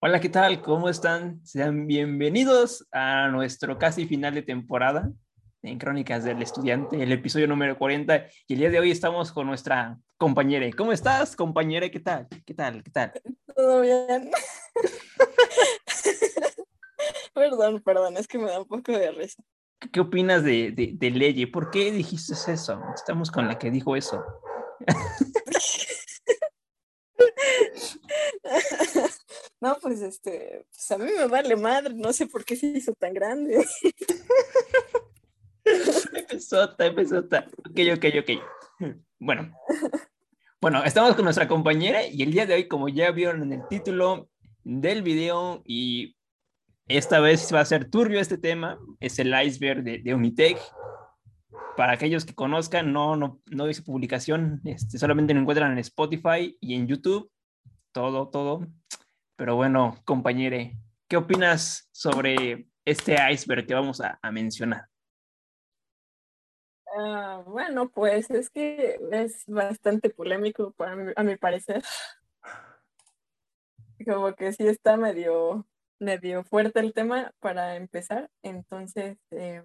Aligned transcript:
Hola, 0.00 0.20
¿qué 0.20 0.28
tal? 0.28 0.62
¿Cómo 0.62 0.88
están? 0.88 1.44
Sean 1.44 1.88
bienvenidos 1.88 2.86
a 2.92 3.26
nuestro 3.26 3.78
casi 3.78 4.06
final 4.06 4.32
de 4.32 4.42
temporada 4.42 5.10
en 5.62 5.76
Crónicas 5.76 6.22
del 6.22 6.40
Estudiante, 6.40 7.02
el 7.02 7.10
episodio 7.10 7.48
número 7.48 7.76
40. 7.76 8.26
Y 8.46 8.52
el 8.52 8.60
día 8.60 8.70
de 8.70 8.78
hoy 8.78 8.92
estamos 8.92 9.32
con 9.32 9.48
nuestra 9.48 9.98
compañera. 10.16 10.70
¿Cómo 10.76 10.92
estás, 10.92 11.34
compañera? 11.34 11.88
¿Qué 11.88 11.98
tal? 11.98 12.28
¿Qué 12.46 12.54
tal? 12.54 12.84
¿Qué 12.84 12.92
tal? 12.92 13.12
Todo 13.56 13.80
bien. 13.80 14.30
perdón, 17.34 17.82
perdón, 17.82 18.18
es 18.18 18.28
que 18.28 18.38
me 18.38 18.44
da 18.44 18.60
un 18.60 18.68
poco 18.68 18.92
de 18.92 19.10
risa. 19.10 19.42
¿Qué 19.92 19.98
opinas 19.98 20.44
de, 20.44 20.70
de, 20.70 20.92
de 20.94 21.10
Leye? 21.10 21.48
¿Por 21.48 21.72
qué 21.72 21.90
dijiste 21.90 22.34
eso? 22.52 22.80
Estamos 22.94 23.32
con 23.32 23.48
la 23.48 23.58
que 23.58 23.72
dijo 23.72 23.96
eso. 23.96 24.24
No, 29.60 29.76
pues 29.80 30.00
este, 30.02 30.66
pues 30.70 30.90
a 30.92 30.98
mí 30.98 31.10
me 31.16 31.26
vale 31.26 31.56
madre, 31.56 31.94
no 31.94 32.12
sé 32.12 32.26
por 32.26 32.44
qué 32.44 32.54
se 32.54 32.66
hizo 32.66 32.92
tan 32.94 33.12
grande. 33.12 33.66
empezota, 36.14 36.86
empezota. 36.86 37.46
Ok, 37.68 37.80
ok, 37.96 38.04
ok. 38.20 38.30
Bueno. 39.18 39.52
Bueno, 40.60 40.82
estamos 40.84 41.14
con 41.14 41.24
nuestra 41.24 41.46
compañera 41.46 42.04
y 42.04 42.22
el 42.22 42.32
día 42.32 42.44
de 42.44 42.54
hoy, 42.54 42.66
como 42.66 42.88
ya 42.88 43.12
vieron 43.12 43.42
en 43.44 43.52
el 43.52 43.68
título 43.68 44.28
del 44.64 45.02
video, 45.02 45.62
y 45.64 46.16
esta 46.88 47.20
vez 47.20 47.52
va 47.54 47.60
a 47.60 47.64
ser 47.64 47.88
turbio 47.88 48.18
este 48.18 48.38
tema, 48.38 48.78
es 48.98 49.18
el 49.20 49.32
iceberg 49.40 49.84
de, 49.84 49.98
de. 49.98 50.56
Para 51.76 51.92
aquellos 51.92 52.24
que 52.24 52.34
conozcan, 52.34 52.92
no, 52.92 53.14
no, 53.14 53.40
no 53.46 53.70
hice 53.70 53.82
publicación, 53.82 54.60
este, 54.64 54.98
solamente 54.98 55.32
lo 55.32 55.40
encuentran 55.40 55.70
en 55.70 55.78
Spotify 55.78 56.56
y 56.60 56.74
en 56.74 56.88
YouTube. 56.88 57.30
Todo, 57.92 58.28
todo. 58.28 58.66
Pero 59.38 59.54
bueno, 59.54 59.96
compañere, 60.04 60.72
¿qué 61.06 61.16
opinas 61.16 61.88
sobre 61.92 62.66
este 62.84 63.16
iceberg 63.30 63.68
que 63.68 63.74
vamos 63.74 64.00
a, 64.00 64.18
mencionar? 64.32 64.88
Uh, 66.86 67.44
bueno, 67.44 67.88
pues 67.88 68.28
es 68.30 68.50
que 68.50 68.98
es 69.12 69.44
bastante 69.46 70.10
polémico 70.10 70.72
para 70.72 70.96
mi, 70.96 71.12
a 71.14 71.22
mi 71.22 71.36
parecer. 71.36 71.84
Como 74.04 74.34
que 74.34 74.52
sí 74.52 74.66
está 74.66 74.96
medio, 74.96 75.68
medio 76.00 76.42
fuerte 76.42 76.80
el 76.80 76.92
tema 76.92 77.32
para 77.38 77.76
empezar. 77.76 78.28
Entonces, 78.42 79.18
eh, 79.30 79.62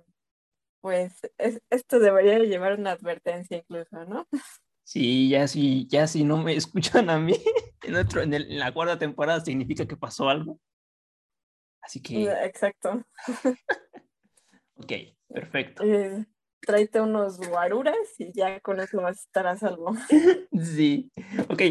pues 0.82 1.20
es, 1.40 1.64
esto 1.72 1.98
debería 1.98 2.38
llevar 2.38 2.78
una 2.78 2.92
advertencia 2.92 3.58
incluso, 3.58 4.06
¿no? 4.06 4.28
Sí, 4.84 5.30
ya 5.30 5.48
si, 5.48 5.88
ya 5.88 6.08
si 6.08 6.24
no 6.24 6.38
me 6.38 6.56
escuchan 6.56 7.10
a 7.10 7.18
mí 7.18 7.36
en, 7.84 7.96
otro, 7.96 8.22
en, 8.22 8.34
el, 8.34 8.52
en 8.52 8.60
la 8.60 8.74
cuarta 8.74 8.98
temporada 8.98 9.42
significa 9.42 9.86
que 9.86 9.98
pasó 9.98 10.30
algo. 10.30 10.60
Así 11.82 12.02
que... 12.02 12.32
Exacto. 12.46 13.04
ok, 14.76 14.92
perfecto. 15.28 15.84
Eh, 15.84 16.26
tráete 16.62 17.02
unos 17.02 17.38
guaruras 17.38 17.98
y 18.18 18.32
ya 18.34 18.60
con 18.62 18.80
eso 18.80 19.02
vas 19.02 19.18
a 19.18 19.22
estar 19.22 19.48
a 19.48 19.58
salvo. 19.58 19.96
Sí, 20.54 21.12
ok, 21.50 21.62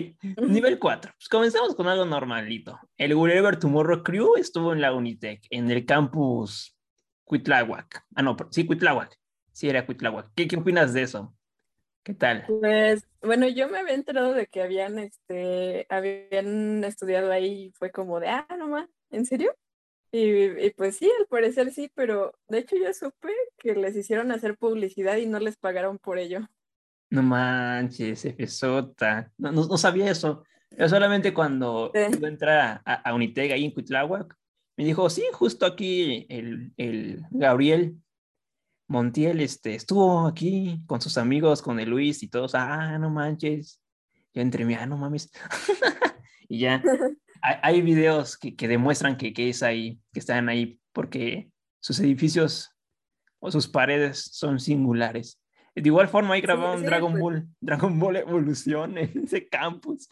nivel 0.49 0.79
4. 0.79 1.13
Pues 1.17 1.29
comenzamos 1.29 1.75
con 1.75 1.89
algo 1.89 2.05
normalito. 2.05 2.79
El 2.97 3.15
Wherever 3.15 3.59
Tomorrow 3.59 4.03
Crew 4.03 4.37
estuvo 4.37 4.73
en 4.73 4.81
la 4.81 4.93
Unitec, 4.93 5.41
en 5.51 5.71
el 5.71 5.87
campus 5.87 6.77
Cuitláhuac. 7.25 8.05
Ah, 8.15 8.23
no, 8.23 8.37
sí, 8.51 8.67
Cuitláhuac. 8.67 9.17
Sí, 9.53 9.69
era 9.69 9.87
Cuitláhuac. 9.87 10.33
¿Qué, 10.35 10.49
¿Qué 10.49 10.57
opinas 10.57 10.93
de 10.93 11.03
eso? 11.03 11.35
¿Qué 12.05 12.15
tal? 12.15 12.45
Pues, 12.47 13.07
bueno, 13.23 13.49
yo 13.49 13.69
me 13.69 13.79
había 13.79 13.95
enterado 13.95 14.33
de 14.35 14.47
que 14.47 14.63
habían, 14.63 14.99
este, 14.99 15.87
habían 15.89 16.83
estudiado 16.85 17.31
ahí 17.31 17.67
y 17.67 17.73
fue 17.73 17.91
como 17.93 18.19
de, 18.19 18.29
ah, 18.29 18.47
no 18.59 18.69
más, 18.69 18.89
¿en 19.11 19.25
serio? 19.25 19.55
Y, 20.11 20.67
y, 20.67 20.71
pues 20.77 20.97
sí, 20.97 21.11
al 21.21 21.27
parecer 21.27 21.71
sí, 21.71 21.91
pero 21.95 22.35
de 22.49 22.59
hecho 22.59 22.77
yo 22.77 22.93
supe 22.93 23.33
que 23.57 23.75
les 23.75 23.97
hicieron 23.97 24.31
hacer 24.33 24.57
publicidad 24.59 25.17
y 25.17 25.27
no 25.27 25.39
les 25.39 25.57
pagaron 25.57 25.99
por 25.99 26.19
ello. 26.19 26.41
No 27.09 27.23
manches, 27.23 28.25
Efesota. 28.25 29.31
No, 29.39 29.53
no, 29.53 29.67
no 29.67 29.79
sabía 29.79 30.11
eso. 30.11 30.45
Yo 30.77 30.89
solamente 30.89 31.33
cuando 31.33 31.93
Sí. 31.95 32.01
iba 32.19 32.27
a 32.29 32.31
entrar 32.31 32.83
a, 32.85 32.95
a 32.95 33.15
Unitec 33.15 33.53
ahí 33.53 33.65
en 33.65 33.71
Cuitláhuac, 33.71 34.37
me 34.77 34.85
dijo, 34.85 35.09
sí, 35.09 35.23
justo 35.33 35.67
aquí 35.67 36.27
el, 36.29 36.73
el 36.77 37.23
Gabriel 37.31 38.02
Montiel 38.93 39.41
este, 39.41 39.75
estuvo 39.75 40.27
aquí 40.27 40.83
con 40.87 41.01
sus 41.01 41.17
amigos, 41.17 41.63
con 41.63 41.81
el 41.81 41.89
Luis 41.89 42.23
y 42.23 42.29
todos, 42.29 42.55
ah, 42.55 42.99
no 42.99 43.09
manches. 43.09 43.81
Yo 44.35 44.43
entre 44.43 44.67
mí, 44.67 44.75
ah, 44.75 44.85
no 44.85 44.99
mames. 44.99 45.31
y 46.49 46.59
ya, 46.59 46.83
hay, 47.43 47.57
hay 47.63 47.83
videos 47.83 48.37
que, 48.37 48.55
que 48.55 48.69
demuestran 48.69 49.17
que, 49.17 49.33
que 49.33 49.49
es 49.49 49.63
ahí, 49.63 49.99
que 50.13 50.21
están 50.21 50.51
ahí, 50.51 50.79
porque 50.93 51.51
sus 51.81 51.99
edificios 52.01 52.71
o 53.41 53.51
sus 53.51 53.67
paredes 53.67 54.29
son 54.31 54.61
singulares. 54.61 55.41
De 55.75 55.89
igual 55.89 56.09
forma, 56.09 56.35
ahí 56.35 56.43
grabaron 56.43 56.81
sí, 56.81 56.85
Dragon 56.85 57.13
pues. 57.13 57.23
Ball, 57.23 57.49
Dragon 57.61 57.99
Ball 57.99 58.17
Evolución 58.17 58.99
en 58.99 59.25
ese 59.25 59.49
campus. 59.49 60.07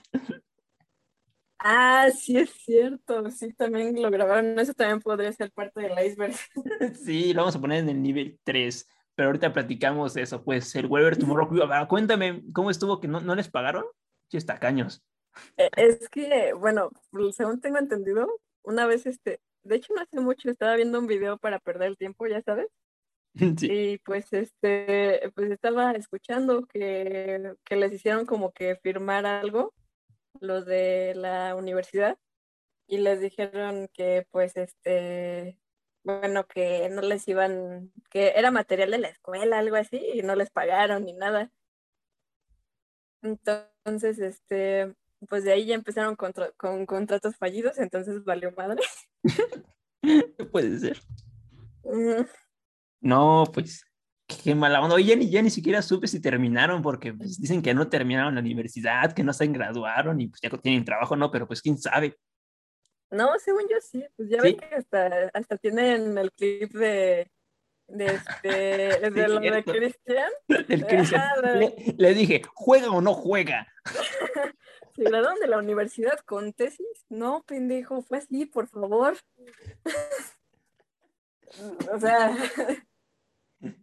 Ah, 1.62 2.08
sí 2.10 2.38
es 2.38 2.50
cierto, 2.50 3.30
sí 3.30 3.52
también 3.52 4.00
lo 4.00 4.10
grabaron, 4.10 4.58
eso 4.58 4.72
también 4.72 5.00
podría 5.00 5.32
ser 5.32 5.50
parte 5.52 5.80
del 5.80 6.06
iceberg. 6.06 6.34
Sí, 7.04 7.32
lo 7.34 7.42
vamos 7.42 7.56
a 7.56 7.60
poner 7.60 7.80
en 7.80 7.90
el 7.90 8.02
nivel 8.02 8.38
3, 8.44 8.88
pero 9.14 9.28
ahorita 9.28 9.52
platicamos 9.52 10.16
eso, 10.16 10.42
pues 10.42 10.74
el 10.76 10.86
Weber 10.86 11.18
Tomorrow 11.18 11.48
Cuéntame, 11.88 12.42
¿cómo 12.54 12.70
estuvo 12.70 12.98
que 13.00 13.08
no, 13.08 13.20
no 13.20 13.34
les 13.34 13.48
pagaron? 13.50 13.84
Sí, 14.30 14.38
está 14.38 14.58
caños. 14.58 15.02
Eh, 15.56 15.68
Es 15.76 16.08
que, 16.08 16.52
bueno, 16.54 16.90
según 17.32 17.60
tengo 17.60 17.78
entendido, 17.78 18.26
una 18.62 18.86
vez 18.86 19.04
este, 19.06 19.40
de 19.62 19.76
hecho 19.76 19.92
no 19.94 20.00
hace 20.02 20.20
mucho 20.20 20.50
estaba 20.50 20.76
viendo 20.76 20.98
un 20.98 21.06
video 21.06 21.36
para 21.38 21.58
perder 21.58 21.88
el 21.88 21.98
tiempo, 21.98 22.26
ya 22.26 22.40
sabes, 22.42 22.68
Sí. 23.58 23.68
y 23.70 23.98
pues 23.98 24.32
este, 24.32 25.30
pues 25.34 25.50
estaba 25.50 25.92
escuchando 25.92 26.66
que, 26.66 27.54
que 27.64 27.76
les 27.76 27.92
hicieron 27.92 28.24
como 28.26 28.50
que 28.52 28.76
firmar 28.76 29.26
algo, 29.26 29.74
los 30.40 30.66
de 30.66 31.14
la 31.16 31.54
universidad, 31.54 32.18
y 32.86 32.98
les 32.98 33.20
dijeron 33.20 33.88
que 33.92 34.26
pues 34.30 34.56
este, 34.56 35.58
bueno, 36.02 36.46
que 36.46 36.88
no 36.90 37.02
les 37.02 37.26
iban, 37.28 37.92
que 38.10 38.32
era 38.36 38.50
material 38.50 38.90
de 38.90 38.98
la 38.98 39.08
escuela, 39.08 39.58
algo 39.58 39.76
así, 39.76 40.00
y 40.14 40.22
no 40.22 40.34
les 40.34 40.50
pagaron 40.50 41.04
ni 41.04 41.12
nada. 41.12 41.50
Entonces, 43.22 44.18
este, 44.18 44.94
pues 45.28 45.44
de 45.44 45.52
ahí 45.52 45.66
ya 45.66 45.74
empezaron 45.74 46.16
con 46.16 46.86
contratos 46.86 47.36
fallidos, 47.36 47.78
entonces 47.78 48.24
valió 48.24 48.52
madre. 48.52 48.82
No 50.02 50.50
puede 50.50 50.78
ser. 50.78 50.98
Mm, 51.84 52.24
No, 53.02 53.44
pues 53.52 53.84
qué 54.42 54.54
mala 54.54 54.80
onda. 54.80 54.94
Oye, 54.94 55.06
ya 55.06 55.16
ni, 55.16 55.30
ya 55.30 55.42
ni 55.42 55.50
siquiera 55.50 55.82
supe 55.82 56.06
si 56.06 56.20
terminaron, 56.20 56.82
porque 56.82 57.12
pues, 57.12 57.40
dicen 57.40 57.62
que 57.62 57.74
no 57.74 57.88
terminaron 57.88 58.34
la 58.34 58.40
universidad, 58.40 59.12
que 59.12 59.24
no 59.24 59.32
se 59.32 59.46
graduaron 59.46 60.20
y 60.20 60.28
pues 60.28 60.40
ya 60.40 60.50
tienen 60.50 60.84
trabajo, 60.84 61.16
no, 61.16 61.30
pero 61.30 61.46
pues 61.46 61.62
quién 61.62 61.78
sabe. 61.78 62.16
No, 63.10 63.30
según 63.38 63.62
yo 63.68 63.76
sí, 63.80 64.04
pues 64.16 64.30
ya 64.30 64.40
¿Sí? 64.40 64.42
ven 64.42 64.56
que 64.56 64.74
hasta, 64.74 65.30
hasta 65.34 65.56
tienen 65.56 66.16
el 66.16 66.30
clip 66.32 66.72
de, 66.72 67.30
de 67.88 68.06
este, 68.06 68.48
de 69.10 69.28
lo 69.28 69.40
de 69.40 69.50
cierto. 69.50 69.72
Cristian. 69.72 70.30
El 70.68 70.86
Cristian. 70.86 71.22
Le 71.98 72.14
dije, 72.14 72.42
¿juega 72.54 72.90
o 72.90 73.00
no 73.00 73.14
juega? 73.14 73.66
¿Se 74.94 75.04
graduaron 75.04 75.40
de 75.40 75.46
la 75.48 75.58
universidad 75.58 76.18
con 76.20 76.52
tesis? 76.52 77.06
No, 77.08 77.42
pendejo, 77.42 78.02
fue 78.02 78.18
así, 78.18 78.46
por 78.46 78.68
favor. 78.68 79.16
O 81.92 81.98
sea, 81.98 82.36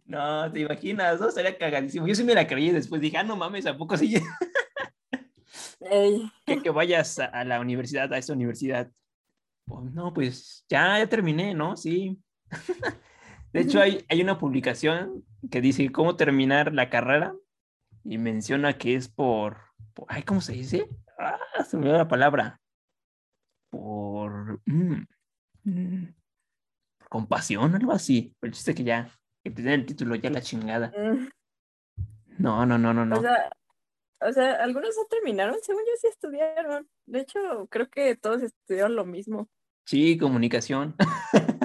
No, 0.04 0.50
te 0.50 0.60
imaginas, 0.60 1.20
¿no? 1.20 1.30
Sería 1.30 1.56
cagadísimo. 1.56 2.06
Yo 2.06 2.14
sí 2.14 2.24
me 2.24 2.34
la 2.34 2.46
creí 2.46 2.70
después 2.70 3.00
dije, 3.00 3.18
ah, 3.18 3.22
no 3.22 3.36
mames, 3.36 3.66
¿a 3.66 3.76
poco 3.76 3.96
sí? 3.96 4.14
que, 6.46 6.62
que 6.62 6.70
vayas 6.70 7.18
a, 7.18 7.26
a 7.26 7.44
la 7.44 7.60
universidad, 7.60 8.12
a 8.12 8.18
esa 8.18 8.32
universidad. 8.32 8.90
Oh, 9.68 9.82
no, 9.82 10.12
pues 10.12 10.64
ya, 10.68 10.98
ya 10.98 11.08
terminé, 11.08 11.54
¿no? 11.54 11.76
Sí. 11.76 12.18
De 13.52 13.60
hecho, 13.60 13.80
hay, 13.80 14.04
hay 14.08 14.20
una 14.20 14.38
publicación 14.38 15.24
que 15.50 15.60
dice 15.60 15.90
cómo 15.90 16.16
terminar 16.16 16.74
la 16.74 16.90
carrera 16.90 17.34
y 18.04 18.18
menciona 18.18 18.76
que 18.76 18.94
es 18.94 19.08
por, 19.08 19.58
por- 19.94 20.06
ay, 20.08 20.22
¿cómo 20.22 20.40
se 20.40 20.52
dice? 20.52 20.88
Ah, 21.18 21.64
se 21.64 21.76
me 21.76 21.86
dio 21.86 21.96
la 21.96 22.08
palabra. 22.08 22.60
Por, 23.70 24.60
mm, 24.66 25.06
mm, 25.64 26.04
por 26.98 27.08
compasión, 27.08 27.74
algo 27.74 27.92
así. 27.92 28.34
Pero 28.40 28.50
el 28.50 28.54
chiste 28.54 28.74
que 28.74 28.84
ya, 28.84 29.10
que 29.48 29.54
te 29.54 29.62
den 29.62 29.80
el 29.80 29.86
título, 29.86 30.14
ya 30.16 30.30
la 30.30 30.40
chingada. 30.42 30.92
mm, 30.96 31.28
No, 32.38 32.66
no, 32.66 32.78
no, 32.78 32.92
no, 32.94 33.04
no. 33.06 33.18
o 33.18 33.20
sea, 33.22 33.50
o 34.20 34.32
sea, 34.32 34.52
algunos 34.62 34.94
no 34.96 35.04
terminaron, 35.08 35.56
según 35.62 35.82
yo 35.82 35.92
sí 36.00 36.06
estudiaron. 36.08 36.88
De 37.06 37.20
hecho, 37.20 37.66
creo 37.70 37.88
que 37.88 38.16
todos 38.16 38.42
estudiaron 38.42 38.94
lo 38.96 39.04
mismo. 39.04 39.48
Sí, 39.86 40.18
comunicación. 40.18 40.94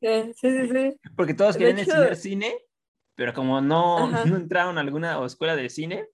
Sí, 0.00 0.32
sí, 0.34 0.50
sí, 0.50 0.68
sí. 0.68 0.96
Porque 1.16 1.32
todos 1.32 1.56
querían 1.56 1.78
hecho- 1.78 1.92
estudiar 1.92 2.16
cine, 2.16 2.52
pero 3.14 3.32
como 3.32 3.60
no, 3.60 3.98
Ajá. 4.08 4.24
no 4.24 4.36
entraron 4.36 4.78
a 4.78 4.80
alguna 4.80 5.24
escuela 5.24 5.54
de 5.54 5.70
cine, 5.70 6.08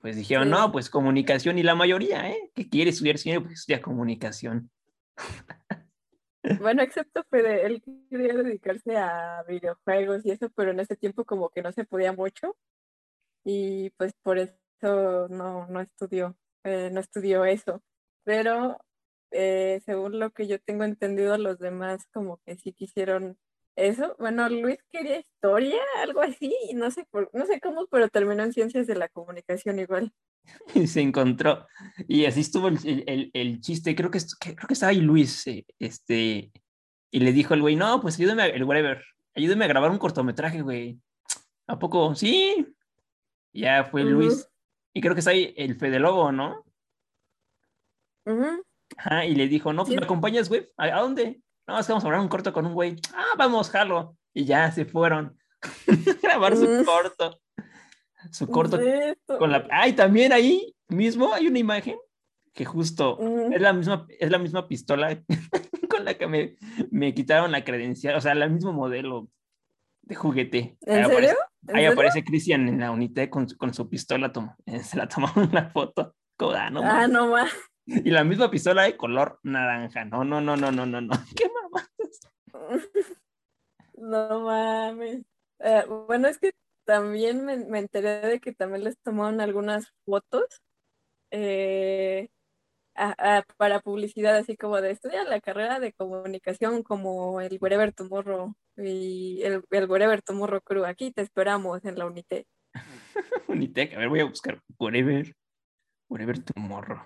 pues 0.00 0.14
dijeron, 0.14 0.44
Sí. 0.44 0.50
no, 0.50 0.70
pues 0.70 0.88
comunicación. 0.90 1.58
Y 1.58 1.64
la 1.64 1.74
mayoría, 1.74 2.30
¿eh? 2.30 2.52
Que 2.54 2.68
quiere 2.68 2.90
estudiar 2.90 3.18
cine, 3.18 3.40
pues 3.40 3.54
estudia 3.54 3.82
comunicación. 3.82 4.70
Bueno, 6.60 6.82
excepto 6.82 7.22
Fede, 7.30 7.66
él 7.66 7.82
quería 8.08 8.34
dedicarse 8.34 8.96
a 8.96 9.42
videojuegos 9.46 10.24
y 10.24 10.30
eso, 10.30 10.48
pero 10.50 10.70
en 10.70 10.80
ese 10.80 10.96
tiempo 10.96 11.24
como 11.24 11.50
que 11.50 11.62
no 11.62 11.72
se 11.72 11.84
podía 11.84 12.12
mucho 12.12 12.56
y 13.44 13.90
pues 13.90 14.14
por 14.22 14.38
eso 14.38 15.28
no, 15.30 15.66
no 15.68 15.80
estudió, 15.80 16.36
eh, 16.64 16.90
no 16.92 17.00
estudió 17.00 17.44
eso. 17.44 17.82
Pero 18.24 18.78
eh, 19.30 19.80
según 19.84 20.18
lo 20.18 20.30
que 20.32 20.46
yo 20.48 20.60
tengo 20.60 20.84
entendido, 20.84 21.38
los 21.38 21.58
demás 21.58 22.06
como 22.12 22.38
que 22.46 22.56
sí 22.56 22.72
quisieron 22.72 23.38
eso. 23.88 24.16
Bueno, 24.18 24.48
Luis 24.48 24.78
quería 24.90 25.18
historia, 25.20 25.80
algo 26.02 26.20
así, 26.22 26.54
y 26.70 26.74
no 26.74 26.90
sé 26.90 27.04
por, 27.10 27.30
no 27.32 27.46
sé 27.46 27.60
cómo, 27.60 27.86
pero 27.90 28.08
terminó 28.08 28.42
en 28.42 28.52
ciencias 28.52 28.86
de 28.86 28.94
la 28.96 29.08
comunicación 29.08 29.78
igual. 29.78 30.12
Y 30.74 30.86
se 30.86 31.00
encontró. 31.00 31.66
Y 32.08 32.24
así 32.24 32.40
estuvo 32.40 32.68
el, 32.68 32.78
el, 33.06 33.30
el 33.34 33.60
chiste. 33.60 33.94
Creo 33.94 34.10
que, 34.10 34.18
creo 34.40 34.66
que 34.66 34.74
estaba 34.74 34.90
ahí 34.90 35.00
Luis. 35.00 35.46
eh, 35.46 35.64
Este, 35.78 36.50
y 37.10 37.20
le 37.20 37.32
dijo 37.32 37.54
el 37.54 37.60
güey, 37.60 37.76
no, 37.76 38.00
pues 38.00 38.18
ayúdame, 38.18 38.42
a- 38.42 38.46
el 38.46 38.64
whatever, 38.64 39.02
ayúdame 39.34 39.64
a 39.64 39.68
grabar 39.68 39.90
un 39.90 39.98
cortometraje, 39.98 40.62
güey. 40.62 40.98
¿A 41.66 41.78
poco? 41.78 42.14
Sí. 42.14 42.66
Ya 43.52 43.84
fue. 43.84 44.02
Luis. 44.04 44.48
Y 44.94 45.00
creo 45.00 45.14
que 45.14 45.20
está 45.20 45.30
ahí 45.32 45.52
el 45.56 45.76
Fede 45.76 46.00
Lobo, 46.00 46.32
¿no? 46.32 46.64
Ajá, 48.96 49.24
y 49.24 49.34
le 49.34 49.48
dijo, 49.48 49.72
no, 49.72 49.82
pues 49.82 49.90
Sí. 49.94 49.98
me 49.98 50.04
acompañas, 50.04 50.48
güey. 50.48 50.68
¿A, 50.76 50.84
a 50.86 51.00
dónde? 51.00 51.40
No, 51.70 51.78
es 51.78 51.86
que 51.86 51.92
vamos 51.92 52.04
a 52.04 52.08
grabar 52.08 52.24
un 52.24 52.28
corto 52.28 52.52
con 52.52 52.66
un 52.66 52.74
güey. 52.74 52.96
Ah, 53.14 53.34
vamos, 53.38 53.70
jalo. 53.70 54.16
Y 54.34 54.44
ya 54.44 54.70
se 54.72 54.84
fueron 54.84 55.38
a 55.62 55.68
grabar 56.22 56.56
su 56.56 56.64
Mm. 56.66 56.84
corto. 56.84 57.40
Su 58.32 58.48
corto 58.48 58.78
con 59.38 59.50
la. 59.52 59.66
Ay, 59.70 59.92
también 59.94 60.32
ahí 60.32 60.74
mismo 60.88 61.32
hay 61.32 61.46
una 61.46 61.58
imagen 61.60 61.96
que 62.52 62.64
justo 62.64 63.16
Ujú. 63.16 63.52
es 63.52 63.60
la 63.60 63.72
misma, 63.72 64.06
es 64.18 64.30
la 64.30 64.38
misma 64.38 64.66
pistola 64.66 65.22
con 65.90 66.04
la 66.04 66.14
que 66.14 66.26
me, 66.26 66.56
me 66.90 67.14
quitaron 67.14 67.52
la 67.52 67.62
credencial, 67.64 68.16
o 68.16 68.20
sea, 68.20 68.32
el 68.32 68.50
mismo 68.50 68.72
modelo 68.72 69.28
de 70.02 70.16
juguete. 70.16 70.76
¿En 70.82 70.98
Ahí 70.98 71.04
serio? 71.04 71.10
aparece, 71.12 71.36
¿En 71.68 71.76
ahí 71.76 71.82
serio? 71.82 71.92
aparece 71.92 72.24
Cristian 72.24 72.68
en 72.68 72.80
la 72.80 72.90
unité 72.90 73.30
con, 73.30 73.48
su- 73.48 73.56
con 73.56 73.72
su 73.72 73.88
pistola, 73.88 74.32
tom- 74.32 74.50
eh, 74.66 74.80
se 74.82 74.96
la 74.98 75.06
tomaron 75.08 75.48
una 75.48 75.70
foto. 75.70 76.14
Como, 76.36 76.52
ah, 76.52 76.68
no 76.70 76.80
ah, 76.82 77.06
no 77.06 77.28
más. 77.28 77.52
Y 78.04 78.10
la 78.10 78.24
misma 78.24 78.50
pistola 78.50 78.82
de 78.84 78.96
color 78.96 79.38
naranja. 79.42 80.04
No, 80.04 80.24
no, 80.24 80.40
no, 80.40 80.56
no, 80.56 80.70
no, 80.70 80.86
no, 80.86 81.00
no. 81.00 81.12
¿Qué 81.36 81.48
mamá? 81.48 81.88
No 83.94 84.40
mames. 84.40 85.22
Eh, 85.58 85.84
bueno, 86.06 86.28
es 86.28 86.38
que 86.38 86.52
también 86.86 87.44
me, 87.44 87.58
me 87.58 87.80
enteré 87.80 88.20
de 88.26 88.40
que 88.40 88.54
también 88.54 88.84
les 88.84 88.98
tomaron 88.98 89.42
algunas 89.42 89.92
fotos 90.06 90.62
eh, 91.30 92.30
a- 92.94 93.38
a- 93.38 93.42
para 93.58 93.80
publicidad, 93.80 94.36
así 94.36 94.56
como 94.56 94.80
de 94.80 94.92
estudiar 94.92 95.26
la 95.28 95.40
carrera 95.42 95.80
de 95.80 95.92
comunicación 95.92 96.82
como 96.82 97.42
el 97.42 97.58
Wherever 97.60 97.92
Tomorrow 97.92 98.54
y 98.78 99.42
el, 99.42 99.62
el 99.70 99.90
Wherever 99.90 100.22
Tomorrow 100.22 100.62
Crew. 100.62 100.86
Aquí 100.86 101.12
te 101.12 101.20
esperamos 101.20 101.84
en 101.84 101.98
la 101.98 102.06
Unité. 102.06 102.46
Unitec. 103.48 103.92
A 103.94 103.98
ver, 103.98 104.08
voy 104.08 104.20
a 104.20 104.24
buscar. 104.24 104.60
Whatever. 104.78 105.34
Whatever 106.08 106.42
tomorrow. 106.42 107.02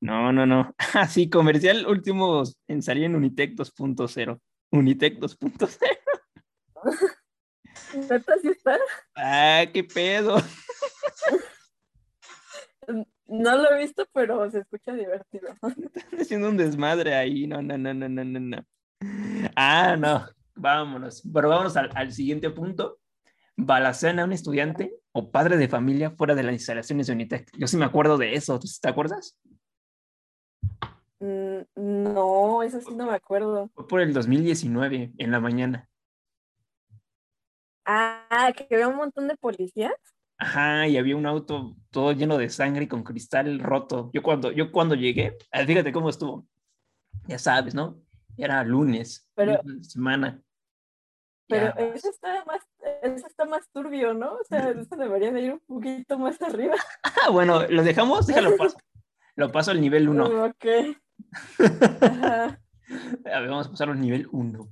No, 0.00 0.32
no, 0.32 0.46
no. 0.46 0.74
Así, 0.94 1.28
comercial 1.28 1.86
último 1.86 2.42
en 2.68 2.82
salir 2.82 3.04
en 3.04 3.16
Unitec 3.16 3.54
2.0. 3.54 4.40
Unitec 4.70 5.18
2.0. 5.18 5.78
¿Neta 7.94 8.34
sí 8.40 8.48
está? 8.48 8.78
Ah, 9.16 9.64
qué 9.72 9.84
pedo. 9.84 10.36
No 13.30 13.54
lo 13.58 13.70
he 13.72 13.80
visto, 13.80 14.06
pero 14.14 14.50
se 14.50 14.60
escucha 14.60 14.94
divertido. 14.94 15.50
Están 15.50 16.20
haciendo 16.20 16.48
un 16.48 16.56
desmadre 16.56 17.14
ahí. 17.14 17.46
No, 17.46 17.60
no, 17.60 17.76
no, 17.76 17.92
no, 17.92 18.08
no, 18.08 18.24
no, 18.24 18.40
no. 18.40 18.66
Ah, 19.54 19.96
no. 19.98 20.24
Vámonos. 20.54 21.22
Pero 21.30 21.50
vámonos 21.50 21.76
al, 21.76 21.90
al 21.94 22.10
siguiente 22.10 22.48
punto. 22.48 22.98
Balacena 23.54 24.22
a 24.22 24.24
un 24.24 24.32
estudiante 24.32 24.94
o 25.12 25.30
padre 25.30 25.58
de 25.58 25.68
familia 25.68 26.12
fuera 26.12 26.34
de 26.34 26.42
las 26.42 26.54
instalaciones 26.54 27.06
de 27.06 27.12
Unitec. 27.12 27.50
Yo 27.58 27.66
sí 27.66 27.76
me 27.76 27.84
acuerdo 27.84 28.16
de 28.16 28.32
eso. 28.32 28.58
¿Tú 28.58 28.66
¿Te 28.80 28.88
acuerdas? 28.88 29.36
No, 31.20 32.62
eso 32.62 32.80
sí 32.80 32.94
no 32.94 33.06
me 33.06 33.14
acuerdo. 33.14 33.70
Fue 33.74 33.86
por 33.88 34.00
el 34.00 34.12
2019 34.12 35.12
en 35.18 35.30
la 35.30 35.40
mañana. 35.40 35.88
Ah, 37.84 38.52
que 38.56 38.66
había 38.74 38.88
un 38.88 38.96
montón 38.96 39.28
de 39.28 39.36
policías. 39.36 39.92
Ajá, 40.36 40.86
y 40.86 40.96
había 40.98 41.16
un 41.16 41.26
auto 41.26 41.74
todo 41.90 42.12
lleno 42.12 42.38
de 42.38 42.48
sangre 42.50 42.84
y 42.84 42.88
con 42.88 43.02
cristal 43.02 43.58
roto. 43.58 44.10
Yo 44.12 44.22
cuando, 44.22 44.52
yo 44.52 44.70
cuando 44.70 44.94
llegué, 44.94 45.36
ah, 45.50 45.64
fíjate 45.64 45.92
cómo 45.92 46.10
estuvo. 46.10 46.46
Ya 47.26 47.38
sabes, 47.38 47.74
¿no? 47.74 48.00
Era 48.36 48.62
lunes, 48.62 49.28
Pero- 49.34 49.60
semana. 49.82 50.40
Pero 51.48 51.74
Ya. 51.74 51.86
eso 51.94 52.10
está 52.10 52.44
más, 52.44 52.60
eso 53.02 53.26
está 53.26 53.46
más 53.46 53.68
turbio, 53.72 54.12
¿no? 54.14 54.34
O 54.34 54.44
sea, 54.44 54.68
eso 54.70 54.94
debería 54.96 55.32
de 55.32 55.40
ir 55.40 55.52
un 55.54 55.60
poquito 55.60 56.18
más 56.18 56.40
arriba. 56.42 56.74
Ah, 57.26 57.30
bueno, 57.30 57.66
¿lo 57.68 57.82
dejamos? 57.82 58.26
Déjalo 58.26 58.56
paso. 58.56 58.76
Lo 59.34 59.50
paso 59.52 59.70
al 59.70 59.80
nivel 59.80 60.08
1. 60.08 60.44
Ok. 60.46 60.64
A 63.24 63.40
ver, 63.40 63.48
vamos 63.48 63.66
a 63.66 63.70
pasar 63.70 63.90
al 63.90 64.00
nivel 64.00 64.26
1. 64.32 64.68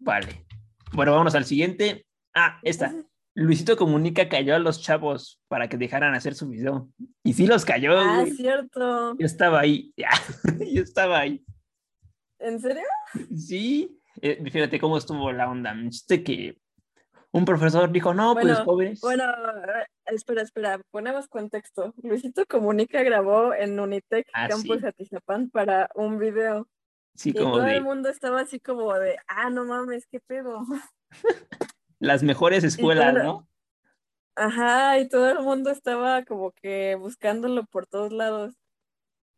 Vale. 0.00 0.46
Bueno, 0.92 1.12
vamos 1.12 1.34
al 1.34 1.44
siguiente. 1.44 2.06
Ah, 2.34 2.58
esta. 2.62 2.94
Luisito 3.34 3.76
Comunica 3.76 4.28
cayó 4.28 4.54
a 4.54 4.58
los 4.58 4.80
chavos 4.82 5.40
para 5.48 5.68
que 5.68 5.76
dejaran 5.76 6.14
hacer 6.14 6.34
su 6.34 6.48
video. 6.48 6.88
Y 7.22 7.32
sí 7.34 7.46
los 7.46 7.64
cayó, 7.64 7.98
Ah, 7.98 8.20
güey. 8.20 8.32
cierto. 8.32 9.16
Yo 9.18 9.26
estaba 9.26 9.60
ahí. 9.60 9.92
Yo 10.74 10.82
estaba 10.82 11.18
ahí. 11.20 11.44
¿En 12.38 12.60
serio? 12.60 12.82
Sí, 13.34 14.00
eh, 14.20 14.42
fíjate 14.50 14.78
cómo 14.78 14.98
estuvo 14.98 15.32
la 15.32 15.48
onda. 15.50 15.72
Viste 15.74 16.22
que 16.22 16.58
un 17.32 17.44
profesor 17.44 17.90
dijo, 17.90 18.14
no, 18.14 18.34
pues 18.34 18.58
jóvenes. 18.60 19.00
Bueno, 19.00 19.24
espera, 20.06 20.42
espera, 20.42 20.80
ponemos 20.90 21.28
contexto. 21.28 21.94
Luisito 22.02 22.46
Comunica 22.46 23.02
grabó 23.02 23.54
en 23.54 23.78
Unitec 23.78 24.28
Ah, 24.32 24.48
Campus 24.48 24.80
sí. 24.80 24.86
Atizapán 24.86 25.50
para 25.50 25.88
un 25.94 26.18
video. 26.18 26.68
sí, 27.14 27.30
Y 27.30 27.34
como 27.34 27.52
todo 27.56 27.62
de 27.62 27.76
el 27.76 27.82
mundo 27.84 28.08
estaba 28.08 28.40
así 28.40 28.60
como 28.60 28.92
de, 28.94 29.16
ah, 29.28 29.50
no 29.50 29.64
mames, 29.64 30.06
qué 30.06 30.20
pedo. 30.20 30.64
las 31.98 32.22
mejores 32.22 32.64
escuelas, 32.64 33.14
todo- 33.14 33.22
¿no? 33.24 33.48
Ajá, 34.38 34.98
y 34.98 35.08
todo 35.08 35.30
el 35.30 35.38
mundo 35.40 35.70
estaba 35.70 36.22
como 36.24 36.52
que 36.52 36.94
buscándolo 36.96 37.64
por 37.64 37.86
todos 37.86 38.12
lados. 38.12 38.54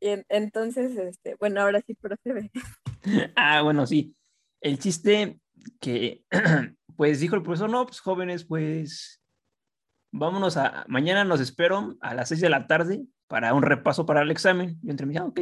Y 0.01 0.09
en- 0.09 0.27
entonces, 0.29 0.97
este, 0.97 1.37
bueno, 1.39 1.61
ahora 1.61 1.81
sí 1.87 1.95
procede. 1.95 2.51
Ah, 3.37 3.63
bueno, 3.63 3.87
sí. 3.87 4.15
El 4.61 4.79
chiste 4.81 5.39
que, 5.81 6.25
pues 6.97 7.21
dijo 7.21 7.37
el 7.37 7.43
profesor, 7.45 7.71
no, 7.71 7.87
pues 7.87 8.01
jóvenes, 8.01 8.45
pues 8.45 9.18
vámonos 10.13 10.57
a, 10.57 10.85
mañana 10.89 11.25
nos 11.25 11.41
espero 11.41 11.97
a 12.01 12.15
las 12.15 12.29
6 12.29 12.41
de 12.41 12.51
la 12.51 12.67
tarde 12.67 13.05
para 13.27 13.55
un 13.55 13.63
repaso 13.63 14.07
para 14.07 14.23
el 14.23 14.31
examen. 14.31 14.79
Yo 14.83 14.91
entre 14.91 15.07
mí, 15.07 15.17
ah, 15.17 15.25
ok. 15.25 15.41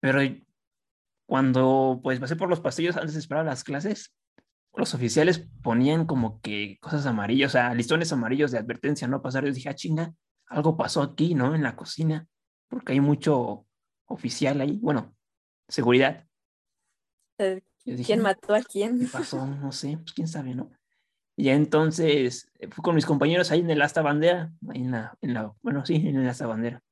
Pero 0.00 0.20
cuando 1.26 2.00
pues 2.02 2.20
pasé 2.20 2.36
por 2.36 2.48
los 2.48 2.60
pasillos 2.60 2.96
antes 2.96 3.14
de 3.14 3.20
esperar 3.20 3.44
las 3.46 3.64
clases, 3.64 4.14
los 4.74 4.92
oficiales 4.94 5.48
ponían 5.62 6.04
como 6.04 6.40
que 6.40 6.78
cosas 6.80 7.06
amarillas, 7.06 7.50
o 7.50 7.52
sea, 7.52 7.74
listones 7.74 8.12
amarillos 8.12 8.50
de 8.50 8.58
advertencia, 8.58 9.08
no 9.08 9.22
pasar. 9.22 9.44
Yo 9.44 9.52
dije, 9.52 9.68
ah, 9.68 9.74
chinga, 9.74 10.12
algo 10.46 10.76
pasó 10.76 11.00
aquí, 11.00 11.34
¿no? 11.34 11.54
En 11.54 11.62
la 11.62 11.76
cocina, 11.76 12.26
porque 12.68 12.92
hay 12.92 13.00
mucho 13.00 13.66
oficial 14.06 14.60
ahí, 14.60 14.78
bueno, 14.82 15.14
seguridad. 15.68 16.26
Eh, 17.38 17.62
dije, 17.84 18.04
¿Quién 18.04 18.18
"No, 18.18 18.24
mató 18.24 18.54
a 18.54 18.60
¿Qué 18.60 18.66
quién? 18.70 18.98
pasó? 19.12 19.46
No 19.46 19.72
sé, 19.72 19.96
pues 19.98 20.12
quién 20.12 20.28
sabe, 20.28 20.54
¿no? 20.54 20.70
Y 21.36 21.48
entonces 21.48 22.50
eh, 22.60 22.68
fui 22.68 22.82
con 22.82 22.94
mis 22.94 23.06
compañeros 23.06 23.50
ahí 23.50 23.60
en 23.60 23.70
el 23.70 23.82
asta 23.82 24.02
bandera, 24.02 24.52
en 24.72 24.90
la, 24.92 25.16
en 25.20 25.34
la, 25.34 25.52
bueno, 25.62 25.84
sí, 25.84 25.96
en 25.96 26.16
el 26.16 26.28
asta 26.28 26.46
bandera. 26.46 26.82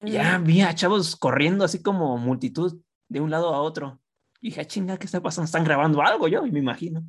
Y 0.00 0.12
ya 0.12 0.38
Mm, 0.38 0.44
vi 0.44 0.60
a 0.62 0.74
chavos 0.74 1.16
corriendo 1.16 1.64
así 1.64 1.82
como 1.82 2.16
multitud 2.18 2.80
de 3.08 3.20
un 3.20 3.30
lado 3.30 3.52
a 3.54 3.60
otro. 3.60 4.00
Y 4.40 4.48
dije, 4.50 4.60
"Ah, 4.60 4.64
chinga, 4.64 4.96
¿qué 4.98 5.06
está 5.06 5.20
pasando? 5.20 5.46
Están 5.46 5.64
grabando 5.64 6.00
algo 6.02 6.28
yo, 6.28 6.46
y 6.46 6.52
me 6.52 6.60
imagino. 6.60 7.02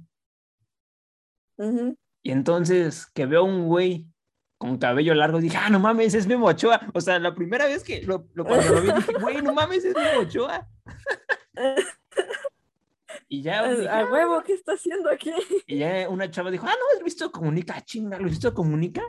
ujú. 1.58 1.96
Y 2.24 2.32
entonces 2.32 3.06
que 3.14 3.26
veo 3.26 3.44
un 3.44 3.68
güey 3.68 4.08
con 4.58 4.78
cabello 4.78 5.14
largo, 5.14 5.40
dije, 5.40 5.56
ah, 5.58 5.70
no 5.70 5.80
mames, 5.80 6.14
es 6.16 6.26
Memo 6.28 6.48
Ochoa. 6.48 6.82
O 6.94 7.00
sea, 7.00 7.18
la 7.20 7.34
primera 7.36 7.66
vez 7.66 7.84
que 7.84 8.02
lo, 8.02 8.28
lo- 8.34 8.44
cuando 8.46 8.74
lo 8.74 8.82
vi, 8.82 8.92
dije, 8.92 9.14
güey, 9.22 9.42
no 9.42 9.54
mames, 9.54 9.86
es 9.86 9.96
Memo 9.96 10.22
Ochoa. 10.22 10.68
Y 13.28 13.42
ya, 13.42 13.64
Pues, 13.64 13.80
dije, 13.80 13.90
A 13.90 14.06
huevo, 14.06 14.42
¿qué 14.44 14.54
está 14.54 14.74
haciendo 14.74 15.10
aquí? 15.10 15.32
Y 15.68 15.78
ya 15.78 16.08
una 16.10 16.30
chava 16.30 16.52
dijo, 16.52 16.66
ah, 16.68 16.72
no, 16.74 16.96
es 16.96 17.02
Luisito 17.02 17.32
Comunica, 17.32 17.76
ah, 17.78 17.82
chinga, 17.82 18.18
Luisito 18.20 18.54
Comunica. 18.54 19.02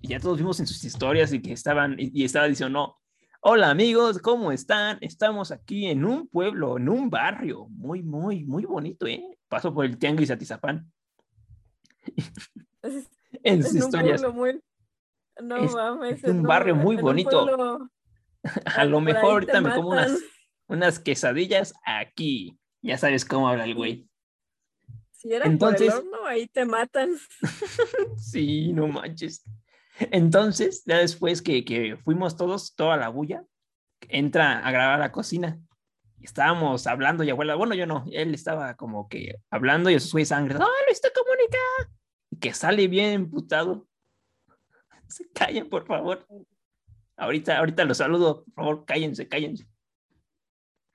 Y 0.00 0.08
ya 0.08 0.20
todos 0.20 0.38
vimos 0.38 0.58
en 0.60 0.66
sus 0.66 0.82
historias 0.84 1.32
y 1.32 1.40
que 1.42 1.52
estaban, 1.52 1.96
y, 1.98 2.10
y 2.20 2.24
estaba 2.24 2.46
diciendo, 2.48 2.78
no, 2.78 2.96
hola 3.40 3.70
amigos, 3.70 4.18
¿cómo 4.18 4.52
están? 4.52 4.98
Estamos 5.00 5.50
aquí 5.50 5.86
en 5.86 6.04
un 6.04 6.28
pueblo, 6.28 6.76
en 6.78 6.88
un 6.88 7.10
barrio, 7.10 7.66
muy, 7.70 8.02
muy, 8.02 8.44
muy 8.44 8.64
bonito, 8.64 9.06
¿eh? 9.06 9.22
Paso 9.48 9.74
por 9.74 9.84
el 9.84 9.98
Tianguis 9.98 10.30
Atizapán. 10.30 10.90
Es, 12.82 13.10
En 13.42 13.62
sus 13.62 13.74
historias. 13.76 14.22
muy... 14.34 14.60
No 15.42 15.56
Es- 15.56 15.72
mames. 15.74 16.22
es 16.22 16.30
un 16.30 16.42
barrio 16.42 16.74
muy 16.76 16.96
bonito. 16.96 17.46
pueblo- 17.46 17.88
A 18.76 18.84
lo 18.84 19.00
mejor 19.00 19.32
ahorita 19.32 19.60
me 19.60 19.74
como 19.74 19.90
unas, 19.90 20.12
unas 20.68 20.98
quesadillas 20.98 21.72
aquí. 21.84 22.58
Ya 22.82 22.98
sabes 22.98 23.24
cómo 23.24 23.48
habla 23.48 23.64
el 23.64 23.74
güey. 23.74 24.08
Si 25.12 25.32
era 25.32 25.46
Entonces, 25.46 25.94
por 25.94 26.02
el 26.02 26.08
horno, 26.08 26.26
ahí 26.26 26.48
te 26.48 26.64
matan. 26.64 27.10
sí, 28.16 28.72
no 28.72 28.88
manches. 28.88 29.44
Entonces, 30.10 30.82
ya 30.84 30.98
después 30.98 31.42
que, 31.42 31.64
que, 31.64 31.96
fuimos 31.96 32.36
todos, 32.36 32.74
toda 32.74 32.96
la 32.96 33.08
bulla, 33.08 33.44
entra 34.08 34.66
a 34.66 34.70
grabar 34.72 34.98
la 34.98 35.12
cocina. 35.12 35.60
Estábamos 36.20 36.86
hablando 36.86 37.24
y 37.24 37.30
abuela, 37.30 37.54
bueno, 37.54 37.74
yo 37.74 37.86
no, 37.86 38.04
él 38.12 38.34
estaba 38.34 38.76
como 38.76 39.08
que 39.08 39.36
hablando 39.50 39.90
y 39.90 39.94
eso 39.94 40.10
fue 40.10 40.24
sangre, 40.24 40.56
¡oh, 40.56 40.68
está 40.90 41.08
comunica! 41.12 41.58
Y 42.30 42.36
que 42.36 42.54
sale 42.54 42.88
bien 42.88 43.12
emputado. 43.12 43.86
Se 45.08 45.28
callen, 45.30 45.68
por 45.68 45.86
favor. 45.86 46.26
Ahorita, 47.16 47.58
ahorita 47.58 47.84
los 47.84 47.98
saludo, 47.98 48.44
por 48.44 48.54
favor, 48.54 48.84
cállense, 48.84 49.28
cállense. 49.28 49.66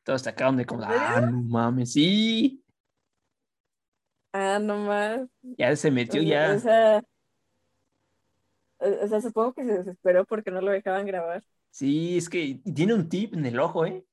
Todos 0.07 0.21
se 0.21 0.29
acaban 0.29 0.55
de 0.55 0.65
como, 0.65 0.83
ah, 0.85 1.19
no 1.19 1.41
mames, 1.41 1.91
sí. 1.91 2.63
Ah, 4.31 4.57
no 4.57 4.77
más. 4.77 5.27
Ya 5.41 5.75
se 5.75 5.91
metió, 5.91 6.21
ya. 6.21 6.53
O 6.55 6.59
sea, 6.59 7.03
o 8.77 9.07
sea, 9.09 9.19
supongo 9.19 9.53
que 9.53 9.65
se 9.65 9.79
desesperó 9.79 10.23
porque 10.23 10.49
no 10.49 10.61
lo 10.61 10.71
dejaban 10.71 11.05
grabar. 11.05 11.43
Sí, 11.71 12.15
es 12.15 12.29
que 12.29 12.61
tiene 12.73 12.93
un 12.93 13.09
tip 13.09 13.33
en 13.33 13.45
el 13.47 13.59
ojo, 13.59 13.85
¿eh? 13.85 14.05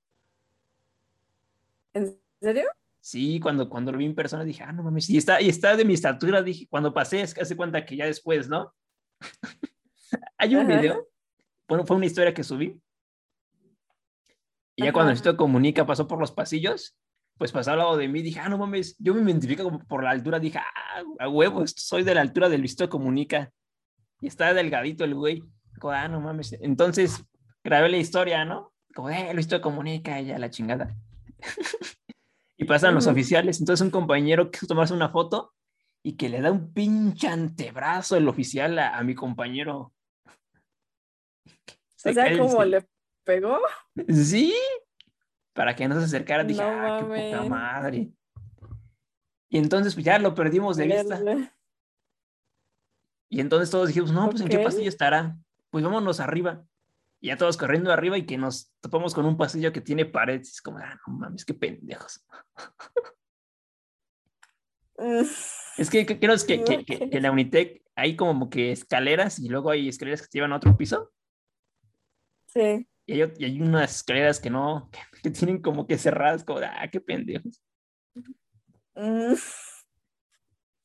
¿En 1.93 2.19
serio? 2.41 2.65
Sí, 2.99 3.39
cuando, 3.39 3.69
cuando 3.69 3.93
lo 3.93 3.99
vi 3.99 4.07
en 4.07 4.17
persona 4.17 4.43
dije, 4.43 4.65
ah, 4.65 4.73
no 4.73 4.83
mames, 4.83 5.09
y 5.09 5.17
está, 5.17 5.41
y 5.41 5.49
está 5.49 5.77
de 5.77 5.85
mi 5.85 5.95
estatura, 5.95 6.43
dije, 6.43 6.67
cuando 6.69 6.93
pasé, 6.93 7.21
es 7.21 7.33
que 7.33 7.43
hace 7.43 7.57
cuenta 7.57 7.87
que 7.87 7.95
ya 7.95 8.07
después, 8.07 8.49
¿no? 8.49 8.75
Hay 10.39 10.57
un 10.57 10.67
video, 10.67 11.07
bueno, 11.69 11.87
fue 11.87 11.97
una 11.97 12.07
historia 12.07 12.35
que 12.35 12.43
subí. 12.43 12.83
Y 14.76 14.85
ya 14.85 14.93
cuando 14.93 15.12
esto 15.12 15.37
comunica, 15.37 15.87
pasó 15.87 16.07
por 16.07 16.19
los 16.19 16.33
pasillos, 16.33 16.97
pues 17.38 17.52
pasó 17.52 17.73
al 17.73 17.78
lado 17.78 17.97
de 17.97 18.09
mí, 18.09 18.23
dije, 18.23 18.40
ah, 18.40 18.49
no 18.49 18.59
mames, 18.59 18.97
yo 18.99 19.14
me 19.14 19.31
identifico 19.31 19.64
como 19.64 19.78
por 19.81 20.02
la 20.02 20.11
altura, 20.11 20.38
dije, 20.38 20.59
ah, 20.59 21.02
a 21.19 21.28
huevo, 21.28 21.64
soy 21.66 22.02
de 22.02 22.14
la 22.14 22.21
altura 22.21 22.49
del 22.49 22.62
visto 22.62 22.88
comunica. 22.88 23.52
Y 24.21 24.26
está 24.26 24.54
delgadito 24.54 25.04
el 25.04 25.14
güey. 25.14 25.43
ah, 25.83 26.09
no 26.09 26.21
mames. 26.21 26.57
Entonces, 26.61 27.25
grabé 27.62 27.88
la 27.88 27.97
historia, 27.99 28.45
¿no? 28.45 28.73
Como, 28.95 29.11
eh, 29.11 29.35
Luisito 29.35 29.61
comunica, 29.61 30.19
ella 30.19 30.38
la 30.38 30.50
chingada. 30.50 30.97
y 32.57 32.64
pasan 32.64 32.95
los 32.95 33.07
oficiales. 33.07 33.61
Entonces 33.61 33.85
un 33.85 33.90
compañero 33.90 34.50
quiso 34.50 34.66
tomarse 34.66 34.95
una 34.95 35.11
foto 35.11 35.52
y 36.02 36.16
que 36.16 36.28
le 36.28 36.40
da 36.40 36.52
un 36.52 36.73
pinche 36.73 37.26
antebrazo 37.26 38.16
el 38.16 38.28
oficial 38.28 38.78
a, 38.78 39.02
mi 39.02 39.14
compañero. 39.14 39.93
o 41.47 42.12
sea, 42.12 42.38
como 42.38 42.64
le 42.64 42.87
pegó. 43.25 43.59
Sí, 44.09 44.54
para 45.52 45.75
que 45.75 45.88
no 45.88 45.99
se 45.99 46.04
acercara. 46.04 46.45
Dije, 46.45 46.62
ah, 46.62 46.99
qué 47.00 47.07
puta 47.07 47.49
madre. 47.49 48.12
Y 49.49 49.59
entonces 49.59 49.95
pues 49.95 50.04
ya 50.04 50.19
lo 50.19 50.35
perdimos 50.35 50.76
de 50.76 50.87
vista. 50.87 51.21
Y 53.28 53.40
entonces 53.40 53.71
todos 53.71 53.88
dijimos, 53.88 54.12
no, 54.12 54.28
pues 54.31 54.43
¿en 54.43 54.49
qué 54.49 54.59
pasillo 54.59 54.88
estará? 54.88 55.37
Pues 55.71 55.85
vámonos 55.85 56.21
arriba. 56.21 56.64
Y 57.21 57.28
ya 57.28 57.37
todos 57.37 57.57
corriendo 57.57 57.93
arriba 57.93 58.19
y 58.19 58.26
que 58.26 58.37
nos 58.37 58.73
topamos 58.81 59.14
con 59.14 59.25
un 59.25 59.37
pasillo 59.37 59.73
que 59.73 59.81
tiene 59.81 60.04
paredes. 60.04 60.50
Es 60.50 60.62
como, 60.62 60.78
ah, 60.78 61.00
no 61.07 61.14
mames, 61.14 61.45
qué 61.45 61.54
pendejos. 61.54 62.25
es 65.78 65.90
que 65.90 66.07
creo 66.07 66.37
que, 66.47 66.64
que, 66.64 66.85
que, 66.85 67.09
en 67.11 67.23
la 67.23 67.33
Unitec 67.33 67.83
hay 67.97 68.16
como 68.16 68.50
que 68.50 68.73
escaleras 68.73 69.38
y 69.38 69.49
luego 69.49 69.71
hay 69.71 69.88
escaleras 69.88 70.23
que 70.23 70.28
te 70.28 70.38
llevan 70.38 70.52
a 70.52 70.57
otro 70.57 70.76
piso. 70.76 71.12
Sí. 72.47 72.87
Y 73.06 73.20
hay, 73.20 73.61
unas 73.61 73.96
escaleras 73.96 74.40
que 74.40 74.49
no, 74.49 74.90
que, 75.23 75.30
tienen 75.30 75.61
como 75.61 75.87
que 75.87 75.99
cerradas, 75.99 76.42
como, 76.42 76.61
ah, 76.61 76.88
qué 76.90 77.00
pendejos. 77.00 77.62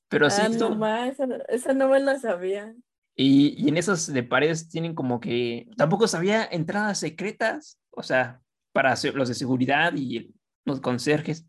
Pero 0.09 0.29
sí. 0.29 0.41
Ah, 0.43 0.49
no, 0.49 1.05
esa, 1.05 1.25
esa 1.47 1.73
no 1.73 1.89
me 1.89 1.99
la 1.99 2.19
sabía. 2.19 2.75
Y, 3.15 3.67
en 3.67 3.77
esos 3.77 4.07
de 4.07 4.23
paredes 4.23 4.69
tienen 4.69 4.95
como 4.95 5.19
que, 5.19 5.69
tampoco 5.77 6.07
sabía 6.07 6.45
entradas 6.45 6.99
secretas, 6.99 7.79
o 7.91 8.03
sea, 8.03 8.41
para 8.73 8.95
los 9.13 9.27
de 9.29 9.35
seguridad 9.35 9.93
y 9.95 10.33
los 10.65 10.81
conserjes. 10.81 11.45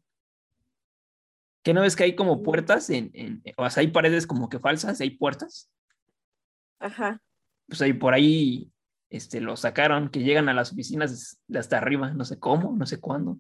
¿Qué 1.63 1.75
no 1.75 1.83
ves 1.83 1.97
que 1.97 2.05
hay 2.05 2.15
como 2.15 2.37
mm. 2.37 2.43
puertas 2.43 2.91
en, 2.91 3.11
en, 3.15 3.43
o 3.57 3.69
sea, 3.69 3.83
hay 3.83 3.89
paredes 3.89 4.27
como 4.27 4.49
que 4.49 4.59
falsas, 4.59 5.01
hay 5.01 5.11
puertas? 5.11 5.71
Ajá. 6.79 7.21
Pues 7.67 7.83
ahí 7.83 7.93
por 7.93 8.15
ahí 8.15 8.73
este, 9.11 9.41
lo 9.41 9.57
sacaron, 9.57 10.09
que 10.09 10.21
llegan 10.21 10.49
a 10.49 10.55
las 10.55 10.73
oficinas 10.73 11.41
de 11.49 11.59
hasta 11.59 11.77
arriba, 11.77 12.13
no 12.13 12.25
sé 12.25 12.39
cómo, 12.39 12.75
no 12.77 12.87
sé 12.87 13.01
cuándo. 13.01 13.39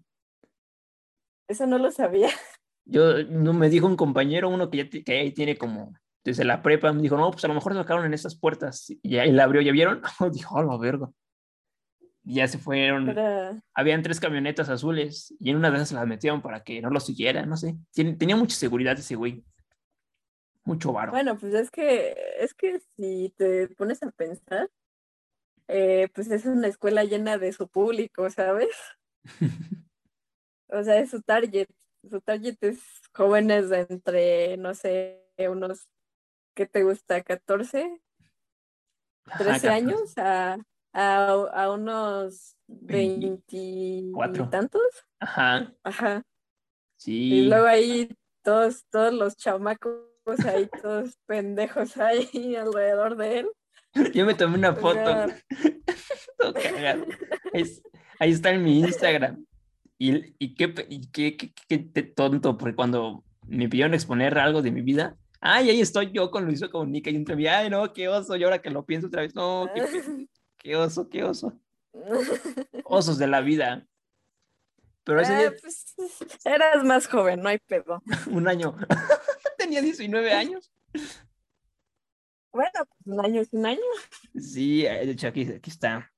Eso 1.49 1.67
no 1.67 1.79
lo 1.79 1.91
sabía. 1.91 2.29
Yo, 2.85 3.23
no 3.25 3.53
me 3.53 3.71
dijo 3.71 3.87
un 3.87 3.97
compañero, 3.97 4.49
uno 4.49 4.69
que 4.69 4.79
ya 4.79 4.91
que 4.91 5.19
ahí 5.19 5.33
tiene 5.33 5.57
como 5.57 5.95
desde 6.25 6.45
la 6.45 6.62
prepa, 6.62 6.93
me 6.93 7.03
dijo, 7.03 7.17
no, 7.17 7.31
pues 7.31 7.45
a 7.45 7.49
lo 7.49 7.55
mejor 7.55 7.73
se 7.73 7.79
sacaron 7.79 8.05
en 8.05 8.15
esas 8.15 8.39
puertas. 8.39 8.93
Y 9.03 9.17
ahí 9.19 9.31
la 9.31 9.45
abrió, 9.45 9.61
¿ya 9.61 9.73
vieron? 9.73 10.03
dijo, 10.33 10.57
oh, 10.57 10.62
la 10.62 10.77
verga. 10.77 11.09
Y 12.25 12.35
ya 12.35 12.49
se 12.49 12.59
fueron. 12.59 13.17
Habían 13.75 14.03
tres 14.03 14.21
camionetas 14.21 14.69
azules 14.69 15.35
y 15.39 15.50
en 15.50 15.57
una 15.57 15.71
de 15.71 15.77
esas 15.77 15.93
las 15.93 16.07
metieron 16.07 16.43
para 16.43 16.62
que 16.62 16.83
no 16.83 16.91
lo 16.91 17.00
siguieran, 17.00 17.49
no 17.49 17.57
sé. 17.57 17.77
tenía 17.95 18.37
mucha 18.37 18.57
seguridad 18.57 18.99
ese 18.99 19.17
güey. 19.17 19.45
Mucho 20.65 20.93
varo. 20.93 21.12
Bueno, 21.12 21.39
pues 21.39 21.55
es 21.55 21.71
que, 21.71 22.15
es 22.39 22.53
que 22.53 22.81
si 22.97 23.33
te 23.39 23.69
pones 23.69 24.03
a 24.03 24.11
pensar, 24.11 24.69
eh, 25.71 26.09
pues 26.12 26.31
es 26.31 26.47
una 26.47 26.69
escuela 26.69 27.05
llena 27.05 27.39
de 27.39 27.53
su 27.53 27.69
público, 27.69 28.29
¿sabes? 28.31 28.75
o 30.69 30.83
sea, 30.83 30.99
es 30.99 31.11
su 31.11 31.23
target. 31.23 31.69
Su 32.09 32.21
target 32.21 32.57
es 32.62 32.81
jóvenes 33.12 33.69
de 33.69 33.87
entre, 33.89 34.57
no 34.57 34.75
sé, 34.75 35.23
unos 35.39 35.89
¿qué 36.55 36.67
te 36.67 36.83
gusta? 36.83 37.23
¿14? 37.23 38.00
¿13 39.27 39.69
años? 39.69 40.19
A, 40.19 40.59
a, 40.93 41.71
unos 41.71 42.57
20 42.67 43.45
y 43.50 44.12
tantos. 44.50 44.83
Ajá. 45.21 45.73
Ajá. 45.85 46.23
Sí. 46.97 47.35
Y 47.35 47.49
luego 47.49 47.67
ahí 47.67 48.15
todos, 48.43 48.85
todos 48.91 49.12
los 49.15 49.37
chamacos 49.37 50.05
ahí, 50.47 50.69
todos 50.83 51.17
pendejos 51.27 51.97
ahí 51.97 52.29
alrededor 52.57 53.17
de 53.17 53.39
él. 53.41 53.50
Yo 54.14 54.26
me 54.26 54.35
tomé 54.35 54.56
una 54.56 54.75
foto. 54.75 55.00
ahí, 58.18 58.30
está 58.30 58.50
en 58.50 58.62
mi 58.62 58.80
Instagram. 58.80 59.44
Y, 59.99 60.35
y, 60.38 60.54
qué, 60.54 60.75
y 60.88 61.06
qué, 61.09 61.37
qué, 61.37 61.52
qué, 61.68 62.02
tonto, 62.02 62.56
porque 62.56 62.75
cuando 62.75 63.25
me 63.47 63.68
pidieron 63.68 63.92
exponer 63.94 64.38
algo 64.38 64.62
de 64.62 64.70
mi 64.70 64.80
vida, 64.80 65.16
Ay, 65.42 65.70
ahí 65.70 65.80
estoy 65.80 66.11
yo 66.12 66.30
con 66.30 66.44
Luis 66.44 66.62
Comunica 66.70 67.09
y 67.09 67.16
entre 67.16 67.35
mí, 67.35 67.47
ay, 67.47 67.70
no, 67.70 67.92
qué 67.94 68.09
oso. 68.09 68.37
Y 68.37 68.44
ahora 68.44 68.61
que 68.61 68.70
lo 68.70 68.85
pienso 68.85 69.06
otra 69.06 69.23
vez, 69.23 69.35
no, 69.35 69.70
qué, 70.59 70.76
oso, 70.76 71.09
qué 71.09 71.25
oso. 71.25 71.59
Osos 72.85 73.16
de 73.16 73.26
la 73.26 73.40
vida. 73.40 73.87
Pero 75.02 75.23
ese 75.23 75.47
eh, 75.47 75.52
pues, 75.52 75.94
eras 76.44 76.85
más 76.85 77.06
joven, 77.06 77.40
no 77.40 77.49
hay 77.49 77.59
pedo. 77.59 78.02
un 78.30 78.49
año. 78.49 78.76
Tenía 79.56 79.80
19 79.80 80.32
años. 80.32 80.70
Bueno, 82.52 82.71
pues 82.73 83.07
un 83.07 83.25
año 83.25 83.40
es 83.40 83.52
un 83.52 83.66
año. 83.66 83.80
Sí, 84.35 84.85
eh, 84.85 85.07
de 85.07 85.12
hecho 85.12 85.28
aquí, 85.28 85.42
aquí 85.42 85.71
está. 85.71 86.11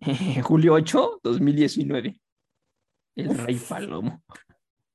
Julio 0.42 0.74
8, 0.74 1.20
2019. 1.22 2.20
El 3.16 3.38
rey 3.38 3.56
Palomo. 3.56 4.22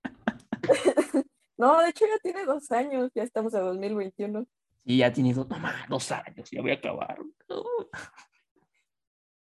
No, 1.58 1.80
de 1.80 1.90
hecho 1.90 2.06
ya 2.08 2.18
tiene 2.24 2.44
dos 2.44 2.72
años, 2.72 3.12
ya 3.14 3.22
estamos 3.22 3.54
en 3.54 3.60
2021. 3.60 4.48
Sí, 4.84 4.98
ya 4.98 5.14
tiene 5.14 5.32
dos, 5.32 5.46
dos 5.90 6.12
años, 6.12 6.50
ya 6.50 6.60
voy 6.60 6.72
a 6.72 6.74
acabar. 6.74 7.20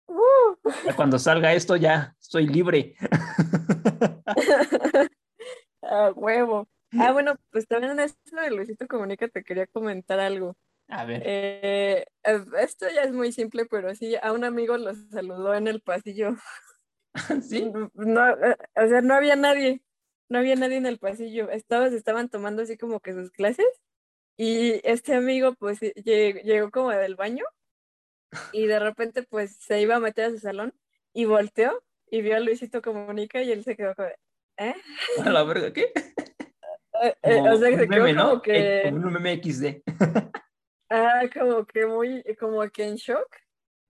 Uh. 0.07 0.55
cuando 0.95 1.19
salga 1.19 1.53
esto 1.53 1.75
ya 1.75 2.15
estoy 2.21 2.47
libre. 2.47 2.95
A 5.81 6.11
huevo. 6.15 6.69
Ah, 6.97 7.11
bueno, 7.11 7.35
pues 7.51 7.67
también 7.67 7.91
en 7.91 7.99
esto 7.99 8.39
de 8.39 8.51
Luisito 8.51 8.87
Comunica 8.87 9.27
te 9.27 9.43
quería 9.43 9.67
comentar 9.67 10.21
algo. 10.21 10.55
A 10.87 11.05
ver. 11.05 11.23
Eh, 11.25 12.05
esto 12.59 12.85
ya 12.93 13.01
es 13.01 13.11
muy 13.11 13.31
simple, 13.31 13.65
pero 13.65 13.93
sí, 13.95 14.15
a 14.21 14.31
un 14.31 14.43
amigo 14.43 14.77
lo 14.77 14.93
saludó 14.93 15.55
en 15.55 15.67
el 15.67 15.81
pasillo. 15.81 16.35
¿Sí? 17.41 17.71
No, 17.93 18.29
eh, 18.29 18.57
o 18.75 18.87
sea, 18.87 19.01
no 19.01 19.15
había 19.15 19.35
nadie 19.35 19.81
no 20.29 20.39
había 20.39 20.55
nadie 20.55 20.77
en 20.77 20.85
el 20.85 20.99
pasillo, 20.99 21.49
estaban, 21.49 21.93
estaban 21.93 22.29
tomando 22.29 22.63
así 22.63 22.77
como 22.77 22.99
que 22.99 23.13
sus 23.13 23.31
clases 23.31 23.67
y 24.37 24.81
este 24.83 25.15
amigo 25.15 25.53
pues 25.55 25.79
llegó, 25.79 26.71
como 26.71 26.91
del 26.91 27.15
baño 27.15 27.45
y 28.51 28.65
de 28.65 28.79
repente 28.79 29.23
pues 29.23 29.55
se 29.57 29.79
iba 29.81 29.95
a 29.95 29.99
meter 29.99 30.25
a 30.25 30.31
su 30.31 30.39
salón 30.39 30.73
y 31.13 31.25
volteó 31.25 31.83
y 32.09 32.21
vio 32.21 32.35
a 32.35 32.39
Luisito 32.39 32.81
Comunica 32.81 33.41
y 33.41 33.51
él 33.51 33.63
se 33.63 33.75
quedó 33.75 33.95
como, 33.95 34.09
¿eh? 34.57 34.75
A 35.25 35.29
la 35.29 35.43
verga, 35.43 35.71
¿qué? 35.73 35.91
Eh, 37.03 37.13
eh, 37.23 37.41
o 37.41 37.57
sea, 37.57 37.77
se 37.77 37.89
quedó 37.89 38.15
como 38.15 38.41
que... 38.41 38.83
Como 38.85 39.07
un 39.07 39.13
meme 39.13 39.41
XD. 39.43 39.83
Ah, 40.89 41.23
como 41.33 41.65
que 41.65 41.85
muy, 41.85 42.23
como 42.39 42.61
que 42.69 42.87
en 42.87 42.95
shock. 42.95 43.27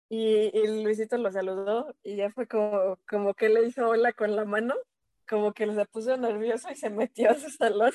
y, 0.10 0.52
y 0.54 0.84
Luisito 0.84 1.18
lo 1.18 1.32
saludó 1.32 1.96
y 2.04 2.16
ya 2.18 2.30
fue 2.32 2.48
como, 2.48 2.98
como 3.08 3.34
que 3.34 3.50
le 3.50 3.68
hizo 3.68 3.88
hola 3.90 4.14
con 4.14 4.36
la 4.36 4.46
mano, 4.46 4.76
como 5.28 5.54
que 5.54 5.72
se 5.74 5.86
puso 5.86 6.16
nervioso 6.18 6.70
y 6.72 6.76
se 6.76 6.90
metió 6.90 7.32
a 7.32 7.36
su 7.36 7.50
salón. 7.50 7.92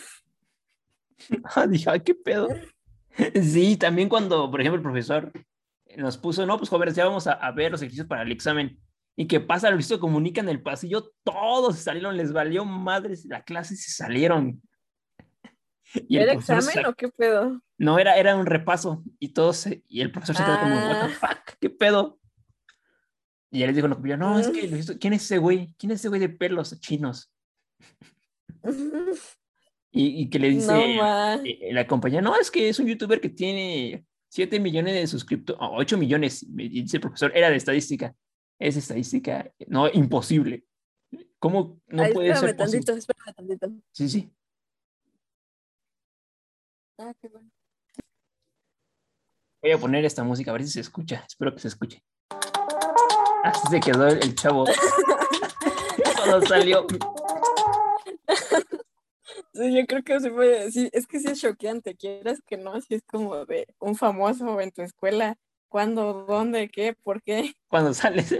Ah, 1.56 1.66
dije, 1.66 1.90
ay, 1.90 2.00
qué 2.00 2.14
pedo. 2.14 2.46
Sí, 3.42 3.76
también 3.76 4.08
cuando, 4.08 4.48
por 4.48 4.60
ejemplo, 4.60 4.76
el 4.76 4.84
profesor 4.84 5.32
nos 5.96 6.16
puso, 6.16 6.46
no, 6.46 6.56
pues 6.58 6.70
jóvenes, 6.70 6.94
ya 6.94 7.06
vamos 7.06 7.26
a, 7.26 7.32
a 7.32 7.50
ver 7.50 7.72
los 7.72 7.82
ejercicios 7.82 8.06
para 8.06 8.22
el 8.22 8.30
examen. 8.30 8.78
Y 9.16 9.26
que 9.26 9.40
pasa, 9.40 9.70
Luisito 9.70 9.98
comunica 9.98 10.40
en 10.40 10.48
el 10.48 10.62
pasillo, 10.62 11.12
todos 11.24 11.80
salieron, 11.80 12.16
les 12.16 12.32
valió 12.32 12.64
madres 12.64 13.24
la 13.24 13.42
clase 13.42 13.74
se 13.74 13.90
salieron. 13.90 14.62
Y 16.08 16.16
el 16.16 16.22
¿Era 16.24 16.32
profesor 16.32 16.58
examen 16.58 16.86
o 16.86 16.94
qué 16.94 17.08
pedo? 17.08 17.62
No, 17.78 17.98
era, 17.98 18.16
era 18.18 18.36
un 18.36 18.46
repaso 18.46 19.02
y 19.18 19.28
todos, 19.30 19.56
se- 19.58 19.82
y 19.88 20.00
el 20.00 20.10
profesor 20.12 20.36
se 20.36 20.44
quedó 20.44 20.58
como, 20.60 20.74
what 20.74 21.06
the 21.08 21.14
Ah. 21.14 21.18
fuck, 21.28 21.56
¿qué 21.60 21.70
pedo? 21.70 22.18
Y 23.50 23.62
él 23.62 23.68
les 23.68 23.76
dijo, 23.76 23.88
no, 23.88 24.16
no, 24.16 24.38
es 24.38 24.48
que, 24.48 24.68
¿quién 24.98 25.12
es 25.14 25.22
ese 25.22 25.38
güey? 25.38 25.74
¿Quién 25.78 25.92
es 25.92 26.00
ese 26.00 26.08
güey 26.08 26.20
de 26.20 26.28
pelos 26.28 26.78
chinos? 26.80 27.32
Y, 29.90 30.22
y 30.22 30.28
que 30.30 30.38
le 30.38 30.50
dice 30.50 30.70
No, 30.70 31.02
ma. 31.02 31.36
eh, 31.42 31.70
la 31.72 31.86
compañía, 31.86 32.20
no, 32.20 32.36
es 32.38 32.50
que 32.50 32.68
es 32.68 32.78
un 32.78 32.86
youtuber 32.86 33.22
que 33.22 33.30
tiene 33.30 34.04
7 34.28 34.60
millones 34.60 34.92
de 34.94 35.06
suscriptores, 35.06 35.58
8 35.62 35.96
millones, 35.96 36.42
y 36.42 36.82
dice 36.82 36.98
el 36.98 37.00
profesor, 37.00 37.32
era 37.34 37.48
de 37.48 37.56
estadística. 37.56 38.14
Es 38.58 38.76
estadística, 38.76 39.50
no, 39.66 39.88
imposible. 39.90 40.64
¿Cómo 41.38 41.80
no 41.86 42.02
Ay, 42.02 42.12
puede 42.12 42.34
ser 42.36 42.54
posible? 42.54 42.84
tantito, 42.84 42.92
espérame 42.92 43.34
tantito. 43.34 43.72
Sí, 43.92 44.08
sí. 44.10 44.30
Ah, 46.98 47.14
qué 47.20 47.28
bueno. 47.28 47.48
Voy 49.62 49.70
a 49.70 49.78
poner 49.78 50.04
esta 50.04 50.24
música, 50.24 50.50
a 50.50 50.54
ver 50.54 50.64
si 50.64 50.70
se 50.70 50.80
escucha. 50.80 51.24
Espero 51.26 51.54
que 51.54 51.60
se 51.60 51.68
escuche. 51.68 52.02
Así 53.44 53.68
se 53.70 53.80
quedó 53.80 54.08
el, 54.08 54.34
chavo 54.34 54.64
cuando 56.16 56.46
salió. 56.46 56.86
Sí, 59.54 59.74
yo 59.74 59.86
creo 59.86 60.02
que 60.02 60.20
sí 60.20 60.30
fue, 60.30 60.70
sí, 60.70 60.88
es 60.92 61.06
que 61.06 61.18
sí 61.18 61.28
es 61.28 61.40
choqueante, 61.40 61.96
quieras 61.96 62.40
que 62.46 62.56
no, 62.56 62.80
sí 62.80 62.94
es 62.94 63.02
como 63.04 63.44
de 63.44 63.66
un 63.80 63.96
famoso 63.96 64.60
en 64.60 64.70
tu 64.70 64.82
escuela, 64.82 65.36
¿cuándo, 65.68 66.24
dónde, 66.28 66.68
qué, 66.68 66.94
por 66.94 67.22
qué? 67.22 67.54
Cuando 67.68 67.92
sales, 67.94 68.34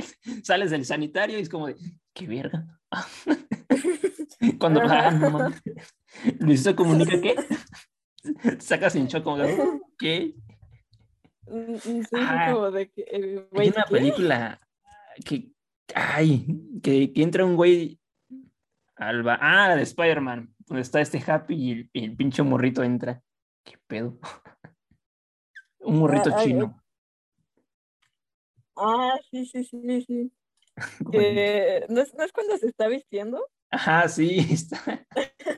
sales 0.45 0.71
del 0.71 0.85
sanitario 0.85 1.38
y 1.38 1.43
es 1.43 1.49
como 1.49 1.67
de, 1.69 1.77
qué 2.12 2.27
verga. 2.27 2.67
Cuando 4.61 4.81
ah, 4.83 5.11
no. 5.11 5.50
Luisito 6.38 6.77
comunica 6.77 7.21
que 7.21 7.35
sacas 8.61 8.95
en 8.97 9.07
shock 9.07 9.25
como 9.25 9.39
de, 9.39 9.47
¿qué? 9.99 10.35
Sí, 11.83 12.05
Ah, 12.17 12.51
como 12.53 12.71
de 12.71 12.91
que, 12.91 13.03
eh, 13.11 13.49
Hay 13.57 13.69
una 13.69 13.85
¿qué? 13.85 13.93
película 13.93 14.61
que, 15.25 15.51
ay, 15.95 16.47
que, 16.83 17.13
que 17.13 17.23
entra 17.23 17.45
un 17.45 17.57
güey 17.57 17.99
al 18.97 19.23
ba- 19.23 19.39
ah, 19.41 19.69
la 19.69 19.77
de 19.77 19.83
Spider-Man, 19.83 20.55
donde 20.67 20.83
está 20.83 21.01
este 21.01 21.23
Happy 21.27 21.55
y 21.55 21.73
el, 21.73 21.91
el 21.95 22.17
pinche 22.17 22.43
morrito 22.43 22.83
entra. 22.83 23.23
¿Qué 23.65 23.79
pedo? 23.87 24.19
Un 25.81 25.99
morrito 26.01 26.31
Ah, 26.33 26.43
chino. 26.43 26.83
Ah, 28.77 29.19
sí, 29.31 29.47
sí, 29.47 29.65
sí, 29.65 30.03
sí. 30.07 30.33
de- 31.01 31.11
Que, 31.11 31.87
¿no, 31.89 32.01
es, 32.03 32.15
¿No 32.15 32.25
es 32.25 32.33
cuando 32.33 32.57
se 32.59 32.67
está 32.67 32.89
vistiendo? 32.89 33.47
Ajá, 33.71 34.09
sí, 34.09 34.39
está 34.51 35.07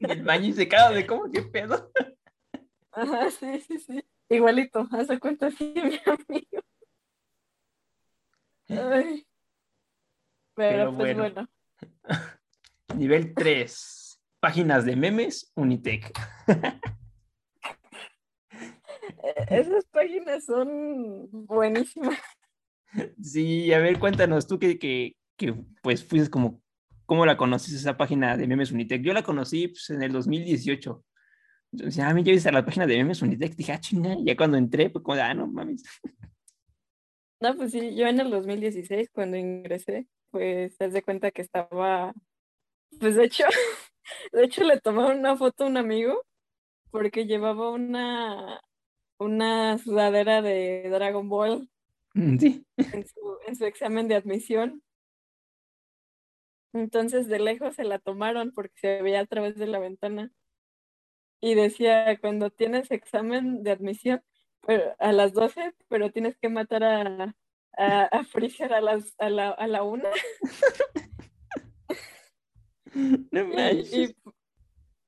en 0.00 0.10
el 0.10 0.22
baño 0.22 0.46
y 0.48 0.52
se 0.52 0.68
caga 0.68 0.90
de 0.92 1.06
cómo, 1.06 1.30
qué 1.30 1.42
pedo. 1.42 1.90
Ajá, 2.92 3.30
sí, 3.30 3.60
sí, 3.60 3.78
sí. 3.78 4.04
Igualito, 4.28 4.86
hace 4.92 5.18
cuenta 5.18 5.46
así, 5.46 5.72
mi 5.76 6.00
amigo. 6.06 6.62
Ay. 8.68 9.26
Pero, 10.54 10.90
Pero 10.90 10.96
pues 10.96 11.16
bueno. 11.16 11.22
bueno. 11.22 11.48
Nivel 12.96 13.34
3. 13.34 14.20
Páginas 14.40 14.84
de 14.84 14.96
memes, 14.96 15.52
Unitec. 15.54 16.12
Eh, 19.22 19.46
Esas 19.50 19.84
páginas 19.86 20.44
son 20.46 21.28
buenísimas. 21.30 22.18
Sí, 23.20 23.72
a 23.72 23.78
ver, 23.78 23.98
cuéntanos 23.98 24.46
tú 24.46 24.58
que, 24.58 24.78
que, 24.78 25.16
que 25.36 25.54
pues 25.82 26.04
fuiste 26.04 26.30
como, 26.30 26.62
¿cómo 27.06 27.26
la 27.26 27.36
conoces 27.36 27.74
esa 27.74 27.96
página 27.96 28.36
de 28.36 28.46
memes 28.46 28.72
Unitec? 28.72 29.02
Yo 29.02 29.12
la 29.12 29.22
conocí 29.22 29.68
pues, 29.68 29.90
en 29.90 30.02
el 30.02 30.12
2018. 30.12 31.04
Entonces, 31.72 32.02
ah, 32.02 32.12
ya 32.18 32.32
viste 32.32 32.48
a 32.48 32.52
la 32.52 32.64
página 32.64 32.86
de 32.86 32.96
memes 32.96 33.22
Unitec. 33.22 33.54
Dije, 33.54 33.72
ah, 33.72 33.80
chinga. 33.80 34.16
Ya 34.24 34.36
cuando 34.36 34.56
entré, 34.56 34.90
pues 34.90 35.04
como, 35.04 35.20
ah, 35.20 35.34
no 35.34 35.46
mames. 35.46 35.84
No, 37.40 37.56
pues 37.56 37.72
sí, 37.72 37.94
yo 37.94 38.06
en 38.06 38.20
el 38.20 38.30
2016 38.30 39.08
cuando 39.12 39.36
ingresé, 39.36 40.06
pues 40.30 40.76
te 40.76 40.88
de 40.90 41.02
cuenta 41.02 41.30
que 41.30 41.42
estaba, 41.42 42.12
pues 42.98 43.14
de 43.14 43.24
hecho, 43.24 43.44
de 44.32 44.44
hecho 44.44 44.64
le 44.64 44.78
tomaron 44.80 45.20
una 45.20 45.36
foto 45.36 45.64
a 45.64 45.66
un 45.68 45.76
amigo 45.78 46.22
porque 46.90 47.24
llevaba 47.26 47.70
una, 47.70 48.60
una 49.18 49.78
sudadera 49.78 50.42
de 50.42 50.88
Dragon 50.90 51.28
Ball 51.28 51.68
Mm, 52.14 52.38
Sí. 52.38 52.66
en 52.76 53.06
su, 53.06 53.38
en 53.46 53.56
su 53.56 53.64
examen 53.64 54.08
de 54.08 54.16
admisión. 54.16 54.82
Entonces 56.72 57.28
de 57.28 57.38
lejos 57.38 57.76
se 57.76 57.84
la 57.84 57.98
tomaron 57.98 58.52
porque 58.52 58.74
se 58.80 59.02
veía 59.02 59.20
a 59.20 59.26
través 59.26 59.56
de 59.56 59.66
la 59.66 59.78
ventana. 59.78 60.30
Y 61.40 61.54
decía, 61.54 62.18
cuando 62.20 62.50
tienes 62.50 62.90
examen 62.90 63.62
de 63.62 63.70
admisión 63.70 64.22
pero, 64.66 64.94
a 64.98 65.12
las 65.12 65.32
12, 65.32 65.72
pero 65.88 66.10
tienes 66.12 66.36
que 66.36 66.48
matar 66.50 66.84
a, 66.84 67.34
a, 67.78 68.02
a 68.04 68.24
Freezer 68.24 68.72
a, 68.74 68.80
las, 68.80 69.14
a, 69.18 69.30
la, 69.30 69.50
a 69.50 69.66
la 69.66 69.82
una. 69.82 70.10
No 72.94 73.44
Y, 73.52 73.54
manches. 73.54 73.92
y, 73.92 74.04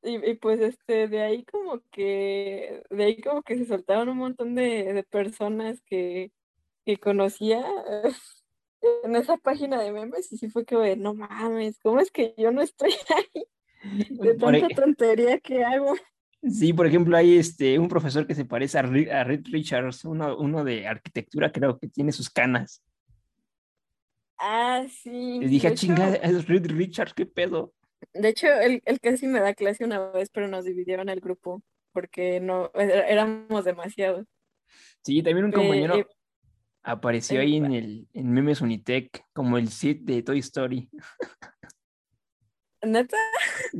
y- 0.05 0.31
y, 0.31 0.35
pues 0.35 0.61
este, 0.61 1.07
de 1.09 1.21
ahí 1.23 1.45
como 1.45 1.81
que, 1.90 2.83
de 2.90 3.05
ahí 3.05 3.21
como 3.21 3.42
que 3.42 3.57
se 3.57 3.66
soltaron 3.66 4.09
un 4.09 4.18
montón 4.18 4.55
de, 4.55 4.92
de 4.92 5.03
personas 5.05 5.81
que, 5.83 6.33
que 6.85 6.97
conocía 6.97 7.64
en 9.05 9.16
esa 9.16 9.37
página 9.37 9.81
de 9.81 9.92
memes 9.92 10.33
y 10.33 10.38
sí 10.38 10.49
fue 10.49 10.64
que, 10.64 10.97
no 10.97 11.14
mames, 11.14 11.79
¿cómo 11.81 12.01
es 12.01 12.11
que 12.11 12.35
yo 12.37 12.51
no 12.51 12.62
estoy 12.62 12.92
ahí? 13.16 13.45
De 14.11 14.35
Por 14.35 14.53
tanta 14.59 14.66
e- 14.68 14.75
tontería 14.75 15.38
que 15.38 15.64
hago. 15.64 15.95
Sí, 16.42 16.72
por 16.72 16.87
ejemplo, 16.87 17.16
hay 17.16 17.37
este, 17.38 17.78
un 17.78 17.88
profesor 17.88 18.26
que 18.26 18.35
se 18.35 18.44
parece 18.44 18.78
a, 18.78 18.81
a 18.81 19.24
Richards, 19.24 20.05
uno, 20.05 20.37
uno 20.37 20.64
de 20.64 20.87
arquitectura, 20.88 21.52
creo 21.52 21.78
que 21.78 21.88
tiene 21.88 22.11
sus 22.11 22.31
canas. 22.31 22.83
Ah, 24.38 24.85
sí. 24.90 25.38
Le 25.40 25.46
dije, 25.46 25.68
"Ah, 25.68 25.74
chinga, 25.74 26.16
hecho- 26.16 26.22
es 26.24 26.48
Reed 26.48 26.66
Richards, 26.66 27.14
¿qué 27.14 27.26
pedo? 27.26 27.72
De 28.12 28.28
hecho, 28.28 28.48
él, 28.48 28.83
él 28.87 28.98
casi 28.98 29.28
me 29.28 29.38
da 29.38 29.55
clase 29.55 29.85
una 29.85 30.11
vez, 30.11 30.31
pero 30.31 30.48
nos 30.48 30.64
dividieron 30.64 31.09
el 31.09 31.20
grupo 31.20 31.62
porque 31.92 32.40
no, 32.40 32.72
éramos 32.74 33.64
demasiados. 33.64 34.26
Sí, 35.05 35.22
también 35.22 35.44
un 35.46 35.52
compañero 35.52 35.96
eh, 35.96 36.07
apareció 36.83 37.38
eh, 37.38 37.42
ahí 37.42 37.57
en 37.57 37.72
el 37.72 38.09
en 38.12 38.33
Memes 38.33 38.61
Unitec, 38.61 39.24
como 39.33 39.59
el 39.59 39.68
Sid 39.68 40.00
de 40.02 40.22
Toy 40.22 40.40
Story. 40.40 40.88
¿Neta? 42.83 43.16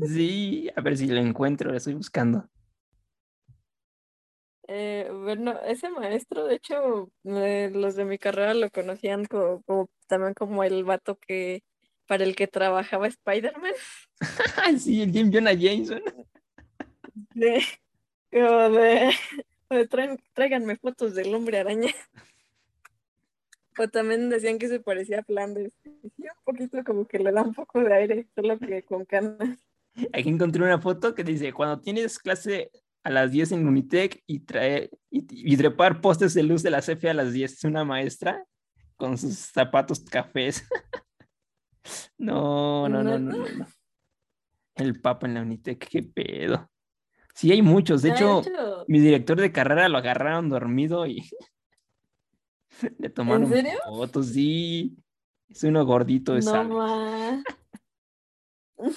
Sí, 0.07 0.71
a 0.75 0.81
ver 0.81 0.97
si 0.97 1.07
lo 1.07 1.21
encuentro, 1.21 1.71
lo 1.71 1.77
estoy 1.77 1.95
buscando. 1.95 2.49
Eh, 4.69 5.11
bueno, 5.13 5.61
ese 5.67 5.91
maestro, 5.91 6.47
de 6.47 6.55
hecho, 6.55 7.11
eh, 7.25 7.71
los 7.75 7.97
de 7.97 8.05
mi 8.05 8.17
carrera 8.19 8.55
lo 8.55 8.71
conocían 8.71 9.25
como, 9.27 9.63
como- 9.63 9.91
también 10.07 10.35
como 10.35 10.63
el 10.65 10.85
vato 10.85 11.17
que 11.19 11.63
para 12.07 12.25
el 12.25 12.37
que 12.37 12.47
trabajaba 12.47 13.07
Spider-Man. 13.09 13.73
sí, 14.79 15.03
el 15.03 15.13
Jim 15.13 15.31
Jonah 15.33 15.53
Jameson. 15.53 16.03
De, 17.35 17.63
como 18.31 18.71
de, 18.71 19.13
de 19.71 20.19
tráiganme 20.33 20.77
fotos 20.77 21.15
del 21.15 21.35
hombre 21.35 21.59
araña. 21.59 21.93
O 23.79 23.89
también 23.89 24.29
decían 24.29 24.59
que 24.59 24.69
se 24.69 24.81
parecía 24.81 25.21
a 25.21 25.25
Flanders. 25.25 25.73
Y 25.85 26.23
un 26.23 26.45
poquito 26.45 26.83
como 26.85 27.07
que 27.07 27.19
le 27.19 27.33
da 27.33 27.43
un 27.43 27.55
poco 27.55 27.81
de 27.81 27.95
aire, 27.95 28.29
solo 28.35 28.59
que 28.59 28.83
con 28.83 29.05
canas. 29.05 29.59
Aquí 30.13 30.29
encontré 30.29 30.63
una 30.63 30.81
foto 30.81 31.15
que 31.15 31.25
dice, 31.25 31.53
cuando 31.53 31.81
tienes 31.81 32.19
clase 32.19 32.71
a 33.03 33.11
las 33.11 33.31
10 33.31 33.53
en 33.53 33.67
Unitec 33.67 34.23
y, 34.27 34.41
trae, 34.41 34.91
y, 35.11 35.53
y 35.53 35.57
trepar 35.57 36.01
postes 36.01 36.35
de 36.35 36.43
luz 36.43 36.63
de 36.63 36.71
la 36.71 36.81
CFE 36.81 37.11
a 37.11 37.15
las 37.15 37.33
10, 37.33 37.53
es 37.53 37.65
una 37.65 37.85
maestra 37.85 38.45
con 38.97 39.19
sus 39.19 39.37
zapatos 39.37 40.01
cafés. 40.01 40.67
no, 42.19 42.89
no, 42.89 43.03
no, 43.03 43.19
no, 43.19 43.37
no. 43.37 43.67
El 44.75 45.01
papa 45.01 45.27
en 45.27 45.35
la 45.35 45.43
Unitec, 45.43 45.89
qué 45.89 46.03
pedo. 46.03 46.71
Sí, 47.35 47.51
hay 47.51 47.63
muchos. 47.63 48.03
De 48.03 48.11
hecho, 48.11 48.43
mi 48.89 49.01
director 49.01 49.41
de 49.41 49.53
carrera 49.53 49.89
lo 49.89 49.99
agarraron 49.99 50.49
dormido 50.49 51.07
y 51.07 51.29
le 52.99 53.11
tomaron 53.11 53.49
serio? 53.49 53.79
fotos. 53.85 54.27
Sí, 54.29 54.97
es 55.49 55.63
uno 55.65 55.85
gordito 55.85 56.33
de 56.35 56.41
no 56.41 56.51
sal. 56.51 57.45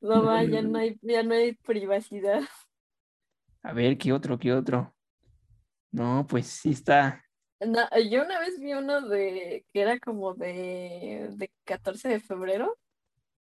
No 0.00 0.20
No, 0.22 0.42
ya 0.42 0.62
no. 0.62 0.68
no 0.70 0.78
hay, 0.78 0.98
ya 1.00 1.22
no 1.22 1.34
hay 1.34 1.52
privacidad. 1.54 2.42
A 3.62 3.72
ver, 3.72 3.96
¿qué 3.96 4.12
otro, 4.12 4.36
qué 4.36 4.52
otro? 4.52 4.92
No, 5.92 6.26
pues 6.28 6.48
sí 6.48 6.70
está. 6.70 7.24
No, 7.60 7.80
yo 8.10 8.24
una 8.24 8.40
vez 8.40 8.58
vi 8.58 8.72
uno 8.72 9.02
de 9.02 9.64
que 9.72 9.80
era 9.80 10.00
como 10.00 10.34
de, 10.34 11.28
de 11.36 11.52
14 11.64 12.08
de 12.08 12.18
febrero, 12.18 12.76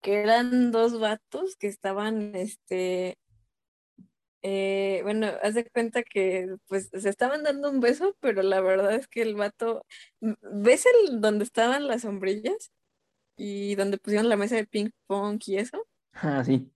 que 0.00 0.20
eran 0.22 0.70
dos 0.70 1.00
vatos 1.00 1.56
que 1.56 1.66
estaban, 1.66 2.36
este, 2.36 3.18
eh, 4.46 5.00
bueno, 5.04 5.26
haz 5.42 5.54
de 5.54 5.64
cuenta 5.64 6.02
que 6.02 6.54
pues 6.68 6.90
se 6.92 7.08
estaban 7.08 7.44
dando 7.44 7.70
un 7.70 7.80
beso, 7.80 8.14
pero 8.20 8.42
la 8.42 8.60
verdad 8.60 8.94
es 8.94 9.08
que 9.08 9.22
el 9.22 9.36
vato, 9.36 9.86
¿ves 10.20 10.84
el 10.84 11.22
donde 11.22 11.44
estaban 11.44 11.86
las 11.86 12.02
sombrillas? 12.02 12.70
Y 13.38 13.74
donde 13.76 13.96
pusieron 13.96 14.28
la 14.28 14.36
mesa 14.36 14.56
de 14.56 14.66
ping 14.66 14.90
pong 15.06 15.40
y 15.46 15.56
eso. 15.56 15.88
Ah, 16.12 16.44
sí. 16.44 16.70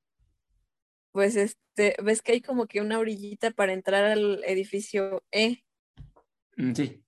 Pues 1.12 1.36
este, 1.36 1.94
ves 2.02 2.22
que 2.22 2.32
hay 2.32 2.40
como 2.40 2.66
que 2.66 2.80
una 2.80 2.98
orillita 2.98 3.50
para 3.50 3.74
entrar 3.74 4.06
al 4.06 4.42
edificio 4.44 5.22
E. 5.30 5.62
Mm, 6.56 6.72
sí. 6.72 7.04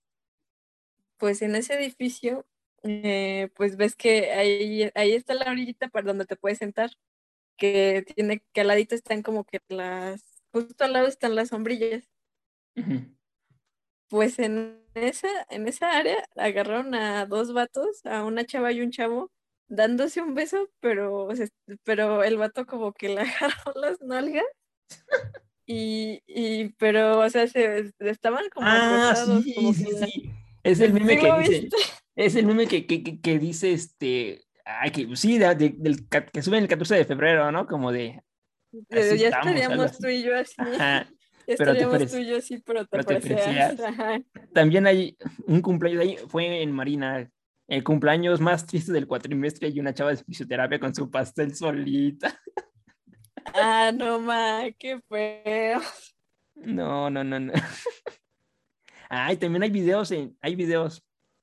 Pues 1.16 1.40
en 1.40 1.57
ese 1.57 1.73
edificio, 1.73 2.46
eh, 2.83 3.49
pues 3.55 3.79
ves 3.79 3.96
que 3.96 4.31
ahí, 4.33 4.90
ahí 4.94 5.12
está 5.14 5.33
la 5.33 5.51
orillita 5.51 5.88
para 5.88 6.09
donde 6.09 6.27
te 6.27 6.37
puedes 6.37 6.59
sentar, 6.59 6.90
que 7.57 8.05
tiene, 8.14 8.42
que 8.53 8.61
al 8.61 8.68
ladito 8.68 8.94
están 8.94 9.23
como 9.23 9.44
que 9.44 9.61
las, 9.68 10.30
justo 10.52 10.84
al 10.84 10.92
lado 10.92 11.06
están 11.06 11.34
las 11.34 11.48
sombrillas. 11.48 12.08
Pues 14.08 14.38
en 14.38 14.82
esa, 14.94 15.28
en 15.50 15.68
esa 15.68 15.96
área 15.96 16.24
agarraron 16.36 16.94
a 16.94 17.26
dos 17.26 17.52
vatos, 17.52 18.04
a 18.04 18.24
una 18.24 18.44
chava 18.44 18.72
y 18.72 18.80
un 18.80 18.90
chavo, 18.90 19.30
dándose 19.68 20.20
un 20.20 20.34
beso, 20.34 20.68
pero, 20.80 21.28
pero 21.84 22.24
el 22.24 22.36
vato 22.36 22.66
como 22.66 22.92
que 22.92 23.08
le 23.08 23.20
agarró 23.20 23.72
las 23.80 24.00
nalgas. 24.00 24.44
Y, 25.66 26.22
y 26.26 26.70
pero, 26.70 27.20
o 27.20 27.30
sea, 27.30 27.46
se, 27.46 27.92
estaban 28.00 28.48
como 28.52 28.66
ah, 28.68 29.14
sí, 29.14 29.72
sí, 29.72 29.86
sí. 30.04 30.30
Es 30.64 30.80
el 30.80 30.92
meme 30.92 31.16
que 31.16 31.32
dice, 31.38 31.68
es 32.16 32.34
el 32.34 32.46
meme 32.46 32.66
que, 32.66 32.86
que, 32.86 33.20
que, 33.20 33.38
dice 33.38 33.72
este, 33.72 34.42
ay, 34.64 34.90
que 34.90 35.16
sí, 35.16 35.38
del, 35.38 36.08
que 36.32 36.42
sube 36.42 36.58
el 36.58 36.68
14 36.68 36.96
de 36.96 37.04
febrero, 37.04 37.50
¿no? 37.52 37.66
Como 37.66 37.92
de... 37.92 38.22
ya 38.90 39.28
estaríamos 39.28 39.98
tú 39.98 40.09
y 40.09 40.22
yo 40.22 40.37
así. 40.37 40.54
Ya 41.46 41.54
estaríamos 41.54 42.09
tú 42.09 42.18
y 42.18 42.26
yo 42.26 42.37
así, 42.37 42.59
pero 42.59 42.87
te, 42.87 43.02
pero 43.02 43.18
También 44.54 44.87
hay 44.87 45.16
un 45.46 45.61
cumpleaños 45.62 46.02
ahí, 46.02 46.16
fue 46.28 46.62
en 46.62 46.70
Marina, 46.70 47.28
el 47.66 47.83
cumpleaños 47.83 48.40
más 48.40 48.66
triste 48.66 48.92
del 48.92 49.09
cuatrimestre 49.09 49.68
y 49.68 49.80
una 49.80 49.92
chava 49.92 50.11
de 50.11 50.22
fisioterapia 50.22 50.78
con 50.78 50.94
su 50.94 51.11
pastel 51.11 51.54
solita. 51.54 52.38
Ah, 53.54 53.90
no 53.92 54.20
ma, 54.20 54.64
qué 54.78 55.00
feo. 55.09 55.80
No, 56.54 57.11
no, 57.11 57.24
no, 57.24 57.40
no. 57.40 57.52
Ay, 59.09 59.38
también 59.38 59.62
hay 59.62 59.70
videos, 59.70 60.12
hay 60.40 60.54
videos 60.54 61.02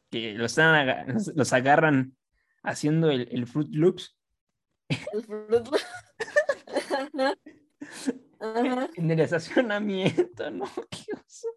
que 0.09 0.33
los, 0.33 0.51
están, 0.51 1.17
los 1.35 1.53
agarran 1.53 2.15
haciendo 2.63 3.09
el, 3.09 3.27
el 3.31 3.47
Fruit 3.47 3.73
Loops. 3.73 4.16
El 4.89 5.23
Fruit 5.23 5.49
Loops. 5.49 5.85
En 8.95 9.09
el 9.09 9.19
estacionamiento, 9.19 10.51
¿no? 10.51 10.65
¿Qué 10.91 11.05
oso? 11.13 11.47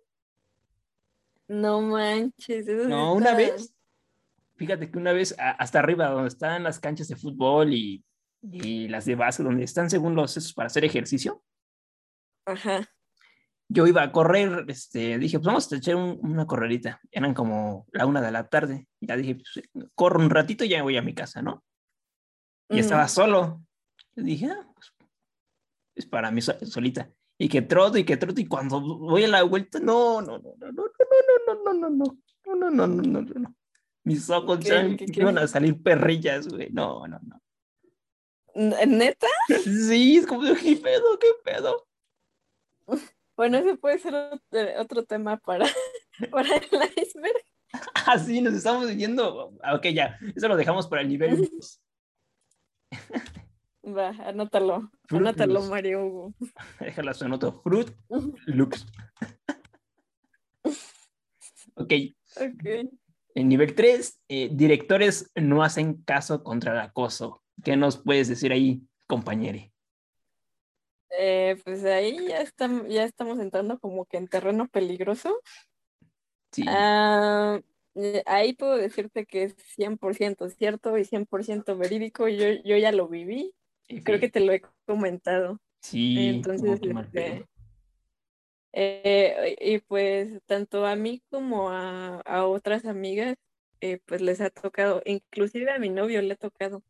No 1.47 1.83
manches. 1.83 2.67
no, 2.67 3.13
una 3.13 3.35
vez 3.35 3.75
Fíjate 4.61 4.91
que 4.91 4.99
una 4.99 5.15
vez 5.15 5.35
hasta 5.39 5.79
arriba, 5.79 6.11
donde 6.11 6.29
están 6.29 6.65
las 6.65 6.79
canchas 6.79 7.09
de 7.09 7.17
fútbol 7.17 7.73
y, 7.73 8.05
las 8.89 9.07
de 9.07 9.15
base, 9.15 9.43
donde 9.43 9.65
están 9.65 9.89
según 9.89 10.15
los 10.15 10.37
esos 10.37 10.53
para 10.53 10.67
hacer 10.67 10.85
ejercicio. 10.85 11.43
Ajá. 12.45 12.87
Yo 13.71 13.87
iba 13.87 14.03
a 14.03 14.13
correr, 14.13 14.67
este, 14.69 15.17
dije, 15.17 15.39
pues 15.39 15.47
vamos 15.47 15.73
a 15.73 15.77
echar 15.77 15.97
una 15.97 16.45
correrita. 16.45 17.01
Eran 17.11 17.33
como 17.33 17.87
la 17.91 18.05
una 18.05 18.21
de 18.21 18.33
la 18.33 18.49
tarde. 18.49 18.87
Y 19.01 19.07
ya 19.07 19.17
dije, 19.17 19.37
pues, 19.37 19.67
corro 19.95 20.21
un 20.21 20.29
ratito 20.29 20.63
y 20.67 20.69
ya 20.69 20.83
voy 20.83 20.99
a 20.99 21.03
mi 21.03 21.15
casa, 21.15 21.41
¿no? 21.41 21.65
Y 22.71 22.79
estaba 22.79 23.09
solo. 23.09 23.63
Yo 24.15 24.23
dije, 24.23 24.47
ah, 24.47 24.67
pues, 24.75 24.93
es 25.97 26.07
para 26.07 26.31
mí 26.31 26.41
solita. 26.41 27.11
Y 27.39 27.49
que 27.49 27.63
troto 27.63 27.99
y 27.99 28.05
que 28.05 28.17
troto. 28.17 28.41
Y 28.41 28.47
cuando 28.47 28.81
voy 28.81 29.25
a 29.25 29.29
la 29.29 29.43
vuelta, 29.43 29.81
no, 29.81 30.21
no, 30.21 30.39
no, 30.39 30.55
no, 30.57 30.73
no, 30.73 30.85
no, 30.85 31.75
no, 31.75 31.75
no, 31.75 31.75
no, 31.75 31.91
no, 31.91 31.91
no, 31.91 32.71
no, 32.71 32.71
no, 32.71 32.87
no, 32.87 33.23
no, 33.23 33.23
no. 33.23 33.57
Mis 34.05 34.31
ojos 34.31 34.61
ya 34.61 34.83
iban 34.99 35.39
a 35.39 35.47
salir 35.47 35.83
perrillas, 35.83 36.49
güey. 36.49 36.71
No, 36.71 37.07
no, 37.07 37.21
no. 37.23 37.41
¿Neta? 38.55 39.27
Sí, 39.65 40.17
es 40.17 40.27
como, 40.27 40.43
¿qué 40.55 40.77
pedo? 40.77 41.19
¿Qué 41.19 41.29
pedo? 41.45 41.87
Bueno, 43.37 43.59
ese 43.59 43.77
puede 43.77 43.99
ser 43.99 44.15
otro, 44.79 45.05
tema 45.05 45.39
para, 45.39 45.67
para 46.31 46.57
el 46.57 46.91
iceberg. 46.97 47.43
Ah, 47.95 48.19
sí, 48.19 48.41
nos 48.41 48.55
estamos 48.55 48.95
viendo. 48.95 49.57
Ah, 49.63 49.77
ok, 49.77 49.87
ya, 49.95 50.19
eso 50.35 50.49
lo 50.49 50.57
dejamos 50.57 50.89
para 50.89 51.03
el 51.03 51.09
nivel. 51.09 51.49
Va, 53.83 54.09
anótalo. 54.27 54.91
anótalo, 55.09 55.63
Mario 55.63 56.05
Hugo. 56.05 56.35
Déjalo, 56.81 57.15
su 57.15 57.25
anoto. 57.25 57.61
Fruit 57.63 57.91
Looks. 58.47 58.87
ok. 61.75 61.93
Ok. 62.37 62.91
En 63.35 63.49
nivel 63.49 63.75
3, 63.75 64.21
eh, 64.29 64.51
directores 64.53 65.31
no 65.35 65.63
hacen 65.63 66.03
caso 66.03 66.43
contra 66.43 66.73
el 66.73 66.81
acoso. 66.81 67.43
¿Qué 67.65 67.77
nos 67.77 67.99
puedes 67.99 68.29
decir 68.29 68.53
ahí, 68.53 68.83
compañere? 69.07 69.73
Eh, 71.19 71.61
pues 71.65 71.85
ahí 71.85 72.29
ya, 72.29 72.41
estamos, 72.41 72.89
ya 72.89 73.05
estamos 73.05 73.39
entrando 73.39 73.79
como 73.79 74.05
que 74.05 74.17
en 74.17 74.29
terreno 74.29 74.69
peligroso. 74.69 75.41
Sí. 76.53 76.65
Eh, 76.69 77.63
ahí 78.27 78.53
puedo 78.53 78.77
decirte 78.77 79.27
que 79.27 79.45
es 79.45 79.57
100% 79.77 80.49
cierto 80.51 80.97
y 80.99 81.05
100% 81.05 81.77
verídico. 81.77 82.29
Yo, 82.29 82.47
yo 82.65 82.77
ya 82.77 82.93
lo 82.93 83.09
viví. 83.09 83.53
Creo 84.05 84.21
que 84.21 84.29
te 84.29 84.41
lo 84.41 84.53
he 84.53 84.63
comentado. 84.87 85.61
Sí. 85.81 86.29
Entonces, 86.29 86.81
eh, 88.73 89.57
y 89.61 89.79
pues 89.81 90.41
tanto 90.47 90.87
a 90.87 90.95
mí 90.97 91.23
como 91.31 91.71
a, 91.71 92.47
otras 92.47 92.85
amigas, 92.85 93.37
eh, 93.81 94.01
pues 94.07 94.21
les 94.23 94.41
ha 94.41 94.51
tocado, 94.51 95.03
inclusive 95.05 95.71
a 95.73 95.79
mi 95.79 95.91
novio 95.91 96.23
le 96.23 96.35
ha 96.35 96.37
tocado. 96.37 96.83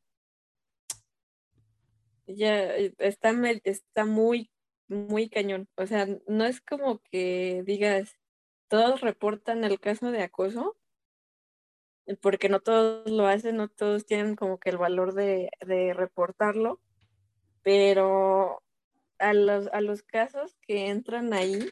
Ya 2.26 2.76
eh, 2.76 2.94
está, 2.98 3.32
está 3.64 4.04
muy, 4.04 4.50
muy 4.88 5.28
cañón. 5.28 5.68
O 5.76 5.86
sea, 5.86 6.06
no 6.26 6.44
es 6.44 6.60
como 6.60 7.00
que 7.10 7.62
digas, 7.66 8.16
todos 8.68 9.00
reportan 9.00 9.64
el 9.64 9.80
caso 9.80 10.10
de 10.12 10.22
acoso, 10.22 10.76
porque 12.20 12.48
no 12.48 12.60
todos 12.60 13.10
lo 13.10 13.26
hacen, 13.26 13.56
no 13.56 13.68
todos 13.68 14.06
tienen 14.06 14.36
como 14.36 14.58
que 14.58 14.70
el 14.70 14.78
valor 14.78 15.14
de, 15.14 15.50
de 15.66 15.94
reportarlo, 15.94 16.80
pero 17.62 18.62
a 19.18 19.32
los, 19.34 19.68
a 19.68 19.80
los 19.80 20.02
casos 20.02 20.56
que 20.62 20.88
entran 20.88 21.32
ahí, 21.32 21.70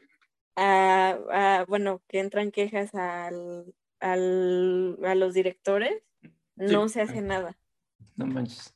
a, 0.57 1.65
bueno, 1.69 2.03
que 2.09 2.21
entran 2.21 2.51
quejas 2.51 2.95
al, 2.95 3.75
al, 4.01 4.99
a 5.05 5.15
los 5.15 5.35
directores, 5.35 6.03
no 6.57 6.89
se 6.89 7.03
hace 7.03 7.21
nada. 7.21 7.57
No 8.17 8.27
manches. 8.27 8.75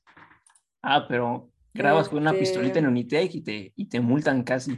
Ah, 0.83 1.07
pero 1.09 1.51
grabas 1.75 2.09
con 2.09 2.19
una 2.19 2.39
pistolita 2.39 2.79
en 2.79 2.87
Unitec 2.87 3.35
y 3.35 3.41
te, 3.43 3.73
y 3.77 3.89
te 3.89 4.01
multan 4.01 4.43
casi. 4.43 4.77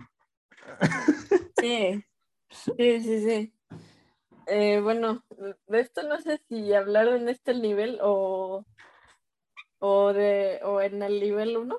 Sí, 1.61 2.05
sí, 2.51 3.01
sí, 3.01 3.21
sí. 3.21 3.54
Eh, 4.47 4.81
bueno, 4.81 5.25
de 5.67 5.81
esto 5.81 6.03
no 6.03 6.21
sé 6.21 6.41
si 6.49 6.73
hablar 6.73 7.09
en 7.09 7.29
este 7.29 7.55
nivel 7.55 7.99
o, 8.03 8.65
o, 9.79 10.13
de, 10.13 10.61
o 10.65 10.81
en 10.81 11.03
el 11.03 11.21
nivel 11.21 11.57
1. 11.57 11.79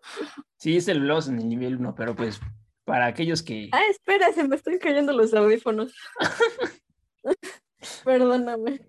Sí, 0.58 0.78
es 0.78 0.88
el 0.88 1.02
blog 1.02 1.28
en 1.28 1.40
el 1.40 1.50
nivel 1.50 1.78
1, 1.78 1.96
pero 1.96 2.16
pues 2.16 2.40
para 2.86 3.08
aquellos 3.08 3.44
que... 3.44 3.70
Ah, 3.72 3.82
espera, 3.90 4.32
se 4.32 4.48
me 4.48 4.56
están 4.56 4.78
cayendo 4.78 5.12
los 5.14 5.34
audífonos. 5.34 5.94
Perdóname. 8.04 8.82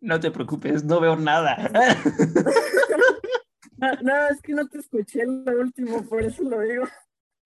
No 0.00 0.20
te 0.20 0.30
preocupes, 0.30 0.84
no 0.84 1.00
veo 1.00 1.16
nada. 1.16 1.56
no, 4.02 4.28
es 4.28 4.40
que 4.40 4.54
no 4.54 4.66
te 4.68 4.78
escuché 4.78 5.22
en 5.22 5.44
lo 5.44 5.60
último, 5.60 6.08
por 6.08 6.22
eso 6.22 6.42
lo 6.42 6.60
digo. 6.60 6.84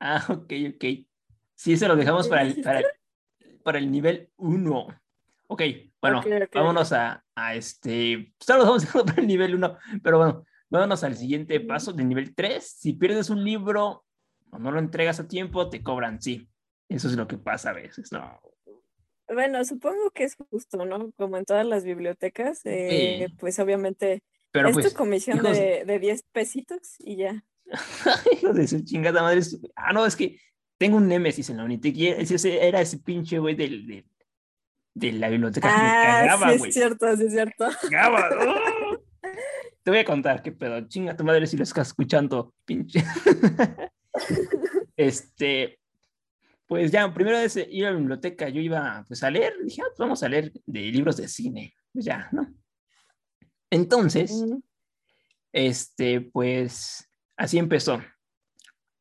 Ah, 0.00 0.24
ok, 0.28 0.52
ok. 0.74 0.84
Sí, 1.54 1.76
se 1.76 1.88
lo 1.88 1.96
dejamos 1.96 2.28
para 2.28 2.42
el, 2.42 2.62
para 3.64 3.78
el, 3.78 3.90
nivel 3.90 4.30
1. 4.36 4.86
Ok, 5.50 5.62
bueno, 6.00 6.22
vámonos 6.52 6.92
a, 6.92 7.24
a 7.34 7.54
este. 7.54 8.34
Solo 8.38 8.64
vamos 8.64 8.82
dejando 8.82 9.06
para 9.06 9.20
el 9.20 9.26
nivel 9.26 9.54
1, 9.54 9.78
pero 10.02 10.18
bueno, 10.18 10.44
vámonos 10.68 11.02
al 11.04 11.16
siguiente 11.16 11.58
paso 11.60 11.92
del 11.92 12.08
nivel 12.08 12.34
3. 12.34 12.62
Si 12.62 12.92
pierdes 12.92 13.30
un 13.30 13.42
libro 13.42 14.04
o 14.50 14.58
no 14.58 14.70
lo 14.70 14.78
entregas 14.78 15.20
a 15.20 15.26
tiempo, 15.26 15.70
te 15.70 15.82
cobran, 15.82 16.20
sí. 16.20 16.48
Eso 16.88 17.08
es 17.08 17.16
lo 17.16 17.26
que 17.26 17.38
pasa 17.38 17.70
a 17.70 17.74
veces, 17.74 18.12
¿no? 18.12 18.40
Bueno, 19.32 19.62
supongo 19.64 20.10
que 20.10 20.24
es 20.24 20.36
justo, 20.36 20.84
¿no? 20.84 21.12
Como 21.12 21.36
en 21.36 21.44
todas 21.44 21.66
las 21.66 21.84
bibliotecas, 21.84 22.60
eh, 22.64 23.28
pues 23.38 23.58
obviamente 23.58 24.22
Pero 24.50 24.68
es 24.68 24.76
tu 24.76 24.82
pues, 24.82 24.94
comisión 24.94 25.42
de, 25.42 25.84
de 25.86 25.98
10 25.98 26.22
pesitos 26.32 26.96
y 26.98 27.16
ya. 27.16 27.44
Hijo 28.32 28.52
de 28.52 28.66
su 28.66 28.82
chingada 28.84 29.22
madre. 29.22 29.40
Ah, 29.76 29.92
no, 29.92 30.06
es 30.06 30.16
que 30.16 30.38
tengo 30.78 30.96
un 30.96 31.08
Nemesis 31.08 31.50
en 31.50 31.58
la 31.58 31.64
Unitec 31.64 31.96
y 31.96 32.06
ese 32.08 32.66
era 32.66 32.80
ese 32.80 32.98
pinche 32.98 33.38
güey 33.38 33.54
del, 33.54 34.06
de 34.98 35.12
la 35.12 35.28
biblioteca. 35.28 35.68
Ah, 35.70 36.20
cagaba, 36.20 36.58
sí 36.58 36.68
es 36.68 36.74
cierto, 36.74 37.16
sí 37.16 37.24
es 37.24 37.32
cierto. 37.32 37.68
Cagaba. 37.82 38.28
¡oh! 38.40 38.98
Te 39.82 39.90
voy 39.90 40.00
a 40.00 40.04
contar 40.04 40.42
qué 40.42 40.52
pedo. 40.52 40.86
Chinga 40.88 41.16
tu 41.16 41.24
madre 41.24 41.46
si 41.46 41.56
lo 41.56 41.62
estás 41.62 41.88
escuchando, 41.88 42.54
pinche. 42.64 43.04
este, 44.96 45.78
pues 46.66 46.90
ya, 46.90 47.12
primero 47.14 47.38
vez 47.38 47.56
ir 47.56 47.86
a 47.86 47.90
la 47.90 47.96
biblioteca, 47.96 48.48
yo 48.48 48.60
iba 48.60 49.04
pues 49.06 49.22
a 49.22 49.30
leer, 49.30 49.54
dije, 49.64 49.80
ah, 49.82 49.86
pues 49.88 49.98
vamos 49.98 50.22
a 50.22 50.28
leer 50.28 50.52
de 50.66 50.80
libros 50.80 51.16
de 51.16 51.28
cine. 51.28 51.74
Pues 51.92 52.04
ya, 52.04 52.28
¿no? 52.32 52.52
Entonces, 53.70 54.44
este, 55.52 56.20
pues 56.20 57.08
así 57.36 57.58
empezó. 57.58 58.02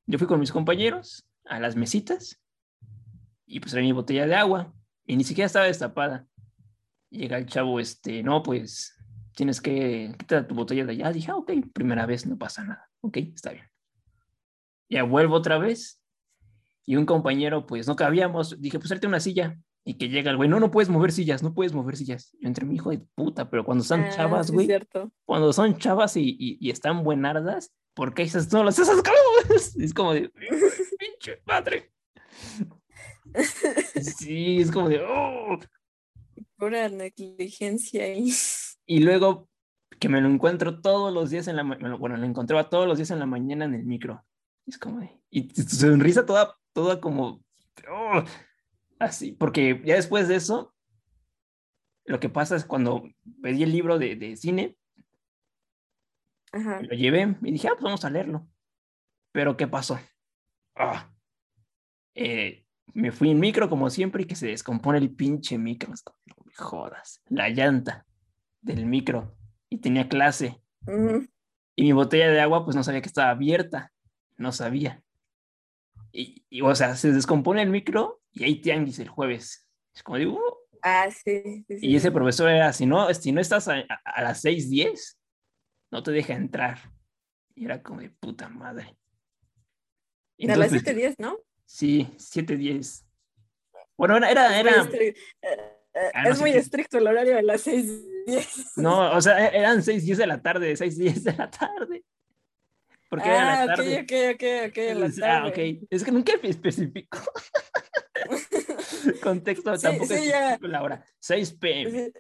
Yo 0.06 0.18
fui 0.18 0.28
con 0.28 0.40
mis 0.40 0.52
compañeros 0.52 1.28
a 1.46 1.60
las 1.60 1.76
mesitas 1.76 2.42
y 3.46 3.60
pues 3.60 3.72
traía 3.72 3.88
mi 3.88 3.94
botella 3.94 4.28
de 4.28 4.36
agua 4.36 4.74
y 5.08 5.16
ni 5.16 5.24
siquiera 5.24 5.48
estaba 5.48 5.66
destapada. 5.66 6.28
Llega 7.10 7.38
el 7.38 7.48
chavo, 7.48 7.80
este, 7.80 8.22
no, 8.22 8.44
pues 8.44 8.94
tienes 9.34 9.62
que 9.62 10.14
quitar 10.20 10.48
tu 10.48 10.54
botella 10.54 10.86
de 10.86 10.92
allá. 10.92 11.12
Dije, 11.12 11.32
ah, 11.32 11.38
ok, 11.38 11.52
primera 11.74 12.06
vez, 12.06 12.28
no 12.28 12.38
pasa 12.38 12.64
nada. 12.64 12.90
Ok, 13.02 13.18
está 13.18 13.52
bien. 13.54 13.66
Ya 14.90 15.04
vuelvo 15.04 15.36
otra 15.36 15.58
vez 15.58 16.02
y 16.86 16.96
un 16.98 17.06
compañero, 17.06 17.66
pues 17.66 17.88
no 17.88 17.96
cabíamos. 17.96 18.62
Dije, 18.62 18.78
pues 18.80 18.90
tráete 18.90 19.08
una 19.08 19.20
silla. 19.20 19.58
Y 19.86 19.94
que 19.94 20.10
llega 20.10 20.32
el 20.32 20.36
güey, 20.36 20.50
no, 20.50 20.60
no 20.60 20.70
puedes 20.70 20.90
mover 20.90 21.14
sillas, 21.14 21.44
no 21.44 21.54
puedes 21.54 21.72
mover 21.74 21.96
sillas. 21.96 22.36
Yo 22.42 22.48
entre 22.50 22.66
mi 22.66 22.76
hijo 22.76 22.90
de 22.90 22.98
puta, 23.16 23.50
pero 23.50 23.64
cuando 23.64 23.84
están 23.84 24.04
Ah, 24.04 24.10
chavas, 24.10 24.48
es 24.48 24.52
güey, 24.52 24.66
cierto. 24.66 25.14
cuando 25.24 25.54
son 25.54 25.78
chavas 25.78 26.18
y, 26.18 26.36
y, 26.38 26.58
y 26.60 26.72
están 26.72 27.06
buenardas, 27.06 27.74
¿por 27.94 28.14
qué 28.14 28.24
esas 28.24 28.52
no 28.52 28.66
las 28.66 28.78
esas 28.80 29.02
Es 29.80 29.94
como 29.94 30.14
de, 30.14 30.30
pinche 31.00 31.42
madre. 31.46 31.94
Sí, 34.18 34.62
es 34.62 34.72
como 34.72 34.90
de, 34.90 35.02
oh. 35.02 35.60
Pura 36.58 36.90
negligencia 36.90 38.04
ahí. 38.04 38.32
Y 38.86 39.00
luego 39.00 39.50
que 40.00 40.10
me 40.10 40.22
lo 40.22 40.30
encuentro 40.30 40.82
todos 40.82 41.14
los 41.14 41.30
días 41.30 41.48
en 41.48 41.56
la 41.56 41.64
mañana, 41.64 41.96
bueno, 41.96 42.18
lo 42.18 42.26
encontraba 42.26 42.70
todos 42.70 42.88
los 42.88 42.98
días 42.98 43.12
en 43.12 43.20
la 43.20 43.26
mañana 43.26 43.66
en 43.66 43.74
el 43.74 43.86
micro. 43.86 44.26
Es 44.66 44.78
como 44.78 45.00
de, 45.00 45.20
y 45.30 45.48
tu 45.48 45.62
sonrisa 45.64 46.26
toda, 46.26 46.56
toda 46.74 47.00
como, 47.00 47.44
oh, 47.90 48.24
así, 49.00 49.32
porque 49.32 49.82
ya 49.86 49.96
después 49.96 50.28
de 50.28 50.36
eso, 50.36 50.74
lo 52.06 52.20
que 52.20 52.30
pasa 52.30 52.56
es 52.56 52.66
cuando 52.66 53.04
pedí 53.42 53.64
el 53.64 53.72
libro 53.72 53.98
de, 53.98 54.16
de 54.16 54.36
cine, 54.36 54.78
Ajá. 56.52 56.82
Lo 56.82 56.96
llevé 56.96 57.36
y 57.42 57.52
dije, 57.52 57.68
ah, 57.68 57.72
pues 57.74 57.84
vamos 57.84 58.06
a 58.06 58.10
leerlo. 58.10 58.48
Pero 59.32 59.58
¿qué 59.58 59.68
pasó? 59.68 60.00
Ah, 60.76 61.12
eh, 62.16 62.66
me 62.98 63.12
fui 63.12 63.30
en 63.30 63.40
micro 63.40 63.70
como 63.70 63.90
siempre 63.90 64.24
y 64.24 64.26
que 64.26 64.36
se 64.36 64.48
descompone 64.48 64.98
el 64.98 65.12
pinche 65.16 65.58
micro. 65.58 65.94
No 66.26 66.36
me 66.46 66.54
jodas. 66.56 67.22
La 67.30 67.50
llanta 67.50 68.06
del 68.62 68.86
micro. 68.86 69.38
Y 69.70 69.78
tenía 69.78 70.10
clase. 70.10 70.62
Ujú. 70.88 71.28
Y 71.76 71.84
mi 71.84 71.92
botella 71.92 72.30
de 72.30 72.40
agua, 72.42 72.66
pues 72.66 72.76
no 72.76 72.84
sabía 72.84 73.02
que 73.02 73.08
estaba 73.08 73.30
abierta. 73.30 73.92
No 74.38 74.52
sabía. 74.52 75.04
Y, 76.12 76.44
y, 76.50 76.62
o 76.62 76.74
sea, 76.74 76.96
se 76.96 77.12
descompone 77.12 77.62
el 77.62 77.70
micro 77.70 78.22
y 78.32 78.46
hay 78.46 78.62
tianguis 78.62 78.98
el 79.00 79.10
jueves. 79.10 79.68
Es 79.94 80.02
como 80.02 80.18
digo, 80.18 80.34
"Uh". 80.34 80.54
Ah, 80.82 81.08
sí. 81.12 81.64
sí, 81.68 81.80
sí, 81.80 81.88
y 81.88 81.96
ese 81.96 82.12
profesor 82.12 82.50
era, 82.50 82.72
si 82.74 82.86
no, 82.86 83.14
si 83.14 83.32
no 83.32 83.42
estás 83.42 83.68
a, 83.68 83.76
a- 83.78 84.02
a 84.06 84.22
las 84.24 84.42
6:10, 84.44 85.18
no 85.92 86.02
te 86.02 86.12
deja 86.12 86.34
entrar. 86.34 86.80
Y 87.56 87.66
era 87.66 87.82
como 87.84 88.02
de 88.02 88.10
puta 88.10 88.48
madre. 88.50 88.98
Y 90.38 90.50
A 90.50 90.56
las 90.56 90.72
entonces, 90.72 90.96
7:10, 90.96 91.16
¿no? 91.20 91.38
Sí, 91.68 92.08
7:10. 92.18 93.06
Bueno, 93.98 94.18
era, 94.18 94.30
era, 94.30 94.60
Es 94.60 94.66
muy 94.88 94.96
era- 94.96 95.04
eh, 95.04 95.16
eh, 95.42 96.12
Ah, 96.14 96.24
no 96.24 96.30
es 96.32 96.38
sé 96.38 96.42
muy 96.42 96.52
qué- 96.52 96.58
estricto 96.60 96.98
el 96.98 97.08
horario 97.08 97.36
de 97.36 97.44
las 97.44 97.62
6:10. 97.62 98.78
no, 98.78 99.12
o 99.12 99.22
sea, 99.22 99.48
e, 99.50 99.58
eran 99.60 99.84
6:10 99.84 100.18
de 100.18 100.28
la 100.28 100.42
tarde, 100.42 100.76
6:10 100.78 101.24
de 101.24 101.34
la 101.34 101.50
tarde. 101.52 102.04
Porque 103.10 103.30
era 103.30 103.42
Ah, 103.42 103.66
la 103.66 103.74
ok, 103.74 103.78
tarde. 103.78 104.00
ok, 104.02 104.12
ok, 104.36 104.44
ok, 104.70 104.78
en 104.78 105.00
la 105.02 105.08
Ah, 105.08 105.12
tarde. 105.20 105.50
ok. 105.82 105.88
Es 105.90 106.04
que 106.04 106.12
nunca 106.12 106.34
especificó. 106.42 107.20
Contexto, 109.22 109.76
Sí, 109.78 109.84
tampoco 109.84 110.14
sí, 110.14 110.30
especificó 110.30 110.68
la 110.68 110.84
hora. 110.84 111.06
6 111.20 111.54
p.m. 111.54 112.12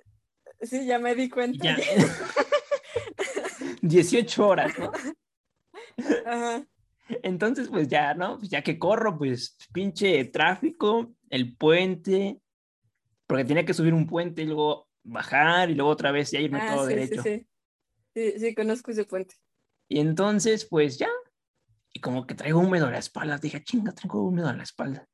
Sí, 0.61 0.67
sí, 0.67 0.85
ya 0.85 0.99
me 0.99 1.13
di 1.15 1.29
cuenta. 1.29 1.63
Ya. 1.63 1.77
18 3.81 4.47
horas, 4.47 4.77
¿no? 4.79 4.91
Ajá. 6.25 6.65
Entonces, 7.23 7.69
pues 7.69 7.87
ya, 7.87 8.13
¿no? 8.13 8.37
Pues 8.37 8.49
ya 8.49 8.61
que 8.61 8.77
corro, 8.77 9.17
pues 9.17 9.57
pinche 9.73 10.25
tráfico, 10.25 11.13
el 11.29 11.55
puente, 11.55 12.41
porque 13.25 13.45
tenía 13.45 13.65
que 13.65 13.73
subir 13.73 13.93
un 13.93 14.07
puente 14.07 14.41
y 14.43 14.45
luego 14.45 14.89
bajar 15.03 15.69
y 15.69 15.75
luego 15.75 15.89
otra 15.89 16.11
vez 16.11 16.31
ya 16.31 16.39
irme 16.39 16.59
Ah, 16.59 16.67
todo 16.67 16.85
sí, 16.85 16.95
derecho. 16.95 17.23
sí, 17.23 17.29
sí. 17.29 17.47
Sí, 18.13 18.39
sí, 18.39 18.55
conozco 18.55 18.91
ese 18.91 19.05
puente. 19.05 19.35
Y 19.87 19.99
entonces, 19.99 20.65
pues 20.65 20.97
ya, 20.97 21.09
y 21.93 22.01
como 22.01 22.25
que 22.25 22.35
traigo 22.35 22.59
húmedo 22.59 22.87
a 22.87 22.91
la 22.91 22.97
espalda, 22.97 23.37
dije, 23.37 23.63
chinga, 23.63 23.91
traigo 23.93 24.23
húmedo 24.23 24.49
a 24.49 24.53
la 24.53 24.63
espalda. 24.63 25.07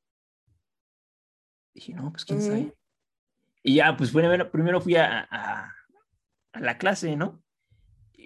Dije, 1.74 1.92
no, 1.92 2.10
pues 2.10 2.24
quién 2.24 2.38
Ujú. 2.40 2.48
sabe. 2.48 2.74
Y 3.62 3.76
ya, 3.76 3.96
pues 3.96 4.10
primero, 4.10 4.50
primero 4.50 4.80
fui 4.80 4.96
a, 4.96 5.28
a, 5.30 5.74
a 6.52 6.60
la 6.60 6.78
clase, 6.78 7.14
¿no? 7.14 7.43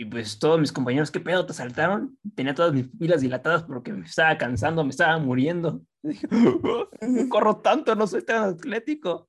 Y 0.01 0.05
pues 0.05 0.39
todos 0.39 0.61
mis 0.61 0.71
compañeros, 0.71 1.11
¿qué 1.11 1.19
pedo? 1.19 1.45
¿Te 1.45 1.53
saltaron? 1.53 2.17
Tenía 2.37 2.55
todas 2.55 2.73
mis 2.73 2.87
pupilas 2.87 3.21
dilatadas 3.21 3.65
porque 3.65 3.93
me 3.93 4.07
estaba 4.07 4.39
cansando, 4.39 4.85
me 4.85 4.91
estaba 4.91 5.19
muriendo. 5.19 5.83
Dije, 6.03 6.29
no 6.31 7.29
corro 7.29 7.57
tanto, 7.57 7.97
no 7.97 8.07
soy 8.07 8.25
tan 8.25 8.51
atlético. 8.51 9.29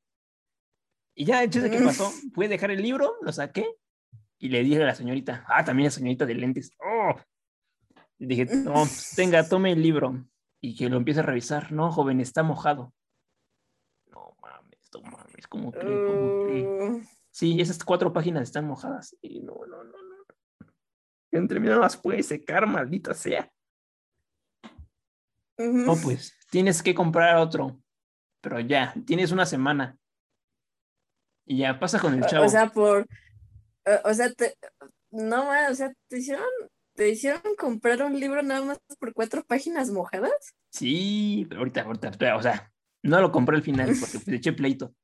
Y 1.16 1.26
ya, 1.26 1.42
el 1.42 1.50
chiste 1.50 1.72
que 1.72 1.80
pasó, 1.80 2.12
fui 2.36 2.46
a 2.46 2.50
dejar 2.50 2.70
el 2.70 2.84
libro, 2.84 3.16
lo 3.24 3.34
saqué 3.34 3.66
y 4.38 4.50
le 4.50 4.62
dije 4.62 4.84
a 4.84 4.86
la 4.86 4.94
señorita, 4.94 5.44
ah, 5.48 5.66
también 5.66 5.86
la 5.86 5.92
señorita 5.92 6.28
de 6.28 6.36
lentes. 6.36 6.72
Oh. 6.80 7.16
Y 8.20 8.28
dije, 8.28 8.46
no, 8.46 8.74
pues, 8.74 9.14
tenga, 9.16 9.44
tome 9.50 9.72
el 9.72 9.82
libro 9.82 10.24
y 10.62 10.76
que 10.76 10.88
lo 10.88 10.98
empiece 10.98 11.22
a 11.22 11.24
revisar. 11.24 11.72
No, 11.72 11.92
joven, 11.92 12.20
está 12.22 12.44
mojado. 12.44 12.94
No 14.06 14.36
mames, 14.40 14.88
no 14.94 15.02
mames, 15.02 15.48
¿cómo 15.48 15.72
cree? 15.72 16.06
¿Cómo 16.06 16.44
cree? 16.46 16.68
Uh, 16.68 17.02
Sí, 17.32 17.60
esas 17.60 17.84
cuatro 17.84 18.14
páginas 18.14 18.44
están 18.44 18.68
mojadas. 18.68 19.16
Y 19.22 19.40
no, 19.40 19.56
no, 19.68 19.84
no, 19.84 20.04
no. 20.04 20.09
Entre 21.32 21.60
mí 21.60 21.68
no 21.68 21.80
las 21.80 21.98
puede 21.98 22.24
secar, 22.24 22.66
maldita 22.68 23.14
sea. 23.14 23.52
No, 25.58 25.96
pues, 26.02 26.38
tienes 26.50 26.82
que 26.82 26.96
comprar 26.96 27.38
otro. 27.38 27.82
Pero 28.42 28.60
ya, 28.62 28.94
tienes 29.06 29.32
una 29.32 29.46
semana. 29.46 29.98
Y 31.46 31.58
ya 31.58 31.80
pasa 31.80 32.00
con 32.00 32.14
el 32.14 32.26
chavo. 32.26 32.46
O 32.46 32.50
sea, 32.50 32.68
por. 32.68 33.06
O, 34.06 34.14
sea, 34.14 34.32
te, 34.32 34.56
no 35.12 35.46
más, 35.46 35.72
o 35.72 35.76
sea, 35.76 35.94
te 36.08 36.20
hicieron, 36.20 36.46
te 36.94 37.10
hicieron 37.10 37.42
comprar 37.58 38.04
un 38.04 38.20
libro 38.20 38.42
nada 38.44 38.64
más 38.64 38.80
por 39.00 39.14
cuatro 39.14 39.44
páginas 39.44 39.90
mojadas. 39.90 40.56
Sí, 40.70 41.46
pero 41.50 41.62
ahorita, 41.62 41.82
ahorita, 41.82 42.10
espera, 42.10 42.38
o 42.38 42.42
sea, 42.42 42.72
no 43.02 43.20
lo 43.20 43.32
compré 43.32 43.58
al 43.58 43.64
final 43.64 43.88
porque 44.00 44.20
pues, 44.20 44.28
le 44.28 44.36
eché 44.38 44.54
pleito. 44.54 44.94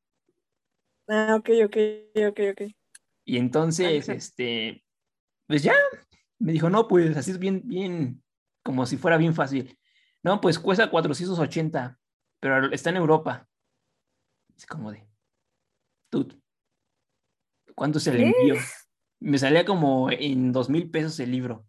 Ah, 1.07 1.35
ok, 1.37 1.49
ok, 1.65 1.77
ok, 2.29 2.39
ok. 2.53 2.61
Y 3.25 3.37
entonces, 3.37 4.09
Ajá. 4.09 4.17
este, 4.17 4.83
pues 5.45 5.61
ya, 5.61 5.75
me 6.39 6.51
dijo, 6.51 6.69
no, 6.69 6.87
pues 6.87 7.15
así 7.17 7.31
es 7.31 7.39
bien, 7.39 7.61
bien, 7.65 8.23
como 8.63 8.85
si 8.85 8.97
fuera 8.97 9.17
bien 9.17 9.33
fácil. 9.33 9.77
No, 10.23 10.41
pues 10.41 10.59
cuesta 10.59 10.89
480, 10.89 11.99
pero 12.39 12.71
está 12.71 12.89
en 12.89 12.97
Europa. 12.97 13.47
Es 14.55 14.65
como 14.65 14.91
de, 14.91 15.07
dude, 16.11 16.35
¿cuánto 17.75 17.99
es 17.99 18.07
el 18.07 18.17
¿Qué? 18.17 18.23
envío? 18.23 18.55
Me 19.19 19.37
salía 19.37 19.65
como 19.65 20.09
en 20.11 20.51
dos 20.51 20.69
mil 20.69 20.89
pesos 20.89 21.19
el 21.19 21.31
libro. 21.31 21.65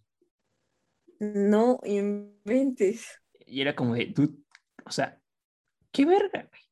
No 1.18 1.80
inventes. 1.84 3.06
Y 3.46 3.60
era 3.60 3.74
como 3.74 3.94
de, 3.94 4.06
dude, 4.06 4.36
o 4.84 4.90
sea, 4.90 5.20
qué 5.92 6.04
verga, 6.04 6.48
güey. 6.50 6.62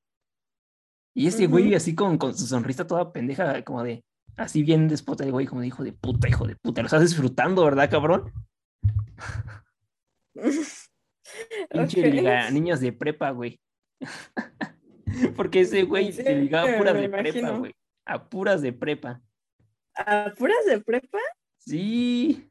Y 1.16 1.28
este 1.28 1.46
güey 1.46 1.74
así 1.74 1.94
con, 1.94 2.18
con 2.18 2.36
su 2.36 2.46
sonrisa 2.46 2.86
toda 2.86 3.12
pendeja, 3.12 3.62
como 3.62 3.84
de, 3.84 4.04
así 4.36 4.62
bien 4.62 4.88
despota 4.88 5.24
el 5.24 5.32
güey, 5.32 5.46
como 5.46 5.60
de 5.60 5.66
hijo 5.68 5.84
de 5.84 5.92
puta, 5.92 6.28
hijo 6.28 6.46
de 6.46 6.56
puta. 6.56 6.82
Lo 6.82 6.86
estás 6.86 7.02
disfrutando, 7.02 7.64
¿verdad, 7.64 7.90
cabrón? 7.90 8.32
Pinche 11.70 12.00
Ok. 12.06 12.12
liga, 12.14 12.50
niños 12.50 12.80
de 12.80 12.92
prepa, 12.92 13.30
güey. 13.30 13.58
Porque 15.36 15.60
ese 15.60 15.84
güey 15.84 16.12
Sí, 16.12 16.22
se 16.22 16.34
ligaba 16.34 16.72
a 16.74 16.76
puras 16.78 16.94
de 16.94 17.08
prepa, 17.08 17.50
güey. 17.50 17.72
A 18.06 18.28
puras 18.28 18.62
de 18.62 18.72
prepa. 18.72 19.22
¿A 19.96 20.32
puras 20.36 20.64
de 20.66 20.80
prepa? 20.80 21.18
Sí. 21.58 22.50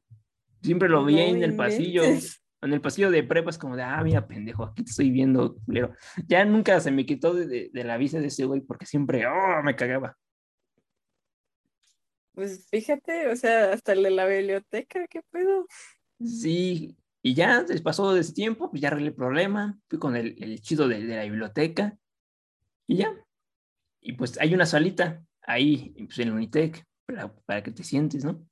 Siempre 0.61 0.87
lo 0.89 1.03
veía 1.03 1.27
No 1.29 1.35
en 1.37 1.43
el 1.43 1.55
pasillo. 1.55 2.03
En 2.03 2.71
el 2.71 2.79
pasillo 2.79 3.11
de 3.11 3.23
prepa 3.23 3.49
es 3.49 3.57
como 3.57 3.75
de, 3.75 3.83
ah, 3.83 4.01
mira, 4.01 4.25
pendejo, 4.25 4.63
aquí 4.63 4.83
te 4.83 4.89
estoy 4.89 5.11
viendo, 5.11 5.55
culero. 5.65 5.93
Ya 6.27 6.45
nunca 6.45 6.79
se 6.79 6.91
me 6.91 7.05
quitó 7.05 7.33
de, 7.33 7.45
de- 7.45 7.69
de 7.73 7.83
la 7.83 7.97
vista 7.97 8.19
de 8.21 8.27
ese 8.27 8.45
güey 8.45 8.61
porque 8.61 8.85
siempre, 8.85 9.27
oh, 9.27 9.61
me 9.63 9.75
cagaba. 9.75 10.17
Pues 12.33 12.67
fíjate, 12.69 13.27
o 13.29 13.35
sea, 13.35 13.73
hasta 13.73 13.93
el 13.93 14.03
de 14.03 14.09
la 14.11 14.25
biblioteca, 14.25 15.07
¿qué 15.07 15.21
pedo? 15.31 15.67
Sí, 16.19 16.97
y 17.21 17.33
ya 17.33 17.65
pasó 17.83 18.13
de 18.13 18.21
ese 18.21 18.33
tiempo, 18.33 18.69
pues 18.69 18.81
ya 18.81 18.87
arreglé 18.89 19.07
el 19.09 19.15
problema, 19.15 19.77
fui 19.89 19.99
con 19.99 20.15
el, 20.15 20.41
el 20.41 20.61
chido 20.61 20.87
de, 20.87 21.03
de 21.03 21.15
la 21.17 21.23
biblioteca 21.23 21.97
y 22.87 22.97
ya. 22.97 23.13
y 24.01 24.13
pues 24.13 24.39
hay 24.39 24.53
una 24.55 24.65
salita 24.65 25.23
ahí, 25.43 25.93
pues, 26.07 26.19
en 26.19 26.29
el 26.29 26.35
Unitec, 26.35 26.85
para, 27.07 27.33
para 27.45 27.63
que 27.63 27.71
te 27.71 27.83
sientes, 27.83 28.25
¿no? 28.25 28.45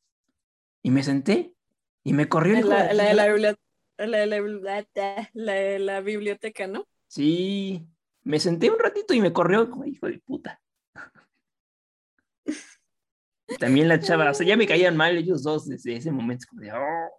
Y 0.83 0.91
me 0.91 1.03
senté 1.03 1.55
y 2.03 2.13
me 2.13 2.29
corrió 2.29 2.55
el 2.55 2.61
La, 2.61 2.93
la, 2.93 3.03
de 3.05 3.13
la, 3.13 3.27
biblia- 3.27 3.55
la 3.97 4.17
de 4.19 4.25
la 4.27 4.37
bibli- 4.39 4.87
la 5.33 5.53
de 5.53 5.79
la 5.79 6.01
biblioteca, 6.01 6.67
¿no? 6.67 6.85
Sí, 7.07 7.87
me 8.23 8.39
senté 8.39 8.69
un 8.71 8.79
ratito 8.79 9.13
y 9.13 9.21
me 9.21 9.33
corrió 9.33 9.69
como 9.69 9.85
hijo 9.85 10.07
de 10.07 10.19
puta. 10.19 10.61
También 13.59 13.87
la 13.87 13.99
chava, 13.99 14.31
o 14.31 14.33
sea, 14.33 14.45
ya 14.47 14.57
me 14.57 14.67
caían 14.67 14.97
mal 14.97 15.17
ellos 15.17 15.43
dos 15.43 15.67
desde 15.67 15.95
ese 15.95 16.11
momento. 16.11 16.45
como 16.49 16.61
de, 16.61 16.71
"Oh". 16.73 17.09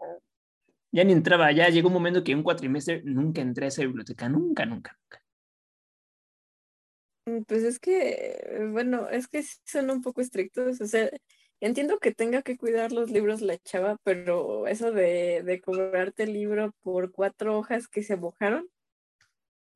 Ya 0.92 1.04
ni 1.04 1.12
entraba, 1.12 1.52
ya 1.52 1.68
llegó 1.68 1.88
un 1.88 1.94
momento 1.94 2.22
que 2.24 2.32
en 2.32 2.38
un 2.38 2.44
cuatrimestre 2.44 3.02
nunca 3.04 3.40
entré 3.42 3.66
a 3.66 3.68
esa 3.68 3.82
biblioteca, 3.82 4.28
nunca, 4.28 4.64
nunca, 4.66 4.96
nunca. 5.02 5.22
Mm, 7.26 7.42
Pues 7.44 7.62
es 7.62 7.78
que, 7.78 8.66
bueno, 8.72 9.08
es 9.08 9.28
que 9.28 9.42
son 9.64 9.90
un 9.90 10.02
poco 10.02 10.20
estrictos, 10.20 10.80
o 10.80 10.86
sea, 10.86 11.10
entiendo 11.60 11.98
que 11.98 12.12
tenga 12.12 12.42
que 12.42 12.56
cuidar 12.56 12.92
los 12.92 13.10
libros 13.10 13.40
la 13.42 13.58
chava, 13.58 13.96
pero 14.04 14.66
eso 14.66 14.92
de, 14.92 15.42
de 15.44 15.60
cobrarte 15.60 16.24
el 16.24 16.32
libro 16.32 16.72
por 16.82 17.12
cuatro 17.12 17.58
hojas 17.58 17.88
que 17.88 18.02
se 18.02 18.16
mojaron, 18.16 18.68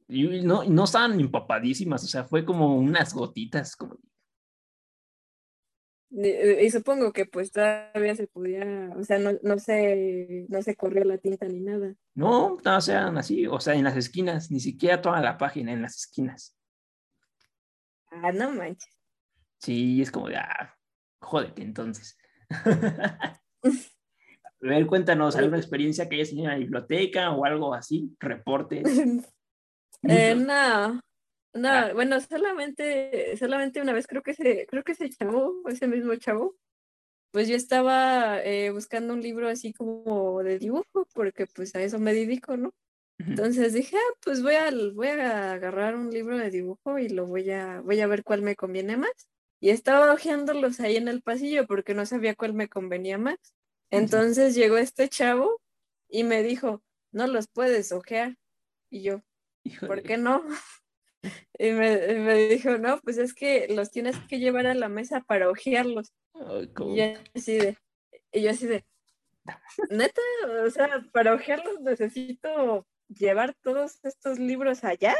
Y 0.09 0.43
no, 0.43 0.65
no 0.65 0.85
estaban 0.85 1.19
empapadísimas, 1.19 2.05
o 2.05 2.07
sea, 2.07 2.25
fue 2.25 2.45
como 2.45 2.77
unas 2.77 3.13
gotitas, 3.13 3.75
como 3.77 3.99
y, 6.11 6.29
y 6.29 6.71
supongo 6.71 7.13
que 7.13 7.27
pues 7.27 7.53
todavía 7.53 8.15
se 8.15 8.27
podía, 8.27 8.91
o 8.97 9.05
sea, 9.05 9.19
no, 9.19 9.33
no 9.43 9.59
se, 9.59 10.47
no 10.49 10.63
se 10.63 10.77
corrió 10.77 11.05
la 11.05 11.19
tinta 11.19 11.47
ni 11.47 11.61
nada. 11.61 11.95
No, 12.15 12.59
no 12.65 12.81
sean 12.81 13.19
así, 13.19 13.47
o 13.47 13.61
sea, 13.61 13.75
en 13.75 13.85
las 13.85 13.97
esquinas, 13.97 14.51
ni 14.51 14.61
siquiera 14.61 15.03
toda 15.03 15.21
la 15.21 15.37
página, 15.39 15.73
en 15.73 15.83
las 15.83 15.97
esquinas. 15.97 16.57
Ah, 18.11 18.33
no 18.33 18.53
manches. 18.53 18.93
Sí, 19.59 20.01
es 20.01 20.11
como 20.11 20.29
de, 20.29 20.37
ah, 20.37 20.77
jódete 21.21 21.63
entonces. 21.63 22.17
A 24.63 24.69
ver, 24.69 24.87
cuéntanos 24.87 25.37
alguna 25.37 25.59
experiencia 25.59 26.09
que 26.09 26.17
hayas 26.17 26.31
tenido 26.31 26.47
en 26.47 26.53
la 26.53 26.59
biblioteca 26.59 27.31
o 27.31 27.45
algo 27.45 27.75
así, 27.75 28.15
reportes. 28.19 28.85
Eh, 30.03 30.35
no, 30.37 31.01
no, 31.57 31.69
Ah. 31.69 31.91
bueno, 31.95 32.21
solamente, 32.21 33.37
solamente 33.39 33.81
una 33.81 33.93
vez 33.93 34.07
creo 34.07 34.23
que 34.23 34.33
ese, 34.33 34.67
creo 34.69 34.85
que 34.85 34.93
ese 34.93 35.09
chavo, 35.11 35.63
ese 35.69 35.87
mismo 35.89 36.15
chavo, 36.17 36.57
pues 37.33 37.49
yo 37.49 37.57
estaba 37.57 38.43
eh, 38.43 38.71
buscando 38.71 39.15
un 39.15 39.21
libro 39.23 39.49
así 39.49 39.73
como 39.73 40.43
de 40.43 40.59
dibujo, 40.59 41.07
porque 41.15 41.47
pues 41.47 41.75
a 41.75 41.83
eso 41.83 41.99
me 41.99 42.15
dedico, 42.15 42.57
¿no? 42.57 42.73
Entonces 43.19 43.73
dije, 43.75 43.97
ah, 43.97 44.15
pues 44.23 44.43
voy 44.43 44.55
a, 44.57 44.71
voy 44.95 45.09
a 45.09 45.53
agarrar 45.53 45.97
un 45.97 46.11
libro 46.11 46.37
de 46.39 46.51
dibujo 46.51 46.99
y 46.99 47.09
lo 47.09 47.27
voy 47.27 47.51
a, 47.51 47.81
voy 47.81 48.01
a 48.01 48.07
ver 48.07 48.25
cuál 48.25 48.43
me 48.43 48.57
conviene 48.57 48.97
más. 48.97 49.11
Y 49.61 49.71
estaba 49.71 50.13
hojeándolos 50.13 50.81
ahí 50.81 50.97
en 50.97 51.09
el 51.09 51.23
pasillo 51.23 51.67
porque 51.67 51.95
no 51.95 52.05
sabía 52.07 52.35
cuál 52.35 52.53
me 52.55 52.69
convenía 52.69 53.19
más. 53.19 53.39
Entonces 53.91 54.55
llegó 54.55 54.77
este 54.79 55.09
chavo 55.09 55.61
y 56.09 56.25
me 56.25 56.43
dijo, 56.43 56.83
no 57.13 57.27
los 57.27 57.49
puedes 57.49 57.91
hojear. 57.93 58.37
Y 58.91 59.03
yo, 59.03 59.23
Híjole. 59.65 59.89
¿por 59.89 60.03
qué 60.03 60.17
no? 60.19 60.45
Y 61.59 61.71
me, 61.73 61.97
me 62.19 62.35
dijo, 62.49 62.79
no, 62.79 63.01
pues 63.01 63.19
es 63.19 63.35
que 63.35 63.67
los 63.69 63.91
tienes 63.91 64.17
que 64.29 64.39
llevar 64.39 64.67
a 64.67 64.75
la 64.75 64.89
mesa 64.89 65.21
para 65.21 65.49
cómo- 66.75 66.95
Y 66.95 66.99
yo 66.99 67.05
así 67.35 67.57
de, 67.59 67.79
y 68.33 68.43
yo 68.43 68.51
así 68.51 68.67
de, 68.67 68.85
neta, 69.91 70.21
o 70.65 70.71
sea, 70.71 71.05
para 71.13 71.35
hojearlos 71.35 71.81
necesito 71.81 72.87
llevar 73.09 73.55
todos 73.63 74.05
estos 74.05 74.39
libros 74.39 74.85
allá. 74.85 75.17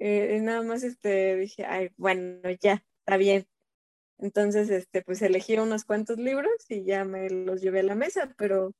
Eh, 0.00 0.36
y 0.38 0.40
nada 0.40 0.62
más 0.62 0.82
este, 0.82 1.36
dije, 1.36 1.64
ay, 1.66 1.90
bueno, 1.96 2.40
ya, 2.60 2.84
está 3.00 3.16
bien. 3.16 3.46
Entonces, 4.18 4.70
este, 4.70 5.02
pues 5.02 5.22
elegí 5.22 5.56
unos 5.58 5.84
cuantos 5.84 6.18
libros 6.18 6.52
y 6.68 6.84
ya 6.84 7.04
me 7.04 7.28
los 7.30 7.60
llevé 7.60 7.80
a 7.80 7.84
la 7.84 7.94
mesa, 7.94 8.34
pero, 8.36 8.72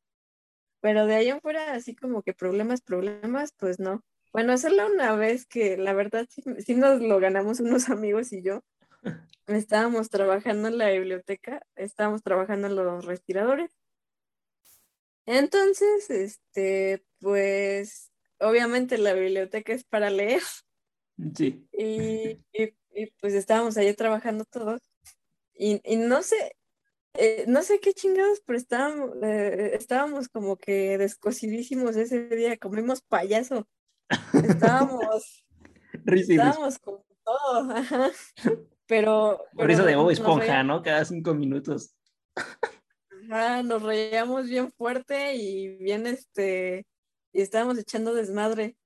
pero 0.81 1.07
de 1.07 1.15
ahí 1.15 1.29
en 1.29 1.41
fuera, 1.41 1.73
así 1.73 1.95
como 1.95 2.23
que 2.23 2.35
problemas, 2.35 2.83
problemas, 2.83 3.53
pues 3.57 3.79
no. 3.79 4.03
Bueno, 4.35 4.59
solo 4.59 4.89
una 4.89 5.15
vez 5.15 5.47
que 5.47 5.77
la 5.77 5.93
verdad 5.95 6.27
sí, 6.29 6.43
sí 6.59 6.75
nos 6.75 7.01
lo 7.01 7.21
ganamos 7.21 7.61
unos 7.61 7.89
amigos 7.89 8.33
y 8.33 8.43
yo. 8.43 8.65
Estábamos 9.47 10.11
trabajando 10.11 10.67
en 10.67 10.77
la 10.77 10.91
biblioteca, 10.91 11.65
estábamos 11.77 12.25
trabajando 12.25 12.67
en 12.67 12.75
los 12.75 13.05
respiradores. 13.05 13.71
Entonces, 15.25 16.11
este, 16.11 17.05
pues, 17.21 18.11
obviamente 18.41 18.99
la 18.99 19.13
biblioteca 19.15 19.73
es 19.73 19.85
para 19.85 20.11
leer 20.11 20.43
Sí. 21.37 21.69
y, 21.71 22.41
y- 22.53 22.75
y, 22.93 23.07
pues 23.21 23.35
estábamos 23.35 23.77
allí 23.77 23.95
trabajando 23.95 24.45
todos 24.45 24.81
y, 25.55 25.81
y 25.85 25.97
no 25.97 26.23
sé, 26.23 26.57
eh, 27.15 27.45
no 27.49 27.63
sé 27.63 27.81
qué 27.81 27.93
chingados, 27.95 28.43
pero 28.45 28.59
estábamos, 28.59 29.11
eh, 29.23 29.73
estábamos 29.75 30.29
como 30.29 30.57
que 30.57 30.99
descosidísimos 30.99 31.97
ese 31.97 32.29
día, 32.29 32.57
comimos 32.57 33.03
payaso, 33.03 33.69
estábamos, 34.49 35.45
estábamos 36.07 36.79
con 36.79 37.03
todo, 37.25 37.71
ajá. 37.71 38.11
Pero, 38.87 39.41
Por 39.55 39.71
eso 39.71 39.83
pero 39.83 39.91
de 39.91 39.97
Bob 39.97 40.11
Esponja, 40.11 40.63
¿no? 40.63 40.83
Cada 40.83 41.05
cinco 41.05 41.35
minutos. 41.35 41.97
Ajá, 43.31 43.63
nos 43.63 43.83
reíamos 43.83 44.47
bien 44.47 44.71
fuerte 44.73 45.35
y 45.37 45.77
bien 45.79 46.07
este, 46.07 46.87
y 47.33 47.41
estábamos 47.41 47.79
echando 47.79 48.13
desmadre 48.15 48.77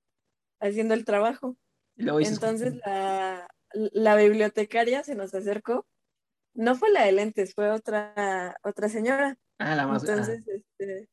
haciendo 0.61 0.93
el 0.93 1.03
trabajo. 1.03 1.57
Entonces 1.97 2.75
la, 2.85 3.47
la 3.73 4.15
bibliotecaria 4.15 5.03
se 5.03 5.15
nos 5.15 5.33
acercó. 5.33 5.85
No 6.53 6.75
fue 6.75 6.91
la 6.91 7.03
de 7.03 7.11
lentes, 7.11 7.53
fue 7.53 7.69
otra, 7.69 8.55
otra 8.63 8.89
señora. 8.89 9.37
ah, 9.59 9.75
la 9.75 9.85
más. 9.85 10.03
ah, 10.03 10.07
Entonces, 10.07 10.43
este, 10.47 11.09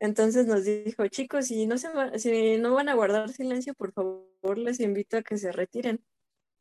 entonces 0.00 0.46
nos 0.46 0.64
dijo, 0.64 1.06
chicos, 1.08 1.46
si 1.46 1.66
no 1.66 1.78
se 1.78 1.88
va- 1.90 2.16
si 2.18 2.58
no 2.58 2.74
van 2.74 2.88
a 2.88 2.94
guardar 2.94 3.30
silencio, 3.30 3.74
por 3.74 3.92
favor, 3.92 4.58
les 4.58 4.80
invito 4.80 5.16
a 5.18 5.22
que 5.22 5.38
se 5.38 5.52
retiren. 5.52 6.02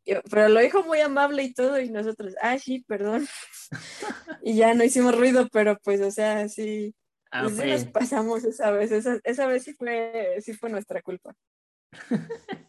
Yo- 0.05 0.21
pero 0.31 0.49
lo 0.49 0.59
dijo 0.61 0.83
muy 0.83 0.99
amable 1.01 1.43
y 1.43 1.53
todo, 1.53 1.79
y 1.79 1.89
nosotros, 1.89 2.35
ah, 2.41 2.57
sí, 2.57 2.83
perdón. 2.87 3.27
y 4.41 4.55
ya 4.55 4.73
no 4.73 4.83
hicimos 4.83 5.15
ruido, 5.17 5.47
pero 5.51 5.77
pues, 5.83 6.01
o 6.01 6.11
sea, 6.11 6.47
sí, 6.49 6.95
ah, 7.31 7.47
sí 7.49 7.55
fue- 7.55 7.67
nos 7.67 7.85
pasamos 7.85 8.43
esa 8.43 8.71
vez. 8.71 8.91
Esa, 8.91 9.19
esa 9.23 9.47
vez 9.47 9.63
sí 9.63 9.73
fue, 9.73 10.37
sí 10.41 10.53
fue 10.53 10.69
nuestra 10.69 11.01
culpa. 11.01 11.35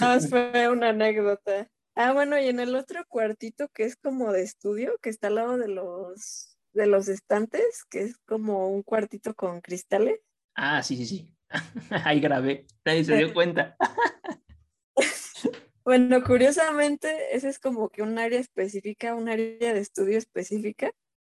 Nada 0.00 0.14
más 0.16 0.28
fue 0.28 0.68
una 0.68 0.90
anécdota. 0.90 1.68
Ah, 1.94 2.12
bueno, 2.12 2.38
y 2.38 2.48
en 2.48 2.60
el 2.60 2.74
otro 2.74 3.04
cuartito 3.08 3.68
que 3.68 3.84
es 3.84 3.96
como 3.96 4.32
de 4.32 4.42
estudio, 4.42 4.96
que 5.00 5.08
está 5.10 5.28
al 5.28 5.36
lado 5.36 5.56
de 5.58 5.68
los 5.68 6.55
de 6.76 6.86
los 6.86 7.08
estantes, 7.08 7.84
que 7.90 8.02
es 8.02 8.18
como 8.18 8.68
un 8.68 8.82
cuartito 8.82 9.34
con 9.34 9.60
cristales. 9.60 10.20
Ah, 10.54 10.82
sí, 10.82 10.96
sí, 10.96 11.06
sí. 11.06 11.34
Ahí 12.04 12.20
grabé. 12.20 12.66
Nadie 12.84 13.04
se 13.04 13.16
dio 13.16 13.34
cuenta. 13.34 13.76
Bueno, 15.84 16.20
curiosamente, 16.24 17.36
ese 17.36 17.48
es 17.48 17.60
como 17.60 17.90
que 17.90 18.02
un 18.02 18.18
área 18.18 18.40
específica, 18.40 19.14
un 19.14 19.28
área 19.28 19.72
de 19.72 19.78
estudio 19.78 20.18
específica 20.18 20.90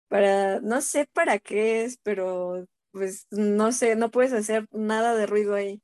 para, 0.08 0.62
no 0.62 0.80
sé 0.80 1.06
para 1.12 1.38
qué 1.38 1.84
es, 1.84 1.98
pero 2.02 2.66
pues 2.94 3.28
no 3.30 3.74
sé, 3.74 3.98
no 3.98 4.10
puedes 4.10 4.32
hacer 4.32 4.66
nada 4.72 5.16
de 5.16 5.26
ruido 5.26 5.54
ahí. 5.54 5.82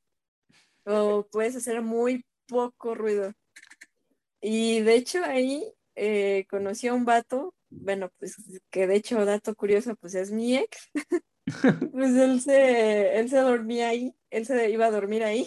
O 0.86 1.28
puedes 1.30 1.58
hacer 1.58 1.82
muy 1.82 2.26
poco 2.48 2.96
ruido. 2.96 3.34
Y 4.40 4.80
de 4.80 4.96
hecho 4.96 5.26
ahí 5.26 5.74
eh, 5.96 6.46
conocí 6.50 6.88
a 6.88 6.94
un 6.94 7.04
vato, 7.04 7.54
bueno, 7.82 8.10
pues 8.20 8.36
que 8.70 8.88
de 8.88 8.96
hecho, 8.96 9.24
dato 9.26 9.56
curioso, 9.56 9.96
pues 9.96 10.16
es 10.16 10.32
mi 10.32 10.58
ex. 10.58 10.90
Pues 11.92 12.16
él 12.16 12.40
se, 12.40 13.20
él 13.20 13.30
se 13.30 13.38
dormía 13.38 13.90
ahí, 13.90 14.16
él 14.30 14.46
se 14.46 14.70
iba 14.72 14.86
a 14.86 14.92
dormir 14.92 15.24
ahí. 15.26 15.46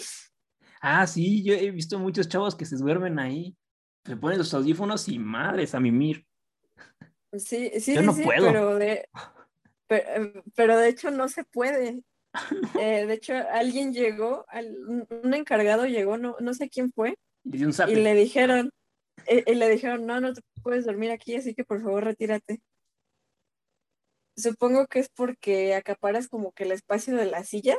Ah, 0.83 1.07
sí, 1.07 1.43
yo 1.43 1.55
he 1.55 1.71
visto 1.71 1.99
muchos 1.99 2.29
chavos 2.29 2.55
que 2.55 2.67
se 2.67 2.77
duermen 2.77 3.19
ahí. 3.19 3.57
Se 4.05 4.15
ponen 4.17 4.39
los 4.39 4.53
audífonos 4.53 5.09
y 5.09 5.19
madres 5.19 5.75
a 5.75 5.81
mimir. 5.81 6.27
Sí, 7.33 7.71
sí, 7.81 7.95
Yo 7.95 8.01
sí, 8.03 8.07
no 8.07 8.13
sí, 8.13 8.23
puedo. 8.23 8.47
pero 8.47 8.77
de, 8.77 9.09
pero, 9.89 10.45
pero 10.55 10.77
de 10.79 10.89
hecho 10.89 11.11
no 11.11 11.29
se 11.29 11.45
puede. 11.45 12.03
Eh, 12.79 13.07
de 13.07 13.15
hecho, 13.15 13.35
alguien 13.51 13.93
llegó, 13.93 14.45
un 15.23 15.35
encargado 15.35 15.87
llegó, 15.87 16.19
no, 16.19 16.37
no 16.41 16.55
sé 16.55 16.69
quién 16.69 16.93
fue, 16.93 17.17
Y 17.45 17.65
un 17.65 17.73
le 17.87 18.15
dijeron, 18.15 18.71
y, 19.29 19.51
y 19.51 19.55
le 19.55 19.69
dijeron, 19.69 20.07
no, 20.07 20.21
no 20.21 20.33
te 20.33 20.41
puedes 20.63 20.85
dormir 20.85 21.11
aquí, 21.11 21.35
así 21.37 21.55
que 21.55 21.65
por 21.65 21.83
favor 21.83 22.05
retírate. 22.05 22.61
Supongo 24.37 24.87
que 24.87 24.99
es 24.99 25.09
porque 25.09 25.75
acaparas 25.75 26.29
como 26.29 26.53
que 26.53 26.65
el 26.65 26.73
espacio 26.73 27.17
de 27.17 27.27
la 27.27 27.43
silla, 27.45 27.79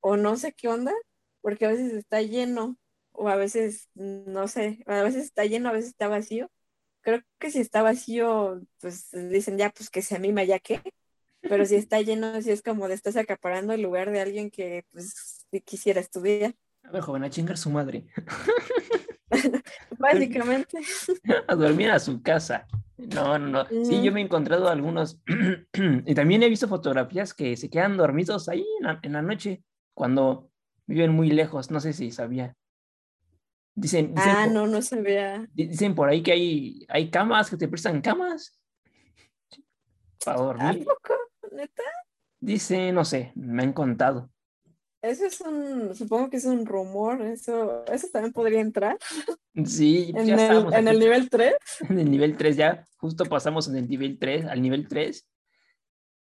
o 0.00 0.16
no 0.16 0.36
sé 0.36 0.52
qué 0.52 0.68
onda, 0.68 0.92
porque 1.40 1.66
a 1.66 1.70
veces 1.70 1.92
está 1.92 2.22
lleno, 2.22 2.76
o 3.12 3.28
a 3.28 3.36
veces, 3.36 3.88
no 3.94 4.46
sé, 4.46 4.82
a 4.86 5.02
veces 5.02 5.24
está 5.24 5.44
lleno, 5.44 5.68
a 5.68 5.72
veces 5.72 5.90
está 5.90 6.08
vacío. 6.08 6.50
Creo 7.00 7.22
que 7.38 7.50
si 7.50 7.60
está 7.60 7.82
vacío, 7.82 8.60
pues 8.80 9.08
dicen 9.12 9.58
ya, 9.58 9.70
pues 9.70 9.90
que 9.90 10.02
se 10.02 10.14
anima 10.14 10.44
ya 10.44 10.60
que, 10.60 10.80
pero 11.40 11.64
si 11.66 11.76
está 11.76 12.00
lleno, 12.00 12.40
sí 12.42 12.50
es 12.50 12.62
como 12.62 12.88
de 12.88 12.94
estás 12.94 13.16
acaparando 13.16 13.72
el 13.72 13.82
lugar 13.82 14.10
de 14.10 14.20
alguien 14.20 14.50
que 14.50 14.84
pues 14.90 15.46
quisiera 15.64 16.00
estudiar. 16.00 16.54
A 16.84 16.90
ver, 16.90 17.02
joven, 17.02 17.24
a 17.24 17.30
chingar 17.30 17.58
su 17.58 17.70
madre. 17.70 18.06
Básicamente. 19.98 20.78
a 21.48 21.54
dormir 21.54 21.90
a 21.90 21.98
su 21.98 22.22
casa. 22.22 22.66
No, 22.96 23.38
no, 23.38 23.48
no. 23.48 23.66
Sí, 23.84 24.02
yo 24.02 24.12
me 24.12 24.20
he 24.20 24.24
encontrado 24.24 24.68
algunos. 24.68 25.20
y 26.06 26.14
también 26.14 26.42
he 26.42 26.48
visto 26.48 26.68
fotografías 26.68 27.32
que 27.34 27.56
se 27.56 27.70
quedan 27.70 27.96
dormidos 27.96 28.48
ahí 28.48 28.66
en 29.02 29.12
la, 29.12 29.22
noche 29.22 29.62
cuando 29.94 30.50
viven 30.86 31.12
muy 31.12 31.30
lejos. 31.30 31.70
No 31.70 31.80
sé 31.80 31.92
si 31.92 32.10
sabía. 32.10 32.56
Dicen, 33.74 34.12
ah, 34.16 34.48
no, 34.50 34.66
no 34.66 34.82
sabía. 34.82 35.48
Dicen 35.52 35.94
por 35.94 36.08
ahí 36.08 36.22
que 36.22 36.32
hay, 36.32 36.86
hay 36.88 37.10
camas, 37.10 37.48
que 37.48 37.56
te 37.56 37.68
prestan 37.68 38.00
camas 38.00 38.58
para 40.24 40.40
dormir. 40.40 40.82
¿A 40.82 40.84
poco? 40.84 41.14
¿Neta? 41.52 41.84
Dice, 42.40 42.92
no 42.92 43.04
sé, 43.04 43.32
me 43.36 43.62
han 43.62 43.72
contado. 43.72 44.30
Eso 45.00 45.26
es 45.26 45.40
un, 45.40 45.94
supongo 45.94 46.28
que 46.28 46.38
es 46.38 46.44
un 46.44 46.66
rumor, 46.66 47.22
eso, 47.22 47.84
eso 47.86 48.08
también 48.12 48.32
podría 48.32 48.60
entrar. 48.60 48.98
Sí, 49.64 50.12
en, 50.14 50.26
ya 50.26 50.50
el, 50.50 50.66
en 50.74 50.88
el 50.88 50.98
nivel 50.98 51.30
3. 51.30 51.54
En 51.88 51.98
el 52.00 52.10
nivel 52.10 52.36
3 52.36 52.56
ya, 52.56 52.86
justo 52.96 53.24
pasamos 53.24 53.68
en 53.68 53.76
el 53.76 53.88
nivel 53.88 54.18
3, 54.18 54.46
al 54.46 54.60
nivel 54.60 54.88
3. 54.88 55.24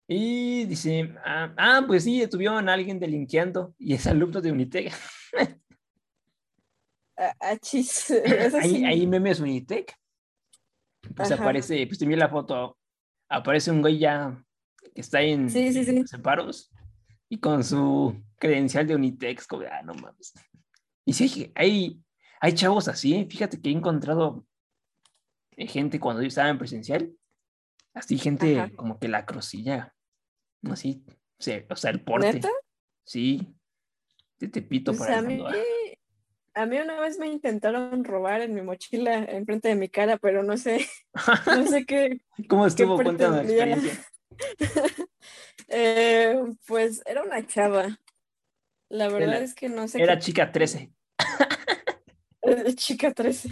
Y 0.07 0.65
dice, 0.65 1.15
ah, 1.23 1.53
ah 1.57 1.84
pues 1.88 2.03
sí, 2.03 2.28
tuvieron 2.28 2.67
a 2.67 2.73
alguien 2.73 2.99
delinqueando 2.99 3.73
y 3.78 3.93
es 3.93 4.05
alumno 4.07 4.41
de 4.41 4.51
Unitec. 4.51 4.93
Ah, 7.17 7.34
ah 7.39 7.55
chis. 7.55 8.11
Ahí, 8.61 8.84
ahí 8.84 9.07
memes 9.07 9.39
Unitec. 9.39 9.95
Pues 11.15 11.32
aparece, 11.32 11.88
pues 11.88 11.97
te 11.97 12.05
la 12.07 12.28
foto, 12.28 12.78
aparece 13.30 13.71
un 13.71 13.80
güey 13.80 13.99
ya 13.99 14.38
que 14.93 14.99
está 14.99 15.21
en, 15.21 15.49
sí, 15.49 15.71
sí, 15.71 15.86
sí. 15.86 16.03
separos 16.07 16.73
y 17.30 17.39
con 17.39 17.63
su 17.63 18.21
credencial 18.38 18.88
de 18.88 18.95
Unitex, 18.95 19.47
como, 19.47 19.63
ah, 19.63 19.82
no 19.84 19.93
mames. 19.95 20.34
Y 21.05 21.13
sí, 21.13 21.51
hay, 21.55 22.01
hay 22.39 22.53
chavos 22.53 22.88
así, 22.88 23.26
fíjate 23.30 23.61
que 23.61 23.69
he 23.69 23.73
encontrado 23.73 24.45
gente 25.57 25.99
cuando 25.99 26.21
yo 26.21 26.28
estaba 26.28 26.49
en 26.49 26.57
presencial, 26.57 27.11
así 27.93 28.17
gente 28.17 28.71
como 28.76 28.99
que 28.99 29.07
la 29.07 29.26
crosilla, 29.26 29.93
así, 30.69 31.05
o 31.69 31.76
sea, 31.76 31.91
el 31.91 32.03
porte. 32.03 32.34
¿Neta? 32.34 32.49
Sí, 33.05 33.55
te 34.38 34.47
Tepito 34.47 34.93
pues 34.93 35.09
a 35.09 35.21
mí, 35.21 35.41
a 36.53 36.65
mí 36.65 36.78
una 36.78 36.99
vez 36.99 37.19
me 37.19 37.28
intentaron 37.28 38.03
robar 38.03 38.41
en 38.41 38.53
mi 38.53 38.61
mochila 38.61 39.23
enfrente 39.23 39.69
de 39.69 39.76
mi 39.76 39.89
cara, 39.89 40.17
pero 40.17 40.43
no 40.43 40.57
sé, 40.57 40.86
no 41.47 41.67
sé 41.67 41.86
qué. 41.88 42.21
¿Cómo 42.47 42.65
estuvo? 42.65 42.95
Cuéntame 42.95 43.38
la 43.38 43.43
experiencia. 43.43 44.05
Eh, 45.68 46.40
pues 46.68 47.02
era 47.06 47.24
una 47.24 47.46
chava. 47.48 48.00
La 48.90 49.10
verdad 49.10 49.42
es 49.42 49.56
que 49.56 49.68
no 49.68 49.88
sé. 49.88 50.02
Era 50.02 50.20
chica 50.20 50.52
13. 50.52 50.92
chica 52.76 53.12
13. 53.12 53.50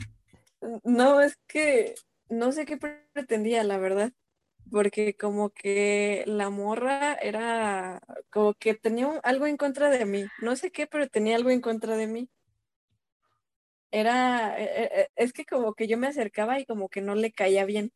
No, 0.83 1.21
es 1.21 1.37
que 1.47 1.95
no 2.29 2.51
sé 2.51 2.65
qué 2.65 2.77
pretendía, 2.77 3.63
la 3.63 3.77
verdad. 3.77 4.11
Porque 4.71 5.15
como 5.15 5.49
que 5.49 6.23
la 6.25 6.49
morra 6.49 7.13
era 7.15 8.01
como 8.29 8.53
que 8.53 8.75
tenía 8.75 9.19
algo 9.23 9.47
en 9.47 9.57
contra 9.57 9.89
de 9.89 10.05
mí. 10.05 10.25
No 10.39 10.55
sé 10.55 10.71
qué, 10.71 10.87
pero 10.87 11.07
tenía 11.07 11.35
algo 11.35 11.49
en 11.49 11.61
contra 11.61 11.97
de 11.97 12.07
mí. 12.07 12.29
Era, 13.91 14.57
e, 14.59 14.63
e, 14.63 15.01
e, 15.01 15.09
es 15.15 15.33
que 15.33 15.45
como 15.45 15.73
que 15.73 15.87
yo 15.87 15.97
me 15.97 16.07
acercaba 16.07 16.59
y 16.59 16.65
como 16.65 16.89
que 16.89 17.01
no 17.01 17.15
le 17.15 17.31
caía 17.31 17.65
bien. 17.65 17.91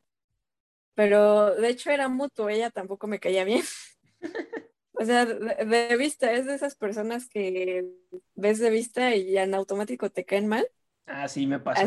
Pero 0.98 1.54
de 1.54 1.70
hecho 1.70 1.92
era 1.92 2.10
mutuo, 2.10 2.50
ella 2.50 2.72
tampoco 2.72 3.06
me 3.06 3.20
caía 3.20 3.44
bien. 3.44 3.64
O 5.00 5.06
sea, 5.06 5.26
de, 5.26 5.96
vista, 5.96 6.32
es 6.34 6.48
de 6.48 6.56
esas 6.56 6.74
personas 6.74 7.30
que 7.30 7.86
ves 8.34 8.58
de 8.58 8.72
vista 8.72 9.14
y 9.14 9.38
en 9.38 9.54
automático 9.54 10.10
te 10.10 10.26
caen 10.26 10.48
mal. 10.48 10.68
Ah, 11.06 11.28
sí, 11.28 11.46
me 11.46 11.60
pasa. 11.60 11.84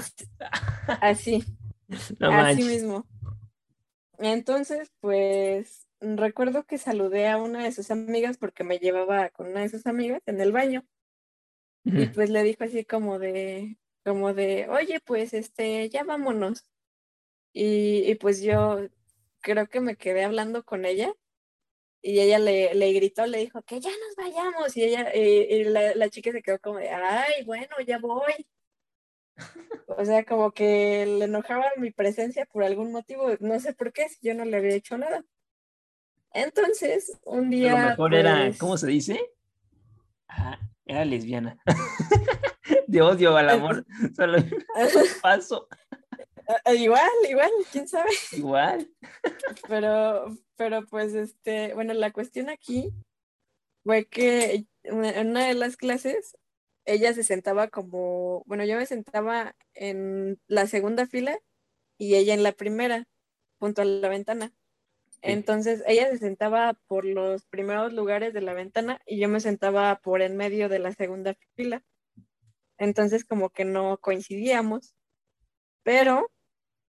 Así. 1.01 1.45
así, 2.21 2.63
mismo. 2.63 3.05
Entonces, 4.17 4.93
pues 5.01 5.89
recuerdo 6.01 6.63
que 6.67 6.79
saludé 6.79 7.27
a 7.27 7.37
una 7.37 7.65
de 7.65 7.73
sus 7.73 7.91
amigas 7.91 8.37
porque 8.37 8.63
me 8.63 8.79
llevaba 8.79 9.31
con 9.31 9.49
una 9.49 9.63
de 9.63 9.71
sus 9.71 9.89
amigas 9.89 10.23
en 10.27 10.41
el 10.41 10.53
baño. 10.53 10.87
Y 11.83 12.07
pues 12.07 12.31
le 12.31 12.45
dijo 12.45 12.63
así 12.63 12.85
como 12.85 13.19
de, 13.19 13.77
como 14.05 14.35
de, 14.35 14.69
oye, 14.69 15.01
pues 15.05 15.35
este, 15.35 15.89
ya 15.89 16.05
vámonos. 16.05 16.65
Y, 17.53 18.09
y 18.09 18.15
pues 18.15 18.41
yo 18.41 18.87
creo 19.41 19.69
que 19.69 19.81
me 19.81 19.97
quedé 19.97 20.25
hablando 20.25 20.65
con 20.65 20.85
ella 20.85 21.13
y 22.03 22.21
ella 22.21 22.39
le, 22.39 22.75
le, 22.75 22.93
gritó, 22.93 23.27
le 23.27 23.39
dijo 23.39 23.63
que 23.63 23.81
ya 23.81 23.91
nos 23.91 24.17
vayamos 24.17 24.77
y 24.77 24.85
ella, 24.85 25.15
y 25.15 25.65
la, 25.65 25.95
la, 25.95 26.09
chica 26.09 26.33
se 26.33 26.43
quedó 26.43 26.59
como 26.59 26.79
de, 26.79 26.89
ay, 26.91 27.45
bueno, 27.45 27.77
ya 27.87 27.99
voy. 27.99 28.47
O 29.97 30.05
sea, 30.05 30.25
como 30.25 30.53
que 30.53 31.05
le 31.05 31.25
enojaba 31.25 31.65
mi 31.77 31.91
presencia 31.91 32.47
por 32.47 32.63
algún 32.63 32.93
motivo, 32.93 33.29
no 33.41 33.59
sé 33.59 33.75
por 33.75 33.93
qué, 33.93 34.09
si 34.09 34.19
yo 34.23 34.35
no 34.35 34.45
le 34.45 34.57
había 34.57 34.75
hecho 34.75 34.97
nada. 34.97 35.25
Entonces, 36.33 37.19
un 37.25 37.51
día... 37.51 37.73
A 37.73 37.83
lo 37.83 37.91
mejor 37.91 38.15
era, 38.15 38.37
pues 38.47 38.59
¿cómo 38.59 38.79
se 38.79 38.87
dice? 38.87 39.21
Ah, 40.29 40.59
era 40.87 41.05
lesbiana. 41.05 41.59
de 42.87 43.03
odio 43.03 43.37
al 43.37 43.51
amor, 43.51 43.85
solo 44.15 44.39
paso. 45.23 45.69
Eh, 46.65 46.77
igual, 46.77 47.11
igual, 47.29 47.51
quién 47.73 47.89
sabe. 47.89 48.11
Igual. 48.33 48.91
Pero, 49.69 50.37
pero 50.57 50.87
pues, 50.87 51.15
este, 51.15 51.75
bueno, 51.75 51.95
la 51.95 52.13
cuestión 52.13 52.49
aquí 52.49 52.93
fue 53.85 54.07
que 54.07 54.67
en 54.83 55.29
una 55.29 55.47
de 55.47 55.55
las 55.55 55.77
clases 55.77 56.37
ella 56.85 57.13
se 57.13 57.25
sentaba 57.25 57.69
como, 57.69 58.43
bueno, 58.47 58.65
yo 58.65 58.77
me 58.77 58.87
sentaba 58.87 59.55
en 59.75 60.41
la 60.47 60.67
segunda 60.67 61.07
fila 61.07 61.39
y 61.99 62.15
ella 62.17 62.35
en 62.35 62.43
la 62.43 62.53
primera, 62.53 63.07
junto 63.59 63.83
a 63.83 63.85
la 63.85 64.09
ventana. 64.09 64.53
Entonces 65.23 65.83
ella 65.87 66.09
se 66.11 66.19
sentaba 66.19 66.75
por 66.87 67.05
los 67.05 67.45
primeros 67.45 67.93
lugares 67.93 68.33
de 68.33 68.41
la 68.41 68.55
ventana 68.55 69.01
y 69.05 69.19
yo 69.19 69.29
me 69.29 69.41
sentaba 69.41 70.01
por 70.01 70.23
en 70.23 70.37
medio 70.37 70.69
de 70.71 70.79
la 70.79 70.93
segunda 70.93 71.37
fila. 71.57 71.85
Entonces 72.79 73.25
como 73.25 73.51
que 73.51 73.67
no 73.67 73.99
coincidíamos. 73.99 74.95
Pero 75.83 76.31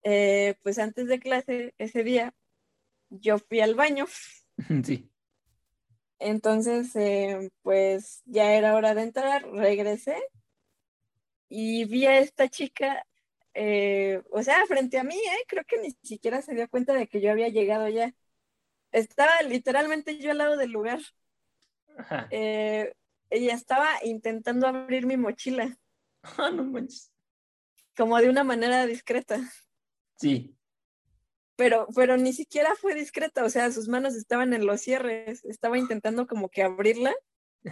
eh, 0.09 0.55
pues 0.63 0.79
antes 0.79 1.07
de 1.07 1.19
clase 1.19 1.73
ese 1.77 2.01
día, 2.01 2.33
yo 3.09 3.39
fui 3.39 3.59
al 3.59 3.75
baño. 3.75 4.05
Sí. 4.83 5.11
Entonces, 6.17 6.95
eh, 6.95 7.51
pues 7.61 8.23
ya 8.25 8.53
era 8.53 8.73
hora 8.73 8.95
de 8.95 9.03
entrar, 9.03 9.45
regresé 9.51 10.17
y 11.47 11.85
vi 11.85 12.07
a 12.07 12.17
esta 12.17 12.47
chica, 12.47 13.05
eh, 13.53 14.23
o 14.31 14.41
sea, 14.41 14.65
frente 14.65 14.97
a 14.97 15.03
mí, 15.03 15.15
creo 15.47 15.63
que 15.65 15.77
ni 15.79 15.91
siquiera 16.01 16.41
se 16.41 16.55
dio 16.55 16.67
cuenta 16.69 16.93
de 16.93 17.07
que 17.07 17.21
yo 17.21 17.29
había 17.29 17.49
llegado 17.49 17.87
ya. 17.87 18.15
Estaba 18.91 19.43
literalmente 19.43 20.17
yo 20.17 20.31
al 20.31 20.39
lado 20.39 20.57
del 20.57 20.71
lugar. 20.71 21.01
ella 22.31 23.53
estaba 23.53 23.89
intentando 24.03 24.67
abrir 24.67 25.05
mi 25.05 25.17
mochila. 25.17 25.77
Ah, 26.37 26.49
no 26.49 26.63
manches. 26.63 27.11
Como 27.95 28.17
de 28.17 28.29
una 28.29 28.43
manera 28.43 28.85
discreta. 28.87 29.39
Sí. 30.17 30.55
Pero, 31.55 31.87
pero 31.95 32.17
ni 32.17 32.33
siquiera 32.33 32.75
fue 32.75 32.93
discreta, 32.93 33.43
o 33.43 33.49
sea, 33.49 33.71
sus 33.71 33.87
manos 33.87 34.15
estaban 34.15 34.53
en 34.53 34.65
los 34.65 34.81
cierres, 34.81 35.43
estaba 35.45 35.77
intentando 35.77 36.27
como 36.27 36.49
que 36.49 36.61
abrirla, 36.61 37.15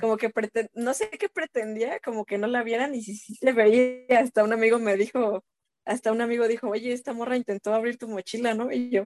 como 0.02 0.18
que 0.18 0.32
no 0.74 0.93
sé 0.96 1.10
qué 1.12 1.30
pretendía, 1.30 2.00
como 2.00 2.26
que 2.26 2.39
no 2.39 2.48
la 2.48 2.64
vieran 2.64 2.96
y 2.96 3.04
si, 3.04 3.16
si 3.16 3.36
se 3.36 3.52
veía, 3.52 4.20
hasta 4.20 4.43
un 4.43 4.54
amigo 4.54 4.80
me 4.80 4.98
dijo, 4.98 5.43
hasta 5.86 6.12
un 6.12 6.22
amigo 6.22 6.48
dijo, 6.48 6.68
oye, 6.70 6.93
esta 6.93 7.14
morra 7.14 7.38
intentó 7.38 7.74
abrir 7.74 7.98
tu 7.98 8.08
mochila, 8.08 8.56
¿no? 8.56 8.72
Y 8.72 8.89
yo, 8.89 9.04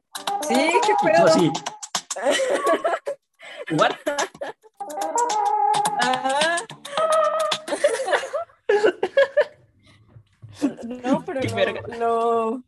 sí, 0.47 0.55
qué 0.55 0.93
pedo. 1.03 1.27
sí. 1.27 1.51
¿What? 3.71 3.95
no, 11.03 11.23
pero 11.25 11.41
lo, 11.97 12.63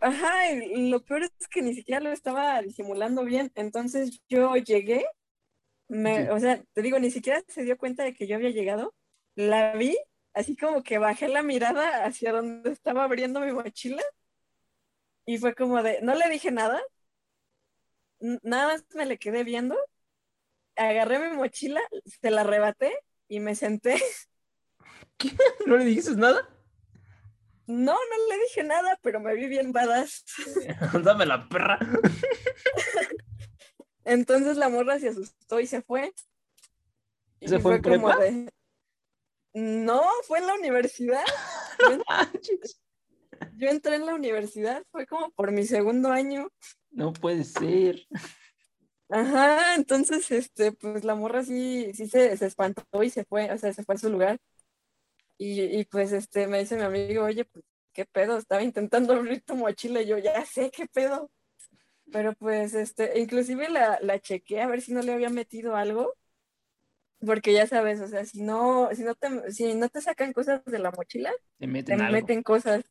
Ajá, 0.00 0.52
y 0.52 0.90
lo 0.90 1.02
peor 1.04 1.22
es 1.24 1.48
que 1.48 1.62
ni 1.62 1.74
siquiera 1.74 2.00
lo 2.00 2.10
estaba 2.10 2.60
disimulando 2.62 3.24
bien. 3.24 3.50
Entonces 3.54 4.20
yo 4.28 4.54
llegué, 4.56 5.06
me, 5.88 6.30
o 6.30 6.38
sea, 6.40 6.62
te 6.72 6.82
digo, 6.82 6.98
ni 6.98 7.10
siquiera 7.10 7.42
se 7.48 7.64
dio 7.64 7.76
cuenta 7.78 8.04
de 8.04 8.14
que 8.14 8.26
yo 8.26 8.36
había 8.36 8.50
llegado. 8.50 8.94
La 9.34 9.74
vi, 9.74 9.96
así 10.34 10.56
como 10.56 10.82
que 10.82 10.98
bajé 10.98 11.28
la 11.28 11.42
mirada 11.42 12.04
hacia 12.04 12.32
donde 12.32 12.70
estaba 12.70 13.04
abriendo 13.04 13.40
mi 13.40 13.52
mochila. 13.52 14.02
Y 15.26 15.38
fue 15.38 15.54
como 15.54 15.82
de, 15.82 16.00
no 16.02 16.14
le 16.14 16.28
dije 16.28 16.50
nada, 16.50 16.80
nada 18.42 18.68
más 18.68 18.84
me 18.94 19.06
le 19.06 19.18
quedé 19.18 19.44
viendo, 19.44 19.76
agarré 20.76 21.18
mi 21.18 21.36
mochila, 21.36 21.80
se 22.04 22.30
la 22.30 22.42
arrebaté 22.42 22.92
y 23.28 23.40
me 23.40 23.54
senté. 23.54 23.96
¿Qué? 25.16 25.30
¿No 25.66 25.76
le 25.76 25.84
dijiste 25.84 26.14
nada? 26.16 26.48
No, 27.66 27.92
no 27.92 28.28
le 28.28 28.42
dije 28.44 28.62
nada, 28.62 28.98
pero 29.02 29.20
me 29.20 29.34
vi 29.34 29.48
bien 29.48 29.72
badass. 29.72 30.24
Dame 31.04 31.26
la 31.26 31.48
perra. 31.48 31.78
Entonces 34.04 34.56
la 34.56 34.68
morra 34.68 35.00
se 35.00 35.08
asustó 35.08 35.58
y 35.58 35.66
se 35.66 35.82
fue. 35.82 36.12
¿Se 37.40 37.58
fue, 37.58 37.76
en 37.76 37.82
prepa? 37.82 38.18
No, 39.52 40.02
fue 40.24 40.38
en 40.38 40.46
la 40.46 40.54
universidad. 40.54 41.24
yo 43.56 43.68
entré 43.68 43.96
en 43.96 44.06
la 44.06 44.14
universidad, 44.14 44.84
fue 44.92 45.06
como 45.06 45.30
por 45.32 45.50
mi 45.50 45.64
segundo 45.66 46.10
año. 46.10 46.48
No 46.90 47.12
puede 47.12 47.42
ser. 47.42 48.06
Ajá, 49.08 49.74
entonces, 49.74 50.30
este, 50.30 50.72
pues 50.72 51.04
la 51.04 51.14
morra 51.14 51.44
sí, 51.44 51.92
sí 51.94 52.08
se, 52.08 52.36
se 52.36 52.46
espantó 52.46 53.02
y 53.02 53.10
se 53.10 53.24
fue, 53.24 53.52
o 53.52 53.58
sea, 53.58 53.72
se 53.72 53.82
fue 53.82 53.96
a 53.96 53.98
su 53.98 54.08
lugar. 54.08 54.38
Y, 55.38 55.62
y 55.62 55.84
pues, 55.84 56.12
este, 56.12 56.46
me 56.46 56.60
dice 56.60 56.76
mi 56.76 56.82
amigo, 56.82 57.24
oye, 57.24 57.44
pues, 57.44 57.64
¿qué 57.92 58.04
pedo? 58.06 58.38
Estaba 58.38 58.62
intentando 58.62 59.12
abrir 59.14 59.42
tu 59.44 59.56
mochila 59.56 60.02
y 60.02 60.06
yo, 60.06 60.18
ya 60.18 60.44
sé 60.46 60.70
qué 60.70 60.86
pedo. 60.86 61.30
Pero 62.12 62.34
pues, 62.34 62.74
este, 62.74 63.20
inclusive 63.20 63.68
la, 63.70 63.98
la 64.02 64.20
chequé 64.20 64.62
a 64.62 64.68
ver 64.68 64.82
si 64.82 64.92
no 64.94 65.02
le 65.02 65.12
había 65.14 65.30
metido 65.30 65.76
algo. 65.76 66.14
Porque 67.26 67.52
ya 67.52 67.66
sabes, 67.66 68.00
o 68.00 68.08
sea, 68.08 68.24
si 68.24 68.42
no, 68.42 68.90
si 68.94 69.02
no 69.02 69.14
te, 69.14 69.50
si 69.52 69.74
no 69.74 69.88
te 69.88 70.00
sacan 70.00 70.32
cosas 70.32 70.64
de 70.64 70.78
la 70.78 70.90
mochila, 70.92 71.32
Te 71.58 71.66
meten 71.66 72.00
te 72.00 72.06
algo. 72.08 72.08
meten 72.08 72.42
cosas. 72.42 72.84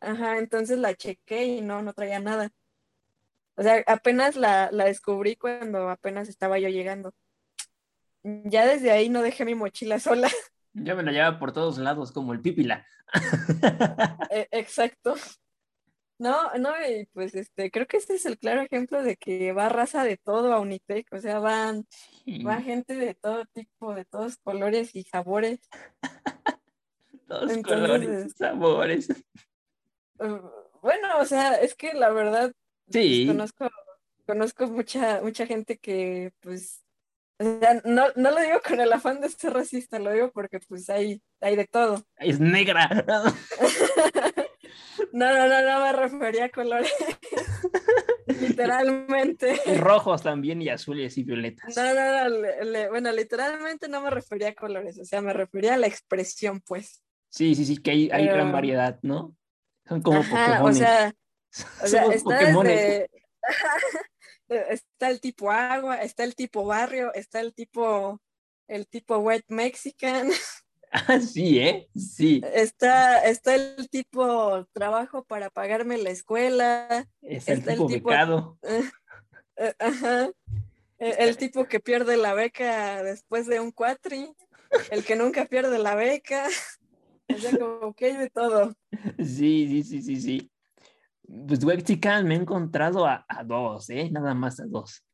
Ajá, 0.00 0.38
entonces 0.38 0.78
la 0.78 0.94
chequé 0.96 1.44
y 1.46 1.62
no, 1.62 1.82
no 1.82 1.94
traía 1.94 2.20
nada. 2.20 2.50
O 3.56 3.62
sea, 3.62 3.84
apenas 3.86 4.34
la, 4.36 4.70
la 4.72 4.86
descubrí 4.86 5.36
cuando 5.36 5.88
apenas 5.88 6.28
estaba 6.28 6.58
yo 6.58 6.68
llegando. 6.68 7.12
Ya 8.22 8.66
desde 8.66 8.90
ahí 8.92 9.08
no 9.10 9.20
dejé 9.22 9.44
mi 9.44 9.54
mochila 9.54 9.98
sola. 10.00 10.30
Ya 10.72 10.94
me 10.94 11.02
la 11.02 11.12
llevaba 11.12 11.38
por 11.38 11.52
todos 11.52 11.78
lados, 11.78 12.12
como 12.12 12.32
el 12.32 12.40
pípila. 12.40 12.86
E- 14.30 14.48
Exacto. 14.52 15.14
No, 16.18 16.52
no, 16.58 16.70
y 16.86 17.06
pues 17.14 17.34
este, 17.34 17.70
creo 17.70 17.86
que 17.86 17.96
este 17.96 18.14
es 18.14 18.26
el 18.26 18.38
claro 18.38 18.60
ejemplo 18.60 19.02
de 19.02 19.16
que 19.16 19.52
va 19.52 19.70
raza 19.70 20.04
de 20.04 20.18
todo 20.18 20.52
a 20.52 20.60
Unitec, 20.60 21.10
o 21.12 21.18
sea, 21.18 21.38
van, 21.38 21.86
Sí, 22.26 22.42
va 22.44 22.60
gente 22.60 22.94
de 22.94 23.14
todo 23.14 23.46
tipo, 23.46 23.94
de 23.94 24.04
todos 24.04 24.36
colores 24.36 24.94
y 24.94 25.04
sabores. 25.04 25.60
todos 27.26 27.50
entonces, 27.50 27.62
colores, 27.64 28.08
es- 28.26 28.32
sabores. 28.36 29.08
Uh, 30.18 30.50
Bueno, 30.82 31.08
o 31.20 31.24
sea, 31.24 31.54
es 31.54 31.74
que 31.74 31.94
la 31.94 32.10
verdad, 32.10 32.52
pues, 32.90 33.04
Sí. 33.04 33.26
conozco, 33.26 33.70
conozco 34.26 34.66
mucha, 34.68 35.22
mucha 35.22 35.46
gente 35.46 35.78
que, 35.78 36.32
pues, 36.40 36.84
o 37.40 37.58
sea, 37.60 37.80
no, 37.84 38.06
no 38.16 38.30
lo 38.30 38.40
digo 38.40 38.60
con 38.66 38.80
el 38.80 38.92
afán 38.92 39.20
de 39.20 39.28
ser 39.30 39.52
racista, 39.54 39.98
lo 39.98 40.12
digo 40.12 40.30
porque 40.30 40.60
pues 40.68 40.88
hay, 40.90 41.22
hay 41.40 41.56
de 41.56 41.66
todo. 41.66 42.04
Es 42.18 42.38
negra. 42.38 42.88
No, 45.12 45.26
no, 45.34 45.48
no, 45.48 45.62
no 45.62 45.80
me 45.84 45.92
refería 45.92 46.44
a 46.44 46.48
colores. 46.50 46.92
Literalmente. 48.40 49.60
Y 49.66 49.74
rojos 49.74 50.22
también, 50.22 50.62
y 50.62 50.68
azules 50.68 51.18
y 51.18 51.24
violetas. 51.24 51.76
No, 51.76 51.82
no, 51.94 52.22
no, 52.22 52.28
le- 52.28 52.64
le- 52.64 52.88
bueno, 52.88 53.10
literalmente 53.12 53.88
no 53.88 54.00
me 54.02 54.10
refería 54.10 54.48
a 54.50 54.54
colores, 54.54 54.98
o 55.00 55.04
sea, 55.04 55.20
me 55.20 55.32
refería 55.32 55.74
a 55.74 55.78
la 55.78 55.86
expresión, 55.88 56.60
pues. 56.60 57.02
Sí, 57.28 57.54
sí, 57.54 57.64
sí, 57.64 57.78
que 57.78 57.90
hay, 57.90 58.10
hay 58.12 58.26
gran 58.26 58.38
Pero- 58.46 58.52
variedad, 58.52 58.98
¿no? 59.02 59.34
Son 59.88 60.00
como 60.02 60.20
Ajá, 60.20 60.44
o 60.44 60.46
Pokémones. 60.68 60.78
sea, 60.78 61.14
o 61.82 61.86
sea, 61.86 62.04
está 62.06 62.38
desde- 62.38 63.10
está 64.54 65.10
el 65.10 65.20
tipo 65.20 65.50
agua, 65.50 66.02
está 66.02 66.24
el 66.24 66.34
tipo 66.34 66.64
barrio, 66.64 67.12
está 67.14 67.40
el 67.40 67.54
tipo, 67.54 68.20
el 68.68 68.86
tipo 68.86 69.18
wet 69.18 69.44
mexican, 69.48 70.30
Ah, 70.92 71.20
sí, 71.20 71.60
¿eh? 71.60 71.88
Sí. 71.94 72.42
está, 72.52 73.24
está 73.24 73.54
el 73.54 73.88
tipo 73.90 74.66
trabajo 74.72 75.22
para 75.22 75.48
pagarme 75.48 75.98
la 75.98 76.10
escuela, 76.10 77.06
Es 77.22 77.46
el 77.46 77.58
está 77.58 77.72
el 77.74 77.78
tipo 77.78 77.86
tipo- 77.88 78.08
becado. 78.10 78.58
eh, 79.56 79.74
ajá, 79.78 80.30
el, 80.98 81.14
el 81.28 81.36
tipo 81.36 81.66
que 81.66 81.78
pierde 81.78 82.16
la 82.16 82.34
beca 82.34 83.04
después 83.04 83.46
de 83.46 83.60
un 83.60 83.70
cuatri, 83.70 84.32
el 84.90 85.04
que 85.04 85.14
nunca 85.14 85.44
pierde 85.46 85.78
la 85.78 85.94
beca, 85.94 86.48
o 87.28 87.38
sea, 87.38 87.56
como 87.56 87.94
que 87.94 88.06
hay 88.06 88.16
de 88.16 88.30
todo. 88.30 88.74
Sí, 89.18 89.68
sí, 89.68 89.84
sí, 89.84 90.02
sí, 90.02 90.20
sí. 90.20 90.49
Pues 91.46 91.64
Wexican 91.64 92.26
me 92.26 92.34
he 92.34 92.38
encontrado 92.38 93.06
a, 93.06 93.24
a 93.28 93.44
dos, 93.44 93.88
¿eh? 93.90 94.10
Nada 94.10 94.34
más 94.34 94.58
a 94.60 94.64
dos. 94.66 95.04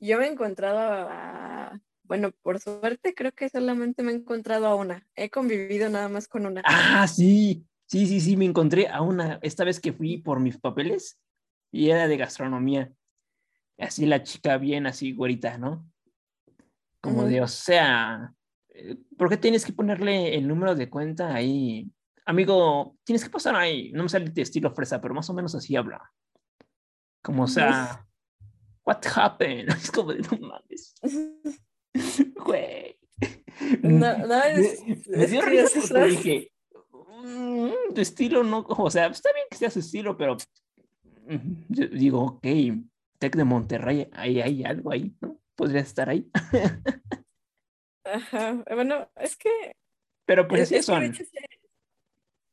Yo 0.00 0.18
me 0.18 0.26
he 0.26 0.32
encontrado 0.32 0.78
a, 1.10 1.78
bueno, 2.04 2.32
por 2.42 2.58
suerte 2.58 3.14
creo 3.14 3.32
que 3.32 3.48
solamente 3.48 4.02
me 4.02 4.12
he 4.12 4.14
encontrado 4.16 4.66
a 4.66 4.74
una. 4.74 5.06
He 5.14 5.30
convivido 5.30 5.88
nada 5.90 6.08
más 6.08 6.26
con 6.26 6.46
una. 6.46 6.62
Ah, 6.64 7.06
sí, 7.06 7.66
sí, 7.86 8.06
sí, 8.06 8.20
sí, 8.20 8.36
me 8.36 8.46
encontré 8.46 8.88
a 8.88 9.02
una, 9.02 9.38
esta 9.42 9.62
vez 9.62 9.78
que 9.78 9.92
fui 9.92 10.18
por 10.18 10.40
mis 10.40 10.58
papeles 10.58 11.20
y 11.70 11.90
era 11.90 12.08
de 12.08 12.16
gastronomía. 12.16 12.92
Así 13.78 14.06
la 14.06 14.22
chica 14.22 14.56
bien 14.58 14.86
así, 14.86 15.12
güerita, 15.12 15.58
¿no? 15.58 15.86
Como 17.00 17.24
de, 17.24 17.42
o 17.42 17.48
sea, 17.48 18.34
eh, 18.70 18.96
¿por 19.16 19.28
qué 19.28 19.36
tienes 19.36 19.64
que 19.64 19.72
ponerle 19.72 20.34
el 20.34 20.48
número 20.48 20.74
de 20.74 20.90
cuenta 20.90 21.34
ahí? 21.34 21.90
Amigo, 22.30 22.96
tienes 23.02 23.24
que 23.24 23.30
pasar 23.30 23.56
ahí. 23.56 23.90
No 23.90 24.04
me 24.04 24.08
sale 24.08 24.30
de 24.30 24.42
estilo 24.42 24.70
fresa, 24.70 25.00
pero 25.00 25.14
más 25.14 25.28
o 25.30 25.34
menos 25.34 25.52
así 25.56 25.74
habla. 25.74 26.12
Como, 27.24 27.42
o 27.42 27.48
sea, 27.48 28.06
what 28.86 29.00
happened? 29.16 29.68
Es 29.76 29.90
como 29.90 30.12
de, 30.12 30.20
no 30.20 30.38
mames, 30.38 30.94
güey. 32.36 32.96
No, 33.82 34.16
no, 34.28 34.42
es, 34.44 34.80
Me- 35.08 35.26
dio 35.26 35.42
risa 35.42 35.64
porque 35.74 35.78
eso. 35.78 36.06
dije, 36.06 36.52
"Mm, 37.24 37.94
tu 37.96 38.00
estilo 38.00 38.44
no, 38.44 38.64
o 38.68 38.90
sea, 38.90 39.06
está 39.08 39.32
bien 39.32 39.46
que 39.50 39.56
sea 39.56 39.70
su 39.70 39.80
estilo, 39.80 40.16
pero 40.16 40.36
mm, 41.26 41.62
yo 41.68 41.86
digo, 41.88 42.22
ok, 42.22 42.46
Tec 43.18 43.34
de 43.34 43.42
Monterrey, 43.44 44.08
ahí 44.12 44.40
hay 44.40 44.62
algo 44.62 44.92
ahí, 44.92 45.16
¿no? 45.20 45.40
Podría 45.56 45.80
estar 45.80 46.08
ahí. 46.08 46.30
Ajá. 48.04 48.64
Bueno, 48.72 49.10
es 49.16 49.36
que, 49.36 49.72
Pero 50.26 50.46
pues 50.46 50.70
es, 50.70 50.88
así 50.88 51.04
es 51.22 51.28
que 51.30 51.59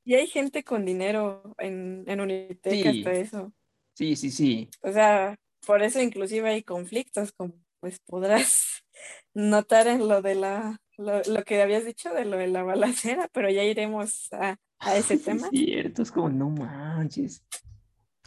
sí 0.07 0.15
hay 0.15 0.27
gente 0.27 0.63
con 0.63 0.85
dinero 0.85 1.53
en, 1.57 2.05
en 2.07 2.21
Unitec 2.21 2.73
Sí. 2.73 2.87
hasta 2.87 3.11
eso. 3.11 3.53
Sí, 3.93 4.15
sí, 4.15 4.31
sí. 4.31 4.69
O 4.81 4.91
sea, 4.91 5.35
por 5.65 5.83
eso 5.83 6.01
inclusive 6.01 6.49
hay 6.49 6.63
conflictos, 6.63 7.33
como 7.33 7.53
pues 7.81 7.99
podrás 7.99 8.85
notar 9.33 9.87
en 9.87 10.07
lo 10.07 10.21
de 10.21 10.35
la, 10.35 10.77
lo, 10.97 11.21
lo 11.23 11.43
que 11.43 11.61
habías 11.61 11.83
dicho 11.83 12.13
de 12.13 12.23
lo 12.23 12.37
de 12.37 12.47
la 12.47 12.63
balacera, 12.63 13.27
pero 13.33 13.49
ya 13.49 13.63
iremos 13.63 14.31
a, 14.31 14.55
a 14.79 14.95
ese 14.95 15.17
tema. 15.17 15.47
Es 15.47 15.59
cierto, 15.59 16.03
es 16.03 16.11
como, 16.11 16.29
no 16.29 16.49
manches. 16.49 17.43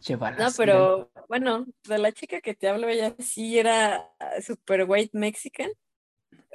Che, 0.02 0.16
No, 0.16 0.48
pero 0.56 1.10
bueno, 1.28 1.66
de 1.86 1.98
la 1.98 2.12
chica 2.12 2.40
que 2.40 2.54
te 2.54 2.68
hablo, 2.68 2.88
ella 2.88 3.14
sí 3.18 3.58
era 3.58 4.10
super 4.42 4.84
white 4.84 5.16
mexican. 5.16 5.70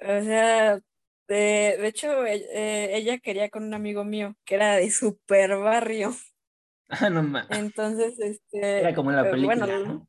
O 0.01 0.23
sea, 0.23 0.79
de, 1.27 1.77
de 1.79 1.87
hecho, 1.87 2.25
e- 2.25 2.45
eh, 2.53 2.97
ella 2.97 3.19
quería 3.19 3.49
con 3.49 3.63
un 3.65 3.73
amigo 3.73 4.03
mío 4.05 4.35
que 4.45 4.55
era 4.55 4.75
de 4.75 4.91
super 4.91 5.57
barrio. 5.57 6.15
Ah, 6.89 7.09
no 7.09 7.23
mames. 7.23 7.47
Entonces, 7.49 8.19
este, 8.19 8.79
Era 8.81 8.95
como 8.95 9.09
en 9.11 9.17
la 9.17 9.23
eh, 9.23 9.31
película, 9.31 9.65
bueno, 9.67 9.67
¿no? 9.85 10.07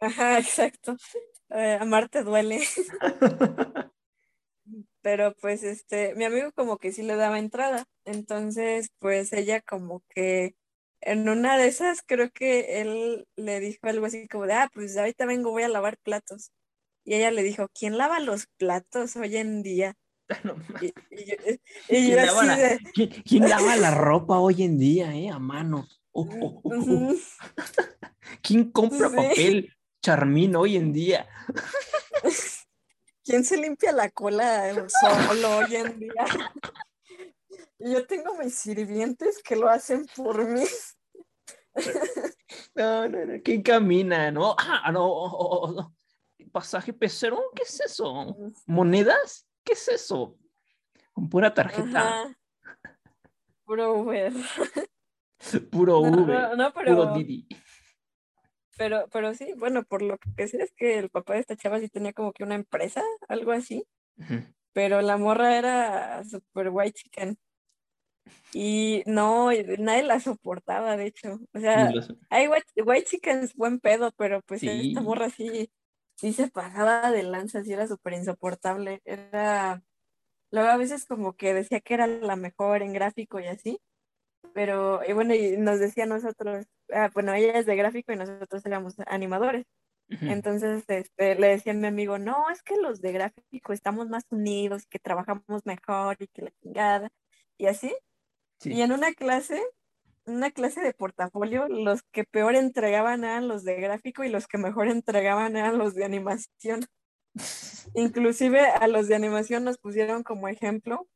ajá, 0.00 0.38
exacto. 0.38 0.96
Eh, 1.50 1.78
amarte 1.80 2.22
duele. 2.24 2.60
Pero 5.02 5.34
pues 5.40 5.62
este, 5.64 6.14
mi 6.14 6.24
amigo 6.24 6.52
como 6.52 6.78
que 6.78 6.92
sí 6.92 7.02
le 7.02 7.16
daba 7.16 7.38
entrada. 7.38 7.84
Entonces, 8.04 8.90
pues 8.98 9.32
ella 9.32 9.60
como 9.60 10.02
que 10.14 10.56
en 11.00 11.28
una 11.28 11.58
de 11.58 11.66
esas 11.68 12.02
creo 12.06 12.30
que 12.30 12.80
él 12.80 13.26
le 13.36 13.60
dijo 13.60 13.86
algo 13.86 14.06
así 14.06 14.26
como 14.28 14.46
de, 14.46 14.54
ah, 14.54 14.70
pues 14.72 14.96
ahorita 14.96 15.26
vengo, 15.26 15.50
voy 15.50 15.62
a 15.64 15.68
lavar 15.68 15.98
platos. 15.98 16.50
Y 17.04 17.14
ella 17.14 17.30
le 17.30 17.42
dijo, 17.42 17.68
¿quién 17.78 17.98
lava 17.98 18.18
los 18.20 18.46
platos 18.56 19.14
hoy 19.16 19.36
en 19.36 19.62
día? 19.62 19.94
No. 20.42 20.56
Y, 20.80 20.86
y 21.10 21.26
yo, 21.26 21.34
y 21.46 21.58
¿Quién 21.86 22.10
yo 22.10 22.16
lava 22.16 22.38
así 22.40 22.46
la- 22.46 22.56
de, 22.56 22.78
¿Quién, 22.94 23.10
quién 23.28 23.48
lava 23.48 23.76
la 23.76 23.90
ropa 23.94 24.38
hoy 24.38 24.62
en 24.62 24.78
día, 24.78 25.14
eh? 25.14 25.28
A 25.28 25.38
mano. 25.38 25.86
Oh, 26.12 26.26
oh, 26.40 26.60
oh, 26.64 26.72
oh. 26.72 27.14
¿Quién 28.42 28.70
compra 28.72 29.10
Sí. 29.10 29.16
papel 29.16 29.74
charmín 30.02 30.56
hoy 30.56 30.76
en 30.76 30.92
día? 30.94 31.28
¿Quién 33.24 33.44
se 33.44 33.56
limpia 33.58 33.92
la 33.92 34.10
cola 34.10 34.74
solo 34.88 35.58
hoy 35.58 35.76
en 35.76 35.98
día? 35.98 36.12
Y 37.78 37.92
yo 37.92 38.06
tengo 38.06 38.34
mis 38.38 38.54
sirvientes 38.54 39.42
que 39.42 39.56
lo 39.56 39.68
hacen 39.68 40.06
por 40.16 40.46
mí. 40.46 40.64
No, 42.74 43.08
no, 43.08 43.26
no. 43.26 43.42
¿Quién 43.42 43.62
camina? 43.62 44.30
No, 44.30 44.54
ah, 44.58 44.90
no. 44.92 45.94
¿Pasaje 46.54 46.92
pecero? 46.92 47.50
¿Qué 47.56 47.64
es 47.64 47.80
eso? 47.80 48.36
¿Monedas? 48.66 49.44
¿Qué 49.64 49.72
es 49.72 49.88
eso? 49.88 50.38
Con 51.12 51.28
pura 51.28 51.52
tarjeta. 51.52 52.20
Ajá. 52.22 52.38
Puro 53.64 53.94
Uber. 53.94 54.32
Puro 55.72 55.98
Uber. 55.98 56.50
no, 56.50 56.54
no, 56.54 56.72
Puro 56.72 56.84
pero, 56.84 57.12
Didi. 57.14 57.48
pero, 58.76 59.08
pero 59.10 59.34
sí, 59.34 59.52
bueno, 59.56 59.82
por 59.82 60.02
lo 60.02 60.16
que 60.36 60.46
sé 60.46 60.62
es 60.62 60.72
que 60.76 60.96
el 61.00 61.10
papá 61.10 61.34
de 61.34 61.40
esta 61.40 61.56
chava 61.56 61.80
sí 61.80 61.88
tenía 61.88 62.12
como 62.12 62.32
que 62.32 62.44
una 62.44 62.54
empresa, 62.54 63.02
algo 63.26 63.50
así, 63.50 63.84
pero 64.72 65.02
la 65.02 65.16
morra 65.16 65.58
era 65.58 66.22
super 66.24 66.68
white 66.70 66.92
chicken. 66.92 67.36
Y 68.52 69.02
no, 69.06 69.50
nadie 69.78 70.04
la 70.04 70.20
soportaba, 70.20 70.96
de 70.96 71.06
hecho. 71.06 71.40
O 71.52 71.58
sea, 71.58 71.90
hay 72.30 72.46
white, 72.46 72.82
white 72.84 73.06
chickens 73.06 73.56
buen 73.56 73.80
pedo, 73.80 74.12
pero 74.12 74.40
pues 74.42 74.60
Sí. 74.60 74.90
esta 74.90 75.02
morra 75.02 75.28
sí, 75.30 75.68
sí 76.16 76.32
se 76.32 76.48
pasaba 76.48 77.10
de 77.10 77.22
lanza, 77.22 77.62
sí 77.64 77.72
era 77.72 77.86
súper 77.86 78.14
insoportable. 78.14 79.00
Era, 79.04 79.82
luego 80.50 80.68
a 80.68 80.76
veces 80.76 81.06
como 81.06 81.34
que 81.36 81.54
decía 81.54 81.80
que 81.80 81.94
era 81.94 82.06
la 82.06 82.36
mejor 82.36 82.82
en 82.82 82.92
gráfico 82.92 83.40
y 83.40 83.46
así, 83.46 83.80
pero 84.54 85.00
y 85.06 85.12
bueno, 85.12 85.34
y 85.34 85.56
nos 85.56 85.80
decía 85.80 86.06
nosotros, 86.06 86.66
ah, 86.92 87.10
bueno, 87.14 87.34
ella 87.34 87.58
es 87.58 87.66
de 87.66 87.76
gráfico 87.76 88.12
y 88.12 88.16
nosotros 88.16 88.64
éramos 88.66 88.94
animadores. 89.06 89.66
Entonces 90.08 90.84
este, 90.86 91.34
le 91.34 91.48
decía 91.48 91.72
a 91.72 91.76
mi 91.76 91.86
amigo, 91.86 92.18
no, 92.18 92.50
es 92.50 92.62
que 92.62 92.76
los 92.76 93.00
de 93.00 93.12
gráfico 93.12 93.72
estamos 93.72 94.08
más 94.08 94.24
unidos, 94.30 94.86
que 94.86 94.98
trabajamos 94.98 95.64
mejor 95.64 96.16
y 96.20 96.28
que 96.28 96.42
la 96.42 96.50
chingada, 96.62 97.10
y 97.56 97.66
así. 97.66 97.94
Y 98.64 98.82
en 98.82 98.92
una 98.92 99.12
clase, 99.12 99.62
una 100.26 100.50
clase 100.50 100.80
de 100.80 100.94
portafolio, 100.94 101.68
los 101.68 102.02
que 102.12 102.24
peor 102.24 102.54
entregaban 102.54 103.24
eran 103.24 103.48
los 103.48 103.64
de 103.64 103.76
gráfico 103.76 104.24
y 104.24 104.28
los 104.28 104.46
que 104.46 104.58
mejor 104.58 104.88
entregaban 104.88 105.56
eran 105.56 105.78
los 105.78 105.94
de 105.94 106.04
animación. 106.04 106.86
Inclusive 107.94 108.60
a 108.60 108.88
los 108.88 109.08
de 109.08 109.14
animación 109.14 109.64
nos 109.64 109.78
pusieron 109.78 110.22
como 110.22 110.48
ejemplo, 110.48 111.06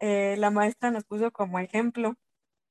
eh, 0.00 0.36
la 0.38 0.50
maestra 0.50 0.90
nos 0.90 1.04
puso 1.04 1.30
como 1.30 1.58
ejemplo. 1.58 2.14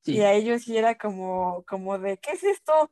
Y 0.06 0.22
a 0.22 0.34
ellos 0.34 0.64
sí 0.64 0.78
era 0.78 0.98
como, 0.98 1.64
como 1.68 2.00
de, 2.00 2.18
¿qué 2.18 2.32
es 2.32 2.44
esto? 2.44 2.90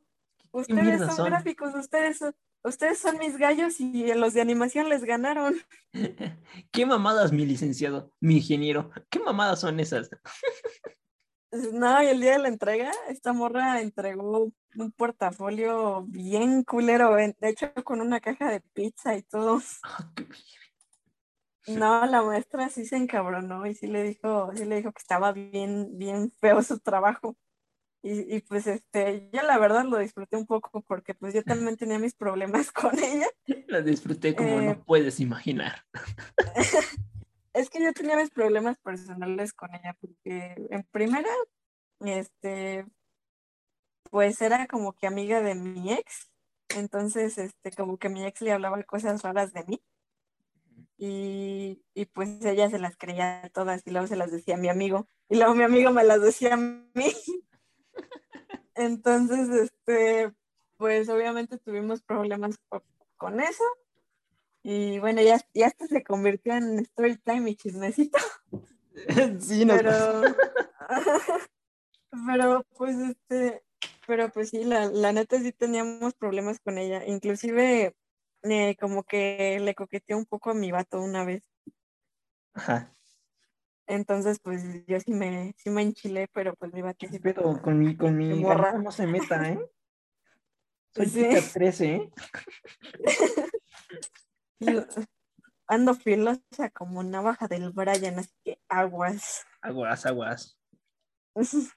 Ustedes 0.52 1.00
son, 1.14 1.26
gráficos, 1.26 1.74
ustedes 1.74 2.18
son, 2.18 2.34
ustedes 2.62 2.98
son 2.98 3.18
mis 3.18 3.36
gallos 3.36 3.80
y 3.80 4.12
los 4.14 4.34
de 4.34 4.42
animación 4.42 4.88
les 4.88 5.02
ganaron. 5.04 5.56
¿Qué 6.70 6.86
mamadas, 6.86 7.32
mi 7.32 7.44
licenciado, 7.44 8.12
mi 8.20 8.36
ingeniero? 8.36 8.90
¿Qué 9.10 9.18
mamadas 9.18 9.60
son 9.60 9.80
esas? 9.80 10.10
No, 11.50 12.02
y 12.02 12.06
el 12.06 12.20
día 12.20 12.32
de 12.32 12.38
la 12.40 12.48
entrega, 12.48 12.92
esta 13.08 13.32
morra 13.32 13.80
entregó 13.80 14.52
un 14.76 14.92
portafolio 14.92 16.04
bien 16.06 16.62
culero, 16.62 17.14
de 17.14 17.34
hecho 17.40 17.72
con 17.84 18.00
una 18.00 18.20
caja 18.20 18.50
de 18.50 18.60
pizza 18.60 19.16
y 19.16 19.22
todo. 19.22 19.60
Ah, 19.82 20.12
no, 21.66 22.06
la 22.06 22.22
maestra 22.22 22.68
sí 22.68 22.84
se 22.84 22.96
encabronó 22.96 23.66
y 23.66 23.74
sí 23.74 23.86
le 23.86 24.02
dijo, 24.02 24.50
sí 24.54 24.64
le 24.66 24.76
dijo 24.76 24.92
que 24.92 25.00
estaba 25.00 25.32
bien, 25.32 25.96
bien 25.96 26.32
feo 26.38 26.62
su 26.62 26.78
trabajo. 26.80 27.36
Y, 28.02 28.36
y, 28.36 28.40
pues 28.42 28.66
este, 28.66 29.28
yo 29.32 29.42
la 29.42 29.58
verdad 29.58 29.84
lo 29.84 29.98
disfruté 29.98 30.36
un 30.36 30.46
poco 30.46 30.82
porque 30.82 31.14
pues 31.14 31.34
yo 31.34 31.42
también 31.42 31.76
tenía 31.76 31.98
mis 31.98 32.14
problemas 32.14 32.70
con 32.72 32.96
ella. 32.98 33.26
La 33.66 33.80
disfruté 33.80 34.36
como 34.36 34.60
no 34.60 34.70
eh, 34.72 34.82
puedes 34.86 35.18
imaginar. 35.18 35.84
es 37.58 37.70
que 37.70 37.82
yo 37.82 37.92
tenía 37.92 38.16
mis 38.16 38.30
problemas 38.30 38.78
personales 38.78 39.52
con 39.52 39.74
ella 39.74 39.96
porque 40.00 40.54
en 40.70 40.84
primera, 40.90 41.30
este, 42.00 42.86
pues 44.10 44.40
era 44.40 44.66
como 44.66 44.92
que 44.92 45.06
amiga 45.06 45.40
de 45.40 45.54
mi 45.54 45.92
ex, 45.92 46.30
entonces 46.70 47.38
este, 47.38 47.72
como 47.72 47.98
que 47.98 48.08
mi 48.08 48.24
ex 48.24 48.40
le 48.42 48.52
hablaba 48.52 48.82
cosas 48.84 49.22
raras 49.22 49.52
de 49.52 49.64
mí. 49.64 49.82
Y, 51.00 51.84
y, 51.94 52.06
pues 52.06 52.44
ella 52.44 52.68
se 52.70 52.80
las 52.80 52.96
creía 52.96 53.48
todas 53.54 53.86
y 53.86 53.90
luego 53.90 54.08
se 54.08 54.16
las 54.16 54.32
decía 54.32 54.56
a 54.56 54.58
mi 54.58 54.68
amigo 54.68 55.06
y 55.28 55.36
luego 55.36 55.54
mi 55.54 55.62
amigo 55.62 55.92
me 55.92 56.02
las 56.02 56.20
decía 56.20 56.54
a 56.54 56.56
mí 56.56 56.90
Entonces, 58.74 59.48
este, 59.48 60.32
pues 60.76 61.08
obviamente 61.08 61.58
tuvimos 61.58 62.02
problemas 62.02 62.56
con 63.16 63.40
eso. 63.40 63.64
Y 64.70 64.98
bueno, 64.98 65.22
ya, 65.22 65.40
ya 65.54 65.68
hasta 65.68 65.86
se 65.86 66.04
convirtió 66.04 66.52
en 66.52 66.80
story 66.80 67.16
time 67.16 67.50
y 67.50 67.56
chismecito. 67.56 68.18
Sí, 69.40 69.64
no. 69.64 69.76
Pero, 69.76 70.22
pero 72.26 72.66
pues 72.76 72.96
este, 72.96 73.62
pero 74.08 74.28
pues 74.28 74.50
sí, 74.50 74.64
la, 74.64 74.86
la 74.86 75.12
neta 75.12 75.38
sí 75.38 75.52
teníamos 75.52 76.14
problemas 76.14 76.58
con 76.58 76.76
ella. 76.78 77.06
Inclusive 77.06 77.94
eh, 78.42 78.76
como 78.78 79.04
que 79.04 79.58
le 79.60 79.74
coqueteó 79.74 80.18
un 80.18 80.26
poco 80.26 80.50
a 80.50 80.54
mi 80.54 80.72
vato 80.72 81.00
una 81.00 81.24
vez. 81.24 81.48
Ajá. 82.54 82.92
Entonces, 83.86 84.40
pues 84.40 84.84
yo 84.86 84.98
sí 85.00 85.14
me, 85.14 85.54
sí 85.56 85.70
me 85.70 85.82
enchilé, 85.82 86.28
pero 86.34 86.54
pues 86.56 86.74
iba 86.74 86.90
a 86.90 86.96
decir. 86.98 87.20
Pero 87.22 87.62
con 87.62 87.78
mi, 87.78 87.96
con 87.96 88.16
mi 88.18 88.34
morra 88.34 88.72
no 88.72 88.90
se 88.90 89.06
meta, 89.06 89.48
¿eh? 89.48 89.60
Soy 90.90 91.06
sí. 91.08 91.26
13, 91.54 91.94
¿eh? 91.94 92.12
Ando 95.66 95.94
filosa 95.94 96.70
como 96.72 97.02
navaja 97.02 97.46
del 97.46 97.70
Brian, 97.70 98.18
así 98.18 98.32
que 98.42 98.58
aguas. 98.68 99.44
Aguas, 99.60 100.06
aguas. 100.06 100.58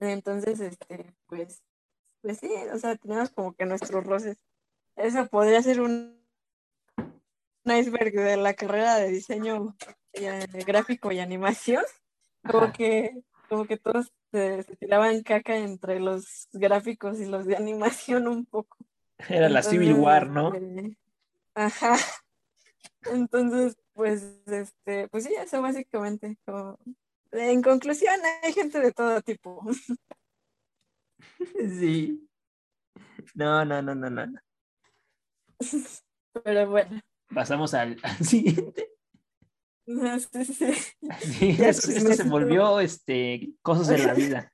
Entonces, 0.00 0.60
este, 0.60 1.14
pues, 1.26 1.62
pues 2.20 2.38
sí, 2.38 2.50
o 2.72 2.78
sea, 2.78 2.96
tenemos 2.96 3.30
como 3.30 3.54
que 3.54 3.64
nuestros 3.64 4.04
roces. 4.04 4.38
Eso 4.96 5.26
podría 5.28 5.62
ser 5.62 5.80
un, 5.80 6.22
un 6.98 7.72
iceberg 7.72 8.12
de 8.12 8.36
la 8.36 8.54
carrera 8.54 8.96
de 8.96 9.08
diseño 9.08 9.74
eh, 10.12 10.46
gráfico 10.66 11.10
y 11.10 11.20
animación, 11.20 11.82
como 12.48 12.72
que, 12.72 13.22
como 13.48 13.64
que 13.64 13.78
todos 13.78 14.12
se, 14.30 14.64
tiraban 14.78 15.22
caca 15.22 15.56
entre 15.56 16.00
los 16.00 16.48
gráficos 16.52 17.18
y 17.20 17.26
los 17.26 17.46
de 17.46 17.56
animación 17.56 18.28
un 18.28 18.44
poco. 18.44 18.76
Era 19.28 19.48
la 19.48 19.62
Civil 19.62 19.94
War, 19.94 20.28
¿no? 20.28 20.52
Este, 20.52 20.98
ajá. 21.54 21.96
Entonces, 23.02 23.76
pues, 23.92 24.22
este, 24.46 25.08
pues 25.08 25.24
sí, 25.24 25.34
eso 25.34 25.60
básicamente. 25.62 26.38
en 27.32 27.62
conclusión, 27.62 28.14
hay 28.42 28.52
gente 28.52 28.80
de 28.80 28.92
todo 28.92 29.20
tipo. 29.22 29.64
Sí. 31.54 32.28
No, 33.34 33.64
no, 33.64 33.80
no, 33.82 33.94
no, 33.94 34.10
no. 34.10 34.40
Pero 36.44 36.70
bueno. 36.70 37.00
Pasamos 37.34 37.74
al 37.74 37.98
siguiente. 38.20 38.94
Sí, 39.86 40.44
sí. 40.44 40.72
sí 41.20 41.56
esto, 41.58 41.90
se 41.90 42.22
volvió 42.24 42.80
este, 42.80 43.54
cosas 43.62 43.88
de 43.88 43.98
la 43.98 44.14
vida. 44.14 44.52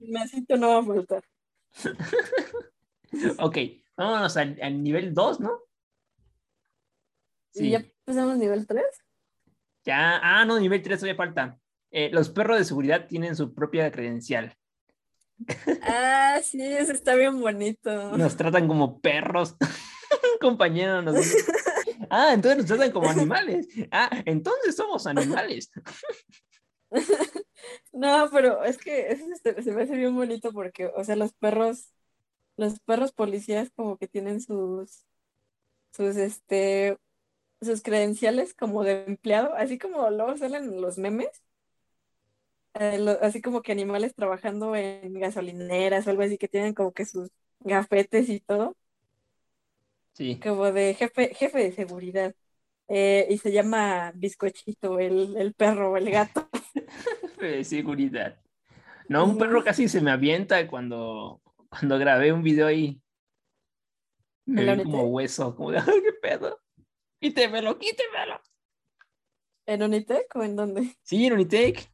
Mesito 0.00 0.56
no 0.56 0.68
va 0.68 0.78
a 0.78 0.84
faltar. 0.84 1.24
ok, 3.38 3.56
vámonos 4.04 4.36
al, 4.36 4.82
nivel 4.82 5.14
2, 5.14 5.40
¿no? 5.40 5.60
Sí. 7.52 7.70
¿Ya 7.70 7.78
empezamos 7.78 8.38
nivel 8.38 8.66
3? 8.66 8.84
Ya, 9.84 10.20
ah, 10.22 10.44
no, 10.44 10.58
nivel 10.58 10.82
3 10.82 10.98
todavía 10.98 11.16
falta. 11.16 11.58
Eh, 11.90 12.10
los 12.12 12.30
perros 12.30 12.58
de 12.58 12.64
seguridad 12.64 13.06
tienen 13.06 13.34
su 13.36 13.54
propia 13.54 13.90
credencial. 13.90 14.54
Ah, 15.82 16.38
sí, 16.42 16.62
eso 16.62 16.92
está 16.92 17.14
bien 17.14 17.40
bonito. 17.40 18.16
Nos 18.16 18.36
tratan 18.36 18.68
como 18.68 19.00
perros. 19.00 19.56
Compañero, 20.40 21.02
nos 21.02 21.16
Ah, 22.10 22.32
entonces 22.32 22.58
nos 22.58 22.66
tratan 22.66 22.92
como 22.92 23.08
animales. 23.08 23.66
Ah, 23.90 24.10
entonces 24.26 24.76
somos 24.76 25.06
animales. 25.06 25.70
No, 27.92 28.28
pero 28.32 28.64
es 28.64 28.78
que 28.78 29.08
eso 29.08 29.24
se, 29.42 29.72
me 29.72 29.82
hace 29.82 29.96
bien 29.96 30.14
bonito 30.14 30.52
porque, 30.52 30.86
o 30.86 31.04
sea, 31.04 31.16
los 31.16 31.32
perros, 31.34 31.92
los 32.60 32.78
perros 32.80 33.12
policías 33.12 33.70
como 33.74 33.96
que 33.96 34.06
tienen 34.06 34.40
sus, 34.42 35.06
sus, 35.92 36.16
este, 36.16 36.98
sus 37.60 37.82
credenciales 37.82 38.54
como 38.54 38.84
de 38.84 39.04
empleado, 39.06 39.54
así 39.54 39.78
como 39.78 40.10
luego 40.10 40.36
salen 40.36 40.80
los 40.80 40.98
memes, 40.98 41.30
eh, 42.74 43.18
así 43.22 43.40
como 43.40 43.62
que 43.62 43.72
animales 43.72 44.14
trabajando 44.14 44.76
en 44.76 45.14
gasolineras 45.14 46.06
o 46.06 46.10
algo 46.10 46.22
así 46.22 46.38
que 46.38 46.48
tienen 46.48 46.74
como 46.74 46.92
que 46.92 47.06
sus 47.06 47.30
gafetes 47.60 48.28
y 48.28 48.40
todo. 48.40 48.76
Como 50.42 50.70
de 50.72 50.94
jefe, 50.94 51.34
jefe 51.34 51.58
de 51.58 51.72
seguridad. 51.72 52.34
Eh, 52.88 53.26
y 53.30 53.38
se 53.38 53.52
llama 53.52 54.12
Bizcochito, 54.14 54.98
el, 54.98 55.36
el 55.36 55.54
perro, 55.54 55.96
el 55.96 56.10
gato. 56.10 56.48
jefe 57.22 57.46
de 57.46 57.64
seguridad. 57.64 58.36
No, 59.08 59.24
un 59.26 59.38
perro 59.38 59.64
casi 59.64 59.88
se 59.88 60.00
me 60.00 60.10
avienta 60.10 60.66
cuando, 60.68 61.40
cuando 61.70 61.98
grabé 61.98 62.32
un 62.32 62.42
video 62.42 62.66
ahí. 62.66 63.00
Me 64.44 64.76
vi 64.76 64.82
como 64.82 65.04
hueso, 65.04 65.54
como 65.54 65.70
de, 65.70 65.78
¡ay, 65.78 66.02
qué 66.02 66.12
pedo! 66.20 66.60
Quítemelo, 67.20 67.78
quítemelo. 67.78 68.40
¿En 69.66 69.82
Unitec 69.82 70.34
o 70.34 70.42
en 70.42 70.56
dónde? 70.56 70.96
Sí, 71.02 71.26
en 71.26 71.34
Unitec. 71.34 71.88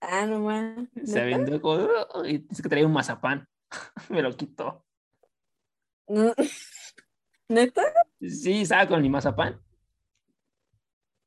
Ah, 0.00 0.24
no 0.26 0.40
más. 0.40 0.88
Se 1.04 1.20
aventó 1.20 1.60
como, 1.60 1.88
y 2.24 2.46
que 2.46 2.68
traía 2.68 2.86
un 2.86 2.92
mazapán. 2.92 3.46
me 4.08 4.22
lo 4.22 4.34
quitó. 4.34 4.84
¿Neta? 7.48 7.82
Sí, 8.20 8.62
estaba 8.62 8.86
con 8.86 9.02
mi 9.02 9.10
mazapán. 9.10 9.60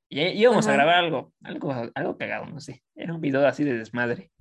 Y 0.10 0.22
íbamos 0.22 0.66
a 0.68 0.74
grabar 0.74 0.96
algo, 0.96 1.34
algo, 1.44 1.72
algo 1.94 2.18
cagado, 2.18 2.48
no 2.48 2.60
sé. 2.60 2.84
Era 2.96 3.14
un 3.14 3.22
video 3.22 3.46
así 3.46 3.64
de 3.64 3.78
desmadre. 3.78 4.32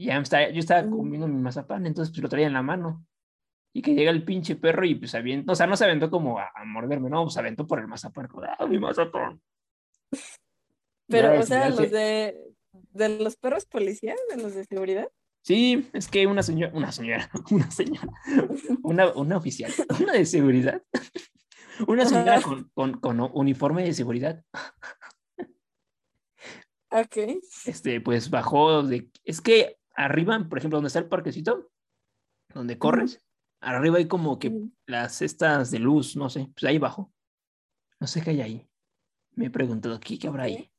Y 0.00 0.06
ya 0.06 0.16
estaba, 0.16 0.48
yo 0.48 0.60
estaba 0.60 0.88
comiendo 0.88 1.28
mi 1.28 1.38
mazapán, 1.38 1.84
entonces 1.84 2.10
pues 2.10 2.22
lo 2.22 2.30
traía 2.30 2.46
en 2.46 2.54
la 2.54 2.62
mano. 2.62 3.06
Y 3.74 3.82
que 3.82 3.94
llega 3.94 4.10
el 4.10 4.24
pinche 4.24 4.56
perro 4.56 4.86
y 4.86 4.94
pues 4.94 5.14
aventó, 5.14 5.52
o 5.52 5.54
sea, 5.54 5.66
no 5.66 5.76
se 5.76 5.84
aventó 5.84 6.10
como 6.10 6.38
a, 6.38 6.50
morderme, 6.64 7.10
no, 7.10 7.24
pues 7.24 7.36
aventó 7.36 7.66
por 7.66 7.80
el 7.80 7.86
mazapán. 7.86 8.26
¡Ah, 8.58 8.66
mi 8.66 8.78
mazapán! 8.78 9.42
Pero, 11.06 11.38
o 11.38 11.42
sea, 11.42 11.68
los 11.68 11.90
de, 11.90 12.34
de 12.92 13.18
los 13.18 13.36
perros 13.36 13.66
policías, 13.66 14.16
de 14.34 14.42
los 14.42 14.54
de 14.54 14.64
seguridad. 14.64 15.06
Sí, 15.42 15.90
es 15.92 16.08
que 16.08 16.26
una 16.26 16.42
señora, 16.42 16.72
una 16.74 16.92
señora, 16.92 17.30
una 17.50 17.70
señora, 17.70 18.08
una, 18.82 19.12
una 19.12 19.36
oficial, 19.36 19.70
una 20.00 20.14
de 20.14 20.24
seguridad, 20.24 20.82
Una 21.86 22.06
señora 22.06 22.40
con, 22.40 22.70
con, 22.72 23.00
con 23.00 23.20
uniforme 23.34 23.84
de 23.84 23.92
seguridad. 23.92 24.42
Ok. 26.90 27.16
Este, 27.66 28.00
pues 28.00 28.30
bajó 28.30 28.82
de. 28.82 29.10
Es 29.24 29.42
que 29.42 29.79
arriba, 30.04 30.46
por 30.48 30.58
ejemplo, 30.58 30.78
donde 30.78 30.88
está 30.88 30.98
el 30.98 31.08
parquecito, 31.08 31.70
donde 32.54 32.78
corres, 32.78 33.24
arriba 33.60 33.98
hay 33.98 34.08
como 34.08 34.38
que 34.38 34.68
las 34.86 35.16
cestas 35.16 35.70
de 35.70 35.78
luz, 35.78 36.16
no 36.16 36.30
sé, 36.30 36.50
pues 36.54 36.64
ahí 36.64 36.76
abajo. 36.76 37.12
No 38.00 38.06
sé 38.06 38.22
qué 38.22 38.30
hay 38.30 38.40
ahí. 38.40 38.70
Me 39.32 39.46
he 39.46 39.50
preguntado, 39.50 40.00
¿qué, 40.00 40.18
qué 40.18 40.26
habrá 40.26 40.44
ahí? 40.44 40.72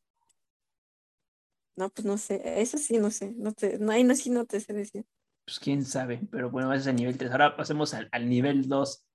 No, 1.76 1.89
pues 1.89 2.05
no 2.05 2.17
sé, 2.17 2.61
eso 2.61 2.78
sí, 2.78 2.97
no 2.97 3.11
sé, 3.11 3.34
no 3.38 3.53
te, 3.53 3.78
no, 3.80 3.91
ahí 3.91 4.03
no, 4.03 4.15
sí 4.15 4.30
no 4.30 4.45
te 4.45 4.59
sé 4.59 4.74
decir. 4.74 5.05
Pues 5.45 5.59
quién 5.59 5.86
sabe, 5.86 6.22
pero 6.32 6.49
bueno, 6.49 6.74
ese 6.74 6.82
es 6.82 6.88
el 6.88 6.95
nivel 6.95 7.17
3. 7.17 7.32
Ahora 7.32 7.55
pasemos 7.55 7.93
al, 7.93 8.09
al 8.11 8.30
nivel 8.30 8.67
2. 8.67 9.07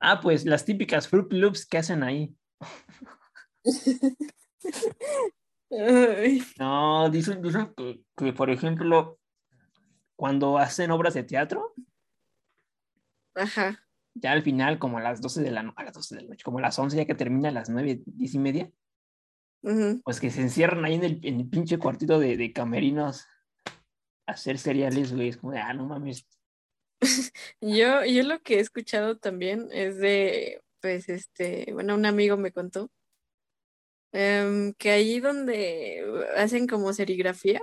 Ah, 0.00 0.20
pues 0.20 0.44
las 0.44 0.64
típicas 0.64 1.08
Fruit 1.08 1.32
Loops 1.32 1.66
que 1.66 1.78
hacen 1.78 2.02
ahí. 2.02 2.34
No, 6.58 7.08
dicen, 7.08 7.40
dicen 7.40 7.72
que, 7.74 8.02
que, 8.16 8.32
por 8.32 8.50
ejemplo, 8.50 9.18
cuando 10.16 10.58
hacen 10.58 10.90
obras 10.90 11.14
de 11.14 11.24
teatro, 11.24 11.74
Ajá. 13.34 13.82
ya 14.14 14.32
al 14.32 14.42
final, 14.42 14.78
como 14.78 14.98
a 14.98 15.02
las 15.02 15.22
12 15.22 15.42
de 15.42 15.50
la 15.50 15.62
noche, 15.62 15.76
a 15.78 15.84
las 15.84 15.94
12 15.94 16.14
de 16.16 16.22
la 16.22 16.28
noche, 16.28 16.44
como 16.44 16.58
a 16.58 16.62
las 16.62 16.78
11, 16.78 16.96
ya 16.96 17.06
que 17.06 17.14
termina 17.14 17.48
a 17.48 17.52
las 17.52 17.70
9, 17.70 18.02
10 18.04 18.34
y 18.34 18.38
media, 18.38 18.70
pues 20.04 20.20
que 20.20 20.30
se 20.30 20.42
encierran 20.42 20.84
ahí 20.84 20.94
en 20.94 21.04
el, 21.04 21.20
en 21.22 21.40
el 21.40 21.48
pinche 21.48 21.78
cuartito 21.78 22.18
de, 22.18 22.36
de 22.36 22.52
camerinos 22.52 23.26
a 24.26 24.32
hacer 24.32 24.58
cereales, 24.58 25.14
güey. 25.14 25.28
Es 25.28 25.38
como 25.38 25.52
de, 25.52 25.60
ah, 25.60 25.72
no 25.72 25.86
mames. 25.86 26.26
Yo, 27.60 28.04
yo 28.04 28.22
lo 28.22 28.40
que 28.42 28.56
he 28.56 28.60
escuchado 28.60 29.16
también 29.16 29.68
es 29.72 29.98
de, 29.98 30.62
pues, 30.80 31.08
este, 31.08 31.72
bueno, 31.72 31.94
un 31.94 32.06
amigo 32.06 32.36
me 32.36 32.52
contó 32.52 32.90
em, 34.12 34.74
que 34.74 34.90
ahí 34.90 35.20
donde 35.20 36.04
hacen 36.36 36.66
como 36.66 36.92
serigrafía, 36.92 37.62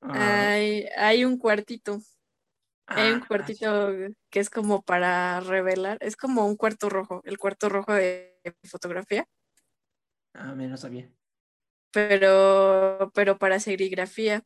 Ah, 0.00 0.50
hay, 0.52 0.86
hay 0.96 1.24
un 1.24 1.38
cuartito, 1.38 1.98
hay 2.86 3.12
un 3.12 3.22
ah, 3.22 3.24
cuartito 3.26 3.90
que 4.30 4.40
es 4.40 4.50
como 4.50 4.82
para 4.82 5.40
revelar, 5.40 5.98
es 6.00 6.16
como 6.16 6.46
un 6.46 6.56
cuarto 6.56 6.90
rojo, 6.90 7.22
el 7.24 7.38
cuarto 7.38 7.68
rojo 7.70 7.92
de 7.94 8.38
fotografía, 8.64 9.26
ah, 10.34 10.54
me 10.54 10.68
no 10.68 10.76
sabía. 10.76 11.10
pero, 11.92 13.10
pero 13.14 13.38
para 13.38 13.60
serigrafía. 13.60 14.44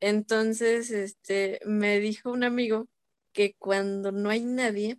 Entonces, 0.00 0.90
este, 0.90 1.60
me 1.64 1.98
dijo 1.98 2.30
un 2.30 2.44
amigo 2.44 2.86
que 3.32 3.54
cuando 3.58 4.12
no 4.12 4.30
hay 4.30 4.44
nadie, 4.44 4.98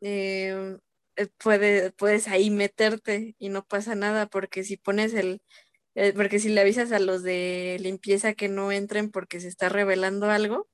eh, 0.00 0.78
puede- 1.42 1.92
puedes 1.92 2.28
ahí 2.28 2.50
meterte 2.50 3.36
y 3.38 3.48
no 3.48 3.64
pasa 3.64 3.94
nada, 3.94 4.26
porque 4.26 4.64
si 4.64 4.76
pones 4.76 5.14
el, 5.14 5.42
eh, 5.94 6.12
porque 6.14 6.38
si 6.38 6.48
le 6.50 6.60
avisas 6.60 6.92
a 6.92 6.98
los 6.98 7.22
de 7.22 7.78
limpieza 7.80 8.34
que 8.34 8.48
no 8.48 8.72
entren 8.72 9.10
porque 9.10 9.40
se 9.40 9.48
está 9.48 9.68
revelando 9.68 10.30
algo, 10.30 10.68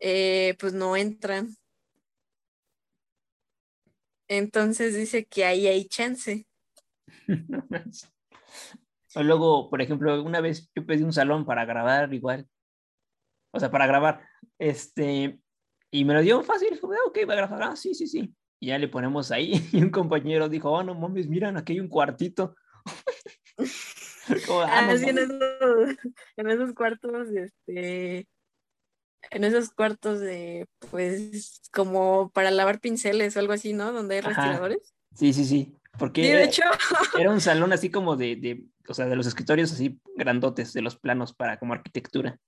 eh, 0.00 0.56
pues 0.60 0.74
no 0.74 0.96
entran. 0.96 1.56
Entonces 4.28 4.94
dice 4.94 5.24
que 5.26 5.44
ahí 5.44 5.66
hay 5.66 5.86
chance. 5.86 6.46
O 9.14 9.22
luego, 9.22 9.70
por 9.70 9.80
ejemplo, 9.80 10.22
una 10.22 10.40
vez 10.40 10.70
yo 10.76 10.84
pedí 10.84 11.02
un 11.02 11.14
salón 11.14 11.46
para 11.46 11.64
grabar 11.64 12.12
igual. 12.12 12.46
O 13.52 13.58
sea, 13.58 13.70
para 13.70 13.86
grabar. 13.86 14.28
Este, 14.58 15.40
y 15.90 16.04
me 16.04 16.14
lo 16.14 16.20
dio 16.20 16.42
fácil. 16.42 16.78
Como, 16.78 16.92
ok, 17.06 17.18
va 17.28 17.32
a 17.32 17.36
grabar. 17.36 17.62
Ah, 17.62 17.74
sí, 17.76 17.94
sí, 17.94 18.06
sí. 18.06 18.32
Y 18.60 18.68
ya 18.68 18.78
le 18.78 18.88
ponemos 18.88 19.30
ahí. 19.30 19.52
Y 19.72 19.82
un 19.82 19.90
compañero 19.90 20.48
dijo, 20.48 20.70
oh, 20.70 20.82
no 20.82 20.94
mames, 20.94 21.28
miran, 21.28 21.56
aquí 21.56 21.74
hay 21.74 21.80
un 21.80 21.88
cuartito. 21.88 22.56
Como, 24.46 24.60
ah, 24.60 24.82
no 24.82 24.96
sí, 24.96 25.08
en 25.08 25.18
esos, 25.18 25.30
en 26.36 26.50
esos 26.50 26.74
cuartos, 26.74 27.28
este, 27.28 28.28
en 29.30 29.44
esos 29.44 29.70
cuartos 29.70 30.20
de, 30.20 30.66
pues, 30.90 31.62
como 31.72 32.30
para 32.30 32.50
lavar 32.50 32.78
pinceles 32.78 33.36
o 33.36 33.40
algo 33.40 33.54
así, 33.54 33.72
¿no? 33.72 33.90
Donde 33.92 34.16
hay 34.16 34.20
respiradores. 34.20 34.94
Sí, 35.14 35.32
sí, 35.32 35.44
sí. 35.44 35.74
Porque 35.98 36.22
Sí, 36.22 36.28
era, 36.28 36.38
de 36.40 36.44
hecho, 36.44 36.62
era 37.18 37.30
un 37.30 37.40
salón 37.40 37.72
así 37.72 37.90
como 37.90 38.16
de, 38.16 38.36
de, 38.36 38.64
o 38.86 38.94
sea, 38.94 39.06
de 39.06 39.16
los 39.16 39.26
escritorios 39.26 39.72
así 39.72 39.98
grandotes, 40.14 40.72
de 40.72 40.82
los 40.82 40.96
planos 40.96 41.34
para 41.34 41.58
como 41.58 41.72
arquitectura. 41.72 42.38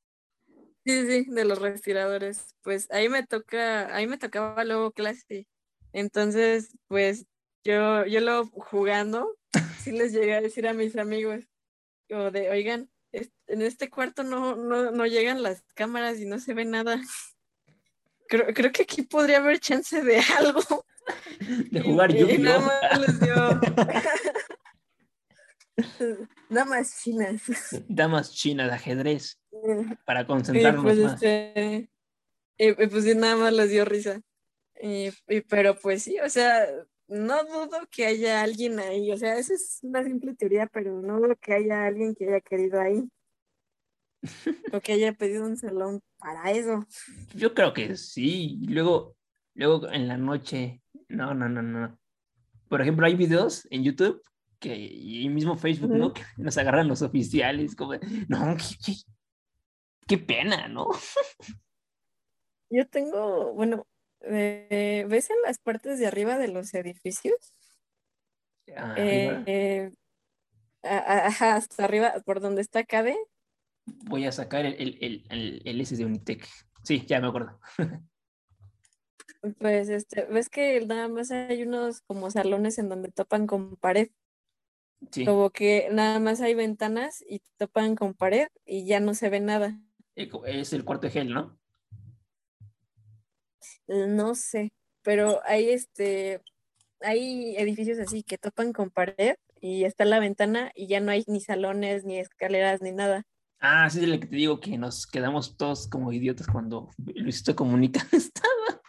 sí, 0.85 1.07
sí, 1.07 1.27
de 1.29 1.45
los 1.45 1.61
respiradores. 1.61 2.55
Pues 2.63 2.91
ahí 2.91 3.09
me 3.09 3.27
toca, 3.27 3.95
ahí 3.95 4.07
me 4.07 4.19
tocaba 4.19 4.65
luego 4.65 4.93
clase. 4.93 5.49
Entonces, 5.93 6.76
pues, 6.88 7.26
yo, 7.64 8.07
yo 8.07 8.20
lo 8.20 8.47
jugando, 8.47 9.36
sí 9.78 9.93
les 9.93 10.12
llegué 10.12 10.34
a 10.34 10.41
decir 10.41 10.66
a 10.66 10.72
mis 10.72 10.97
amigos, 10.97 11.45
como 12.09 12.30
de, 12.30 12.51
oigan, 12.51 12.91
en 13.12 13.62
este 13.62 13.91
cuarto 13.91 14.22
no, 14.22 14.57
no, 14.57 14.91
no 14.91 15.07
llegan 15.07 15.43
las 15.43 15.62
cámaras 15.74 16.18
y 16.20 16.26
no 16.26 16.38
se 16.38 16.55
ve 16.55 16.64
nada. 16.64 17.01
Creo, 18.28 18.47
creo 18.55 18.70
que 18.70 18.84
aquí 18.84 19.03
podría 19.03 19.38
haber 19.38 19.59
chance 19.59 20.05
de 20.05 20.20
algo. 20.38 20.62
De 21.72 21.80
jugar 21.80 22.12
y 22.12 22.20
Yu-Gi-Oh! 22.20 22.38
nada 22.38 22.61
más 22.61 23.01
les 23.01 23.20
dio. 23.20 23.34
Nada 26.49 26.66
más 26.66 27.03
chinas. 27.03 27.43
Damas 27.88 28.32
chinas, 28.32 28.68
de 28.68 28.74
ajedrez, 28.74 29.41
para 30.05 30.20
Y 30.20 30.26
concentrarnos 30.26 30.84
pues 30.84 30.99
más. 30.99 31.14
este. 31.14 31.91
Pues 32.57 33.16
nada 33.16 33.34
más 33.36 33.53
les 33.53 33.70
dio 33.70 33.84
risa. 33.84 34.20
Y, 34.83 35.09
y- 35.28 35.41
pero 35.43 35.74
pues 35.78 36.03
sí, 36.03 36.18
o 36.20 36.28
sea, 36.28 36.66
no 37.09 37.45
dudo 37.45 37.87
que 37.91 38.07
haya 38.07 38.43
alguien 38.43 38.78
ahí. 38.78 39.11
O 39.12 39.16
sea, 39.16 39.37
esa 39.39 39.55
es 39.55 39.81
una 39.83 40.03
simple 40.05 40.35
teoría, 40.35 40.66
pero 40.66 41.01
no 41.03 41.20
dudo 41.20 41.37
que 41.41 41.53
haya 41.55 41.87
alguien 41.87 42.14
que 42.14 42.26
haya 42.28 42.41
querido 42.41 42.81
ahí. 42.81 43.09
O 44.74 44.81
que 44.81 44.93
haya 44.93 45.12
pedido 45.14 45.45
un 45.47 45.57
salón 45.57 46.01
para 46.18 46.51
eso. 46.53 46.87
Yo 47.35 47.55
creo 47.55 47.72
que 47.72 47.97
sí. 47.97 48.59
Luego, 48.68 49.16
luego 49.55 49.89
en 49.91 50.07
la 50.09 50.16
noche, 50.16 50.83
no, 51.09 51.35
no, 51.35 51.49
no, 51.49 51.62
no. 51.62 51.99
Por 52.68 52.81
ejemplo, 52.83 53.07
hay 53.07 53.14
videos 53.16 53.66
en 53.70 53.83
YouTube 53.83 54.22
que, 54.61 54.76
y 54.76 55.28
mismo 55.31 55.57
Facebook, 55.57 55.91
¿no? 55.91 56.12
Que 56.12 56.22
nos 56.37 56.57
agarran 56.59 56.87
los 56.87 57.01
oficiales, 57.03 57.74
como, 57.74 57.95
no, 58.28 58.57
qué, 58.57 58.76
qué- 58.85 59.03
qué 60.07 60.18
pena, 60.18 60.68
¿no? 60.68 60.87
Yo 62.68 62.87
tengo, 62.87 63.53
bueno, 63.55 63.87
eh, 64.23 65.07
¿ves 65.09 65.31
en 65.31 65.37
las 65.43 65.59
partes 65.59 65.99
de 65.99 66.07
arriba 66.07 66.39
de 66.39 66.49
los 66.49 66.73
edificios? 66.75 67.55
Eh, 68.66 69.43
eh, 69.47 69.93
ajá, 70.83 71.57
hasta 71.57 71.85
arriba, 71.85 72.14
por 72.25 72.41
donde 72.41 72.62
está 72.62 72.85
Cade, 72.85 73.16
Voy 73.87 74.25
a 74.25 74.33
sacar 74.33 74.66
el, 74.66 74.75
el, 74.75 74.99
el, 75.01 75.25
el, 75.31 75.62
el 75.64 75.81
S 75.81 75.97
de 75.97 76.05
Unitec. 76.05 76.47
Sí, 76.85 77.05
ya 77.07 77.21
me 77.21 77.29
acuerdo. 77.29 77.59
pues 79.59 79.89
este, 79.89 80.25
ves 80.27 80.49
que 80.49 80.85
nada 80.87 81.09
más 81.09 81.31
hay 81.31 81.62
unos 81.62 82.01
como 82.03 82.31
salones 82.31 82.79
en 82.79 82.89
donde 82.89 83.11
topan 83.11 83.47
con 83.47 83.77
pared, 83.77 84.11
Sí. 85.11 85.25
como 85.25 85.51
que 85.51 85.89
nada 85.91 86.21
más 86.21 86.43
hay 86.43 86.55
ventanas 86.55 87.25
y 87.27 87.41
topan 87.57 87.97
con 87.97 88.12
pared 88.12 88.49
y 88.66 88.85
ya 88.85 89.01
no 89.01 89.14
se 89.14 89.31
ve 89.31 89.41
nada. 89.41 89.81
Es 90.14 90.73
el 90.75 90.85
cuarto 90.85 91.07
de 91.07 91.12
gel, 91.12 91.33
¿no? 91.33 91.59
No 93.87 94.35
sé, 94.35 94.73
pero 95.03 95.41
hay 95.45 95.71
este, 95.71 96.41
hay 97.01 97.57
edificios 97.57 97.99
así 97.99 98.23
que 98.23 98.39
topan 98.39 98.73
con 98.73 98.91
pared 98.91 99.35
y 99.61 99.85
está 99.85 100.05
la 100.05 100.21
ventana 100.21 100.73
y 100.75 100.87
ya 100.87 101.01
no 101.01 101.11
hay 101.13 101.25
ni 101.27 101.41
salones, 101.41 102.05
ni 102.05 102.19
escaleras, 102.19 102.83
ni 102.83 102.93
nada. 102.93 103.25
Ah, 103.61 103.91
sí, 103.91 103.99
es 103.99 104.05
el 104.05 104.19
que 104.21 104.27
te 104.27 104.37
digo 104.37 104.59
que 104.61 104.79
nos 104.79 105.07
quedamos 105.07 105.57
todos 105.57 105.87
como 105.89 106.13
idiotas 106.13 106.47
cuando 106.47 106.89
Luisito 107.15 107.55
Comunica 107.55 108.01
estaba. 108.13 108.81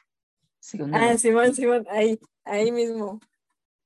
Según 0.60 0.96
Ah, 0.96 1.18
Simón, 1.18 1.54
Simón, 1.54 1.86
ahí, 1.90 2.20
ahí 2.46 2.72
mismo. 2.72 3.20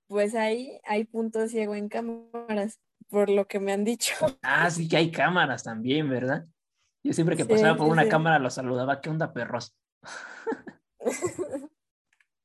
Pues 0.07 0.35
ahí 0.35 0.79
hay 0.83 1.05
punto 1.05 1.47
ciego 1.47 1.73
en 1.73 1.89
cámaras, 1.89 2.79
por 3.09 3.29
lo 3.31 3.47
que 3.47 3.59
me 3.59 3.73
han 3.73 3.83
dicho. 3.83 4.13
Ah, 4.43 4.69
sí 4.69 4.87
que 4.87 4.97
hay 4.97 5.11
cámaras 5.11 5.63
también, 5.63 6.07
¿verdad? 6.09 6.45
Yo 7.03 7.13
siempre 7.13 7.35
que 7.35 7.43
Sí, 7.43 7.49
pasaba 7.49 7.75
por 7.77 7.87
sí, 7.87 7.91
una 7.93 8.03
sí. 8.03 8.09
cámara 8.09 8.37
los 8.39 8.53
saludaba, 8.53 9.01
¿qué 9.01 9.09
onda, 9.09 9.33
perros? 9.33 9.75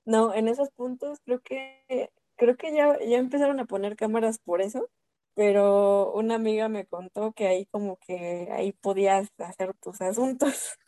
No, 0.06 0.34
en 0.34 0.48
esos 0.48 0.70
puntos 0.70 1.20
creo 1.24 1.40
que 1.40 2.10
creo 2.36 2.56
que 2.56 2.72
ya, 2.74 2.98
ya 3.00 3.18
empezaron 3.18 3.60
a 3.60 3.66
poner 3.66 3.96
cámaras 3.96 4.38
por 4.38 4.62
eso, 4.62 4.88
pero 5.34 6.12
una 6.14 6.36
amiga 6.36 6.68
me 6.68 6.86
contó 6.86 7.32
que 7.32 7.46
ahí 7.46 7.66
como 7.66 7.98
que 7.98 8.48
ahí 8.50 8.72
podías 8.72 9.28
hacer 9.38 9.74
tus 9.74 10.00
asuntos. 10.00 10.78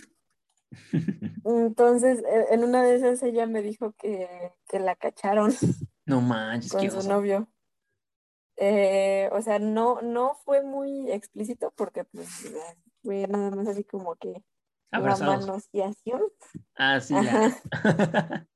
Entonces, 1.45 2.23
e- 2.25 2.55
en 2.55 2.65
una 2.65 2.83
de 2.83 2.97
esas 2.97 3.23
ella 3.23 3.47
me 3.47 3.63
dijo 3.63 3.93
que, 3.93 4.53
que 4.69 4.81
la 4.81 4.97
cacharon 4.97 5.53
No 6.07 6.21
manches, 6.21 6.73
qué 6.73 6.79
con 6.79 6.91
su 6.91 6.99
oso. 6.99 7.09
novio. 7.09 7.49
Eh, 8.57 9.29
o 9.33 9.43
sea, 9.43 9.59
no, 9.59 10.01
no 10.03 10.35
fue 10.45 10.63
muy 10.63 11.11
explícito 11.11 11.73
porque 11.77 12.05
pues 12.05 12.29
fue 13.03 13.27
nada 13.27 13.51
más 13.51 13.69
así 13.69 13.85
como 13.85 14.17
que 14.17 14.43
Abrazados. 14.93 15.47
manoseación. 15.47 16.23
Ah, 16.77 17.01
sí, 17.01 17.15
la... 17.15 17.57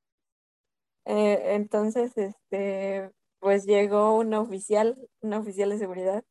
Eh, 1.08 1.54
entonces, 1.54 2.16
este, 2.18 3.12
pues 3.38 3.64
llegó 3.64 4.16
una 4.16 4.40
oficial, 4.40 4.96
una 5.20 5.38
oficial 5.38 5.70
de 5.70 5.78
seguridad, 5.78 6.24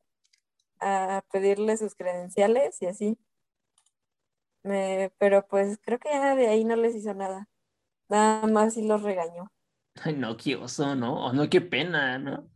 a 0.82 1.24
pedirle 1.32 1.78
sus 1.78 1.96
credenciales 1.96 2.82
y 2.82 2.88
así. 2.88 3.18
Me- 4.64 5.14
pero 5.18 5.48
pues 5.48 5.80
creo 5.82 6.00
que 6.00 6.10
ya 6.10 6.36
de 6.36 6.48
ahí 6.48 6.66
no 6.66 6.76
les 6.76 6.96
hizo 6.96 7.14
nada. 7.14 7.48
Nada 8.10 8.48
más 8.48 8.74
sí 8.74 8.86
los 8.86 9.02
regañó. 9.02 9.52
Ay, 10.02 10.16
no, 10.16 10.36
qué 10.36 10.58
oso, 10.58 10.94
¿no? 10.96 11.26
O 11.26 11.32
no, 11.34 11.50
qué 11.50 11.62
pena, 11.62 12.20
¿no? 12.20 12.50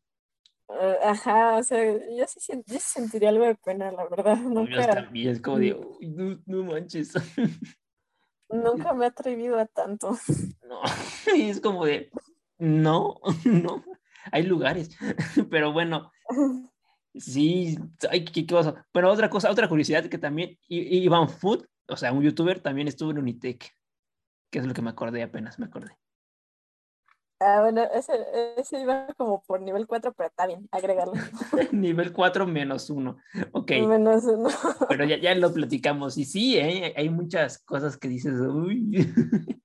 Eh, 0.69 0.97
ajá, 1.03 1.55
o 1.57 1.63
sea, 1.63 1.83
yo 1.83 2.25
sí, 2.27 2.39
yo 2.67 2.79
sí 2.79 2.79
sentiría 2.79 3.29
algo 3.29 3.45
de 3.45 3.55
pena, 3.55 3.91
la 3.91 4.07
verdad. 4.07 4.37
Nunca, 4.37 5.09
es 5.13 5.41
como 5.41 5.57
de, 5.57 5.73
uy, 5.73 6.07
no, 6.07 6.39
no 6.45 6.63
manches. 6.63 7.13
nunca 8.49 8.93
me 8.93 9.05
he 9.05 9.07
atrevido 9.07 9.57
a 9.59 9.65
tanto. 9.65 10.17
No, 10.69 10.81
y 11.35 11.49
es 11.49 11.59
como 11.61 11.83
de, 11.83 12.11
no, 12.59 13.19
no, 13.43 13.83
hay 14.31 14.43
lugares. 14.43 14.95
Pero 15.49 15.73
bueno, 15.73 16.11
sí, 17.15 17.79
ay, 18.11 18.23
qué, 18.23 18.45
qué 18.45 18.53
oso. 18.53 18.75
Pero 18.91 19.11
otra 19.11 19.31
cosa, 19.31 19.49
otra 19.49 19.67
curiosidad 19.67 20.05
que 20.05 20.19
también, 20.19 20.59
Iván 20.67 21.27
Food, 21.27 21.65
o 21.87 21.97
sea, 21.97 22.13
un 22.13 22.21
youtuber, 22.21 22.59
también 22.59 22.87
estuvo 22.87 23.09
en 23.09 23.17
Unitec, 23.17 23.75
que 24.51 24.59
es 24.59 24.67
lo 24.67 24.75
que 24.75 24.83
me 24.83 24.91
acordé 24.91 25.23
apenas, 25.23 25.57
me 25.57 25.65
acordé. 25.65 25.97
Ah, 27.41 27.61
bueno, 27.61 27.83
ese, 27.93 28.13
ese 28.57 28.81
iba 28.81 29.07
como 29.17 29.41
por 29.43 29.61
nivel 29.61 29.87
4, 29.87 30.11
pero 30.13 30.27
está 30.27 30.45
bien, 30.45 30.67
agregarlo. 30.71 31.13
Nivel 31.71 32.11
4 32.11 32.45
menos 32.45 32.89
1. 32.89 33.17
Ok, 33.53 33.71
Menos 33.87 34.25
uno. 34.25 34.49
pero 34.89 35.05
ya, 35.05 35.17
ya 35.17 35.33
lo 35.35 35.53
platicamos. 35.53 36.17
Y 36.17 36.25
sí, 36.25 36.57
¿eh? 36.57 36.93
hay 36.97 37.09
muchas 37.09 37.59
cosas 37.59 37.97
que 37.97 38.09
dices, 38.09 38.33
uy. 38.41 38.91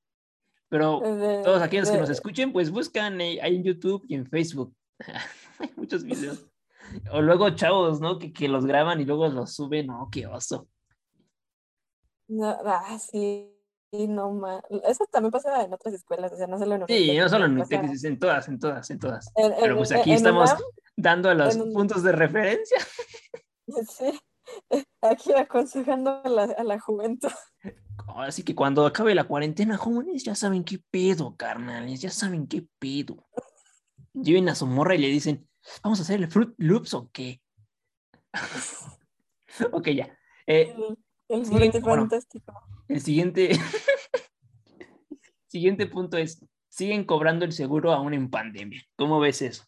Pero 0.68 1.00
De- 1.00 1.42
todos 1.44 1.62
aquellos 1.62 1.88
que 1.90 1.98
nos 1.98 2.10
escuchen, 2.10 2.52
pues 2.52 2.70
buscan 2.70 3.20
eh, 3.20 3.38
ahí 3.42 3.56
en 3.56 3.62
YouTube 3.64 4.04
y 4.08 4.14
en 4.16 4.26
Facebook. 4.26 4.74
Hay 5.58 5.70
muchos 5.76 6.02
videos. 6.02 6.46
O 7.12 7.22
luego 7.22 7.50
chavos, 7.50 8.00
¿no? 8.00 8.18
Que, 8.18 8.32
que 8.32 8.48
los 8.48 8.66
graban 8.66 9.00
y 9.00 9.04
luego 9.04 9.28
los 9.28 9.54
suben. 9.54 9.86
No, 9.86 10.08
qué 10.10 10.26
oso. 10.26 10.66
No, 12.26 12.56
ah, 12.64 12.98
sí, 12.98 13.53
sí, 13.96 14.08
no 14.08 14.32
más. 14.32 14.62
Eso 14.88 15.06
también 15.10 15.30
pasa 15.30 15.62
en 15.62 15.72
otras 15.72 15.94
escuelas, 15.94 16.32
o 16.32 16.36
sea, 16.36 16.46
no 16.46 16.58
solo 16.58 16.74
en 16.74 16.86
Sí, 16.88 17.16
no 17.16 17.28
solo 17.28 17.44
en 17.46 17.58
pasa 17.58 17.76
Unitec, 17.80 18.04
en 18.04 18.18
todas, 18.18 18.48
en 18.48 18.58
todas, 18.58 18.90
en 18.90 18.98
todas. 18.98 19.32
en- 19.36 19.52
en- 19.52 19.58
Pero 19.60 19.76
pues 19.76 19.92
aquí 19.92 20.10
en 20.10 20.16
estamos 20.16 20.50
UNAM, 20.50 20.62
dando 20.96 21.34
los 21.34 21.56
puntos 21.56 22.02
de 22.02 22.12
referencia. 22.12 22.76
sí, 23.88 24.20
aquí 25.00 25.32
aconsejando 25.32 26.20
a 26.24 26.28
la, 26.28 26.42
a 26.44 26.64
la 26.64 26.78
juventud. 26.80 27.30
Así 28.16 28.42
que 28.42 28.54
cuando 28.54 28.84
acabe 28.86 29.14
la 29.14 29.24
cuarentena, 29.24 29.76
jóvenes, 29.76 30.24
ya 30.24 30.34
saben 30.34 30.64
qué 30.64 30.78
pedo, 30.90 31.36
carnales, 31.36 32.00
ya 32.00 32.10
saben 32.10 32.46
qué 32.46 32.66
pedo. 32.78 33.26
Lleven 34.12 34.48
a 34.48 34.54
su 34.54 34.66
morra 34.66 34.94
y 34.94 34.98
le 34.98 35.08
dicen, 35.08 35.48
¿vamos 35.82 35.98
a 35.98 36.02
hacer 36.02 36.20
el 36.20 36.28
Fruit 36.30 36.54
Loops 36.58 36.94
o 36.94 37.08
qué? 37.12 37.40
ok, 39.72 39.88
ya. 39.88 40.18
Eh, 40.46 40.74
El, 41.28 41.46
frute 41.46 41.80
bueno. 41.80 42.02
fantástico. 42.02 42.52
el 42.88 43.00
siguiente, 43.00 43.50
siguiente 45.48 45.86
punto 45.86 46.18
es, 46.18 46.44
siguen 46.68 47.04
cobrando 47.04 47.44
el 47.44 47.52
seguro 47.52 47.92
aún 47.92 48.14
en 48.14 48.30
pandemia. 48.30 48.82
¿Cómo 48.96 49.20
ves 49.20 49.42
eso? 49.42 49.64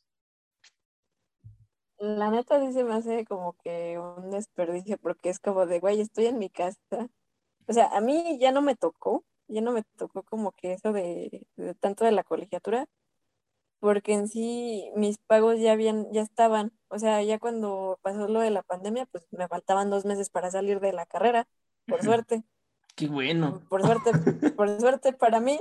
La 1.99 2.31
neta 2.31 2.61
sí 2.61 2.73
se 2.73 2.85
me 2.85 2.95
hace 2.95 3.25
como 3.25 3.55
que 3.65 3.99
un 3.99 4.31
desperdicio, 4.31 4.99
porque 4.99 5.31
es 5.31 5.39
como 5.39 5.65
de, 5.65 5.81
güey, 5.81 6.01
estoy 6.01 6.27
en 6.27 6.39
mi 6.39 6.51
casa. 6.51 6.79
O 7.67 7.73
sea, 7.73 7.87
a 7.87 8.01
mí 8.01 8.39
ya 8.39 8.53
no 8.53 8.61
me 8.61 8.77
tocó, 8.77 9.25
ya 9.49 9.63
no 9.63 9.73
me 9.73 9.83
tocó 9.97 10.23
como 10.25 10.53
que 10.53 10.75
eso 10.75 10.93
de, 10.93 11.47
de 11.57 11.75
tanto 11.75 12.05
de 12.05 12.13
la 12.13 12.23
colegiatura, 12.23 12.87
porque 13.81 14.15
en 14.15 14.29
sí 14.29 14.91
mis 14.97 15.19
pagos 15.19 15.61
ya 15.61 15.73
habían, 15.73 16.11
ya 16.13 16.23
estaban. 16.23 16.73
O 16.89 16.99
sea, 16.99 17.23
ya 17.23 17.39
cuando 17.39 17.99
pasó 18.03 18.29
lo 18.29 18.41
de 18.41 18.51
la 18.51 18.63
pandemia, 18.63 19.07
pues 19.07 19.27
me 19.33 19.49
faltaban 19.49 19.91
dos 19.91 20.05
meses 20.05 20.31
para 20.31 20.51
salir 20.51 20.81
de 20.81 20.93
la 20.93 21.07
carrera, 21.07 21.47
por 21.87 22.01
suerte. 22.03 22.45
Qué 22.95 23.09
bueno. 23.09 23.63
Por 23.69 23.83
suerte, 23.83 24.11
por 24.57 24.81
suerte 24.81 25.13
para 25.13 25.41
mí, 25.41 25.61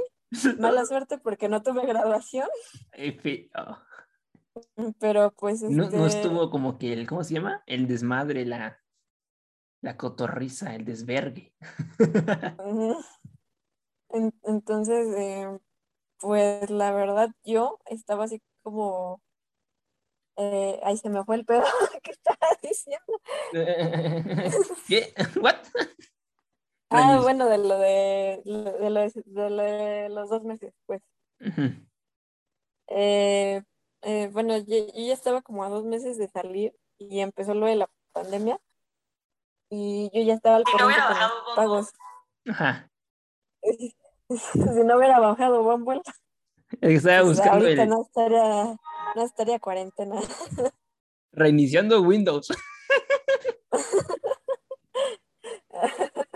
mala 0.59 0.85
suerte 0.85 1.17
porque 1.17 1.49
no 1.49 1.61
tuve 1.61 1.85
graduación, 1.85 2.47
F- 2.93 3.49
oh. 3.57 3.77
pero 4.99 5.31
pues 5.31 5.61
No, 5.61 5.89
no 5.89 6.05
este, 6.05 6.21
estuvo 6.21 6.49
como 6.49 6.77
que 6.77 6.93
el, 6.93 7.07
¿cómo 7.07 7.23
se 7.23 7.33
llama? 7.35 7.63
El 7.65 7.87
desmadre, 7.87 8.45
la, 8.45 8.79
la 9.81 9.97
cotorriza, 9.97 10.73
el 10.75 10.85
desvergue. 10.85 11.53
Entonces, 14.43 15.07
eh, 15.17 15.59
pues 16.19 16.69
la 16.69 16.91
verdad 16.91 17.29
yo 17.43 17.79
estaba 17.85 18.25
así 18.25 18.41
como, 18.63 19.21
eh, 20.37 20.79
ahí 20.83 20.97
se 20.97 21.09
me 21.09 21.23
fue 21.23 21.35
el 21.37 21.45
pedo 21.45 21.63
que 22.03 22.11
estaba 22.11 22.47
diciendo. 22.61 23.21
¿Qué? 24.87 25.13
¿What? 25.41 25.55
Ah, 26.91 27.19
bueno, 27.21 27.49
de 27.49 27.57
lo 27.57 27.77
de, 27.79 28.41
de, 28.45 28.89
lo 28.89 28.99
de- 29.01 29.23
de 29.25 29.49
lo 29.49 29.63
de 29.63 30.09
los 30.09 30.29
dos 30.29 30.43
meses, 30.43 30.73
pues. 30.85 31.01
Eh, 32.87 33.61
eh, 34.03 34.29
bueno, 34.31 34.57
yo, 34.57 34.77
yo 34.77 34.93
ya 35.07 35.13
estaba 35.13 35.41
como 35.41 35.63
a 35.63 35.69
dos 35.69 35.83
meses 35.83 36.17
de 36.17 36.27
salir 36.27 36.75
y 36.97 37.19
empezó 37.19 37.53
lo 37.53 37.65
de 37.65 37.75
la 37.75 37.89
pandemia 38.13 38.59
y 39.69 40.11
yo 40.13 40.21
ya 40.23 40.35
estaba 40.35 40.57
al 40.57 40.63
corriente 40.63 41.01
con 41.07 41.19
los 41.19 41.55
pagos. 41.55 41.89
Ajá. 42.47 42.89
Si 44.53 44.59
no 44.83 44.97
hubiera 44.97 45.19
bajado 45.19 45.63
Bumble, 45.63 46.01
Estaba 46.81 47.21
pues 47.23 47.37
buscando 47.37 47.65
ahorita 47.65 47.83
el 47.83 47.89
no 47.89 48.01
estaría, 48.01 48.75
no 49.15 49.23
estaría 49.23 49.59
cuarentena. 49.59 50.15
reiniciando 51.31 52.01
Windows. 52.01 52.47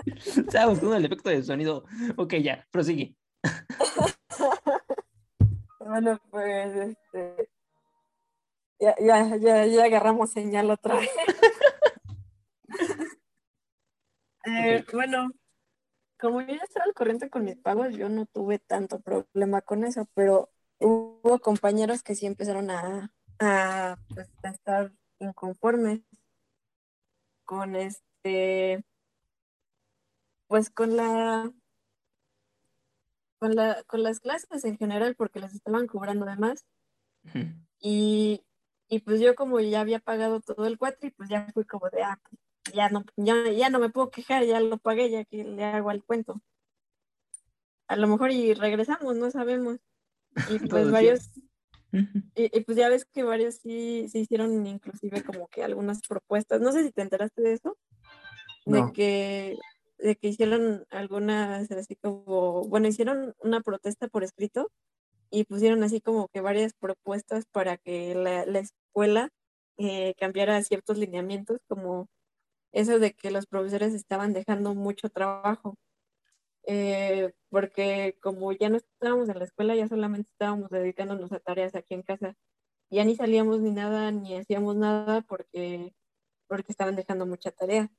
Estaba 0.06 0.68
buscando 0.68 0.96
el 0.96 1.06
efecto 1.06 1.30
de 1.30 1.44
sonido. 1.44 1.86
Ok, 2.18 2.36
ya, 2.36 2.68
prosigue. 2.72 3.16
Bueno, 5.80 6.20
pues 6.30 6.76
este, 6.76 7.50
ya, 8.80 8.96
ya, 9.00 9.38
ya, 9.38 9.66
ya 9.66 9.84
agarramos 9.86 10.32
señal 10.32 10.70
otra 10.70 10.96
vez. 10.96 11.10
Eh, 14.46 14.84
Bueno, 14.94 15.30
como 16.20 16.42
yo 16.42 16.48
ya 16.48 16.64
estaba 16.64 16.86
al 16.86 16.94
corriente 16.94 17.30
con 17.30 17.46
mis 17.46 17.58
pagos, 17.58 17.96
yo 17.96 18.10
no 18.10 18.26
tuve 18.26 18.60
tanto 18.60 19.00
problema 19.00 19.62
con 19.62 19.84
eso, 19.86 20.08
pero 20.14 20.50
hubo 20.80 21.40
compañeros 21.40 22.04
que 22.04 22.16
sí 22.16 22.26
empezaron 22.26 22.70
a, 22.70 23.12
a, 23.40 23.98
pues, 24.14 24.30
a 24.44 24.50
estar 24.50 24.92
inconformes 25.20 26.02
con 27.46 27.76
este, 27.76 28.84
pues 30.48 30.70
con 30.70 30.96
la, 30.98 31.52
con 33.40 33.56
la, 33.56 33.84
con 33.84 34.04
las 34.04 34.20
clases 34.20 34.66
en 34.66 34.78
general, 34.78 35.16
porque 35.16 35.40
las 35.40 35.54
estaban 35.54 35.88
cobrando 35.88 36.26
de 36.26 36.36
más. 36.36 36.66
Y, 37.80 38.44
y 38.88 39.00
pues 39.00 39.22
yo 39.22 39.36
como 39.36 39.60
ya 39.62 39.82
había 39.82 40.00
pagado 40.00 40.42
todo 40.42 40.66
el 40.66 40.78
cuatri, 40.78 41.12
pues 41.12 41.30
ya 41.30 41.48
fui 41.54 41.66
como 41.66 41.90
de, 41.90 42.04
ah, 42.04 42.20
pues, 42.30 42.42
ya 42.74 42.90
no, 42.90 43.04
ya, 43.18 43.50
ya 43.52 43.70
no 43.70 43.80
me 43.80 43.90
puedo 43.90 44.10
quejar, 44.10 44.46
ya 44.46 44.60
lo 44.60 44.78
pagué, 44.78 45.10
ya 45.10 45.26
que 45.26 45.44
le 45.44 45.64
hago 45.64 45.90
al 45.90 46.04
cuento. 46.04 46.42
A 47.88 47.96
lo 47.96 48.08
mejor 48.08 48.32
y 48.32 48.54
regresamos, 48.54 49.16
no 49.16 49.32
sabemos. 49.32 49.78
Y 50.50 50.60
pues 50.70 50.92
varios, 50.92 51.32
y, 51.92 52.58
y 52.58 52.62
pues 52.62 52.78
ya 52.78 52.90
ves 52.90 53.06
que 53.06 53.24
varios 53.24 53.56
sí 53.56 54.08
se 54.10 54.20
hicieron 54.20 54.66
inclusive 54.68 55.24
como 55.24 55.48
que 55.48 55.64
algunas 55.64 56.02
propuestas. 56.02 56.62
No 56.62 56.72
sé 56.72 56.84
si 56.84 56.92
te 56.92 57.02
enteraste 57.02 57.42
de 57.42 57.54
eso, 57.54 57.78
de 58.66 58.92
que, 58.94 59.58
de 59.98 60.16
que 60.16 60.28
hicieron 60.28 60.86
algunas 60.92 61.72
así 61.72 61.96
como, 61.96 62.64
bueno, 62.68 62.88
hicieron 62.88 63.34
una 63.40 63.62
protesta 63.62 64.08
por 64.08 64.24
escrito 64.24 64.72
y 65.32 65.44
pusieron 65.46 65.84
así 65.84 66.02
como 66.02 66.28
que 66.28 66.42
varias 66.42 66.74
propuestas 66.74 67.46
para 67.52 67.78
que 67.78 68.16
la, 68.16 68.46
la 68.46 68.60
escuela 68.60 69.30
eh, 69.78 70.14
cambiara 70.20 70.62
ciertos 70.64 70.98
lineamientos, 70.98 71.62
como 71.68 72.10
eso 72.74 73.00
de 73.00 73.14
que 73.14 73.32
los 73.32 73.48
profesores 73.48 73.94
estaban 73.94 74.34
dejando 74.34 74.76
mucho 74.76 75.10
trabajo, 75.10 75.78
eh, 76.68 77.34
porque 77.50 78.18
como 78.22 78.52
ya 78.54 78.70
no 78.70 78.78
estábamos 78.78 79.30
en 79.30 79.40
la 79.40 79.46
escuela, 79.46 79.76
ya 79.76 79.88
solamente 79.88 80.30
estábamos 80.32 80.70
dedicándonos 80.70 81.32
a 81.32 81.40
tareas 81.40 81.76
aquí 81.76 81.96
en 81.96 82.04
casa, 82.04 82.36
ya 82.92 83.06
ni 83.06 83.16
salíamos 83.16 83.62
ni 83.62 83.72
nada, 83.72 84.12
ni 84.12 84.38
hacíamos 84.38 84.76
nada 84.78 85.22
porque, 85.22 85.94
porque 86.48 86.72
estaban 86.72 86.96
dejando 86.96 87.26
mucha 87.26 87.52
tarea. 87.52 87.92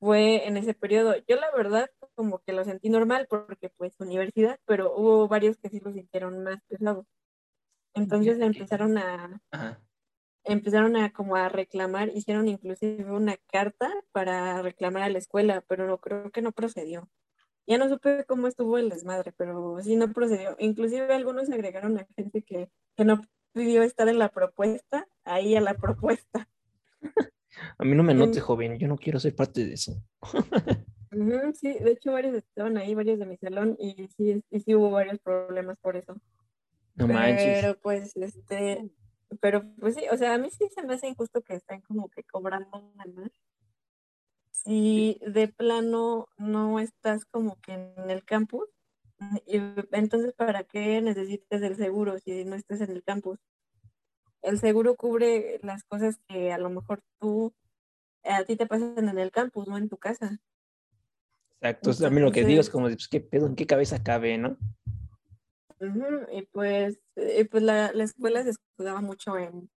Fue 0.00 0.46
en 0.46 0.56
ese 0.58 0.74
periodo. 0.74 1.14
Yo 1.28 1.36
la 1.36 1.50
verdad 1.52 1.90
como 2.16 2.40
que 2.40 2.52
lo 2.52 2.64
sentí 2.64 2.90
normal 2.90 3.26
porque 3.30 3.70
pues 3.70 3.94
universidad, 4.00 4.58
pero 4.66 4.94
hubo 4.96 5.28
varios 5.28 5.58
que 5.58 5.70
sí 5.70 5.80
lo 5.80 5.92
sintieron 5.92 6.42
más 6.44 6.58
pesado. 6.68 7.06
Entonces 7.94 8.40
empezaron 8.40 8.98
a, 8.98 9.40
Ajá. 9.52 9.80
Empezaron 10.46 10.96
a 10.96 11.12
como 11.12 11.36
a 11.36 11.48
reclamar, 11.48 12.10
hicieron 12.14 12.48
inclusive 12.48 13.04
una 13.04 13.36
carta 13.50 13.92
para 14.12 14.62
reclamar 14.62 15.02
a 15.02 15.08
la 15.08 15.18
escuela, 15.18 15.64
pero 15.68 15.86
no 15.86 15.98
creo 15.98 16.30
que 16.30 16.42
no 16.42 16.52
procedió. 16.52 17.08
Ya 17.66 17.78
no 17.78 17.88
supe 17.88 18.24
cómo 18.26 18.46
estuvo 18.46 18.78
el 18.78 18.88
desmadre, 18.88 19.32
pero 19.36 19.78
sí 19.82 19.96
no 19.96 20.12
procedió. 20.12 20.56
Inclusive 20.58 21.12
algunos 21.12 21.50
agregaron 21.50 21.98
a 21.98 22.06
gente 22.16 22.42
que, 22.42 22.70
que 22.96 23.04
no 23.04 23.20
pidió 23.52 23.82
estar 23.82 24.08
en 24.08 24.18
la 24.18 24.28
propuesta, 24.28 25.08
ahí 25.24 25.56
a 25.56 25.60
la 25.60 25.74
propuesta. 25.74 26.48
A 27.78 27.84
mí 27.84 27.96
no 27.96 28.02
me 28.02 28.14
note, 28.14 28.40
joven, 28.40 28.78
yo 28.78 28.86
no 28.86 28.96
quiero 28.96 29.18
ser 29.18 29.34
parte 29.34 29.64
de 29.64 29.74
eso. 29.74 30.00
sí, 31.54 31.78
de 31.80 31.92
hecho 31.92 32.12
varios 32.12 32.36
estaban 32.36 32.76
ahí, 32.76 32.94
varios 32.94 33.18
de 33.18 33.26
mi 33.26 33.36
salón, 33.38 33.76
y 33.78 34.08
sí, 34.16 34.42
y 34.50 34.60
sí 34.60 34.74
hubo 34.74 34.90
varios 34.90 35.18
problemas 35.18 35.78
por 35.78 35.96
eso. 35.96 36.16
No 36.94 37.08
manches. 37.08 37.60
Pero 37.60 37.78
pues, 37.80 38.16
este, 38.16 38.90
pero 39.40 39.64
pues 39.78 39.94
sí, 39.94 40.04
o 40.10 40.16
sea, 40.16 40.34
a 40.34 40.38
mí 40.38 40.50
sí 40.50 40.68
se 40.74 40.82
me 40.82 40.94
hace 40.94 41.08
injusto 41.08 41.42
que 41.42 41.54
estén 41.54 41.80
como 41.82 42.08
que 42.08 42.24
cobrando 42.24 42.92
más. 42.94 43.08
Si 44.50 45.20
de 45.26 45.48
plano 45.48 46.28
no 46.36 46.80
estás 46.80 47.24
como 47.26 47.60
que 47.60 47.74
en 47.74 48.10
el 48.10 48.24
campus, 48.24 48.68
y 49.46 49.56
entonces 49.92 50.32
¿para 50.34 50.64
qué 50.64 51.00
necesitas 51.00 51.62
el 51.62 51.76
seguro 51.76 52.18
si 52.18 52.44
no 52.44 52.56
estás 52.56 52.80
en 52.80 52.90
el 52.90 53.02
campus? 53.02 53.38
El 54.42 54.58
seguro 54.58 54.94
cubre 54.94 55.58
las 55.62 55.84
cosas 55.84 56.18
que 56.28 56.52
a 56.52 56.58
lo 56.58 56.70
mejor 56.70 57.02
tú, 57.18 57.54
a 58.22 58.44
ti 58.44 58.56
te 58.56 58.66
pasan 58.66 59.08
en 59.08 59.18
el 59.18 59.30
campus, 59.30 59.66
no 59.66 59.76
en 59.76 59.88
tu 59.88 59.96
casa. 59.96 60.38
Exacto, 61.60 62.06
a 62.06 62.10
mí 62.10 62.20
lo 62.20 62.30
que 62.30 62.44
digo 62.44 62.60
es 62.60 62.70
como, 62.70 62.86
pues, 62.86 63.08
¿qué 63.08 63.20
pedo? 63.20 63.46
¿En 63.46 63.56
qué 63.56 63.66
cabeza 63.66 64.02
cabe, 64.02 64.38
no? 64.38 64.58
Y 65.80 66.42
pues, 66.52 66.98
eh, 67.16 67.44
pues 67.44 67.62
la, 67.62 67.92
la, 67.92 68.04
escuela 68.04 68.42
se 68.42 68.50
escudaba 68.50 69.00
mucho 69.00 69.36
en, 69.36 69.68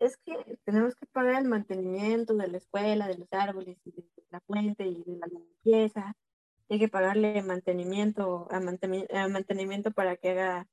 es 0.00 0.16
que 0.16 0.58
tenemos 0.64 0.94
que 0.94 1.06
pagar 1.06 1.42
el 1.42 1.48
mantenimiento 1.48 2.34
de 2.34 2.48
la 2.48 2.56
escuela, 2.56 3.06
de 3.06 3.18
los 3.18 3.32
árboles, 3.32 3.78
y 3.84 3.92
de 3.92 4.04
la 4.30 4.40
fuente 4.40 4.86
y 4.86 5.04
de 5.04 5.18
la 5.18 5.26
limpieza. 5.26 6.16
Hay 6.68 6.78
que 6.78 6.88
pagarle 6.88 7.42
mantenimiento 7.42 8.48
a, 8.50 8.60
mantenimiento 9.28 9.90
para 9.90 10.16
que 10.16 10.30
haga 10.30 10.68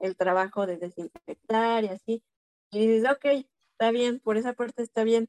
el 0.00 0.16
trabajo 0.16 0.66
de 0.66 0.78
desinfectar 0.78 1.84
y 1.84 1.88
así. 1.88 2.24
Y 2.70 2.86
dices, 2.86 3.10
ok, 3.10 3.46
está 3.72 3.90
bien, 3.90 4.20
por 4.20 4.36
esa 4.38 4.54
parte 4.54 4.82
está 4.82 5.04
bien. 5.04 5.28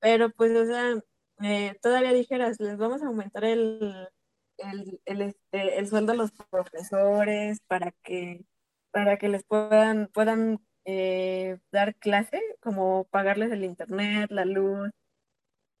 Pero 0.00 0.30
pues, 0.30 0.56
o 0.56 0.66
sea, 0.66 1.00
eh, 1.42 1.78
todavía 1.80 2.12
dijeras, 2.12 2.58
les 2.60 2.76
vamos 2.76 3.02
a 3.02 3.06
aumentar 3.06 3.44
el, 3.44 4.08
el, 4.58 5.00
el, 5.04 5.22
este, 5.22 5.78
el 5.78 5.88
sueldo 5.88 6.12
a 6.12 6.16
los 6.16 6.32
profesores 6.32 7.60
para 7.66 7.92
que, 8.02 8.44
para 8.90 9.18
que 9.18 9.28
les 9.28 9.44
puedan, 9.44 10.08
puedan 10.12 10.60
eh, 10.84 11.58
dar 11.72 11.96
clase, 11.96 12.40
como 12.60 13.04
pagarles 13.04 13.52
el 13.52 13.64
internet, 13.64 14.30
la 14.30 14.44
luz, 14.44 14.90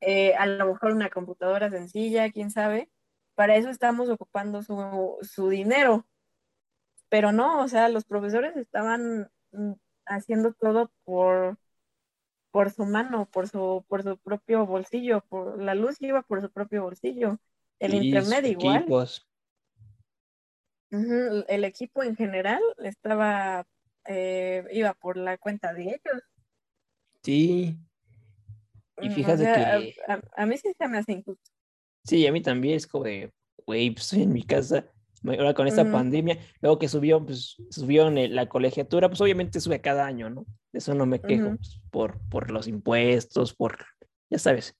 eh, 0.00 0.34
a 0.36 0.46
lo 0.46 0.66
mejor 0.66 0.92
una 0.92 1.10
computadora 1.10 1.70
sencilla, 1.70 2.30
quién 2.32 2.50
sabe. 2.50 2.90
Para 3.34 3.56
eso 3.56 3.70
estamos 3.70 4.08
ocupando 4.10 4.62
su, 4.62 5.18
su 5.22 5.48
dinero. 5.48 6.06
Pero 7.08 7.32
no, 7.32 7.62
o 7.62 7.68
sea, 7.68 7.88
los 7.88 8.04
profesores 8.04 8.56
estaban 8.56 9.30
mm, 9.52 9.72
haciendo 10.06 10.52
todo 10.54 10.90
por, 11.04 11.58
por 12.50 12.70
su 12.70 12.84
mano, 12.86 13.26
por 13.30 13.48
su, 13.48 13.84
por 13.88 14.02
su 14.02 14.18
propio 14.18 14.66
bolsillo, 14.66 15.24
la 15.58 15.74
luz 15.74 16.00
iba 16.00 16.22
por 16.22 16.40
su 16.42 16.50
propio 16.50 16.82
bolsillo. 16.84 17.38
El 17.78 17.94
internet 17.94 18.46
igual. 18.46 18.86
El 21.48 21.64
equipo 21.64 22.02
en 22.02 22.16
general 22.16 22.62
estaba, 22.78 23.66
eh, 24.06 24.64
iba 24.72 24.94
por 24.94 25.16
la 25.16 25.36
cuenta 25.36 25.72
de 25.74 25.82
ellos. 25.82 26.22
Sí. 27.22 27.76
Y 28.98 29.08
mm, 29.08 29.12
fíjate 29.12 29.42
que. 29.42 29.94
A, 30.36 30.46
mí 30.46 30.56
sí 30.56 30.72
se 30.78 30.88
me 30.88 30.98
hace 30.98 31.12
injusto. 31.12 31.50
Sí, 32.04 32.26
a 32.26 32.32
mí 32.32 32.40
también 32.40 32.76
es 32.76 32.86
como 32.86 33.04
de, 33.04 33.32
güey, 33.66 33.90
pues 33.90 34.12
en 34.12 34.32
mi 34.32 34.42
casa, 34.42 34.86
ahora 35.24 35.54
con 35.54 35.66
esta 35.66 35.90
pandemia, 35.90 36.38
luego 36.60 36.78
que 36.78 36.88
subió, 36.88 37.24
pues 37.24 37.56
subió 37.70 38.06
en 38.06 38.34
la 38.34 38.48
colegiatura, 38.48 39.08
pues 39.08 39.20
obviamente 39.20 39.60
sube 39.60 39.80
cada 39.80 40.06
año, 40.06 40.30
¿no? 40.30 40.46
eso 40.72 40.94
no 40.94 41.06
me 41.06 41.20
quejo, 41.20 41.56
pues, 41.56 41.80
por, 41.90 42.20
por 42.28 42.50
los 42.50 42.68
impuestos, 42.68 43.54
por, 43.54 43.78
ya 44.30 44.38
sabes, 44.38 44.76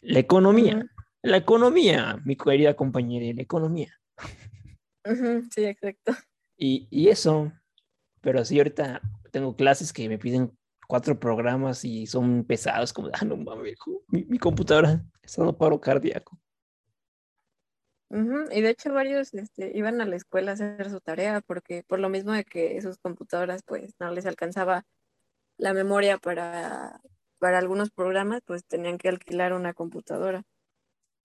la 0.00 0.18
economía. 0.18 0.86
La 1.22 1.36
economía, 1.36 2.20
mi 2.24 2.36
querida 2.36 2.74
compañera, 2.74 3.34
la 3.34 3.42
economía. 3.42 3.92
sí, 5.50 5.64
exacto. 5.64 6.12
Y, 6.56 6.88
y, 6.90 7.08
eso, 7.08 7.52
pero 8.20 8.44
sí, 8.44 8.58
ahorita 8.58 9.00
tengo 9.30 9.54
clases 9.56 9.92
que 9.92 10.08
me 10.08 10.18
piden 10.18 10.56
cuatro 10.86 11.18
programas 11.18 11.84
y 11.84 12.06
son 12.06 12.44
pesados, 12.44 12.92
como, 12.92 13.10
ah, 13.12 13.24
no 13.24 13.36
mames, 13.36 13.78
mi, 14.08 14.24
mi 14.24 14.38
computadora 14.38 15.04
está 15.22 15.42
dando 15.42 15.56
paro 15.56 15.80
cardíaco. 15.80 16.38
Y 18.10 18.62
de 18.62 18.70
hecho 18.70 18.92
varios 18.94 19.34
este, 19.34 19.76
iban 19.76 20.00
a 20.00 20.06
la 20.06 20.16
escuela 20.16 20.52
a 20.52 20.54
hacer 20.54 20.88
su 20.88 21.00
tarea 21.00 21.42
porque 21.42 21.84
por 21.86 21.98
lo 21.98 22.08
mismo 22.08 22.32
de 22.32 22.44
que 22.44 22.80
sus 22.80 22.96
computadoras 22.98 23.62
pues 23.62 23.94
no 24.00 24.10
les 24.12 24.24
alcanzaba 24.24 24.86
la 25.58 25.74
memoria 25.74 26.16
para, 26.16 27.02
para 27.38 27.58
algunos 27.58 27.90
programas, 27.90 28.40
pues 28.46 28.64
tenían 28.64 28.96
que 28.96 29.10
alquilar 29.10 29.52
una 29.52 29.74
computadora. 29.74 30.44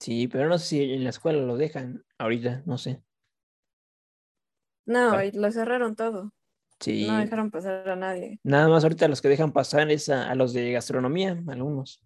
Sí, 0.03 0.27
pero 0.27 0.49
no 0.49 0.57
sé 0.57 0.65
si 0.65 0.83
en 0.83 1.05
la 1.05 1.11
escuela 1.11 1.41
lo 1.41 1.55
dejan 1.55 2.03
ahorita, 2.17 2.61
no 2.65 2.77
sé. 2.77 3.01
No, 4.85 5.13
lo 5.31 5.49
cerraron 5.49 5.95
todo. 5.95 6.33
Sí. 6.81 7.07
No 7.07 7.19
dejaron 7.19 7.49
pasar 7.49 7.89
a 7.89 7.95
nadie. 7.95 8.37
Nada 8.43 8.67
más 8.67 8.83
ahorita 8.83 9.07
los 9.07 9.21
que 9.21 9.29
dejan 9.29 9.53
pasar 9.53 9.89
es 9.91 10.09
a, 10.09 10.35
los 10.35 10.51
de 10.51 10.73
gastronomía, 10.73 11.41
algunos. 11.47 12.03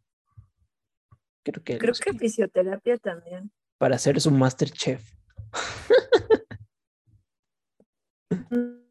Creo 1.41 1.63
que. 1.63 1.79
Creo 1.79 1.95
que, 1.95 2.13
fisioterapia 2.13 2.99
también. 2.99 3.51
Para 3.79 3.95
hacer 3.95 4.21
su 4.21 4.29
master 4.29 4.69
chef. 4.69 5.11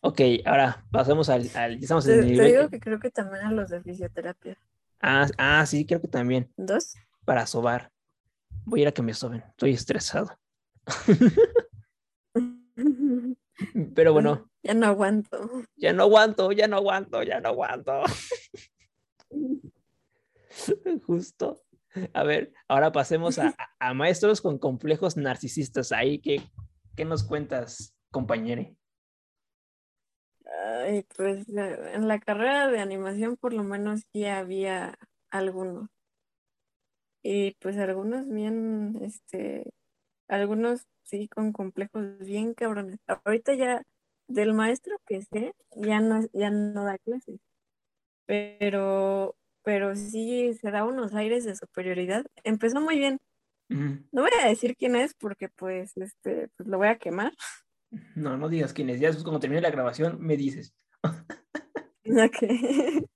ok, 0.00 0.20
ahora 0.46 0.82
pasamos 0.90 1.28
al, 1.28 1.50
estamos 1.78 2.08
en 2.08 2.20
el 2.20 2.38
te 2.38 2.44
digo 2.44 2.70
que 2.70 2.80
creo 2.80 2.98
que 2.98 3.10
también 3.10 3.44
a 3.44 3.52
los 3.52 3.68
de 3.68 3.82
fisioterapia. 3.82 4.56
Ah, 5.02 5.26
ah, 5.36 5.66
sí, 5.66 5.84
creo 5.84 6.00
que 6.00 6.08
también. 6.08 6.50
¿Dos? 6.56 6.94
Para 7.26 7.46
sobar. 7.46 7.92
Voy 8.64 8.80
a 8.80 8.82
ir 8.82 8.88
a 8.88 8.92
que 8.92 9.02
me 9.02 9.14
soben. 9.14 9.42
Estoy 9.50 9.72
estresado. 9.72 10.38
Pero 13.94 14.12
bueno. 14.12 14.50
Ya 14.62 14.74
no 14.74 14.86
aguanto. 14.86 15.64
Ya 15.76 15.92
no 15.92 16.04
aguanto, 16.04 16.52
ya 16.52 16.66
no 16.66 16.76
aguanto, 16.76 17.22
ya 17.22 17.40
no 17.40 17.50
aguanto. 17.50 18.02
Justo. 21.06 21.60
A 22.12 22.24
ver, 22.24 22.52
ahora 22.66 22.90
pasemos 22.90 23.38
a, 23.38 23.54
maestros 23.94 24.40
con 24.40 24.58
complejos 24.58 25.16
narcisistas. 25.16 25.92
Ahí, 25.92 26.18
¿qué, 26.18 26.42
qué 26.96 27.04
nos 27.04 27.22
cuentas, 27.22 27.94
compañere? 28.10 28.76
Ay, 30.64 31.06
pues 31.16 31.46
en 31.48 32.08
la 32.08 32.18
carrera 32.18 32.68
de 32.68 32.80
animación 32.80 33.36
por 33.36 33.52
lo 33.52 33.62
menos 33.62 34.02
sí 34.12 34.24
había 34.24 34.98
algunos. 35.30 35.88
Y 37.26 37.52
pues 37.52 37.78
algunos 37.78 38.28
bien, 38.28 38.98
este, 39.00 39.72
algunos 40.28 40.86
sí 41.04 41.26
con 41.26 41.52
complejos 41.52 42.18
bien 42.18 42.52
cabrones. 42.52 42.98
Ahorita 43.24 43.54
ya 43.54 43.82
del 44.28 44.52
maestro 44.52 44.98
que 45.06 45.22
sé, 45.22 45.54
ya 45.74 46.00
no, 46.00 46.20
ya 46.34 46.50
no 46.50 46.84
da 46.84 46.98
clases. 46.98 47.40
Pero, 48.26 49.36
pero 49.62 49.96
sí 49.96 50.52
se 50.60 50.70
da 50.70 50.84
unos 50.84 51.14
aires 51.14 51.44
de 51.44 51.56
superioridad. 51.56 52.26
Empezó 52.42 52.82
muy 52.82 52.98
bien. 52.98 53.18
No 53.68 54.20
voy 54.22 54.30
a 54.42 54.46
decir 54.46 54.76
quién 54.76 54.94
es 54.94 55.14
porque 55.14 55.48
pues 55.48 55.96
este 55.96 56.50
pues 56.56 56.68
lo 56.68 56.76
voy 56.76 56.88
a 56.88 56.98
quemar. 56.98 57.32
No, 58.14 58.36
no 58.36 58.50
digas 58.50 58.74
quién 58.74 58.90
es. 58.90 59.00
Ya 59.00 59.10
cuando 59.12 59.40
termine 59.40 59.62
la 59.62 59.70
grabación 59.70 60.20
me 60.20 60.36
dices. 60.36 60.74
ok. 62.04 62.38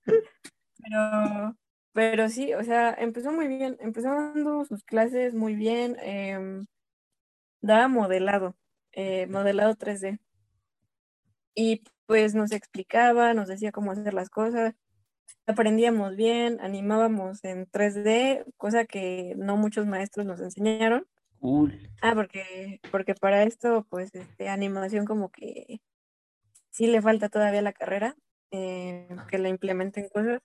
Pero 0.81 1.55
pero 1.93 2.29
sí, 2.29 2.53
o 2.53 2.63
sea, 2.63 2.93
empezó 2.97 3.31
muy 3.31 3.47
bien, 3.47 3.77
empezó 3.79 4.09
dando 4.09 4.65
sus 4.65 4.83
clases 4.83 5.33
muy 5.33 5.55
bien, 5.55 5.97
em, 6.01 6.65
daba 7.61 7.87
modelado, 7.87 8.55
eh, 8.93 9.27
modelado 9.27 9.75
3D. 9.75 10.19
Y 11.55 11.83
pues 12.05 12.35
nos 12.35 12.51
explicaba, 12.51 13.33
nos 13.33 13.47
decía 13.47 13.71
cómo 13.71 13.91
hacer 13.91 14.13
las 14.13 14.29
cosas, 14.29 14.75
aprendíamos 15.47 16.15
bien, 16.15 16.59
animábamos 16.61 17.43
en 17.43 17.67
3D, 17.67 18.45
cosa 18.57 18.85
que 18.85 19.35
no 19.37 19.57
muchos 19.57 19.85
maestros 19.87 20.25
nos 20.25 20.41
enseñaron. 20.41 21.07
Ah, 22.01 22.13
porque, 22.15 22.81
porque 22.91 23.15
para 23.15 23.43
esto, 23.43 23.85
pues, 23.89 24.13
este, 24.15 24.49
animación 24.49 25.05
como 25.05 25.31
que 25.31 25.81
sí 26.71 26.87
le 26.87 27.01
falta 27.01 27.29
todavía 27.29 27.61
la 27.61 27.73
carrera, 27.73 28.15
eh, 28.51 29.07
que 29.29 29.37
la 29.39 29.49
implementen 29.49 30.09
cosas. 30.09 30.41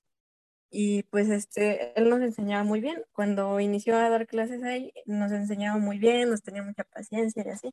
Y 0.71 1.05
pues 1.05 1.29
este, 1.31 1.99
él 1.99 2.11
nos 2.11 2.21
enseñaba 2.21 2.65
muy 2.65 2.81
bien. 2.81 3.05
Cuando 3.13 3.61
inició 3.61 3.97
a 3.97 4.09
dar 4.11 4.27
clases 4.27 4.63
ahí, 4.65 4.93
nos 5.07 5.33
enseñaba 5.33 5.79
muy 5.79 5.99
bien, 5.99 6.31
nos 6.31 6.43
tenía 6.43 6.63
mucha 6.63 6.85
paciencia 6.85 7.45
y 7.47 7.51
así. 7.51 7.71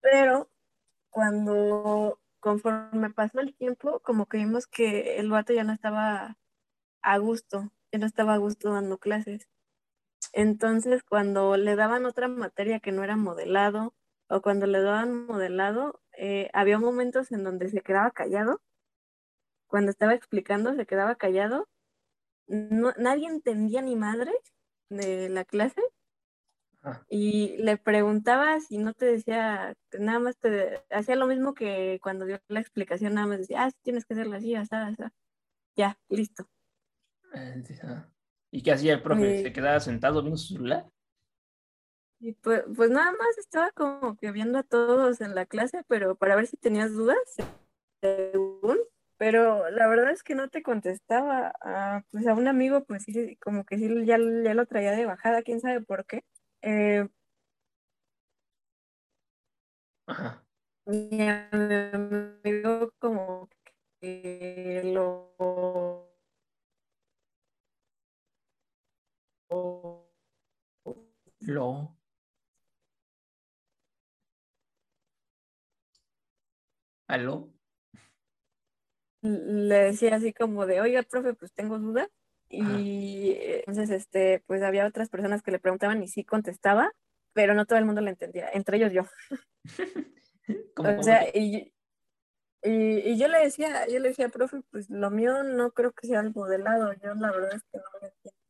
Pero 0.00 0.50
cuando, 1.10 2.20
conforme 2.40 3.10
pasó 3.10 3.40
el 3.40 3.54
tiempo, 3.56 4.00
como 4.00 4.26
que 4.26 4.38
vimos 4.38 4.66
que 4.66 5.18
el 5.18 5.30
vato 5.30 5.52
ya 5.52 5.64
no 5.64 5.72
estaba 5.72 6.38
a 7.02 7.18
gusto, 7.18 7.72
ya 7.92 7.98
no 8.00 8.06
estaba 8.06 8.34
a 8.34 8.38
gusto 8.38 8.72
dando 8.72 8.98
clases. 8.98 9.48
Entonces, 10.32 11.02
cuando 11.04 11.56
le 11.56 11.76
daban 11.76 12.06
otra 12.06 12.28
materia 12.28 12.80
que 12.80 12.92
no 12.92 13.04
era 13.04 13.16
modelado, 13.16 13.94
o 14.28 14.42
cuando 14.42 14.66
le 14.66 14.80
daban 14.82 15.26
modelado, 15.26 16.00
eh, 16.18 16.50
había 16.54 16.78
momentos 16.78 17.32
en 17.32 17.44
donde 17.44 17.68
se 17.70 17.82
quedaba 17.82 18.10
callado. 18.10 18.60
Cuando 19.66 19.90
estaba 19.90 20.14
explicando, 20.14 20.74
se 20.74 20.86
quedaba 20.86 21.16
callado. 21.16 21.68
No, 22.46 22.92
nadie 22.98 23.26
entendía 23.26 23.82
ni 23.82 23.96
madre 23.96 24.32
de 24.88 25.28
la 25.28 25.44
clase. 25.44 25.80
Y 27.08 27.56
le 27.62 27.78
preguntabas 27.78 28.70
y 28.70 28.76
no 28.76 28.92
te 28.92 29.06
decía, 29.06 29.74
nada 29.98 30.18
más 30.18 30.36
te 30.36 30.84
hacía 30.90 31.16
lo 31.16 31.26
mismo 31.26 31.54
que 31.54 31.98
cuando 32.02 32.26
dio 32.26 32.40
la 32.48 32.60
explicación, 32.60 33.14
nada 33.14 33.26
más 33.26 33.38
decía, 33.38 33.64
ah, 33.64 33.70
tienes 33.82 34.04
que 34.04 34.12
hacerlo 34.12 34.36
así, 34.36 34.54
así, 34.54 34.74
así. 34.74 35.02
Ya, 35.76 35.98
listo. 36.08 36.46
Ah, 37.32 38.06
¿Y 38.50 38.62
qué 38.62 38.72
hacía 38.72 38.92
el 38.92 39.02
profe? 39.02 39.42
¿Se 39.42 39.52
quedaba 39.52 39.80
sentado 39.80 40.20
viendo 40.20 40.36
su 40.36 40.54
celular? 40.54 40.86
Y 42.20 42.32
pues, 42.32 42.62
pues 42.74 42.90
nada 42.90 43.12
más 43.12 43.36
estaba 43.38 43.70
como 43.72 44.16
que 44.16 44.30
viendo 44.30 44.58
a 44.58 44.62
todos 44.62 45.20
en 45.20 45.34
la 45.34 45.46
clase, 45.46 45.82
pero 45.88 46.14
para 46.14 46.36
ver 46.36 46.46
si 46.46 46.56
tenías 46.56 46.92
dudas, 46.92 47.18
según, 48.00 48.78
pero 49.18 49.70
la 49.70 49.86
verdad 49.88 50.10
es 50.10 50.22
que 50.22 50.34
no 50.34 50.48
te 50.48 50.62
contestaba. 50.62 51.52
A, 51.62 52.02
pues 52.10 52.26
a 52.26 52.34
un 52.34 52.48
amigo, 52.48 52.84
pues 52.84 53.04
sí, 53.04 53.36
como 53.38 53.64
que 53.64 53.78
sí, 53.78 53.88
ya, 54.06 54.18
ya 54.18 54.54
lo 54.54 54.66
traía 54.66 54.92
de 54.92 55.06
bajada, 55.06 55.42
quién 55.42 55.60
sabe 55.60 55.80
por 55.82 56.06
qué. 56.06 56.24
Eh, 56.62 57.08
Ajá. 60.06 60.42
Mi 60.86 61.28
amigo 61.28 62.90
como 62.98 63.48
que 64.00 64.82
lo 64.84 65.34
lo 71.40 71.96
¿Aló? 77.08 77.53
Le 79.24 79.76
decía 79.76 80.16
así 80.16 80.34
como 80.34 80.66
de, 80.66 80.82
oiga, 80.82 81.02
profe, 81.02 81.32
pues 81.32 81.52
tengo 81.54 81.78
duda. 81.78 82.08
Y 82.50 83.34
entonces, 83.38 83.90
este, 83.90 84.44
pues 84.46 84.62
había 84.62 84.86
otras 84.86 85.08
personas 85.08 85.42
que 85.42 85.50
le 85.50 85.58
preguntaban 85.58 86.02
y 86.02 86.08
sí 86.08 86.24
contestaba, 86.24 86.92
pero 87.32 87.54
no 87.54 87.64
todo 87.64 87.78
el 87.78 87.86
mundo 87.86 88.02
le 88.02 88.10
entendía, 88.10 88.48
entre 88.52 88.76
ellos 88.76 88.92
yo. 88.92 89.02
o 90.76 91.02
sea, 91.02 91.26
y, 91.34 91.72
y, 92.62 93.18
yo 93.18 93.28
le 93.28 93.38
decía, 93.38 93.86
yo 93.88 93.98
le 93.98 94.10
decía, 94.10 94.28
profe, 94.28 94.60
pues 94.70 94.90
lo 94.90 95.10
mío 95.10 95.42
no 95.42 95.72
creo 95.72 95.92
que 95.92 96.06
sea 96.06 96.20
el 96.20 96.34
modelado, 96.34 96.92
yo 96.92 97.14
la 97.14 97.32
verdad 97.32 97.54
es 97.54 97.62
que 97.64 97.78
no 97.78 97.84
lo 98.00 98.06
entiendo. 98.06 98.44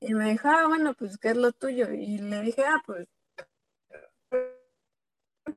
Y 0.00 0.14
me 0.14 0.30
dijo, 0.30 0.48
ah, 0.48 0.66
bueno, 0.66 0.94
pues, 0.94 1.16
¿qué 1.16 1.30
es 1.30 1.36
lo 1.36 1.52
tuyo? 1.52 1.90
Y 1.92 2.18
le 2.18 2.42
dije, 2.42 2.64
ah, 2.64 2.82
pues, 2.84 3.08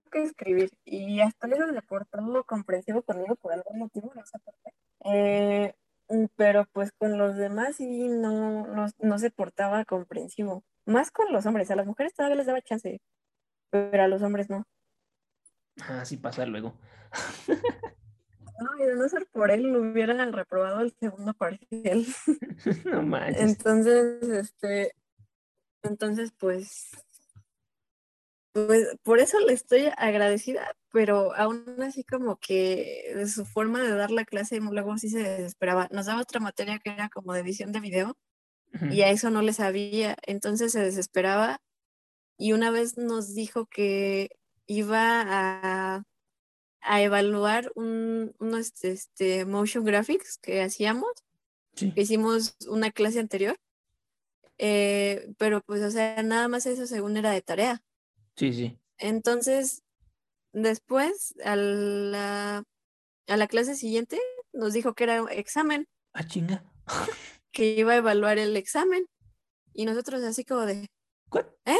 que 0.09 0.23
escribir. 0.23 0.71
Y 0.85 1.21
hasta 1.21 1.47
eso 1.47 1.67
se 1.71 1.81
portó 1.81 2.43
comprensivo 2.45 3.01
conmigo 3.01 3.35
por 3.35 3.53
algún 3.53 3.79
motivo, 3.79 4.11
no 4.15 4.25
sé 4.25 4.39
por 4.39 4.53
qué. 4.63 4.71
Eh, 5.05 5.73
pero 6.35 6.65
pues 6.71 6.91
con 6.91 7.17
los 7.17 7.35
demás 7.35 7.75
sí 7.75 8.07
no, 8.07 8.65
no, 8.99 9.19
se 9.19 9.31
portaba 9.31 9.85
comprensivo. 9.85 10.63
Más 10.85 11.11
con 11.11 11.31
los 11.31 11.45
hombres, 11.45 11.69
a 11.71 11.75
las 11.75 11.85
mujeres 11.85 12.13
todavía 12.13 12.37
les 12.37 12.47
daba 12.47 12.61
chance, 12.61 12.99
pero 13.69 14.03
a 14.03 14.07
los 14.07 14.21
hombres 14.23 14.49
no. 14.49 14.65
Ah, 15.81 16.03
sí 16.03 16.17
pasa 16.17 16.45
luego. 16.45 16.73
No, 18.59 18.83
y 18.83 18.87
de 18.87 18.95
no 18.95 19.07
ser 19.07 19.25
por 19.31 19.51
él, 19.51 19.71
lo 19.71 19.79
hubieran 19.79 20.33
reprobado 20.33 20.81
el 20.81 20.93
segundo 20.99 21.33
parcial. 21.33 22.05
no 22.85 23.03
manches. 23.03 23.41
Entonces, 23.41 24.23
este, 24.23 24.93
entonces, 25.83 26.33
pues, 26.37 26.91
pues 28.51 28.87
por 29.03 29.19
eso 29.19 29.39
le 29.39 29.53
estoy 29.53 29.89
agradecida, 29.97 30.75
pero 30.91 31.35
aún 31.35 31.63
así 31.81 32.03
como 32.03 32.37
que 32.37 33.11
de 33.15 33.27
su 33.27 33.45
forma 33.45 33.83
de 33.83 33.93
dar 33.95 34.11
la 34.11 34.25
clase 34.25 34.59
luego 34.59 34.97
sí 34.97 35.09
se 35.09 35.19
desesperaba. 35.19 35.87
Nos 35.91 36.07
daba 36.07 36.21
otra 36.21 36.39
materia 36.39 36.79
que 36.79 36.91
era 36.91 37.09
como 37.09 37.33
de 37.33 37.41
edición 37.41 37.71
de 37.71 37.79
video 37.79 38.17
y 38.91 39.01
a 39.01 39.09
eso 39.09 39.31
no 39.31 39.41
le 39.41 39.53
sabía, 39.53 40.15
entonces 40.27 40.71
se 40.71 40.79
desesperaba 40.81 41.59
y 42.37 42.53
una 42.53 42.71
vez 42.71 42.97
nos 42.97 43.33
dijo 43.33 43.65
que 43.65 44.29
iba 44.67 45.23
a, 45.27 46.03
a 46.81 47.01
evaluar 47.01 47.71
un, 47.75 48.35
unos 48.39 48.83
este, 48.83 49.45
motion 49.45 49.83
graphics 49.83 50.37
que 50.37 50.61
hacíamos, 50.61 51.09
que 51.75 52.01
hicimos 52.01 52.55
una 52.67 52.91
clase 52.91 53.19
anterior, 53.19 53.57
eh, 54.57 55.33
pero 55.37 55.61
pues 55.61 55.81
o 55.81 55.89
sea, 55.89 56.21
nada 56.23 56.47
más 56.47 56.65
eso 56.65 56.85
según 56.85 57.17
era 57.17 57.31
de 57.31 57.41
tarea. 57.41 57.81
Sí, 58.39 58.53
sí. 58.53 58.79
Entonces, 58.99 59.83
después, 60.53 61.35
a 61.43 61.57
la, 61.57 62.63
a 63.27 63.37
la 63.37 63.47
clase 63.47 63.75
siguiente, 63.75 64.17
nos 64.53 64.71
dijo 64.71 64.93
que 64.93 65.03
era 65.03 65.25
examen. 65.33 65.89
Ah, 66.13 66.25
chinga. 66.25 66.63
que 67.51 67.73
iba 67.73 67.91
a 67.91 67.97
evaluar 67.97 68.37
el 68.37 68.55
examen. 68.55 69.05
Y 69.73 69.83
nosotros 69.83 70.23
así 70.23 70.45
como 70.45 70.65
de... 70.65 70.87
¿Eh? 71.65 71.75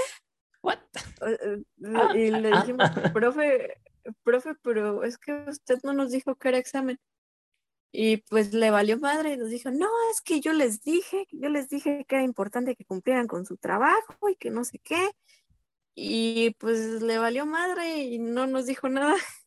¿What? 0.61 0.79
Eh, 1.21 1.63
y 2.27 2.31
le 2.31 2.51
ah, 2.51 2.59
dijimos, 2.59 2.89
ah. 2.93 3.09
profe, 3.13 3.77
profe, 4.23 4.55
pero 4.61 5.05
es 5.05 5.17
que 5.17 5.45
usted 5.47 5.79
no 5.83 5.93
nos 5.93 6.11
dijo 6.11 6.35
que 6.35 6.49
era 6.49 6.57
examen. 6.57 6.99
Y 7.93 8.17
pues 8.17 8.53
le 8.53 8.69
valió 8.69 8.99
madre 8.99 9.31
y 9.31 9.37
nos 9.37 9.49
dijo, 9.49 9.71
no, 9.71 9.87
es 10.11 10.19
que 10.19 10.41
yo 10.41 10.51
les 10.51 10.81
dije, 10.81 11.25
yo 11.31 11.47
les 11.47 11.69
dije 11.69 12.03
que 12.05 12.15
era 12.15 12.25
importante 12.25 12.75
que 12.75 12.83
cumplieran 12.83 13.27
con 13.27 13.45
su 13.45 13.55
trabajo 13.55 14.27
y 14.27 14.35
que 14.35 14.51
no 14.51 14.65
sé 14.65 14.79
qué 14.79 15.09
y 16.01 16.51
pues 16.51 17.01
le 17.01 17.17
valió 17.17 17.45
madre 17.45 18.03
y 18.03 18.19
no 18.19 18.47
nos 18.47 18.65
dijo 18.65 18.87
nada. 18.89 19.15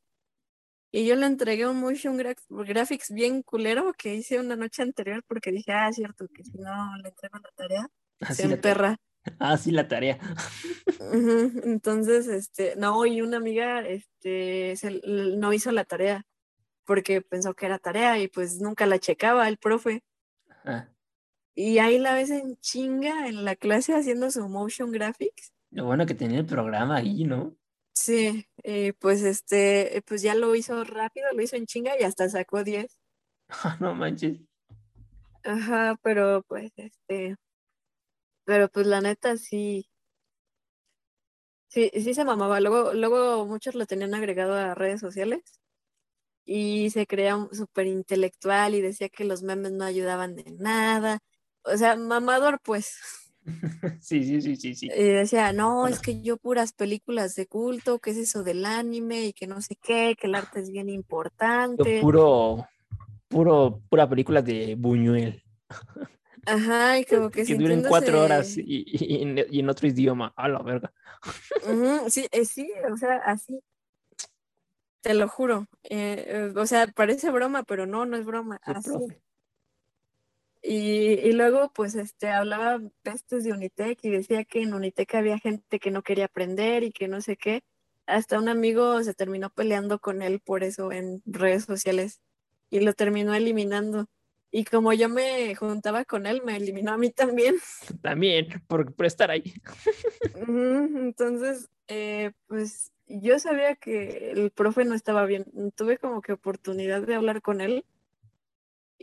Y 0.94 1.06
yo 1.06 1.16
le 1.16 1.24
entregué 1.24 1.66
un 1.66 1.80
motion 1.80 2.18
graphics 2.18 3.10
bien 3.10 3.42
culero 3.42 3.94
que 3.94 4.14
hice 4.14 4.38
una 4.38 4.56
noche 4.56 4.82
anterior 4.82 5.24
porque 5.26 5.50
dije, 5.50 5.72
ah, 5.72 5.88
es 5.88 5.96
cierto, 5.96 6.28
que 6.28 6.44
si 6.44 6.58
no 6.58 6.94
le 6.98 7.08
entrego 7.08 7.38
la 7.38 7.50
tarea, 7.56 7.88
Así 8.20 8.42
se 8.42 8.56
perra. 8.58 8.96
Ah, 9.38 9.56
sí, 9.56 9.70
la 9.70 9.86
tarea. 9.86 10.18
Entonces, 11.64 12.26
este, 12.26 12.74
no, 12.76 13.06
y 13.06 13.22
una 13.22 13.36
amiga, 13.36 13.80
este, 13.88 14.74
no 15.38 15.52
hizo 15.52 15.70
la 15.70 15.84
tarea 15.84 16.26
porque 16.84 17.22
pensó 17.22 17.54
que 17.54 17.66
era 17.66 17.78
tarea 17.78 18.18
y 18.18 18.26
pues 18.26 18.60
nunca 18.60 18.84
la 18.84 18.98
checaba 18.98 19.48
el 19.48 19.58
profe. 19.58 20.02
Y 21.54 21.78
ahí 21.78 21.98
la 21.98 22.14
ves 22.14 22.30
en 22.30 22.56
chinga 22.56 23.28
en 23.28 23.44
la 23.44 23.54
clase 23.54 23.94
haciendo 23.94 24.30
su 24.30 24.46
motion 24.48 24.90
graphics 24.90 25.52
lo 25.72 25.86
bueno 25.86 26.06
que 26.06 26.14
tenía 26.14 26.38
el 26.38 26.46
programa 26.46 26.96
ahí, 26.96 27.24
¿no? 27.24 27.56
Sí, 27.94 28.46
eh, 28.62 28.94
pues 28.98 29.22
este, 29.22 30.02
pues 30.06 30.22
ya 30.22 30.34
lo 30.34 30.54
hizo 30.54 30.84
rápido, 30.84 31.26
lo 31.34 31.42
hizo 31.42 31.56
en 31.56 31.66
chinga 31.66 31.98
y 31.98 32.04
hasta 32.04 32.28
sacó 32.28 32.64
10. 32.64 33.00
no 33.80 33.94
manches. 33.94 34.40
Ajá, 35.44 35.96
pero 36.02 36.42
pues 36.46 36.72
este, 36.76 37.36
pero 38.44 38.68
pues 38.68 38.86
la 38.86 39.00
neta 39.00 39.36
sí, 39.36 39.88
sí, 41.68 41.90
sí 41.94 42.14
se 42.14 42.24
mamaba. 42.24 42.60
Luego, 42.60 42.92
luego 42.94 43.46
muchos 43.46 43.74
lo 43.74 43.86
tenían 43.86 44.14
agregado 44.14 44.54
a 44.54 44.74
redes 44.74 45.00
sociales 45.00 45.42
y 46.44 46.90
se 46.90 47.06
creía 47.06 47.36
súper 47.52 47.86
intelectual 47.86 48.74
y 48.74 48.80
decía 48.80 49.08
que 49.08 49.24
los 49.24 49.42
memes 49.42 49.72
no 49.72 49.84
ayudaban 49.84 50.36
de 50.36 50.52
nada. 50.52 51.20
O 51.64 51.76
sea, 51.76 51.96
mamador, 51.96 52.60
pues. 52.62 52.96
Sí, 54.00 54.24
sí, 54.24 54.40
sí, 54.40 54.56
sí, 54.56 54.74
sí. 54.74 54.86
Y 54.86 55.02
decía, 55.02 55.52
no, 55.52 55.88
es 55.88 56.00
que 56.00 56.22
yo 56.22 56.36
puras 56.36 56.72
películas 56.72 57.34
de 57.34 57.46
culto, 57.46 57.98
¿qué 57.98 58.10
es 58.10 58.16
eso 58.16 58.42
del 58.42 58.64
anime? 58.64 59.26
Y 59.26 59.32
que 59.32 59.46
no 59.46 59.60
sé 59.60 59.76
qué, 59.76 60.16
que 60.18 60.26
el 60.26 60.34
arte 60.34 60.60
es 60.60 60.70
bien 60.70 60.88
importante. 60.88 62.00
puro, 62.00 62.66
puro, 63.28 63.80
pura 63.88 64.08
película 64.08 64.42
de 64.42 64.74
Buñuel. 64.76 65.42
Ajá, 66.46 66.98
y 66.98 67.04
como 67.04 67.30
que, 67.30 67.44
que 67.44 67.54
duren 67.54 67.84
cuatro 67.86 68.20
horas 68.20 68.56
y, 68.56 68.84
en 69.28 69.68
otro 69.70 69.86
idioma, 69.86 70.32
a 70.36 70.48
la 70.48 70.62
verga. 70.62 70.92
sí, 72.08 72.26
eh, 72.32 72.44
sí, 72.44 72.70
o 72.92 72.96
sea, 72.96 73.16
así. 73.18 73.60
Te 75.02 75.14
lo 75.14 75.28
juro. 75.28 75.66
Eh, 75.82 76.24
eh, 76.26 76.52
o 76.56 76.66
sea, 76.66 76.86
parece 76.86 77.30
broma, 77.30 77.64
pero 77.64 77.86
no, 77.86 78.06
no 78.06 78.16
es 78.16 78.24
broma. 78.24 78.60
así. 78.62 78.90
Y, 80.64 81.32
luego, 81.32 81.72
pues, 81.74 81.96
este, 81.96 82.28
hablaba 82.28 82.80
pestes 83.02 83.42
de 83.42 83.52
Unitec 83.52 83.98
y 84.02 84.10
decía 84.10 84.44
que 84.44 84.62
en 84.62 84.74
Unitec 84.74 85.12
había 85.16 85.38
gente 85.38 85.80
que 85.80 85.90
no 85.90 86.02
quería 86.02 86.26
aprender 86.26 86.84
y 86.84 86.92
que 86.92 87.08
no 87.08 87.20
sé 87.20 87.36
qué. 87.36 87.64
Hasta 88.06 88.38
un 88.38 88.48
amigo 88.48 89.02
se 89.02 89.14
terminó 89.14 89.50
peleando 89.50 89.98
con 89.98 90.22
él 90.22 90.40
por 90.40 90.62
eso 90.62 90.92
en 90.92 91.22
redes 91.26 91.64
sociales 91.64 92.20
y 92.70 92.80
lo 92.80 92.92
terminó 92.92 93.34
eliminando. 93.34 94.06
Y 94.52 94.64
como 94.64 94.92
yo 94.92 95.08
me 95.08 95.54
juntaba 95.56 96.04
con 96.04 96.26
él, 96.26 96.42
me 96.44 96.56
eliminó 96.56 96.92
a 96.92 96.98
mí 96.98 97.10
también. 97.10 97.56
También, 98.02 98.62
por, 98.68 98.94
por 98.94 99.06
estar 99.06 99.30
ahí. 99.30 99.54
Entonces, 100.46 101.70
eh, 101.88 102.32
pues 102.46 102.92
yo 103.06 103.38
sabía 103.38 103.74
que 103.74 104.30
el 104.30 104.50
profe 104.50 104.84
no 104.84 104.94
estaba 104.94 105.24
bien. 105.24 105.46
Tuve 105.74 105.98
como 105.98 106.20
que 106.20 106.32
oportunidad 106.32 107.02
de 107.02 107.14
hablar 107.14 107.42
con 107.42 107.60
él 107.60 107.84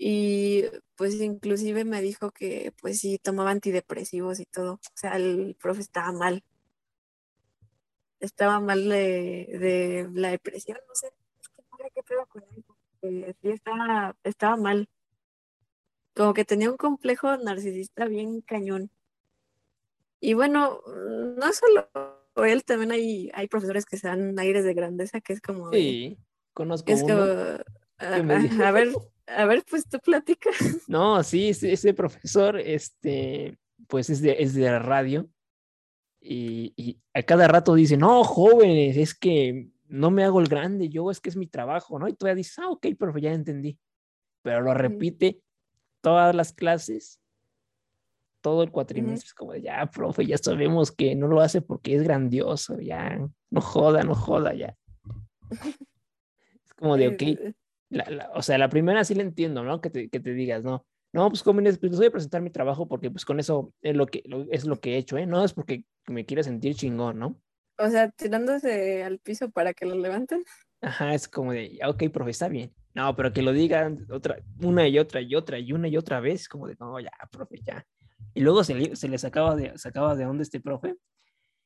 Y 0.02 0.64
pues 0.96 1.16
inclusive 1.20 1.84
me 1.84 2.02
dijo 2.02 2.32
que 2.32 2.72
pues 2.82 3.02
sí 3.02 3.20
tomaba 3.22 3.52
antidepresivos 3.52 4.40
y 4.40 4.46
todo. 4.46 4.76
O 4.76 4.80
sea, 4.96 5.18
el 5.18 5.58
profe 5.60 5.82
estaba 5.82 6.14
mal. 6.14 6.42
Estaba 8.22 8.62
mal 8.62 8.88
de, 8.88 9.50
de 9.60 10.10
la 10.14 10.30
depresión, 10.30 10.78
no 10.88 10.96
sé. 10.96 11.08
Es 11.42 11.50
que 11.50 11.90
qué 11.94 12.04
pedo 12.04 12.26
con 12.28 12.44
él. 12.44 12.64
porque 12.66 13.36
sí 13.42 13.50
estaba, 13.50 14.16
estaba 14.24 14.56
mal. 14.56 14.88
Como 16.16 16.34
que 16.34 16.46
tenía 16.46 16.72
un 16.72 16.78
complejo 16.78 17.36
narcisista 17.36 18.06
bien 18.06 18.40
cañón. 18.40 18.90
Y 20.22 20.34
bueno, 20.34 20.82
no 20.88 21.52
solo 21.52 21.90
él, 22.38 22.64
también 22.64 22.94
hay, 22.94 23.30
hay 23.34 23.50
profesores 23.50 23.86
que 23.86 23.98
se 23.98 24.08
dan 24.08 24.40
aires 24.40 24.64
de 24.64 24.74
grandeza, 24.74 25.20
que 25.20 25.34
es 25.34 25.42
como 25.42 25.72
Sí, 25.72 26.18
conozco 26.54 26.90
es 26.90 27.04
uno. 27.04 27.16
como, 27.16 27.64
a- 28.00 28.72
ver, 28.72 28.90
a 29.28 29.46
ver, 29.46 29.64
pues 29.70 29.88
tú 29.88 30.00
platicas. 30.00 30.56
No, 30.90 31.22
sí, 31.24 31.50
ese, 31.50 31.94
profesor, 31.94 32.60
este, 32.60 33.58
pues 33.88 34.10
es 34.10 34.22
de, 34.22 34.38
es 34.40 34.54
de 34.54 34.62
la 34.64 34.80
radio 34.80 35.30
y, 36.22 36.74
y 36.76 37.00
a 37.14 37.24
cada 37.24 37.48
rato 37.48 37.76
dice, 37.76 37.96
no, 37.98 38.24
jóvenes, 38.24 38.98
es 38.98 39.14
que 39.14 39.70
no 39.88 40.12
me 40.12 40.24
hago 40.24 40.40
el 40.40 40.48
grande, 40.48 40.90
yo 40.90 41.10
es 41.12 41.20
que 41.20 41.30
es 41.30 41.36
mi 41.36 41.48
trabajo, 41.48 41.98
¿no? 42.00 42.08
Y 42.08 42.14
todavía 42.14 42.36
dices, 42.38 42.60
ah, 42.60 42.70
ok, 42.70 42.88
profe, 42.98 43.22
ya 43.22 43.34
entendí. 43.34 43.78
Pero 44.42 44.62
lo 44.62 44.74
repite 44.74 45.42
todas 46.02 46.34
las 46.36 46.54
clases, 46.54 47.20
todo 48.42 48.64
el 48.64 48.72
cuatrimestre, 48.72 49.28
es 49.28 49.34
como, 49.34 49.56
ya, 49.56 49.86
profe, 49.88 50.26
ya 50.26 50.38
sabemos 50.38 50.92
que 50.92 51.16
no 51.16 51.28
lo 51.28 51.42
hace 51.42 51.62
porque 51.62 51.96
es 51.96 52.04
grandioso, 52.04 52.80
ya, 52.80 53.20
no 53.50 53.62
joda, 53.62 54.04
no 54.04 54.16
joda, 54.16 54.54
ya. 54.54 54.76
Es 56.66 56.74
como 56.76 56.96
de, 56.98 57.08
ok, 57.10 57.22
Eh, 57.22 57.54
la- 57.90 58.10
la- 58.10 58.32
o 58.34 58.42
sea, 58.42 58.58
la 58.58 58.70
primera 58.70 59.04
sí 59.04 59.16
la 59.16 59.24
entiendo, 59.24 59.64
¿no? 59.64 59.82
Que 59.82 59.90
te, 59.90 60.10
que 60.10 60.20
te 60.20 60.34
digas, 60.34 60.64
no, 60.64 60.86
no, 61.14 61.30
pues 61.30 61.42
jóvenes, 61.42 61.78
pues 61.80 61.92
les 61.92 62.00
voy 62.00 62.08
a 62.08 62.12
presentar 62.12 62.42
mi 62.42 62.50
trabajo 62.52 62.88
porque 62.88 63.10
pues 63.12 63.26
con 63.26 63.40
eso 63.40 63.74
es 63.82 63.96
lo 63.96 64.06
que, 64.08 64.24
lo- 64.26 64.46
es 64.52 64.66
lo 64.66 64.80
que 64.80 64.94
he 64.94 64.98
hecho, 64.98 65.18
¿eh? 65.18 65.26
No 65.26 65.44
es 65.44 65.54
porque 65.54 65.86
me 66.08 66.26
quiera 66.26 66.44
sentir 66.44 66.76
chingón, 66.76 67.20
¿no? 67.20 67.42
O 67.78 67.90
sea, 67.90 68.10
tirándose 68.12 69.04
al 69.04 69.20
piso 69.20 69.50
para 69.52 69.74
que 69.74 69.86
lo 69.86 69.96
levanten. 69.96 70.44
Ajá, 70.82 71.14
es 71.14 71.28
como 71.28 71.52
de, 71.54 71.76
"Ya, 71.78 71.90
ok, 71.90 72.04
profe, 72.12 72.32
está 72.32 72.48
bien. 72.48 72.74
No, 72.94 73.16
pero 73.16 73.32
que 73.34 73.42
lo 73.42 73.52
digan 73.54 74.06
otra, 74.12 74.38
una 74.62 74.88
y 74.88 74.98
otra 75.00 75.22
y 75.22 75.36
otra 75.36 75.60
y 75.60 75.72
una 75.72 75.88
y 75.88 75.96
otra 75.98 76.20
vez, 76.20 76.48
como 76.50 76.68
de, 76.68 76.76
no, 76.80 77.00
ya, 77.00 77.12
profe, 77.32 77.62
ya. 77.66 77.86
Y 78.34 78.42
luego 78.42 78.64
se 78.64 78.76
le, 78.76 78.96
se 78.96 79.08
le 79.08 79.18
sacaba 79.18 79.56
de, 79.56 79.78
sacaba 79.78 80.16
de 80.16 80.26
onda 80.26 80.44
este 80.44 80.60
profe 80.60 80.96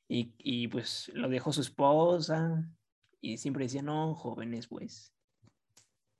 y, 0.08 0.34
y 0.38 0.68
pues 0.68 1.10
lo 1.14 1.30
dejó 1.30 1.52
su 1.54 1.62
esposa 1.62 2.64
y 3.22 3.38
siempre 3.38 3.66
decía, 3.66 3.82
no, 3.82 4.14
jóvenes, 4.16 4.68
pues. 4.68 5.14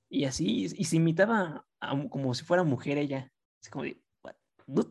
Y 0.08 0.24
así, 0.24 0.66
y 0.76 0.84
se 0.84 0.96
imitaba 0.96 1.66
a 1.80 2.08
como 2.08 2.34
si 2.34 2.44
fuera 2.44 2.62
mujer 2.62 2.98
ella. 2.98 3.32
Es 3.62 3.68
como 3.70 3.84
de, 3.84 4.00
"What? 4.66 4.86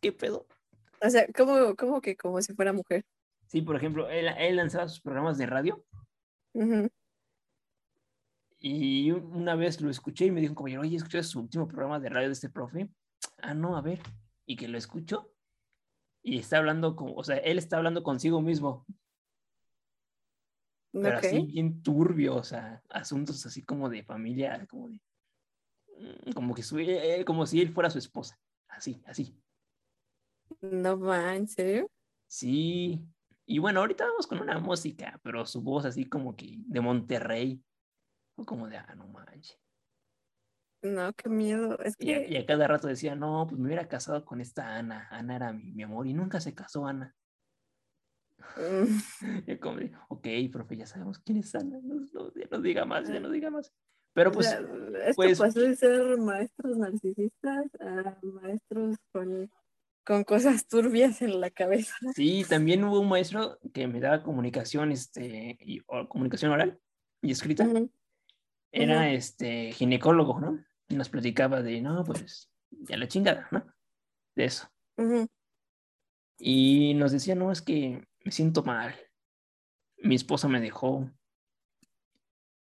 ¿qué 0.00 0.12
pedo? 0.12 0.46
O 1.02 1.10
sea, 1.10 1.26
¿cómo, 1.36 1.74
cómo 1.76 2.00
que 2.00 2.16
como 2.16 2.40
si 2.40 2.54
fuera 2.54 2.72
mujer? 2.72 3.04
Sí, 3.46 3.60
por 3.62 3.76
ejemplo, 3.76 4.08
él, 4.10 4.28
él 4.38 4.56
lanzaba 4.56 4.88
sus 4.88 5.00
programas 5.00 5.38
de 5.38 5.46
radio 5.46 5.84
Ujú. 6.54 6.88
y 8.58 9.10
un- 9.12 9.36
una 9.36 9.54
vez 9.54 9.80
lo 9.80 9.90
escuché 9.90 10.26
y 10.26 10.30
me 10.30 10.40
dijo, 10.40 10.54
compañero, 10.54 10.82
oye, 10.82 10.96
¿escuchaste 10.96 11.30
su 11.30 11.40
último 11.40 11.68
programa 11.68 12.00
de 12.00 12.08
radio 12.08 12.28
de 12.28 12.32
este 12.32 12.48
profe? 12.48 12.88
Ah, 13.42 13.54
no, 13.54 13.76
a 13.76 13.82
ver. 13.82 14.00
Y 14.46 14.56
que 14.56 14.66
lo 14.68 14.78
escucho 14.78 15.30
y 16.22 16.38
está 16.38 16.58
hablando 16.58 16.96
como, 16.96 17.14
o 17.14 17.22
sea, 17.22 17.36
él 17.36 17.58
está 17.58 17.76
hablando 17.76 18.02
consigo 18.02 18.40
mismo, 18.40 18.84
pero 21.00 21.18
así 21.18 21.46
bien 21.46 21.82
turbio, 21.82 22.36
o 22.36 22.44
sea, 22.44 22.82
asuntos 22.90 23.44
así 23.46 23.62
como 23.64 23.88
de 23.88 24.04
familia, 24.04 24.66
como 24.68 24.88
de, 24.90 25.00
mm, 25.98 26.32
como 26.34 26.54
que 26.54 26.62
su- 26.62 26.78
eh, 26.78 27.24
como 27.26 27.46
si 27.46 27.60
él 27.62 27.72
fuera 27.72 27.90
su 27.90 27.98
esposa, 27.98 28.40
así, 28.68 29.02
así. 29.06 29.42
No 30.60 30.98
va, 31.00 31.34
¿en 31.34 31.48
serio? 31.48 31.88
Sí. 32.28 33.04
Y 33.46 33.58
bueno, 33.58 33.80
ahorita 33.80 34.04
vamos 34.06 34.26
con 34.26 34.40
una 34.40 34.58
música, 34.58 35.20
pero 35.22 35.46
su 35.46 35.62
voz 35.62 35.84
así 35.84 36.08
como 36.08 36.34
que 36.36 36.56
de 36.58 36.80
Monterrey, 36.80 37.64
o 38.36 38.44
como 38.46 38.68
de, 38.68 38.78
ah, 38.78 38.94
no 38.96 39.08
manches. 39.08 39.60
No, 40.82 41.12
qué 41.14 41.28
miedo. 41.28 41.78
Es 41.80 41.96
Y 41.98 42.12
a, 42.12 42.20
que 42.20 42.32
y 42.32 42.36
a 42.36 42.46
cada 42.46 42.68
rato 42.68 42.88
decía, 42.88 43.14
no, 43.16 43.46
pues 43.48 43.58
me 43.60 43.66
hubiera 43.66 43.88
casado 43.88 44.24
con 44.24 44.40
esta 44.40 44.76
Ana, 44.76 45.08
Ana 45.10 45.36
era 45.36 45.52
mi, 45.52 45.72
mi 45.72 45.82
amor, 45.82 46.06
y 46.06 46.14
nunca 46.14 46.40
se 46.40 46.54
casó 46.54 46.86
Ana. 46.86 47.15
Mm, 48.56 48.98
Y 49.46 49.56
como 49.58 49.78
ok, 50.08 50.26
profe, 50.52 50.76
ya 50.76 50.86
sabemos 50.86 51.18
quién 51.20 51.38
es 51.38 51.54
Ana, 51.54 51.78
no, 51.82 51.94
no, 52.12 52.32
ya 52.34 52.46
no 52.50 52.60
diga 52.60 52.84
más, 52.84 53.08
ya 53.08 53.20
no 53.20 53.30
diga 53.30 53.50
más. 53.50 53.72
Pero 54.14 54.32
pues, 54.32 54.46
esto 54.50 55.14
pues- 55.14 55.38
pasó 55.38 55.60
de 55.60 55.76
ser 55.76 56.16
maestros 56.16 56.78
narcisistas 56.78 57.66
a 57.80 58.16
maestros 58.22 58.96
con, 59.12 59.50
con 60.04 60.24
cosas 60.24 60.66
turbias 60.66 61.20
en 61.20 61.38
la 61.40 61.50
cabeza. 61.50 61.94
sí, 62.14 62.44
también 62.48 62.82
hubo 62.84 63.00
un 63.00 63.10
maestro 63.10 63.58
que 63.74 63.86
me 63.86 64.00
daba 64.00 64.22
comunicación, 64.22 64.90
este, 64.90 65.58
y, 65.60 65.80
o 65.86 66.08
comunicación 66.08 66.50
oral 66.50 66.80
y 67.20 67.30
escrita. 67.30 67.64
Ujú. 67.64 67.90
era 68.72 69.00
Ujú. 69.00 69.16
este 69.16 69.72
ginecólogo, 69.72 70.40
¿no? 70.40 70.64
Y 70.88 70.94
nos 70.96 71.08
platicaba 71.10 71.62
de, 71.62 71.82
no, 71.82 72.02
pues, 72.04 72.50
ya 72.70 72.96
la 72.96 73.08
chingada, 73.08 73.48
¿no? 73.50 73.66
De 74.34 74.44
eso. 74.46 74.68
Ujú. 74.96 75.26
Y 76.38 76.94
nos 76.94 77.12
decía, 77.12 77.34
no, 77.34 77.50
es 77.52 77.60
que 77.62 78.06
me 78.26 78.32
siento 78.32 78.64
mal. 78.64 78.92
Mi 79.98 80.16
esposa 80.16 80.48
me 80.48 80.60
dejó. 80.60 81.08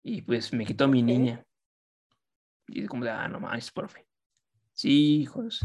Y 0.02 0.24
pues 0.24 0.52
me 0.52 0.66
quitó 0.66 0.86
a 0.86 0.88
mi 0.88 1.04
niña. 1.04 1.46
Y 2.68 2.88
como 2.88 3.06
de, 3.06 3.12
ah, 3.12 3.28
no 3.28 3.40
manches, 3.40 3.72
profe. 3.72 4.04
Sí, 4.74 5.22
hijos. 5.22 5.64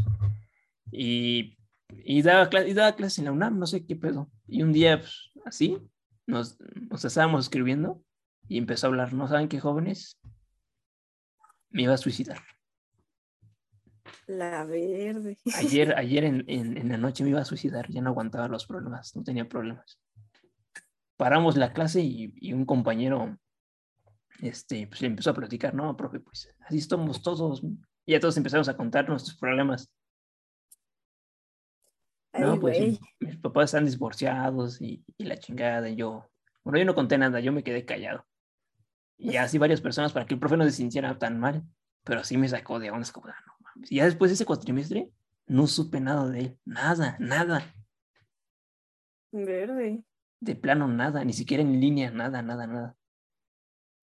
Y, 0.91 1.57
y, 1.89 2.21
daba, 2.21 2.47
y 2.67 2.73
daba 2.75 2.95
clases 2.95 3.17
en 3.17 3.25
la 3.25 3.31
UNAM, 3.31 3.57
no 3.57 3.65
sé 3.65 3.83
qué 3.87 3.95
pedo. 3.95 4.31
Y 4.47 4.61
un 4.61 4.73
día, 4.73 4.99
pues, 4.99 5.31
así, 5.43 5.79
nos, 6.27 6.59
nos 6.59 7.03
estábamos 7.03 7.45
escribiendo 7.45 8.03
y 8.47 8.59
empezó 8.59 8.85
a 8.85 8.89
hablar, 8.89 9.11
¿no 9.13 9.27
saben 9.27 9.49
qué 9.49 9.59
jóvenes? 9.59 10.19
Me 11.71 11.81
iba 11.81 11.95
a 11.95 11.97
suicidar. 11.97 12.43
La 14.27 14.65
verde. 14.65 15.37
Ayer, 15.55 15.93
ayer 15.97 16.23
en, 16.23 16.45
en, 16.47 16.77
en 16.77 16.89
la 16.89 16.97
noche 16.97 17.23
me 17.23 17.31
iba 17.31 17.41
a 17.41 17.45
suicidar, 17.45 17.89
ya 17.89 18.01
no 18.01 18.09
aguantaba 18.09 18.47
los 18.47 18.65
problemas, 18.65 19.15
no 19.15 19.23
tenía 19.23 19.47
problemas. 19.47 19.99
Paramos 21.17 21.57
la 21.57 21.73
clase 21.73 22.01
y, 22.01 22.33
y 22.37 22.53
un 22.53 22.65
compañero 22.65 23.37
este, 24.41 24.87
pues, 24.87 25.01
le 25.01 25.07
empezó 25.07 25.31
a 25.31 25.33
platicar, 25.33 25.73
no, 25.73 25.95
profe, 25.97 26.19
pues 26.19 26.53
así 26.61 26.77
estamos 26.77 27.21
todos. 27.21 27.61
Y 28.05 28.13
ya 28.13 28.19
todos 28.19 28.37
empezamos 28.37 28.69
a 28.69 28.77
contar 28.77 29.07
nuestros 29.09 29.37
problemas. 29.37 29.91
Ay, 32.31 32.43
No, 32.43 32.59
pues 32.59 32.99
mis, 33.19 33.37
papás 33.37 33.65
están 33.65 33.85
divorciados 33.85 34.81
y, 34.81 35.03
y 35.17 35.25
la 35.25 35.37
chingada. 35.37 35.89
Y 35.89 35.95
yo, 35.95 36.29
bueno, 36.63 36.79
yo 36.79 36.85
no 36.85 36.95
conté 36.95 37.17
nada, 37.17 37.39
yo 37.39 37.51
me 37.51 37.63
quedé 37.63 37.85
callado. 37.85 38.25
Y 39.17 39.35
así 39.35 39.57
varias 39.57 39.81
personas 39.81 40.13
para 40.13 40.25
que 40.25 40.35
el 40.35 40.39
profe 40.39 40.55
no 40.55 40.63
se 40.63 40.71
sintiera 40.71 41.17
tan 41.17 41.39
mal, 41.39 41.63
pero 42.05 42.23
sí 42.23 42.37
me 42.37 42.47
sacó 42.47 42.79
de 42.79 42.89
onda, 42.89 43.01
es 43.01 43.11
como, 43.11 43.27
"Ah, 43.27 43.35
no 43.45 43.53
mames". 43.58 43.58
Y 43.58 43.58
ya 43.89 44.05
después 44.05 44.31
de 44.31 44.35
ese 44.35 44.45
cuatrimestre, 44.45 45.09
no 45.47 45.67
supe 45.67 45.99
nada 45.99 46.27
de 46.29 46.39
él, 46.39 46.59
nada, 46.65 47.15
nada, 47.19 47.63
Verde. 49.31 50.03
de 50.39 50.55
plano 50.55 50.87
nada, 50.87 51.23
ni 51.23 51.33
siquiera 51.33 51.61
en 51.63 51.79
línea, 51.79 52.11
nada, 52.11 52.41
nada, 52.41 52.67
nada. 52.67 52.95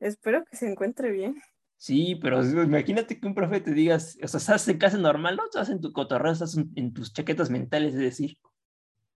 Espero 0.00 0.44
que 0.44 0.56
se 0.56 0.70
encuentre 0.70 1.10
bien. 1.10 1.40
Sí, 1.78 2.16
pero 2.22 2.42
imagínate 2.44 3.18
que 3.20 3.26
un 3.26 3.34
profe 3.34 3.60
te 3.60 3.72
digas, 3.72 4.18
o 4.22 4.28
sea, 4.28 4.38
estás 4.38 4.66
en 4.68 4.78
casa 4.78 4.96
normal, 4.98 5.36
¿no? 5.36 5.44
Estás 5.44 5.68
en 5.68 5.80
tu 5.80 5.92
cotorreo, 5.92 6.32
estás 6.32 6.56
en, 6.56 6.92
tus 6.92 7.12
chaquetas 7.12 7.50
mentales, 7.50 7.92
es 7.94 8.00
decir, 8.00 8.38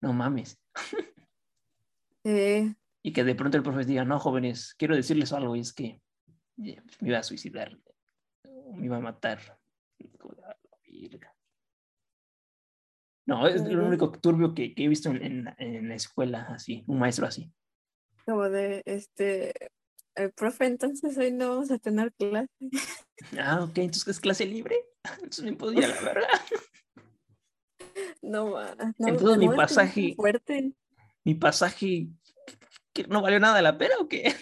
no 0.01 0.13
mames. 0.13 0.59
Eh, 2.25 2.75
Y 3.03 3.13
que 3.15 3.25
de 3.25 3.35
pronto 3.35 3.57
el 3.57 3.63
profe 3.63 3.85
diga, 3.85 4.05
no, 4.05 4.19
jóvenes, 4.19 4.75
quiero 4.77 4.95
decirles 4.95 5.33
algo, 5.33 5.57
y 5.57 5.61
es 5.61 5.73
que 5.73 6.01
pues, 6.57 7.01
me 7.01 7.09
iba 7.09 7.19
a 7.19 7.23
suicidar, 7.23 7.79
o 8.45 8.75
me 8.77 8.87
iba 8.87 8.99
a 8.99 9.01
matar. 9.01 9.59
Como 10.19 10.35
de, 10.35 10.45
"A 10.45 10.49
la 10.49 10.57
virga". 11.01 11.35
No, 13.27 13.47
es 13.47 13.63
lo 13.63 13.87
único 13.87 14.11
turbio 14.11 14.55
que, 14.55 14.75
que 14.75 14.85
he 14.85 14.89
visto 14.89 15.11
en, 15.11 15.23
en- 15.23 15.55
en 15.59 15.89
la 15.89 15.95
escuela, 15.95 16.47
así, 16.51 16.83
un 16.87 16.99
maestro 16.99 17.27
así. 17.27 17.53
como 18.25 18.49
de, 18.49 18.83
este, 18.87 19.53
el 20.17 20.33
profe, 20.33 20.67
entonces 20.67 21.17
hoy 21.19 21.33
no 21.33 21.51
vamos 21.51 21.71
a 21.71 21.79
tener 21.79 22.13
clase. 22.15 22.49
Ah, 23.39 23.63
ok, 23.63 23.77
entonces 23.79 24.09
es 24.09 24.21
clase 24.21 24.47
libre. 24.47 24.77
Entonces 25.17 25.45
me 25.45 25.53
puedo 25.53 25.73
ir 25.75 25.85
a 25.85 25.89
la 25.89 26.01
verga. 26.01 26.29
No, 28.23 28.51
no, 28.51 28.95
Entonces, 28.99 29.39
mi 29.39 29.47
no, 29.47 29.57
pasaje- 29.57 30.15
fuerte. 30.17 30.73
Mi 31.25 31.35
pasaje, 31.35 32.09
¿qué, 32.95 33.05
¿no 33.07 33.21
valió 33.23 33.39
nada 33.41 33.61
la 33.63 33.77
pena 33.77 33.95
o 34.01 34.09
qué? 34.09 34.35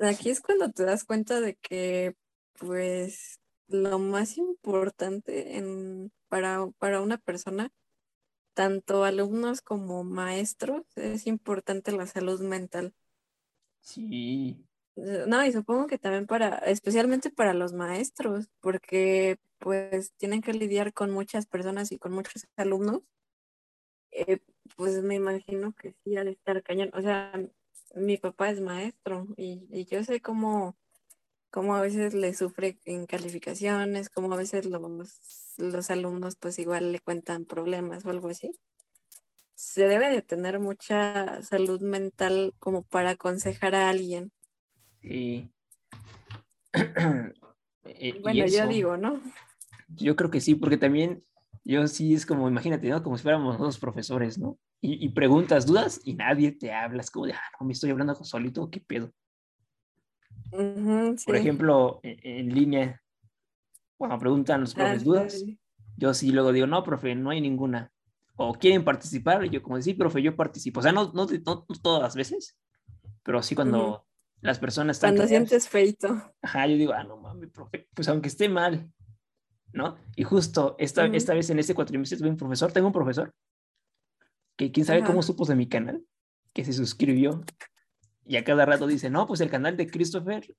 Aquí 0.00 0.30
es 0.30 0.40
cuando 0.40 0.70
te 0.70 0.84
das 0.84 1.04
cuenta 1.04 1.40
de 1.40 1.56
que, 1.56 2.14
pues, 2.58 3.39
lo 3.70 3.98
más 3.98 4.38
importante 4.38 5.56
en, 5.56 6.12
para, 6.28 6.66
para 6.78 7.00
una 7.00 7.18
persona, 7.18 7.70
tanto 8.54 9.04
alumnos 9.04 9.62
como 9.62 10.04
maestros, 10.04 10.84
es 10.96 11.26
importante 11.26 11.92
la 11.92 12.06
salud 12.06 12.40
mental. 12.40 12.94
Sí, 13.80 14.66
No, 14.96 15.44
y 15.44 15.52
supongo 15.52 15.86
que 15.86 15.98
también 15.98 16.26
para, 16.26 16.58
especialmente 16.58 17.30
para 17.30 17.54
los 17.54 17.72
maestros, 17.72 18.48
porque 18.60 19.38
pues 19.58 20.12
tienen 20.16 20.42
que 20.42 20.52
lidiar 20.52 20.92
con 20.92 21.10
muchas 21.10 21.46
personas 21.46 21.92
y 21.92 21.98
con 21.98 22.12
muchos 22.12 22.46
alumnos. 22.56 23.02
Eh, 24.12 24.40
pues 24.76 25.02
me 25.02 25.14
imagino 25.14 25.72
que 25.74 25.94
sí, 26.04 26.16
al 26.16 26.28
estar 26.28 26.62
cañón. 26.62 26.90
O 26.94 27.00
sea, 27.02 27.32
mi 27.94 28.16
papá 28.18 28.50
es 28.50 28.60
maestro 28.60 29.26
y, 29.36 29.66
y 29.70 29.84
yo 29.86 30.02
sé 30.04 30.20
cómo, 30.20 30.76
cómo 31.50 31.74
a 31.74 31.80
veces 31.80 32.14
le 32.14 32.32
sufre 32.34 32.78
en 32.84 33.06
calificaciones, 33.06 34.08
cómo 34.08 34.32
a 34.32 34.36
veces 34.36 34.66
los, 34.66 35.54
los 35.58 35.90
alumnos 35.90 36.36
pues 36.36 36.58
igual 36.58 36.92
le 36.92 37.00
cuentan 37.00 37.44
problemas 37.44 38.04
o 38.04 38.10
algo 38.10 38.28
así. 38.28 38.52
Se 39.54 39.86
debe 39.86 40.10
de 40.10 40.22
tener 40.22 40.58
mucha 40.58 41.42
salud 41.42 41.80
mental 41.82 42.54
como 42.58 42.82
para 42.82 43.10
aconsejar 43.10 43.74
a 43.74 43.90
alguien. 43.90 44.32
Sí. 45.02 45.50
Eh, 47.84 48.12
y 48.14 48.18
Bueno, 48.20 48.46
yo 48.46 48.68
digo, 48.68 48.98
¿no? 48.98 49.22
Yo 49.88 50.14
creo 50.14 50.30
que 50.30 50.42
sí, 50.42 50.54
porque 50.54 50.76
también 50.76 51.24
yo 51.64 51.88
sí 51.88 52.14
es 52.14 52.26
como, 52.26 52.46
imagínate, 52.46 52.88
¿no? 52.90 53.02
Como 53.02 53.16
si 53.16 53.22
fuéramos 53.22 53.58
dos 53.58 53.78
profesores, 53.78 54.38
¿no? 54.38 54.58
Y, 54.82 55.04
y 55.04 55.08
preguntas, 55.08 55.66
dudas 55.66 55.98
y 56.04 56.12
nadie 56.14 56.52
te 56.52 56.72
habla. 56.72 57.00
Es 57.00 57.10
como 57.10 57.26
de, 57.26 57.32
ah, 57.32 57.42
no, 57.58 57.66
me 57.66 57.72
estoy 57.72 57.90
hablando 57.90 58.14
solito, 58.16 58.70
¿qué 58.70 58.80
pedo? 58.80 59.12
Ujú, 60.52 61.16
Por 61.24 61.36
sí. 61.36 61.40
ejemplo, 61.40 62.00
en, 62.02 62.18
en 62.22 62.54
línea, 62.54 63.02
cuando 63.96 64.18
preguntan 64.18 64.60
los 64.62 64.74
Ah, 64.74 64.78
profes 64.78 65.00
sí, 65.00 65.04
dudas, 65.04 65.32
sí. 65.32 65.60
yo 65.96 66.14
sí 66.14 66.32
luego 66.32 66.52
digo, 66.52 66.66
no, 66.66 66.82
profe, 66.82 67.14
no 67.14 67.30
hay 67.30 67.40
ninguna. 67.40 67.92
O 68.36 68.54
quieren 68.54 68.84
participar, 68.84 69.44
y 69.44 69.50
yo 69.50 69.62
como, 69.62 69.80
sí, 69.82 69.94
profe, 69.94 70.22
yo 70.22 70.34
participo. 70.34 70.80
O 70.80 70.82
sea, 70.82 70.92
no, 70.92 71.12
no, 71.12 71.26
no- 71.26 71.66
todas 71.82 72.02
las 72.02 72.16
veces, 72.16 72.56
pero 73.22 73.42
sí 73.42 73.54
cuando 73.54 74.06
las 74.40 74.58
personas 74.58 74.96
están 74.96 75.10
Cuando 75.10 75.22
calladas. 75.24 75.48
sientes 75.48 75.68
feito. 75.68 76.32
Ajá, 76.42 76.66
yo 76.66 76.76
digo, 76.76 76.92
ah, 76.94 77.04
no 77.04 77.18
mames, 77.18 77.50
profe, 77.50 77.88
pues 77.94 78.08
aunque 78.08 78.28
esté 78.28 78.48
mal, 78.48 78.90
¿no? 79.72 79.98
Y 80.16 80.24
justo 80.24 80.74
esta, 80.78 81.04
Ujú. 81.06 81.16
esta 81.16 81.34
vez 81.34 81.50
en 81.50 81.58
este 81.58 81.74
cuatrimestre 81.74 82.18
tuve 82.18 82.30
un 82.30 82.36
profesor, 82.36 82.72
tengo 82.72 82.86
un 82.86 82.92
profesor, 82.94 83.34
que 84.56 84.72
quién 84.72 84.86
sabe 84.86 85.04
cómo 85.04 85.22
supo 85.22 85.44
de 85.44 85.54
mi 85.54 85.68
canal, 85.68 86.04
que 86.54 86.64
se 86.64 86.72
suscribió 86.72 87.42
y 88.30 88.36
a 88.36 88.44
cada 88.44 88.64
rato 88.64 88.86
dice, 88.86 89.10
no, 89.10 89.26
pues 89.26 89.40
el 89.40 89.50
canal 89.50 89.76
de 89.76 89.88
Christopher, 89.88 90.54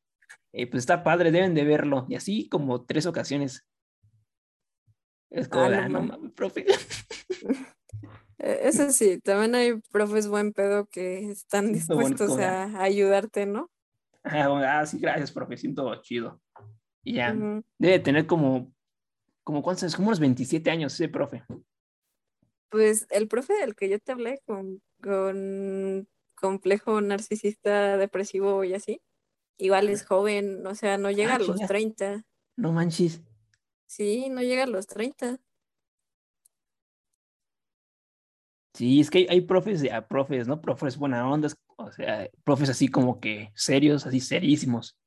eh, 0.52 0.70
pues 0.70 0.82
está 0.82 1.04
padre, 1.04 1.32
deben 1.32 1.54
de 1.56 1.64
verlo. 1.64 2.06
Y 2.10 2.16
así 2.16 2.50
como 2.50 2.84
tres 2.86 3.06
ocasiones. 3.06 3.66
Es 5.30 5.48
como, 5.48 5.64
Ah, 5.64 5.70
no 5.70 5.78
ah, 5.78 5.88
no 5.90 6.02
ma- 6.02 6.18
mames, 6.18 6.34
profe. 6.34 6.66
Eh, 8.44 8.60
Eso 8.64 8.92
sí, 8.92 9.20
también 9.20 9.54
hay 9.54 9.80
profes 9.92 10.28
buen 10.28 10.52
pedo 10.52 10.88
que 10.88 11.30
están 11.30 11.72
dispuestos 11.72 12.40
a 12.40 12.82
ayudarte, 12.82 13.46
¿no? 13.46 13.70
Ah, 14.24 14.48
bueno, 14.50 14.66
ah, 14.68 14.86
sí, 14.86 14.98
gracias, 15.00 15.32
profe, 15.32 15.56
siento 15.58 15.96
chido. 16.02 16.42
Y 17.04 17.14
ya, 17.14 17.34
debe 17.78 18.00
tener 18.00 18.26
como, 18.26 18.74
como 19.44 19.62
cuántos 19.62 19.84
años, 19.84 19.96
como 19.96 20.08
unos 20.08 20.20
27 20.20 20.72
años 20.72 20.94
ese 20.96 21.08
profe. 21.08 21.44
Pues 22.70 23.06
el 23.12 23.28
profe 23.28 23.54
del 23.54 23.76
que 23.76 23.90
yo 23.90 24.00
te 24.00 24.12
hablé 24.12 24.42
con, 24.46 24.82
con 25.04 26.08
complejo 26.42 27.00
narcisista 27.00 27.96
depresivo 27.98 28.66
y 28.66 28.74
así, 28.74 29.02
igual 29.58 29.88
es 29.88 30.06
joven, 30.06 30.68
o 30.68 30.76
sea, 30.76 30.98
no 30.98 31.12
llega 31.12 31.34
Ah, 31.34 31.36
a 31.38 31.40
los 31.40 31.56
chinga. 31.56 31.68
30. 31.68 32.26
No 32.58 32.74
manches. 32.74 33.22
Sí, 33.86 34.30
no 34.30 34.42
llega 34.42 34.64
a 34.64 34.68
los 34.68 34.88
30. 34.88 35.40
Sí, 38.74 39.02
es 39.02 39.10
que 39.10 39.20
hay, 39.20 39.28
hay 39.30 39.42
profes 39.42 39.82
de 39.82 39.92
a 39.92 40.08
profes, 40.08 40.48
¿no? 40.48 40.62
Profes 40.62 40.98
buena 40.98 41.30
onda, 41.30 41.50
o 41.78 41.92
sea, 41.92 42.30
profes 42.44 42.70
así 42.70 42.88
como 42.88 43.20
que 43.20 43.52
serios, 43.54 44.06
así 44.06 44.20
serísimos. 44.20 44.98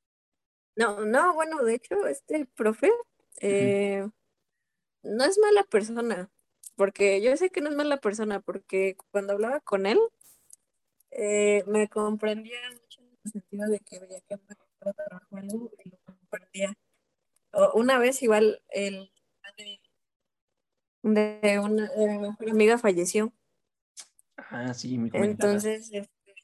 No, 0.75 1.05
no, 1.05 1.33
bueno, 1.33 1.63
de 1.63 1.75
hecho, 1.75 2.05
este 2.05 2.45
profe 2.45 2.91
eh, 3.41 4.07
no 5.03 5.23
es 5.23 5.39
mala 5.39 5.63
persona, 5.63 6.29
porque 6.75 7.21
yo 7.21 7.35
sé 7.37 7.49
que 7.49 7.61
no 7.61 7.69
es 7.69 7.75
mala 7.75 7.97
persona, 7.97 8.39
porque 8.39 8.95
cuando 9.11 9.33
hablaba 9.33 9.61
con 9.61 9.85
él, 9.87 9.99
eh, 11.17 11.63
me 11.67 11.87
comprendía 11.87 12.59
mucho 12.71 13.01
en 13.01 13.17
el 13.23 13.31
sentido 13.31 13.67
de 13.69 13.79
que 13.79 13.99
veía 13.99 14.19
que 14.21 14.35
me 14.37 14.55
trabajo 14.79 15.35
algo 15.37 15.71
y 15.83 15.89
lo 15.89 15.97
comprendía. 16.05 16.73
O- 17.53 17.71
una 17.79 17.97
vez 17.99 18.21
igual 18.21 18.61
el 18.69 19.11
de, 19.57 19.79
de 21.03 21.59
una 21.59 21.89
de 21.89 22.07
mi 22.07 22.17
mejor 22.19 22.49
amiga 22.49 22.77
falleció, 22.77 23.31
Ah, 24.37 24.73
sí, 24.73 24.95
comentabas. 25.09 25.65
entonces, 25.65 25.89
este, 25.93 26.35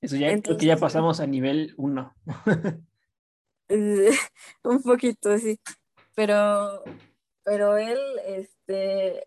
Eso 0.00 0.16
ya 0.16 0.28
creo 0.28 0.32
que 0.32 0.32
entonces, 0.32 0.66
ya 0.66 0.76
pasamos 0.78 1.20
a 1.20 1.26
nivel 1.26 1.74
1. 1.76 2.14
un 4.64 4.82
poquito 4.82 5.38
sí, 5.38 5.60
pero, 6.14 6.82
pero 7.44 7.76
él, 7.76 7.98
este, 8.26 9.24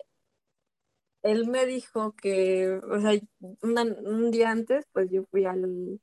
él 1.25 1.47
me 1.47 1.65
dijo 1.67 2.13
que, 2.15 2.79
o 2.89 3.01
sea, 3.01 3.19
una- 3.63 3.83
un 3.83 4.31
día 4.31 4.51
antes, 4.51 4.85
pues 4.93 5.09
yo 5.11 5.25
fui 5.31 5.45
al, 5.45 5.99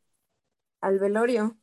al 0.82 0.98
velorio. 0.98 1.58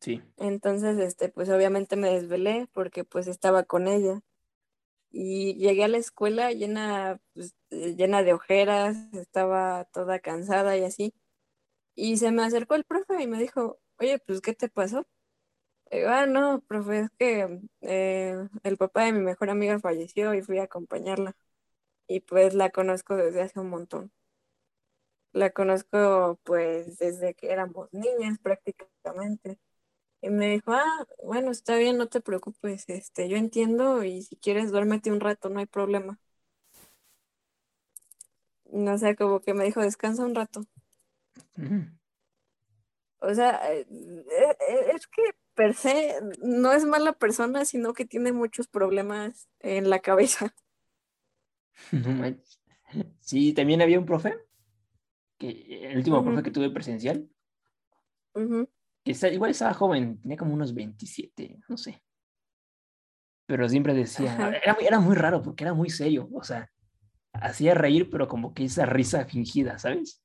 Sí. 0.00 0.22
Entonces, 0.38 0.98
este, 0.98 1.28
pues 1.30 1.48
obviamente 1.48 1.96
me 1.96 2.10
desvelé 2.10 2.68
porque 2.72 3.04
pues 3.04 3.26
estaba 3.26 3.64
con 3.64 3.88
ella. 3.88 4.20
Y 5.10 5.54
llegué 5.56 5.84
a 5.84 5.88
la 5.88 5.98
escuela 5.98 6.52
llena, 6.52 7.20
pues, 7.34 7.54
eh, 7.70 7.94
llena 7.96 8.22
de 8.22 8.34
ojeras, 8.34 8.96
estaba 9.14 9.84
toda 9.92 10.20
cansada 10.20 10.76
y 10.76 10.84
así. 10.84 11.14
Y 11.96 12.18
se 12.18 12.32
me 12.32 12.44
acercó 12.44 12.74
el 12.76 12.84
profe 12.84 13.22
y 13.22 13.26
me 13.28 13.38
dijo, 13.40 13.80
oye, 14.00 14.18
pues, 14.26 14.40
¿qué 14.42 14.54
te 14.54 14.68
pasó? 14.70 15.06
Y 15.90 16.00
ah, 16.02 16.26
no, 16.26 16.62
profe, 16.68 17.00
es 17.00 17.10
que 17.18 17.60
eh, 17.82 18.36
el 18.64 18.76
papá 18.78 19.04
de 19.04 19.12
mi 19.12 19.20
mejor 19.20 19.50
amiga 19.50 19.78
falleció 19.80 20.34
y 20.34 20.42
fui 20.42 20.58
a 20.58 20.64
acompañarla. 20.64 21.36
Y 22.08 22.20
pues 22.20 22.54
la 22.54 22.70
conozco 22.70 23.16
desde 23.16 23.42
hace 23.42 23.60
un 23.60 23.70
montón. 23.70 24.12
La 25.32 25.50
conozco 25.50 26.38
pues 26.44 26.98
desde 26.98 27.34
que 27.34 27.52
éramos 27.52 27.92
niñas 27.92 28.38
prácticamente. 28.38 29.58
Y 30.22 30.30
me 30.30 30.50
dijo, 30.50 30.72
ah, 30.72 31.06
bueno, 31.24 31.50
está 31.50 31.76
bien, 31.76 31.98
no 31.98 32.08
te 32.08 32.20
preocupes, 32.20 32.84
este, 32.88 33.28
yo 33.28 33.36
entiendo 33.36 34.02
y 34.04 34.22
si 34.22 34.36
quieres 34.36 34.72
duérmete 34.72 35.12
un 35.12 35.20
rato, 35.20 35.48
no 35.50 35.60
hay 35.60 35.66
problema. 35.66 36.18
No 38.70 38.98
sé, 38.98 39.16
como 39.16 39.40
que 39.40 39.54
me 39.54 39.64
dijo, 39.64 39.80
descansa 39.80 40.24
un 40.24 40.34
rato. 40.34 40.66
O 43.18 43.34
sea, 43.34 43.72
eh, 43.72 43.86
eh, 43.90 44.56
eh, 44.68 44.92
es 44.94 45.06
que 45.06 45.22
per 45.54 45.74
se 45.74 46.20
no 46.42 46.72
es 46.72 46.84
mala 46.84 47.12
persona, 47.12 47.64
sino 47.64 47.92
que 47.94 48.04
tiene 48.04 48.32
muchos 48.32 48.68
problemas 48.68 49.48
en 49.60 49.90
la 49.90 50.00
cabeza. 50.00 50.54
No 51.92 52.10
manches. 52.12 52.60
Sí, 53.20 53.52
también 53.52 53.82
había 53.82 53.98
un 53.98 54.06
profe, 54.06 54.34
que 55.38 55.88
el 55.90 55.96
último 55.98 56.16
profe 56.24 56.42
que 56.44 56.50
tuve 56.50 56.70
presencial, 56.70 57.28
que 59.04 59.12
está- 59.12 59.28
igual 59.28 59.50
estaba 59.50 59.74
joven, 59.74 60.20
tenía 60.20 60.36
como 60.36 60.54
unos 60.54 60.72
27, 60.74 61.58
no 61.68 61.76
sé. 61.76 62.02
Pero 63.46 63.68
siempre 63.68 63.94
decía, 63.94 64.34
era, 64.62 64.74
muy- 64.74 64.84
era 64.86 64.98
muy 65.00 65.14
raro 65.14 65.42
porque 65.42 65.64
era 65.64 65.74
muy 65.74 65.90
serio, 65.90 66.28
o 66.32 66.42
sea, 66.42 66.70
hacía 67.32 67.74
reír, 67.74 68.08
pero 68.10 68.26
como 68.28 68.54
que 68.54 68.64
esa 68.64 68.86
risa 68.86 69.24
fingida, 69.26 69.78
¿sabes? 69.78 70.22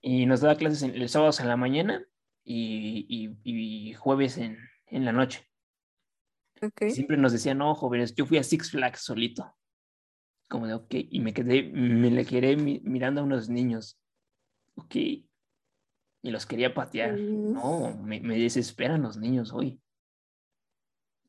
Y 0.00 0.26
nos 0.26 0.40
daba 0.40 0.56
clases 0.56 0.82
en, 0.82 0.94
el 0.94 1.08
sábados 1.08 1.40
en 1.40 1.48
la 1.48 1.56
mañana 1.56 2.04
y, 2.44 3.06
y- 3.08 3.88
y 3.90 3.94
jueves 3.94 4.38
en, 4.38 4.58
en 4.86 5.04
la 5.04 5.12
noche. 5.12 5.46
Siempre 6.90 7.16
nos 7.16 7.32
decía, 7.32 7.54
no, 7.54 7.74
jóvenes, 7.74 8.14
yo 8.14 8.26
fui 8.26 8.38
a 8.38 8.42
Six 8.42 8.70
Flags 8.70 9.00
solito. 9.00 9.54
Como 10.48 10.66
de, 10.66 10.74
ok, 10.74 10.94
y 11.10 11.20
me 11.20 11.32
quedé, 11.32 11.62
me 11.64 12.10
le 12.10 12.24
quedé 12.24 12.56
mi- 12.56 12.80
mirando 12.84 13.20
a 13.20 13.24
unos 13.24 13.48
niños. 13.48 13.98
Ok, 14.76 14.94
y 14.96 15.26
los 16.22 16.46
quería 16.46 16.74
patear. 16.74 17.18
Mm, 17.18 17.52
No, 17.52 17.96
me, 17.96 18.20
me 18.20 18.38
desesperan 18.38 19.02
los 19.02 19.16
niños 19.16 19.52
hoy. 19.52 19.80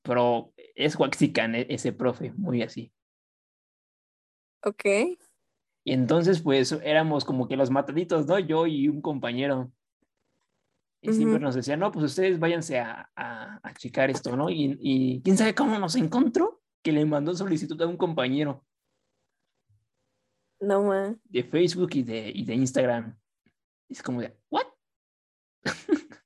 Pero 0.01 0.53
es 0.75 0.97
Waxican 0.97 1.55
e- 1.55 1.67
ese 1.69 1.91
profe, 1.93 2.31
muy 2.33 2.61
así. 2.61 2.91
ok. 4.63 4.85
Y 5.87 5.93
entonces, 5.93 6.41
pues, 6.41 6.71
éramos 6.83 7.25
como 7.25 7.47
que 7.47 7.55
los 7.57 7.69
mataditos, 7.69 8.25
¿no? 8.25 8.39
Yo 8.39 8.65
y 8.67 8.87
un 8.87 9.01
compañero. 9.01 9.71
Y 11.05 11.13
siempre 11.13 11.39
nos 11.39 11.55
decía, 11.55 11.77
no, 11.77 11.91
pues 11.91 12.05
ustedes 12.05 12.39
váyanse 12.39 12.79
a, 12.79 13.09
a, 13.15 13.59
a 13.61 13.73
checar 13.73 14.09
esto, 14.09 14.35
¿no? 14.35 14.49
Y, 14.49 14.77
y 14.81 15.21
quién 15.21 15.37
sabe 15.37 15.53
cómo 15.55 15.77
nos 15.79 15.95
encontró, 15.95 16.61
que 16.83 16.91
le 16.91 17.05
mandó 17.05 17.33
solicitud 17.35 17.81
a 17.81 17.87
un 17.87 17.97
compañero 17.97 18.65
No 20.59 20.83
más. 20.83 21.15
de 21.25 21.43
Facebook 21.43 21.89
y 21.93 22.03
de, 22.03 22.31
y 22.33 22.43
de 22.45 22.55
Instagram. 22.55 23.17
Es 23.89 24.01
como 24.01 24.21
de, 24.21 24.37
¿what? 24.49 24.65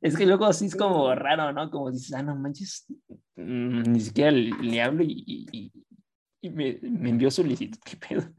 es 0.00 0.16
que 0.16 0.26
luego 0.26 0.44
así 0.46 0.66
es 0.66 0.76
como 0.76 1.14
raro, 1.14 1.52
¿no? 1.52 1.70
Como 1.70 1.90
dices, 1.90 2.12
ah, 2.14 2.22
no 2.22 2.36
manches, 2.36 2.86
mm, 3.36 3.82
ni 3.92 4.00
siquiera 4.00 4.30
le, 4.30 4.50
le 4.62 4.82
hablo 4.82 5.02
y, 5.02 5.24
y, 5.26 5.46
y- 5.52 5.72
y 6.40 6.50
me, 6.50 6.78
me 6.82 7.10
envió 7.10 7.30
solicitud, 7.32 7.78
¿qué 7.84 7.96
pedo? 7.96 8.32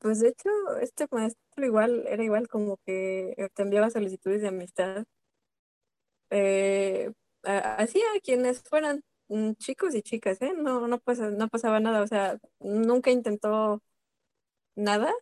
Pues 0.00 0.20
de 0.20 0.28
hecho, 0.30 0.50
este 0.82 1.06
maestro 1.10 1.40
maestro 1.58 1.66
igual, 1.66 2.06
era 2.08 2.22
igual 2.24 2.48
como 2.48 2.78
que 2.78 3.50
te 3.54 3.62
enviaba 3.62 3.90
solicitudes 3.90 4.42
de 4.42 4.48
amistad. 4.48 5.04
Eh, 6.30 7.10
así 7.42 8.00
a 8.16 8.20
quienes 8.20 8.62
fueran 8.62 9.02
mm, 9.28 9.52
chicos 9.54 9.94
y 9.94 10.02
chicas, 10.02 10.40
¿eh? 10.42 10.52
No, 10.56 10.86
no, 10.88 10.98
pasa, 11.00 11.30
no 11.30 11.48
pasaba 11.48 11.80
nada, 11.80 12.02
o 12.02 12.06
sea, 12.06 12.38
nunca 12.60 13.10
intentó 13.10 13.82
nada, 14.76 15.12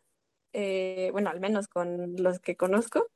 eh, 0.52 1.10
bueno, 1.12 1.30
al 1.30 1.40
menos 1.40 1.68
con 1.68 2.16
los 2.22 2.40
que 2.40 2.56
conozco. 2.56 3.08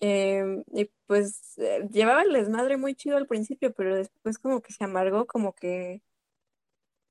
Em, 0.00 0.62
y 0.72 0.90
pues 1.06 1.58
eh, 1.58 1.88
llevaba 1.90 2.22
el 2.22 2.32
desmadre 2.32 2.76
muy 2.76 2.94
chido 2.94 3.16
al 3.16 3.26
principio, 3.26 3.72
pero 3.74 3.96
después 3.96 4.38
como 4.38 4.60
que 4.62 4.72
se 4.72 4.84
amargó, 4.84 5.26
como 5.26 5.54
que 5.54 6.02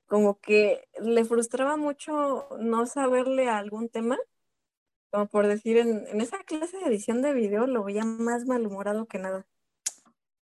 como 0.07 0.39
que 0.39 0.87
le 1.01 1.25
frustraba 1.25 1.77
mucho 1.77 2.47
no 2.59 2.85
saberle 2.85 3.49
algún 3.49 3.89
tema, 3.89 4.17
como 5.09 5.27
por 5.27 5.47
decir, 5.47 5.77
en, 5.77 6.05
esa 6.21 6.39
clase 6.39 6.77
de 6.77 6.85
edición 6.85 7.21
de 7.21 7.33
video 7.33 7.67
lo 7.67 7.83
veía 7.83 8.03
más 8.03 8.45
malhumorado 8.45 9.05
que 9.05 9.19
nada. 9.19 9.45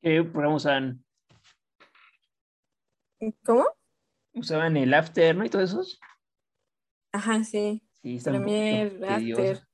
¿Qué 0.01 0.23
programa 0.23 0.57
usaban? 0.57 1.05
¿Cómo? 3.45 3.67
Usaban 4.33 4.77
el 4.77 4.95
After, 4.95 5.37
¿no? 5.37 5.45
Y 5.45 5.51
todos 5.51 5.71
esos. 5.71 6.01
Ajá, 7.13 7.45
sí. 7.45 7.83
Sí, 8.03 8.17
está 8.17 8.31
Premier, 8.31 9.05
After. 9.05 9.67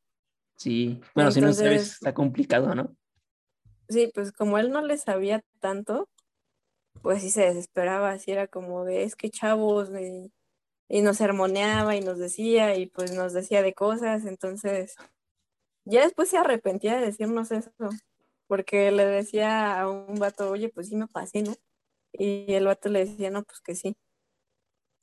Sí, 0.56 1.00
bueno, 1.14 1.30
si 1.30 1.40
no 1.40 1.52
sabes, 1.52 1.92
está 1.92 2.14
complicado, 2.14 2.74
¿no? 2.74 2.96
Sí, 3.88 4.10
pues 4.14 4.32
como 4.32 4.58
él 4.58 4.70
no 4.70 4.80
le 4.80 4.96
sabía 4.96 5.44
tanto, 5.60 6.08
pues 7.02 7.22
sí 7.22 7.30
se 7.30 7.42
desesperaba, 7.42 8.10
así 8.10 8.32
era 8.32 8.48
como 8.48 8.84
de, 8.84 9.04
es 9.04 9.14
que 9.14 9.30
chavos, 9.30 9.90
y, 9.90 10.32
y 10.88 11.02
nos 11.02 11.18
sermoneaba 11.18 11.96
y 11.96 12.00
nos 12.00 12.18
decía, 12.18 12.76
y 12.76 12.86
pues 12.86 13.12
nos 13.12 13.32
decía 13.32 13.62
de 13.62 13.74
cosas, 13.74 14.24
entonces 14.26 14.96
ya 15.84 16.02
después 16.02 16.28
se 16.28 16.38
arrepentía 16.38 16.96
de 16.96 17.06
decirnos 17.06 17.52
eso, 17.52 17.72
porque 18.46 18.90
le 18.92 19.06
decía 19.06 19.80
a 19.80 19.90
un 19.90 20.18
vato, 20.18 20.50
oye, 20.50 20.68
pues 20.68 20.88
sí 20.88 20.96
me 20.96 21.08
pasé, 21.08 21.42
¿no? 21.42 21.54
Y 22.12 22.54
el 22.54 22.66
vato 22.66 22.88
le 22.88 23.06
decía, 23.06 23.30
no, 23.30 23.44
pues 23.44 23.60
que 23.60 23.74
sí. 23.74 23.96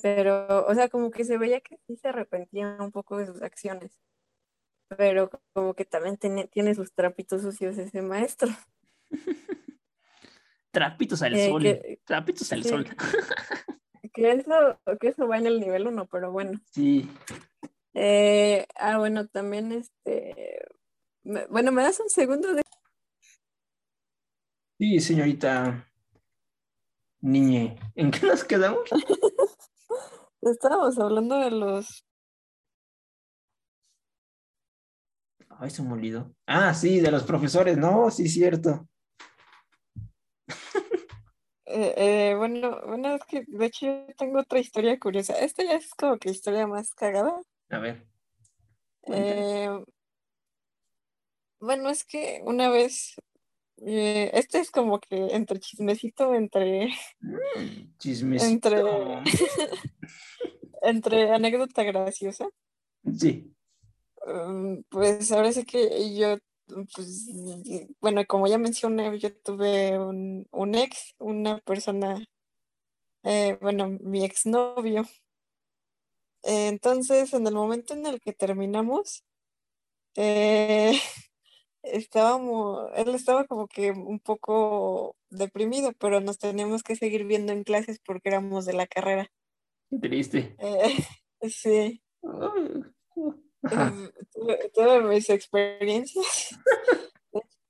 Pero, 0.02 0.66
o 0.68 0.76
sea, 0.76 0.90
como 0.90 1.12
que 1.12 1.24
se 1.26 1.38
veía 1.38 1.62
que 1.62 1.78
sí 1.88 1.96
se 1.98 2.10
arrepentía 2.10 2.78
un 2.80 2.92
poco 2.92 3.18
de 3.18 3.28
sus 3.28 3.42
acciones 3.42 4.04
pero 4.98 5.30
como 5.54 5.74
que 5.74 5.86
también 5.86 6.18
tiene, 6.18 6.48
tiene 6.48 6.76
sus 6.76 6.94
trapitos 6.94 7.42
sucios 7.42 7.78
ese 7.78 8.02
maestro. 8.02 8.50
trapitos 10.72 11.22
al 11.22 11.36
eh, 11.36 11.50
sol, 11.50 12.00
trapitos 12.06 12.52
al 12.52 12.64
sol. 12.64 12.88
que, 14.14 14.32
eso, 14.32 14.80
que 15.00 15.08
eso 15.10 15.28
va 15.28 15.38
en 15.38 15.48
el 15.48 15.60
nivel 15.60 15.88
uno, 15.88 16.08
pero 16.08 16.32
bueno. 16.32 16.60
Sí. 16.72 17.10
Eh, 17.94 18.66
ah, 18.76 18.98
bueno, 18.98 19.28
también 19.28 19.72
este. 19.72 20.66
bueno, 21.24 21.72
¿me 21.72 21.84
das 21.84 22.00
un 22.00 22.10
segundo 22.10 22.54
de. 22.54 22.64
Sí, 24.80 25.00
señorita 25.00 25.88
Niñe, 27.22 27.78
¿en 27.96 28.12
qué 28.12 28.26
nos 28.26 28.44
quedamos? 28.44 28.90
Estábamos 30.42 31.00
hablando 31.00 31.38
de 31.38 31.52
los 31.52 32.04
Ay, 35.60 35.70
se 35.70 35.82
me 35.84 35.94
olvidó. 35.94 36.36
Ah, 36.46 36.74
sí, 36.74 37.00
de 37.00 37.12
los 37.12 37.24
profesores, 37.24 37.78
no, 37.78 38.10
sí, 38.12 38.28
cierto. 38.28 38.88
Eh, 41.66 41.94
eh, 41.96 42.36
bueno, 42.36 42.82
bueno, 42.86 43.16
es 43.16 43.24
que 43.26 43.46
de 43.48 43.66
hecho 43.66 43.86
yo 43.86 44.06
tengo 44.18 44.40
otra 44.40 44.60
historia 44.60 45.00
curiosa. 45.00 45.34
Esta 45.40 45.64
ya 45.64 45.76
es 45.76 45.94
como 45.96 46.18
que 46.18 46.30
historia 46.30 46.68
más 46.68 46.94
cagada. 46.94 47.42
A 47.70 47.80
ver. 47.80 48.06
Eh, 49.08 49.70
bueno, 51.60 51.90
es 51.90 52.04
que 52.04 52.42
una 52.46 52.70
vez, 52.70 53.16
este 53.78 54.60
es 54.60 54.72
como 54.72 55.00
que 55.00 55.28
entre 55.36 55.60
chismecito, 55.60 56.34
entre... 56.34 56.88
Mm, 57.20 57.96
chismecito. 57.98 58.74
Entre, 58.74 59.24
entre 60.82 61.32
anécdota 61.32 61.84
graciosa. 61.84 62.50
Sí. 63.18 63.54
Mm, 64.26 64.82
pues 64.90 65.32
ahora 65.32 65.52
sí 65.52 65.64
que 65.66 66.16
yo, 66.16 66.38
pues, 66.68 67.28
bueno, 68.00 68.24
como 68.28 68.48
ya 68.48 68.58
mencioné, 68.58 69.18
yo 69.20 69.36
tuve 69.36 70.00
un, 70.00 70.76
ex, 70.76 71.16
una 71.20 71.60
persona, 71.60 72.24
eh, 73.24 73.58
bueno, 73.62 73.98
mi 74.02 74.24
exnovio. 74.24 75.04
Entonces, 76.44 77.34
en 77.34 77.48
el 77.48 77.54
momento 77.54 77.94
en 77.94 78.06
el 78.06 78.20
que 78.20 78.34
terminamos, 78.34 79.24
eh, 80.16 80.92
estábamos, 81.84 82.90
él 82.96 83.16
estaba 83.16 83.46
como 83.46 83.68
que 83.68 83.92
un 83.92 84.20
poco 84.20 85.16
deprimido, 85.30 85.94
pero 86.00 86.22
nos 86.22 86.38
teníamos 86.38 86.84
que 86.84 86.96
seguir 86.96 87.26
viendo 87.26 87.54
en 87.54 87.64
clases 87.64 88.00
porque 88.06 88.30
éramos 88.30 88.66
de 88.66 88.74
la 88.74 88.88
carrera. 88.88 89.32
Triste. 90.02 90.56
Eh, 93.72 94.12
sí. 94.32 94.42
Todas 94.74 95.04
mis 95.04 95.30
experiencias 95.30 96.58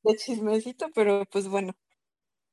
de 0.03 0.15
chismecito, 0.17 0.87
pero 0.93 1.25
pues 1.31 1.47
bueno. 1.47 1.73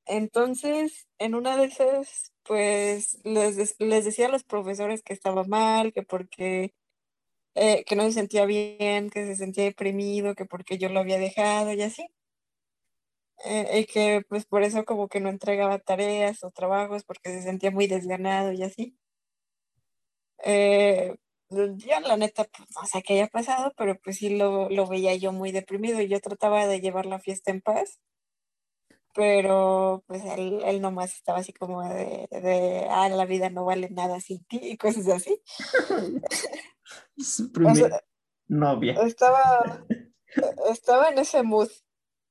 Entonces, 0.07 1.09
en 1.19 1.35
una 1.35 1.57
de 1.57 1.67
esas, 1.67 2.33
pues 2.45 3.19
les, 3.25 3.77
les 3.81 4.05
decía 4.05 4.27
a 4.27 4.31
los 4.31 4.45
profesores 4.45 5.03
que 5.03 5.13
estaba 5.15 5.45
mal, 5.45 5.93
que 5.93 6.03
porque 6.03 6.75
eh, 7.55 7.85
que 7.87 7.97
no 7.97 8.05
se 8.05 8.13
sentía 8.13 8.47
bien, 8.47 9.11
que 9.11 9.27
se 9.27 9.37
sentía 9.37 9.65
deprimido, 9.65 10.35
que 10.35 10.47
porque 10.47 10.79
yo 10.79 10.89
lo 10.89 11.01
había 11.01 11.19
dejado 11.19 11.73
y 11.73 11.83
así. 11.83 12.09
Eh, 13.45 13.81
y 13.81 13.87
que 13.87 14.23
pues 14.29 14.45
por 14.47 14.63
eso 14.63 14.85
como 14.85 15.09
que 15.09 15.21
no 15.21 15.31
entregaba 15.31 15.79
tareas 15.79 16.45
o 16.45 16.51
trabajos 16.51 17.05
porque 17.05 17.31
se 17.31 17.43
sentía 17.43 17.71
muy 17.71 17.87
desganado 17.87 18.53
y 18.53 18.63
así. 18.63 18.97
Eh, 20.45 21.15
yo 21.51 22.01
la 22.01 22.17
neta, 22.17 22.45
pues 22.45 22.69
no 22.75 22.87
sé 22.87 23.03
qué 23.03 23.15
haya 23.15 23.27
pasado, 23.29 23.73
pero 23.77 23.99
pues 23.99 24.19
sí 24.19 24.37
lo, 24.37 24.69
veía 24.87 25.15
yo 25.17 25.33
muy 25.33 25.53
deprimido 25.53 26.01
y 26.01 26.09
yo 26.09 26.21
trataba 26.21 26.67
de 26.67 26.81
llevar 26.81 27.07
la 27.07 27.19
fiesta 27.19 27.51
en 27.51 27.61
paz, 27.61 28.01
pero 29.15 30.05
pues 30.07 30.25
él, 30.25 30.63
él 30.65 30.81
nomás 30.81 31.15
estaba 31.15 31.39
así 31.39 31.53
como 31.53 31.83
de, 31.83 32.29
de, 32.31 32.87
ah, 32.91 33.09
la 33.09 33.27
vida 33.27 33.51
no 33.51 33.65
vale 33.65 33.91
nada 33.91 34.21
sin 34.21 34.45
ti 34.45 34.61
y 34.63 34.77
cosas 34.77 35.09
así. 35.09 35.43
Su 37.19 37.51
primer 37.53 38.05
novia. 38.47 38.95
Estaba, 39.03 39.85
estaba 40.71 41.09
en 41.09 41.19
ese 41.19 41.43
mood. 41.43 41.69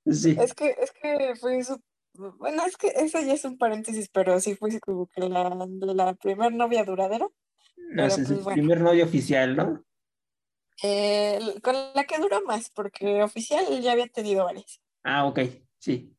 Sí. 0.05 0.35
Es 0.39 0.53
que, 0.53 0.75
es 0.81 0.91
que 0.91 1.35
fue 1.35 1.63
su, 1.63 1.81
bueno, 2.13 2.65
es 2.65 2.77
que 2.77 2.87
eso 2.87 3.19
ya 3.21 3.33
es 3.33 3.45
un 3.45 3.57
paréntesis, 3.57 4.09
pero 4.09 4.39
sí 4.39 4.55
fue 4.55 4.79
como 4.79 5.07
que 5.07 5.21
la, 5.21 5.49
la 5.49 6.13
primer 6.15 6.53
novia 6.53 6.83
duradera. 6.83 7.27
No, 7.91 8.05
es 8.05 8.17
el 8.17 8.39
pues, 8.39 8.55
primer 8.55 8.81
novio 8.81 9.05
oficial, 9.05 9.55
¿no? 9.55 9.83
con 11.61 11.75
la 11.93 12.05
que 12.05 12.19
duró 12.19 12.41
más, 12.43 12.69
porque 12.69 13.21
oficial 13.21 13.81
ya 13.81 13.91
había 13.91 14.07
tenido 14.07 14.45
varias. 14.45 14.81
Ah, 15.03 15.25
ok, 15.25 15.39
sí. 15.77 16.15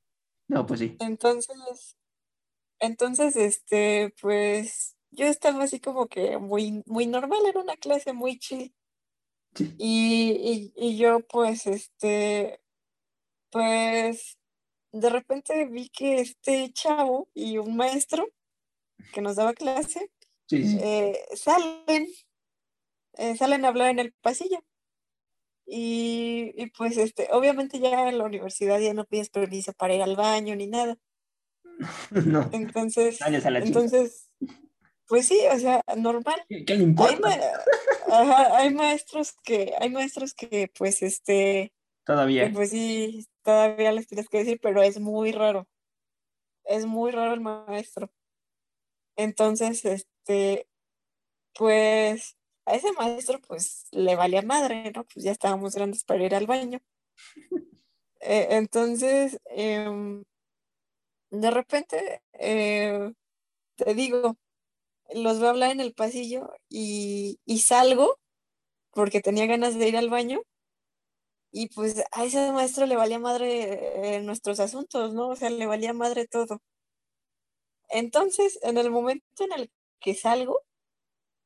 No, 0.49 0.67
pues 0.67 0.81
sí. 0.81 0.97
Entonces, 1.01 1.97
entonces, 2.81 3.37
este, 3.37 4.15
pues 4.21 4.97
yo 5.11 5.27
estaba 5.27 5.65
así 5.65 5.81
como 5.81 6.07
que 6.07 6.39
muy, 6.39 6.83
muy 6.87 7.07
normal, 7.07 7.41
era 7.47 7.61
una 7.61 7.77
clase 7.77 8.13
muy 8.13 8.39
chill. 8.39 8.75
Sí. 9.55 9.75
Y, 9.79 10.73
y, 10.77 10.97
yo, 10.97 11.21
pues, 11.21 11.67
este, 11.67 12.61
pues, 13.51 14.39
de 14.93 15.11
repente 15.11 15.67
vi 15.67 15.89
que 15.89 16.21
este 16.21 16.73
chavo 16.73 17.29
y 17.35 17.59
un 17.59 17.77
maestro 17.77 18.27
que 19.13 19.21
nos 19.21 19.37
daba 19.37 19.55
clase, 19.55 20.11
eh, 20.53 21.19
salen, 21.35 22.09
eh, 23.15 23.37
salen 23.37 23.65
a 23.65 23.69
hablar 23.69 23.91
en 23.91 23.99
el 23.99 24.13
pasillo. 24.21 24.65
Y, 25.73 26.67
pues 26.77 26.97
este, 26.97 27.29
obviamente 27.31 27.79
ya 27.79 28.09
en 28.09 28.19
la 28.19 28.25
universidad 28.25 28.81
ya 28.81 28.93
no 28.93 29.05
pides 29.05 29.31
permiso 29.31 29.73
para 29.73 29.95
ir 29.95 30.03
al 30.03 30.17
baño 30.17 30.57
ni 30.57 30.67
nada. 30.67 30.99
No. 32.11 32.51
Entonces, 32.53 33.19
entonces, 33.25 34.29
pues 35.07 35.27
sí, 35.27 35.39
o 35.51 35.59
sea, 35.59 35.83
normal. 35.97 36.43
¿Qué, 36.49 36.77
le 36.77 36.83
importa? 36.83 37.41
Hay, 38.57 38.75
maestros 38.75 39.33
que, 39.45 39.73
hay 39.79 39.89
maestros 39.91 40.35
que 40.35 40.71
pues 40.77 41.03
este 41.03 41.73
todavía. 42.05 42.51
pues 42.53 42.71
sí, 42.71 43.27
todavía 43.43 43.93
les 43.93 44.09
tienes 44.09 44.29
que 44.29 44.39
decir, 44.39 44.59
pero 44.61 44.83
es 44.83 45.01
muy 45.01 45.33
raro. 45.33 45.69
Es 46.65 46.85
muy 46.85 47.13
raro 47.13 47.33
el 47.33 47.41
maestro. 47.41 48.11
Entonces, 49.17 49.85
este, 49.85 50.10
pues 51.55 52.37
a 52.67 52.75
ese 52.75 52.93
maestro 52.93 53.41
pues 53.41 53.87
le 53.93 54.17
valía 54.17 54.43
madre, 54.43 54.93
¿no? 54.95 55.05
Pues 55.05 55.25
ya 55.25 55.33
estábamos 55.33 55.75
grandes 55.75 56.05
para 56.05 56.25
ir 56.25 56.35
al 56.35 56.47
baño. 56.47 56.81
Eh, 58.23 58.49
entonces, 58.51 59.41
em, 59.47 60.25
de 61.31 61.51
repente, 61.51 62.23
eh, 62.35 63.13
te 63.77 63.95
digo, 63.95 64.37
los 65.15 65.39
voy 65.39 65.49
a 65.49 65.51
hablar 65.51 65.73
en 65.73 65.81
el 65.81 65.95
pasillo 65.95 66.53
y, 66.69 67.41
y, 67.47 67.61
salgo 67.61 68.19
porque 68.93 69.21
tenía 69.23 69.47
ganas 69.47 69.79
de 69.79 69.89
ir 69.89 69.97
al 69.97 70.11
baño 70.11 70.43
y 71.53 71.69
pues 71.69 72.03
a 72.13 72.25
ese 72.25 72.53
maestro 72.53 72.87
le 72.87 72.97
valía 72.97 73.19
madre 73.19 74.17
eh, 74.17 74.23
nuestros 74.23 74.61
asuntos, 74.61 75.15
¿no? 75.15 75.29
O 75.29 75.37
sea, 75.37 75.51
le 75.51 75.67
valía 75.67 75.93
madre 75.93 76.27
todo. 76.29 76.61
Entonces, 77.89 78.59
en 78.63 78.79
el 78.79 78.91
momento 78.91 79.45
en 79.45 79.53
el 79.53 79.71
que 80.01 80.15
salgo, 80.15 80.63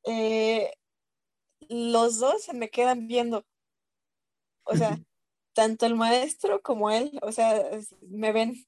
eh, 0.04 0.72
los 1.68 2.18
dos 2.18 2.42
se 2.42 2.54
me 2.54 2.70
quedan 2.70 3.06
viendo. 3.08 3.44
O 4.64 4.76
sea, 4.76 4.98
tanto 5.54 5.86
el 5.86 5.94
maestro 5.94 6.62
como 6.62 6.90
él, 6.90 7.18
o 7.22 7.32
sea, 7.32 7.62
me 8.02 8.32
ven. 8.32 8.66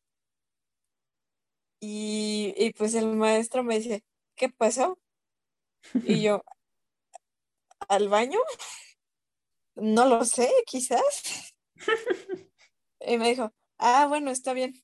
Y, 1.80 2.54
y 2.56 2.72
pues 2.72 2.94
el 2.94 3.06
maestro 3.14 3.62
me 3.62 3.78
dice, 3.78 4.04
¿qué 4.34 4.48
pasó? 4.48 4.98
Y 6.04 6.22
yo, 6.22 6.42
¿al 7.88 8.08
baño? 8.08 8.38
No 9.74 10.06
lo 10.06 10.24
sé, 10.24 10.50
quizás. 10.66 11.54
y 13.00 13.18
me 13.18 13.28
dijo, 13.28 13.52
ah, 13.78 14.06
bueno, 14.08 14.30
está 14.30 14.52
bien. 14.52 14.74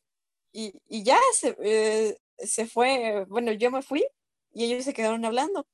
Y, 0.52 0.74
ya 1.02 1.18
se, 1.34 1.56
eh, 1.60 2.18
se 2.38 2.66
fue, 2.66 3.24
bueno, 3.28 3.52
yo 3.52 3.70
me 3.70 3.82
fui 3.82 4.04
y 4.52 4.64
ellos 4.64 4.84
se 4.84 4.94
quedaron 4.94 5.24
hablando. 5.24 5.66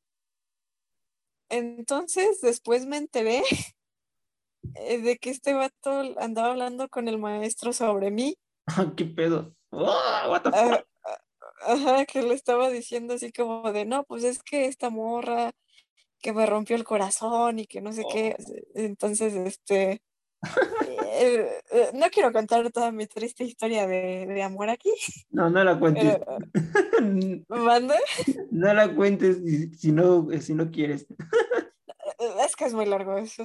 Entonces, 1.48 2.40
después 2.40 2.86
me 2.86 2.98
enteré 2.98 3.42
eh, 4.74 4.98
de 4.98 5.18
que 5.18 5.30
este 5.30 5.54
vato 5.54 6.14
andaba 6.18 6.50
hablando 6.50 6.88
con 6.88 7.08
el 7.08 7.18
maestro 7.18 7.72
sobre 7.72 8.10
mí. 8.10 8.36
¿Qué 8.96 9.04
pedo? 9.06 9.54
Ah, 9.72 10.40
ah, 10.44 10.84
ajá, 11.66 12.06
que 12.06 12.22
le 12.22 12.34
estaba 12.34 12.70
diciendo 12.70 13.14
así 13.14 13.32
como 13.32 13.72
de, 13.72 13.84
no, 13.84 14.04
pues 14.04 14.24
es 14.24 14.42
que 14.42 14.66
esta 14.66 14.90
morra 14.90 15.52
que 16.20 16.32
me 16.32 16.46
rompió 16.46 16.76
el 16.76 16.84
corazón 16.84 17.58
y 17.58 17.66
que 17.66 17.80
no 17.80 17.92
sé 17.92 18.04
qué. 18.10 18.36
Oh. 18.38 18.52
Entonces, 18.74 19.34
este, 19.34 20.02
eh, 20.42 21.60
eh, 21.70 21.90
no 21.94 22.08
quiero 22.10 22.32
contar 22.32 22.70
toda 22.70 22.92
mi 22.92 23.06
triste 23.06 23.44
historia 23.44 23.86
de, 23.86 24.42
amor 24.42 24.70
aquí. 24.70 24.92
No, 25.30 25.50
no 25.50 25.64
la 25.64 25.78
cuentes. 25.78 26.18
¿Mande? 27.48 27.94
No 28.50 28.72
la 28.74 28.94
cuentes 28.94 29.38
si 29.78 29.92
no, 29.92 30.28
si 30.40 30.54
no 30.54 30.70
quieres. 30.70 31.06
Es 32.44 32.56
que 32.56 32.64
es 32.64 32.74
muy 32.74 32.86
largo, 32.86 33.16
es, 33.18 33.38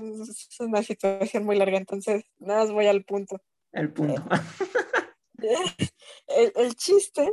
una 0.59 0.81
situación 0.81 1.45
muy 1.45 1.55
larga, 1.55 1.77
entonces 1.77 2.25
nada 2.39 2.61
más 2.61 2.71
voy 2.71 2.87
al 2.87 3.03
punto. 3.03 3.39
El 3.71 3.91
punto. 3.91 4.23
El, 6.27 6.53
el 6.55 6.75
chiste 6.75 7.31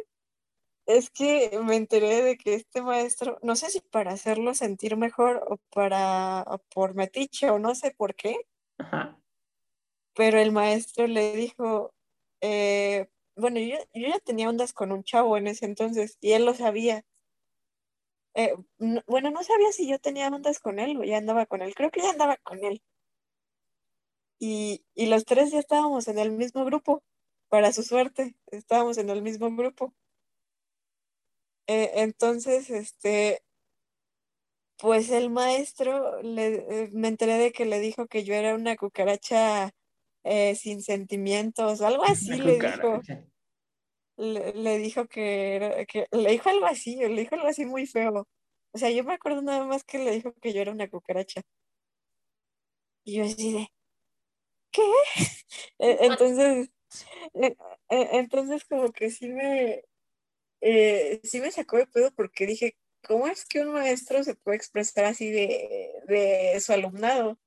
es 0.85 1.11
que 1.11 1.59
me 1.62 1.77
enteré 1.77 2.23
de 2.23 2.37
que 2.37 2.55
este 2.55 2.82
maestro, 2.82 3.39
no 3.43 3.55
sé 3.57 3.70
si 3.70 3.81
para 3.81 4.12
hacerlo 4.12 4.55
sentir 4.55 4.97
mejor 4.97 5.43
o 5.49 5.59
para 5.73 6.45
por 6.74 6.95
metiche 6.95 7.51
o 7.51 7.59
no 7.59 7.74
sé 7.74 7.95
por 7.97 8.15
qué, 8.15 8.37
pero 10.15 10.39
el 10.39 10.53
maestro 10.53 11.07
le 11.07 11.35
dijo, 11.37 11.95
eh, 12.41 13.09
bueno, 13.37 13.61
yo, 13.61 13.77
ya 13.95 14.19
tenía 14.20 14.49
ondas 14.49 14.73
con 14.73 14.93
un 14.93 15.05
chavo 15.05 15.37
en 15.37 15.47
ese 15.47 15.66
entonces 15.66 16.16
y 16.20 16.32
él 16.32 16.45
lo 16.45 16.55
sabía. 16.55 17.05
Eh, 18.35 18.55
bueno, 19.07 19.31
no 19.31 19.43
sabía 19.43 19.73
si 19.73 19.89
yo 19.89 19.99
tenía 19.99 20.28
ondas 20.28 20.61
con 20.61 20.78
él 20.78 20.97
o 20.99 21.05
ya 21.05 21.19
andaba 21.19 21.47
con 21.47 21.62
él, 21.62 21.74
creo 21.74 21.91
que 21.91 22.01
ya 22.03 22.11
andaba 22.11 22.37
con 22.39 22.65
él. 22.65 22.82
Y, 24.39 24.85
y 24.95 25.07
los 25.07 25.24
tres 25.24 25.51
ya 25.53 25.59
estábamos 25.59 26.09
en 26.09 26.19
el 26.19 26.32
mismo 26.32 26.65
grupo, 26.65 27.03
para 27.49 27.73
su 27.73 27.82
suerte, 27.82 28.37
estábamos 28.53 28.97
en 28.99 29.11
el 29.11 29.23
mismo 29.23 29.55
grupo. 29.55 29.93
Eh, 31.66 31.93
entonces, 31.97 32.70
este, 32.70 33.43
pues 34.78 35.11
el 35.11 35.31
maestro, 35.31 36.23
le, 36.23 36.89
me 36.93 37.09
enteré 37.09 37.35
de 37.35 37.53
que 37.53 37.66
le 37.66 37.81
dijo 37.81 38.07
que 38.07 38.24
yo 38.24 38.35
era 38.35 38.55
una 38.55 38.77
cucaracha 38.77 39.73
eh, 40.24 40.55
sin 40.55 40.82
sentimientos, 40.82 41.80
algo 41.80 42.05
así 42.05 42.36
le 42.36 42.59
dijo. 42.59 43.01
Le, 44.16 44.78
dijo 44.78 45.06
que, 45.09 45.56
era, 45.56 45.84
que 45.86 46.06
le 46.12 46.30
dijo 46.32 46.51
algo 46.51 46.66
así, 46.66 46.97
le 46.97 47.22
dijo 47.22 47.36
algo 47.36 47.48
así 47.48 47.64
muy 47.64 47.86
feo. 47.86 48.28
O 48.72 48.78
sea, 48.78 48.90
yo 48.90 49.02
me 49.02 49.14
acuerdo 49.14 49.40
nada 49.40 49.64
más 49.64 49.82
que 49.82 49.98
le 49.98 50.10
dijo 50.10 50.34
que 50.34 50.52
yo 50.52 50.60
era 50.60 50.72
una 50.72 50.88
cucaracha. 50.88 51.40
Y 53.05 53.16
yo 53.16 53.24
así 53.24 53.52
de, 53.52 53.68
¿qué? 54.70 54.82
E, 55.78 56.06
entonces, 56.06 56.70
e, 57.34 57.56
e, 57.88 58.09
entonces 58.18 58.64
como 58.66 58.92
que 58.92 59.10
sí 59.10 59.30
me, 59.30 59.82
eh, 60.60 61.20
sí 61.24 61.40
me 61.40 61.51
sacó 61.51 61.78
de 61.78 61.86
pedo 61.86 62.12
porque 62.14 62.47
dije, 62.47 62.76
¿cómo 63.02 63.26
es 63.26 63.47
que 63.47 63.60
un 63.60 63.72
maestro 63.72 64.22
se 64.22 64.34
puede 64.34 64.59
expresar 64.59 65.06
así 65.06 65.30
de, 65.30 65.90
de 66.06 66.60
su 66.60 66.72
alumnado? 66.72 67.38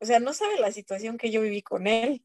O 0.00 0.06
sea, 0.06 0.20
no 0.20 0.32
sabe 0.32 0.58
la 0.60 0.72
situación 0.72 1.18
que 1.18 1.30
yo 1.30 1.40
viví 1.40 1.62
con 1.62 1.86
él. 1.86 2.24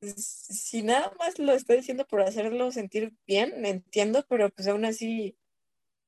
Si 0.00 0.82
nada 0.82 1.12
más 1.18 1.38
lo 1.38 1.52
está 1.52 1.74
diciendo 1.74 2.06
por 2.06 2.20
hacerlo 2.20 2.70
sentir 2.72 3.14
bien, 3.26 3.64
entiendo, 3.64 4.24
pero 4.28 4.50
pues 4.50 4.68
aún 4.68 4.84
así 4.84 5.38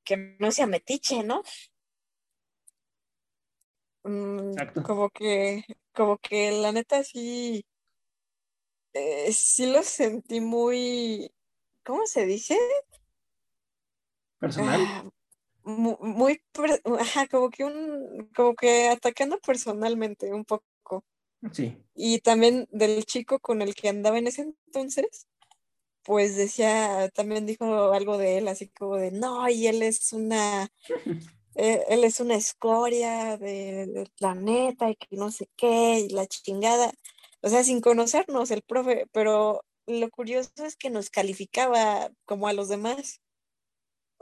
que 0.05 0.37
no 0.39 0.51
sea 0.51 0.67
metiche, 0.67 1.23
¿no? 1.23 1.43
Mm, 4.05 4.55
como 4.85 5.11
que, 5.11 5.65
como 5.93 6.19
que 6.19 6.53
la 6.53 6.73
neta 6.73 7.03
sí, 7.03 7.67
eh, 8.93 9.33
sí 9.33 9.67
lo 9.67 9.83
sentí 9.83 10.41
muy, 10.41 11.33
¿cómo 11.85 12.07
se 12.07 12.25
dice? 12.27 12.59
Personal. 14.39 15.11
Muy, 15.67 16.41
ajá, 17.01 17.27
como 17.27 17.51
que 17.51 17.65
un, 17.65 18.31
como 18.37 18.55
que 18.55 18.89
atacando 18.89 19.39
personalmente 19.41 20.33
un 20.33 20.45
poco. 20.45 21.05
Sí. 21.53 21.77
Y 21.93 22.21
también 22.21 22.69
del 22.71 23.05
chico 23.05 23.41
con 23.41 23.63
el 23.63 23.75
que 23.75 23.89
andaba 23.89 24.17
en 24.17 24.29
ese 24.29 24.43
entonces, 24.43 25.27
pues 26.05 26.37
decía, 26.37 27.11
también 27.15 27.47
dijo 27.47 27.93
algo 27.93 28.17
de 28.17 28.39
él, 28.39 28.47
así 28.47 28.69
como 28.69 28.97
de, 28.97 29.11
no, 29.11 29.49
y 29.51 29.67
él 29.67 29.83
es 29.83 30.13
una, 30.13 30.71
eh, 31.57 31.85
él 31.89 32.05
es 32.05 32.21
una 32.21 32.37
escoria 32.37 33.37
del 33.37 34.09
planeta 34.17 34.89
y 34.89 34.95
que 34.95 35.17
no 35.17 35.33
sé 35.33 35.49
qué, 35.57 35.99
y 35.99 36.11
la 36.11 36.29
chingada. 36.29 36.93
O 37.43 37.49
sea, 37.49 37.65
sin 37.65 37.81
conocernos 37.81 38.53
el 38.53 38.63
profe, 38.63 39.07
pero 39.11 39.65
lo 39.89 40.11
curioso 40.11 40.51
es 40.65 40.77
que 40.77 40.91
nos 40.91 41.11
calificaba 41.11 42.09
como 42.25 42.47
a 42.47 42.53
los 42.53 42.69
demás. 42.69 43.21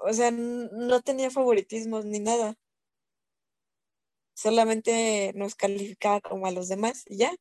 O 0.06 0.12
sea, 0.12 0.30
no 0.30 1.00
tenía 1.00 1.30
favoritismos 1.30 2.04
ni 2.04 2.20
nada. 2.20 2.58
Solamente 4.34 5.32
nos 5.34 5.54
calificaba 5.54 6.20
como 6.20 6.46
a 6.46 6.50
los 6.50 6.68
demás 6.68 7.04
y 7.06 7.16
ya. 7.16 7.34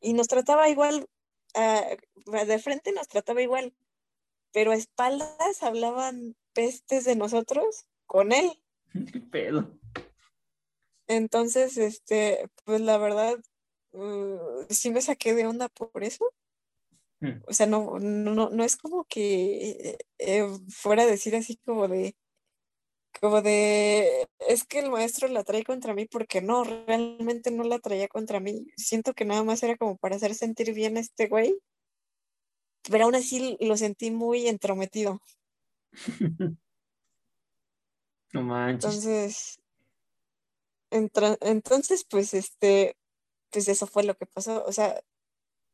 Y 0.00 0.12
nos 0.12 0.28
trataba 0.28 0.68
igual, 0.68 1.08
ah, 1.56 1.84
de 2.46 2.58
frente 2.60 2.92
nos 2.92 3.08
trataba 3.08 3.42
igual, 3.42 3.74
pero 4.52 4.70
a 4.70 4.76
espaldas 4.76 5.64
hablaban 5.64 6.36
pestes 6.52 7.04
de 7.04 7.16
nosotros 7.16 7.86
con 8.06 8.30
él. 8.30 8.52
¿Qué 9.12 9.20
pedo? 9.20 9.76
Entonces, 11.08 11.76
este, 11.76 12.48
pues 12.64 12.80
la 12.80 12.98
verdad, 12.98 13.36
uh, 13.94 14.64
sí 14.68 14.92
me 14.92 15.02
saqué 15.02 15.34
de 15.34 15.48
onda 15.48 15.68
por 15.68 16.04
eso. 16.04 16.24
Mm. 17.20 17.42
O 17.46 17.52
sea, 17.52 17.66
no, 17.66 17.98
no, 17.98 18.50
no 18.50 18.64
es 18.64 18.76
como 18.76 19.04
que 19.04 19.98
eh, 20.18 20.44
fuera 20.68 21.02
a 21.02 21.06
decir 21.06 21.36
así 21.36 21.56
como 21.64 21.86
de, 21.86 22.16
como 23.20 23.42
de, 23.42 24.26
es 24.48 24.64
que 24.64 24.78
el 24.78 24.90
maestro 24.90 25.28
la 25.28 25.44
trae 25.44 25.64
contra 25.64 25.94
mí 25.94 26.06
porque 26.06 26.40
no, 26.40 26.64
realmente 26.64 27.50
no 27.50 27.64
la 27.64 27.78
traía 27.78 28.08
contra 28.08 28.40
mí. 28.40 28.66
Siento 28.76 29.12
que 29.12 29.24
nada 29.26 29.44
más 29.44 29.62
era 29.62 29.76
como 29.76 29.98
para 29.98 30.16
hacer 30.16 30.34
sentir 30.34 30.72
bien 30.72 30.96
a 30.96 31.00
este 31.00 31.28
güey, 31.28 31.58
pero 32.90 33.04
aún 33.04 33.14
así 33.14 33.58
lo 33.60 33.76
sentí 33.76 34.10
muy 34.10 34.46
entrometido. 34.48 35.20
no 38.32 38.42
manches. 38.42 39.58
Entonces, 40.90 41.38
entonces, 41.42 42.04
pues 42.08 42.32
este, 42.34 42.96
pues 43.50 43.68
eso 43.68 43.86
fue 43.86 44.04
lo 44.04 44.14
que 44.16 44.26
pasó. 44.26 44.64
O 44.64 44.72
sea, 44.72 45.00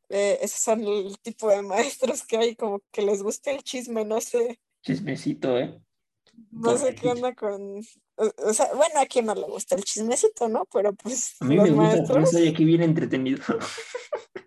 eh, 0.09 0.39
esos 0.41 0.61
son 0.61 0.83
el 0.83 1.17
tipo 1.19 1.49
de 1.49 1.61
maestros 1.61 2.23
que 2.25 2.37
hay, 2.37 2.55
como 2.55 2.81
que 2.91 3.01
les 3.01 3.21
gusta 3.21 3.51
el 3.51 3.63
chisme, 3.63 4.05
no 4.05 4.21
sé. 4.21 4.59
Chismecito, 4.81 5.57
¿eh? 5.57 5.81
No 6.51 6.77
sé 6.77 6.93
qué 6.95 7.09
onda 7.09 7.33
con. 7.33 7.81
O, 8.15 8.53
sea, 8.53 8.73
bueno, 8.73 8.99
a 8.99 9.05
quien 9.05 9.25
no 9.25 9.35
le 9.35 9.43
gusta 9.43 9.75
el 9.75 9.83
chismecito, 9.83 10.47
¿no? 10.47 10.65
Pero 10.71 10.93
pues. 10.93 11.35
A 11.39 11.45
mí 11.45 11.57
me 11.57 11.71
gusta, 11.71 12.25
soy 12.25 12.47
aquí 12.47 12.63
bien 12.63 12.83
entretenido. 12.83 13.43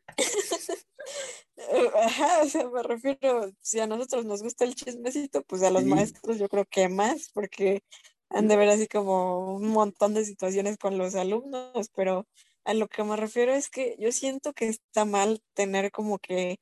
Ajá, 2.02 2.42
o 2.42 2.48
sea, 2.48 2.68
me 2.68 2.82
refiero, 2.82 3.52
si 3.60 3.80
a 3.80 3.86
nosotros 3.86 4.24
nos 4.24 4.42
gusta 4.42 4.64
el 4.64 4.74
chismecito, 4.74 5.42
pues 5.42 5.62
a 5.62 5.70
los 5.70 5.84
maestros 5.84 6.38
yo 6.38 6.48
creo 6.48 6.64
que 6.64 6.88
más, 6.88 7.30
porque 7.32 7.82
han 8.28 8.48
de 8.48 8.56
ver 8.56 8.68
así 8.70 8.86
como 8.86 9.56
un 9.56 9.68
montón 9.68 10.14
de 10.14 10.24
situaciones 10.24 10.78
con 10.78 10.98
los 10.98 11.14
alumnos, 11.14 11.90
pero 11.94 12.26
a 12.64 12.74
lo 12.74 12.88
que 12.88 13.04
me 13.04 13.16
refiero 13.16 13.52
es 13.52 13.70
que 13.70 13.96
yo 13.98 14.12
siento 14.12 14.52
que 14.52 14.68
está 14.68 15.04
mal 15.04 15.42
tener 15.54 15.90
como 15.90 16.18
que 16.18 16.58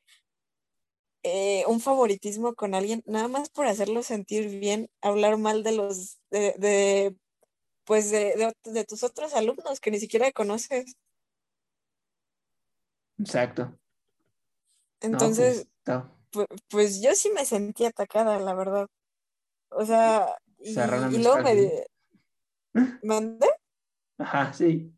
eh, 1.22 1.64
un 1.66 1.80
favoritismo 1.80 2.54
con 2.54 2.74
alguien, 2.74 3.02
nada 3.06 3.28
más 3.28 3.50
por 3.50 3.66
hacerlo 3.66 4.02
sentir 4.02 4.48
bien, 4.60 4.88
hablar 5.00 5.36
mal 5.36 5.62
de 5.62 5.72
los, 5.72 6.18
de, 6.30 7.16
pues 7.84 8.10
de, 8.10 8.54
de, 8.64 8.84
tus 8.84 9.02
otros 9.02 9.34
alumnos 9.34 9.80
que 9.80 9.90
ni 9.90 9.98
siquiera 9.98 10.30
conoces. 10.32 10.96
Exacto. 13.18 13.76
Entonces, 15.00 15.66
no, 15.86 16.18
pues, 16.30 16.46
pues, 16.48 16.60
pues, 16.70 17.02
yo 17.02 17.14
sí 17.14 17.30
me 17.34 17.44
sentí 17.44 17.84
atacada, 17.84 18.38
la 18.38 18.54
verdad. 18.54 18.86
O 19.70 19.84
sea, 19.84 20.36
y, 20.58 20.70
y 20.70 21.22
luego 21.22 21.42
me... 21.42 21.86
¿Mandé? 23.02 23.48
Ajá, 24.18 24.52
sí. 24.52 24.92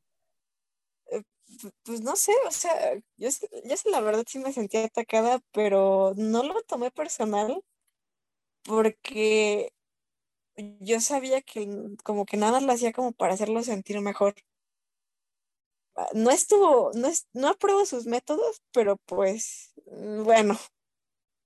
Eh, 1.65 1.71
pues 1.83 2.01
no 2.03 2.17
sé, 2.17 2.33
o 2.47 2.51
sea, 2.51 2.95
yo, 3.17 3.29
yo 3.29 3.75
la 3.91 4.01
verdad 4.01 4.25
sí 4.27 4.39
me 4.39 4.53
sentí 4.53 4.77
atacada, 4.79 5.41
pero 5.53 6.13
no 6.17 6.43
lo 6.43 6.63
tomé 6.63 6.91
personal 6.91 7.63
porque 8.65 9.73
yo 10.81 11.01
sabía 11.01 11.43
que 11.43 11.69
como 12.05 12.27
que 12.27 12.37
nada 12.37 12.61
lo 12.61 12.73
hacía 12.73 12.93
como 12.93 13.13
para 13.13 13.35
hacerlo 13.35 13.63
sentir 13.63 14.01
mejor. 14.01 14.35
Ah, 15.97 16.09
no 16.15 16.31
estuvo, 16.31 16.93
no, 16.95 17.09
es, 17.09 17.27
no 17.33 17.49
apruebo 17.49 17.85
sus 17.87 18.07
métodos, 18.07 18.63
pero 18.73 18.97
pues 19.07 19.73
mm, 19.87 20.23
bueno, 20.23 20.59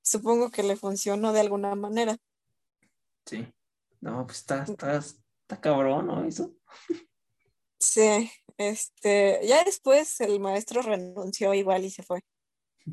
supongo 0.02 0.50
que 0.50 0.62
le 0.62 0.76
funcionó 0.76 1.32
de 1.32 1.40
alguna 1.40 1.74
manera. 1.74 2.16
Sí, 3.26 3.46
no, 4.00 4.26
pues 4.26 4.38
está, 4.38 4.64
está, 4.64 4.96
está 4.96 5.60
cabrón, 5.60 6.06
¿no? 6.06 6.24
Eso. 6.24 6.54
Sí, 7.78 8.30
este, 8.58 9.40
ya 9.44 9.64
después 9.64 10.20
el 10.20 10.40
maestro 10.40 10.82
renunció 10.82 11.54
igual 11.54 11.84
y 11.84 11.90
se 11.90 12.02
fue. 12.02 12.20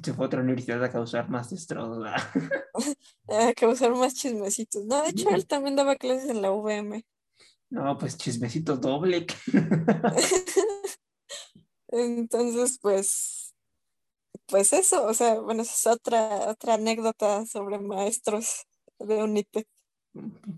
Se 0.04 0.14
fue 0.14 0.26
a 0.26 0.28
otra 0.28 0.42
universidad 0.42 0.84
a 0.84 0.92
causar 0.92 1.30
más 1.30 1.50
destrozos. 1.50 2.06
a 3.28 3.54
causar 3.54 3.92
más 3.92 4.14
chismecitos. 4.14 4.86
No, 4.86 5.04
de 5.04 5.10
hecho, 5.10 5.30
él 5.30 5.46
también 5.46 5.76
daba 5.76 5.96
clases 5.96 6.30
en 6.30 6.42
la 6.42 6.52
UVM. 6.52 7.04
No, 7.70 7.98
pues 7.98 8.18
chismecito 8.18 8.78
doble. 8.78 9.28
Entonces, 11.90 12.80
pues, 12.82 13.54
pues 14.46 14.72
eso, 14.72 15.06
o 15.06 15.14
sea, 15.14 15.40
bueno, 15.40 15.62
esa 15.62 15.74
es 15.74 15.88
otra, 15.88 16.50
otra 16.50 16.76
anécdota 16.76 17.46
sobre 17.46 17.80
maestros 17.80 18.66
de 18.98 19.24
Unitec. 19.24 19.68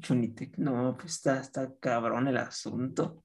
Unitec, 0.09 0.57
no, 0.57 0.95
pues 0.99 1.13
está, 1.13 1.39
está 1.39 1.75
cabrón 1.79 2.27
el 2.27 2.37
asunto. 2.37 3.23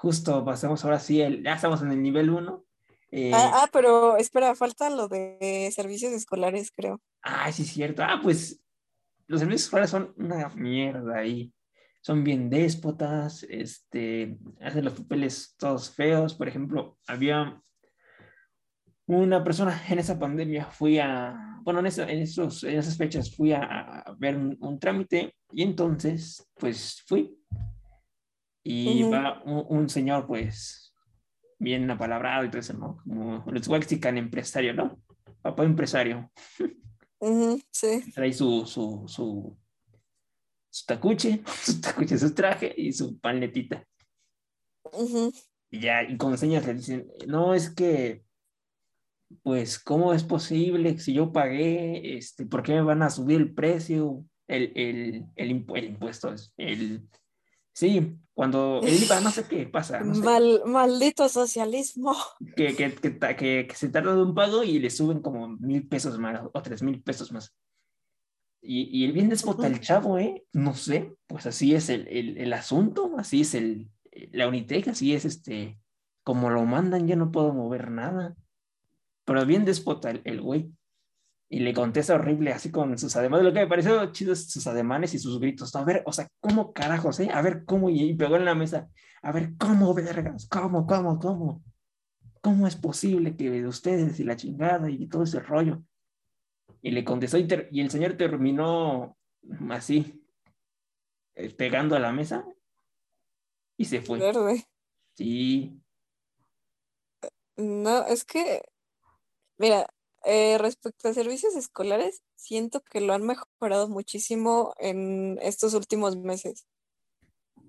Justo 0.00 0.42
pasamos 0.46 0.82
ahora 0.82 0.98
sí, 0.98 1.20
el, 1.20 1.44
ya 1.44 1.52
estamos 1.52 1.82
en 1.82 1.92
el 1.92 2.02
nivel 2.02 2.30
1. 2.30 2.64
Eh, 3.10 3.32
ah, 3.34 3.50
ah, 3.62 3.68
pero 3.70 4.16
espera, 4.16 4.54
falta 4.54 4.88
lo 4.88 5.08
de 5.08 5.70
servicios 5.74 6.12
escolares, 6.12 6.72
creo. 6.74 7.02
Ah, 7.20 7.52
sí, 7.52 7.64
es 7.64 7.70
cierto. 7.70 8.02
Ah, 8.02 8.18
pues 8.22 8.62
los 9.26 9.40
servicios 9.40 9.64
escolares 9.64 9.90
son 9.90 10.14
una 10.16 10.48
mierda 10.56 11.18
ahí. 11.18 11.52
Son 12.00 12.24
bien 12.24 12.48
déspotas, 12.48 13.42
este, 13.42 14.38
hacen 14.62 14.86
los 14.86 14.94
papeles 14.94 15.54
todos 15.58 15.90
feos. 15.90 16.34
Por 16.34 16.48
ejemplo, 16.48 16.98
había 17.06 17.60
una 19.04 19.44
persona 19.44 19.78
en 19.86 19.98
esa 19.98 20.18
pandemia, 20.18 20.64
fui 20.64 20.98
a, 20.98 21.60
bueno, 21.62 21.80
en, 21.80 21.86
esos, 21.86 22.64
en 22.64 22.78
esas 22.78 22.96
fechas 22.96 23.36
fui 23.36 23.52
a, 23.52 24.02
ver 24.18 24.38
un, 24.38 24.78
trámite 24.78 25.34
y 25.52 25.62
entonces, 25.62 26.48
pues 26.54 27.02
fui. 27.06 27.36
Y 28.62 29.02
va 29.04 29.42
un 29.44 29.88
señor, 29.88 30.26
pues, 30.26 30.90
bien 31.60 31.90
apalabrado 31.90 32.44
y 32.44 32.48
todo 32.48 32.60
eso, 32.60 32.74
¿no? 32.74 32.98
Como 33.04 33.44
los 33.46 33.68
Waxican 33.68 34.18
empresario, 34.18 34.74
¿no? 34.74 35.00
Papá 35.42 35.64
empresario. 35.64 36.30
sí. 37.70 38.02
Trae 38.14 38.32
su, 38.32 38.66
su, 38.66 39.04
su, 39.06 39.56
su 40.70 40.86
tacuche, 40.86 41.42
su 41.62 41.80
tacuche, 41.80 42.18
su 42.18 42.34
traje 42.34 42.74
y 42.76 42.92
su 42.92 43.18
panetita. 43.20 43.86
Y 45.70 45.80
ya, 45.80 46.02
y 46.02 46.16
con 46.16 46.36
señas 46.36 46.66
le 46.66 46.74
dicen, 46.74 47.06
no, 47.26 47.54
es 47.54 47.70
que, 47.70 48.24
pues, 49.42 49.78
¿cómo 49.78 50.12
es 50.14 50.24
posible 50.24 50.98
si 50.98 51.12
yo 51.12 51.32
pagué, 51.32 52.16
este, 52.16 52.46
por 52.46 52.62
qué 52.62 52.72
me 52.72 52.82
van 52.82 53.02
a 53.02 53.10
subir 53.10 53.40
el 53.40 53.54
precio, 53.54 54.24
el, 54.48 54.72
el, 54.74 55.26
el, 55.36 55.50
el 55.76 55.86
impuesto, 55.86 56.34
el, 56.56 57.08
Sí, 57.72 58.18
cuando 58.34 58.80
no 59.22 59.30
sé 59.30 59.44
qué 59.48 59.66
pasa. 59.66 60.00
maldito 60.02 61.28
socialismo. 61.28 62.16
Que, 62.56 62.74
que, 62.74 62.94
que, 62.94 63.66
que, 63.66 63.74
se 63.74 63.88
tarda 63.88 64.14
de 64.14 64.22
un 64.22 64.34
pago 64.34 64.64
y 64.64 64.78
le 64.78 64.90
suben 64.90 65.20
como 65.20 65.48
mil 65.48 65.86
pesos 65.86 66.18
más 66.18 66.40
o 66.52 66.62
tres 66.62 66.82
mil 66.82 67.02
pesos 67.02 67.32
más. 67.32 67.54
Y, 68.62 68.82
y 68.98 69.04
el 69.04 69.12
bien 69.12 69.28
despota 69.28 69.66
el 69.66 69.80
chavo, 69.80 70.18
¿eh? 70.18 70.44
No 70.52 70.74
sé, 70.74 71.14
pues 71.26 71.46
así 71.46 71.74
es 71.74 71.88
el, 71.88 72.06
el, 72.08 72.36
el 72.36 72.52
asunto, 72.52 73.12
así 73.16 73.42
es 73.42 73.54
el, 73.54 73.90
la 74.32 74.48
Unitec, 74.48 74.88
así 74.88 75.14
es 75.14 75.24
este, 75.24 75.78
como 76.22 76.50
lo 76.50 76.64
mandan, 76.66 77.08
yo 77.08 77.16
no 77.16 77.32
puedo 77.32 77.54
mover 77.54 77.90
nada. 77.90 78.36
Pero 79.24 79.46
bien 79.46 79.64
despota 79.64 80.10
el, 80.10 80.20
el 80.24 80.40
güey 80.40 80.72
y 81.52 81.58
le 81.58 81.74
contesta 81.74 82.14
horrible, 82.14 82.52
así 82.52 82.70
con 82.70 82.96
sus 82.96 83.16
ademanes. 83.16 83.44
Lo 83.44 83.52
que 83.52 83.58
me 83.58 83.66
pareció 83.66 84.12
chido 84.12 84.32
es 84.32 84.48
sus 84.48 84.68
ademanes 84.68 85.14
y 85.14 85.18
sus 85.18 85.40
gritos. 85.40 85.74
A 85.74 85.82
ver, 85.82 86.04
o 86.06 86.12
sea, 86.12 86.28
¿cómo 86.38 86.72
carajos, 86.72 87.18
eh? 87.18 87.28
A 87.34 87.42
ver, 87.42 87.64
¿cómo? 87.64 87.90
Y, 87.90 88.14
pegó 88.14 88.36
en 88.36 88.44
la 88.44 88.54
mesa. 88.54 88.88
A 89.20 89.32
ver, 89.32 89.56
¿cómo, 89.58 89.92
vergas? 89.92 90.46
¿Cómo, 90.48 90.86
cómo, 90.86 91.18
cómo? 91.18 91.64
¿Cómo 92.40 92.68
es 92.68 92.76
posible 92.76 93.36
que 93.36 93.50
de 93.50 93.66
ustedes 93.66 94.20
y 94.20 94.24
la 94.24 94.36
chingada 94.36 94.88
y 94.88 95.08
todo 95.08 95.24
ese 95.24 95.40
rollo? 95.40 95.82
Y 96.82 96.92
le 96.92 97.04
contestó 97.04 97.36
y, 97.36 97.48
el 97.80 97.90
señor 97.90 98.16
terminó 98.16 99.18
así, 99.70 100.24
eh, 101.34 101.50
pegando 101.50 101.96
a 101.96 101.98
la 101.98 102.12
mesa 102.12 102.46
y 103.76 103.86
se 103.86 104.00
fue. 104.00 104.20
Verde. 104.20 104.68
Sí. 105.14 105.82
No, 107.56 108.06
es 108.06 108.24
que, 108.24 108.62
mira, 109.58 109.88
eh, 110.24 110.58
respecto 110.58 111.08
a 111.08 111.14
servicios 111.14 111.56
escolares, 111.56 112.22
siento 112.36 112.82
que 112.82 113.00
lo 113.00 113.14
han 113.14 113.24
mejorado 113.24 113.88
muchísimo 113.88 114.74
en 114.78 115.38
estos 115.42 115.74
últimos 115.74 116.16
meses. 116.16 116.66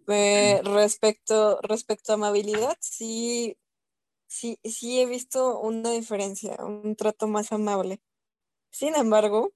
Eh, 0.08 0.62
respecto, 0.64 1.60
respecto 1.62 2.12
a 2.12 2.16
amabilidad, 2.16 2.76
sí, 2.82 3.58
sí, 4.28 4.60
sí 4.64 5.00
he 5.02 5.06
visto 5.06 5.60
una 5.60 5.92
diferencia, 5.92 6.58
un 6.60 6.96
trato 6.96 7.28
más 7.28 7.52
amable. 7.52 8.02
Sin 8.72 8.96
embargo, 8.96 9.52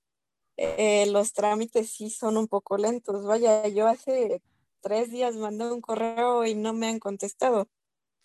eh, 0.57 1.05
los 1.07 1.33
trámites 1.33 1.91
sí 1.91 2.09
son 2.09 2.37
un 2.37 2.47
poco 2.47 2.77
lentos. 2.77 3.25
Vaya, 3.25 3.67
yo 3.67 3.87
hace 3.87 4.41
tres 4.81 5.11
días 5.11 5.35
mandé 5.35 5.71
un 5.71 5.81
correo 5.81 6.45
y 6.45 6.55
no 6.55 6.73
me 6.73 6.87
han 6.87 6.99
contestado. 6.99 7.67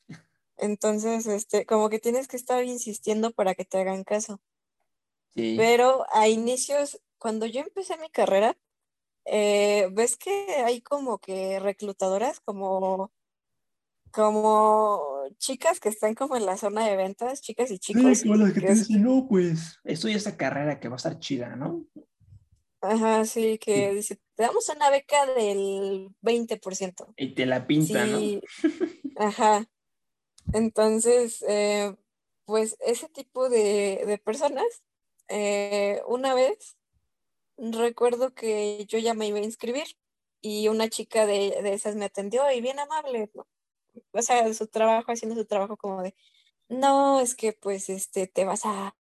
Entonces, 0.57 1.27
este, 1.27 1.67
como 1.67 1.89
que 1.91 1.99
tienes 2.01 2.29
que 2.29 2.37
estar 2.37 2.65
insistiendo 2.65 3.33
para 3.33 3.55
que 3.55 3.65
te 3.65 3.79
hagan 3.79 4.05
caso. 4.05 4.41
Pero 5.35 6.05
a 6.13 6.29
inicios, 6.29 7.01
cuando 7.19 7.47
yo 7.47 7.61
empecé 7.61 7.97
mi 7.99 8.11
carrera, 8.11 8.57
eh, 9.25 9.89
ves 9.93 10.17
que 10.17 10.31
hay 10.65 10.81
como 10.81 11.19
que 11.19 11.61
reclutadoras, 11.61 12.41
como, 12.41 13.13
como 14.11 15.25
chicas 15.39 15.79
que 15.79 15.89
están 15.89 16.15
como 16.15 16.37
en 16.37 16.47
la 16.47 16.57
zona 16.57 16.87
de 16.87 16.97
ventas, 16.97 17.41
chicas 17.41 17.71
y 17.71 17.79
chicos. 17.79 18.19
Sí, 18.19 18.29
las 18.29 18.53
que, 18.53 18.61
te 18.61 18.75
dicen, 18.75 19.03
no, 19.03 19.27
pues 19.29 19.79
estudia 19.85 20.17
esta 20.17 20.37
carrera 20.37 20.81
que 20.81 20.89
va 20.89 20.95
a 20.95 20.97
estar 20.97 21.19
chida, 21.19 21.55
¿no? 21.57 21.87
Ajá, 22.83 23.27
sí, 23.27 23.59
que 23.59 23.93
dice, 23.93 24.19
te 24.35 24.43
damos 24.43 24.69
una 24.75 24.91
beca 24.91 25.27
del 25.27 26.09
20%. 26.23 27.13
Y 27.17 27.35
te 27.35 27.45
la 27.45 27.67
pintan, 27.67 28.19
sí. 28.19 28.41
Ajá. 29.17 29.67
Entonces, 30.55 31.45
eh, 31.47 31.95
pues 32.47 32.77
ese 32.81 33.09
tipo 33.11 33.51
de, 33.51 34.03
de 34.07 34.19
personas 34.19 34.65
eh, 35.31 36.03
una 36.07 36.35
vez 36.35 36.77
recuerdo 37.57 38.35
que 38.35 38.85
yo 38.87 38.99
ya 38.99 39.15
me 39.15 39.27
iba 39.29 39.39
a 39.39 39.43
inscribir 39.43 39.87
y 40.41 40.69
una 40.69 40.89
chica 40.89 41.27
de, 41.27 41.61
esas 41.73 41.97
me 41.97 42.07
atendió 42.07 42.51
y 42.51 42.61
bien 42.61 42.79
amable, 42.79 43.31
o 44.13 44.23
sea, 44.23 44.53
su 44.55 44.67
trabajo, 44.67 45.13
haciendo 45.13 45.37
su 45.37 45.47
trabajo 45.47 45.77
como 45.77 46.03
de, 46.03 46.15
no, 46.69 47.21
es 47.21 47.35
que 47.35 47.53
pues 47.53 47.91
este, 47.91 48.27
te 48.27 48.45
vas 48.45 48.63
a, 48.65 48.97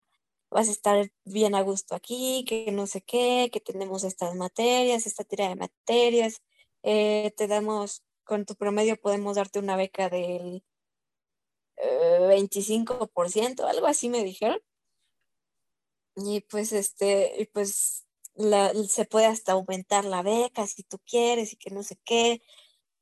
vas 0.51 0.69
a 0.69 0.73
estar 0.73 1.11
bien 1.24 1.55
a 1.55 1.62
gusto 1.62 1.94
aquí, 1.94 2.44
que 2.48 2.73
no 2.73 2.86
sé 2.86 3.03
qué, 3.03 3.51
que 3.53 3.61
tenemos 3.61 4.05
estas 4.05 4.35
materias, 4.35 5.07
esta 5.07 5.24
tira 5.24 5.48
de 5.48 5.57
materias, 5.57 6.43
eh, 6.82 7.32
te 7.36 7.47
damos, 7.48 8.03
con 8.24 8.47
tu 8.47 8.57
promedio 8.57 8.97
podemos 9.01 9.36
darte 9.36 9.59
una 9.59 9.77
beca 9.77 10.09
del 10.09 10.65
25%, 11.78 13.65
eh, 13.65 13.70
algo 13.70 13.86
así 13.86 14.09
me 14.09 14.24
dijeron. 14.24 14.61
Y 16.16 16.40
pues 16.40 16.72
este, 16.72 17.34
y 17.38 17.44
pues 17.47 18.06
la, 18.34 18.72
se 18.88 19.05
puede 19.05 19.26
hasta 19.26 19.52
aumentar 19.52 20.05
la 20.05 20.22
beca 20.22 20.66
si 20.66 20.82
tú 20.82 20.98
quieres 21.06 21.52
y 21.52 21.56
que 21.56 21.70
no 21.70 21.82
sé 21.82 21.98
qué, 22.05 22.43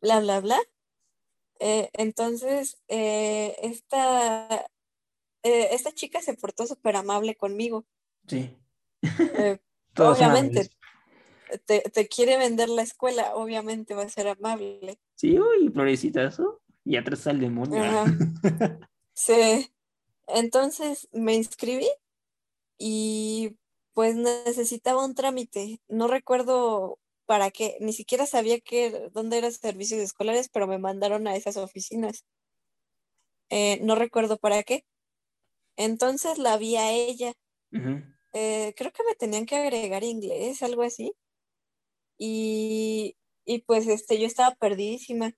bla, 0.01 0.21
bla, 0.21 0.41
bla. 0.41 0.59
Eh, 1.61 1.91
entonces, 1.93 2.83
eh, 2.89 3.57
esta, 3.63 4.67
eh, 5.43 5.69
esta 5.73 5.93
chica 5.93 6.21
se 6.21 6.35
portó 6.35 6.67
súper 6.67 6.97
amable 6.97 7.37
conmigo. 7.37 7.85
Sí. 8.27 8.57
obviamente, 9.99 10.71
te, 11.67 11.81
te, 11.81 12.09
quiere 12.09 12.37
vender 12.37 12.69
la 12.69 12.83
escuela, 12.83 13.35
obviamente 13.35 13.95
va 13.95 14.03
a 14.03 14.09
ser 14.09 14.29
amable. 14.29 14.99
Sí, 15.15 15.39
uy, 15.39 15.71
florecita, 15.71 16.25
eso. 16.25 16.61
Y 16.85 16.97
atrás 16.97 17.27
al 17.27 17.41
demonio. 17.41 17.83
sí. 19.15 19.71
Entonces 20.27 21.09
me 21.13 21.35
inscribí 21.35 21.89
y 22.79 23.57
pues 23.93 24.17
necesitaba 24.17 25.05
un 25.05 25.15
trámite. 25.15 25.81
No 25.89 26.09
recuerdo 26.09 26.99
para 27.27 27.51
qué, 27.51 27.77
ni 27.81 27.93
siquiera 27.93 28.27
sabía 28.27 28.61
que, 28.61 29.11
dónde 29.13 29.39
eran 29.39 29.53
servicios 29.53 30.01
escolares, 30.01 30.49
pero 30.49 30.67
me 30.67 30.79
mandaron 30.79 31.27
a 31.27 31.37
esas 31.37 31.57
oficinas. 31.57 32.25
Eh, 33.51 33.79
no 33.83 33.95
recuerdo 33.95 34.37
para 34.39 34.63
qué. 34.63 34.85
Entonces 35.77 36.39
la 36.39 36.57
vi 36.59 36.77
a 36.77 36.93
ella. 36.93 37.33
Eh, 38.33 38.75
creo 38.77 38.93
que 38.93 39.05
me 39.05 39.15
tenían 39.15 39.47
que 39.47 39.57
agregar 39.57 40.05
inglés, 40.05 40.63
algo 40.63 40.83
así. 40.83 41.15
Y, 42.19 43.17
y 43.45 43.61
pues 43.61 43.87
este, 43.87 44.19
yo 44.19 44.27
estaba 44.27 44.55
perdidísima. 44.57 45.35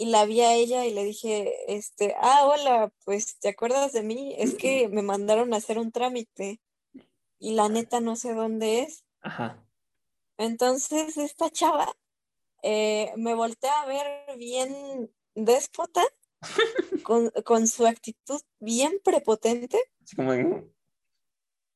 Y 0.00 0.06
la 0.06 0.24
vi 0.26 0.40
a 0.42 0.54
ella 0.54 0.86
y 0.86 0.94
le 0.94 1.02
dije, 1.02 1.52
este, 1.66 2.14
ah, 2.20 2.46
hola, 2.46 2.92
pues, 3.04 3.36
¿te 3.40 3.48
acuerdas 3.48 3.92
de 3.92 4.04
mí? 4.04 4.32
Es 4.38 4.54
que 4.54 4.88
me 4.88 5.02
mandaron 5.02 5.52
a 5.52 5.56
hacer 5.56 5.76
un 5.76 5.90
trámite 5.90 6.60
y 7.40 7.54
la 7.54 7.68
neta 7.68 7.98
no 7.98 8.14
sé 8.14 8.32
dónde 8.32 8.82
es. 8.82 9.04
Ajá. 9.22 9.66
Entonces 10.36 11.16
esta 11.16 11.50
chava 11.50 11.96
eh, 12.62 13.12
me 13.16 13.34
voltea 13.34 13.82
a 13.82 13.86
ver 13.86 14.38
bien 14.38 15.12
déspota, 15.34 16.02
con, 17.44 17.66
su 17.66 17.84
actitud 17.84 18.40
bien 18.60 19.00
prepotente. 19.02 19.78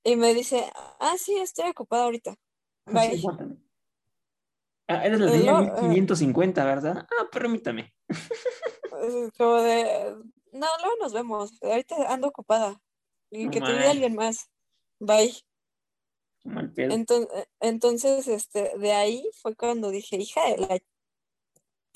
Y 0.04 0.16
me 0.16 0.32
dice, 0.32 0.70
ah, 1.00 1.16
sí, 1.18 1.36
estoy 1.38 1.70
ocupada 1.70 2.04
ahorita. 2.04 2.36
Bye. 2.86 3.20
Ah, 4.88 5.04
eres 5.04 5.20
la 5.20 5.30
de 5.30 5.80
550, 5.80 6.64
¿verdad? 6.64 7.06
Ah, 7.10 7.28
permítame. 7.30 7.92
Como 9.36 9.62
de, 9.62 10.16
no, 10.52 10.66
luego 10.80 10.96
nos 11.00 11.12
vemos. 11.12 11.52
Ahorita 11.62 12.12
ando 12.12 12.28
ocupada. 12.28 12.80
Y 13.30 13.48
que 13.48 13.60
te 13.60 13.72
vea 13.72 13.90
alguien 13.90 14.14
más. 14.14 14.50
Bye. 14.98 15.34
Entonces, 16.44 17.28
entonces, 17.60 18.28
este, 18.28 18.72
de 18.78 18.92
ahí 18.92 19.30
fue 19.40 19.54
cuando 19.54 19.90
dije, 19.90 20.16
hija 20.16 20.44
de 20.48 20.58
la 20.58 20.78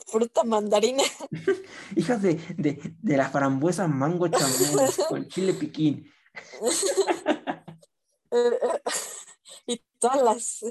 fruta 0.06 0.44
mandarina. 0.44 1.02
hija 1.96 2.16
de, 2.16 2.40
de, 2.56 3.16
la 3.16 3.28
frambuesa 3.28 3.88
mango 3.88 4.28
chamón 4.28 4.88
con 5.08 5.28
chile 5.28 5.54
piquín. 5.54 6.10
y 9.66 9.82
todas 9.98 10.22
las 10.22 10.64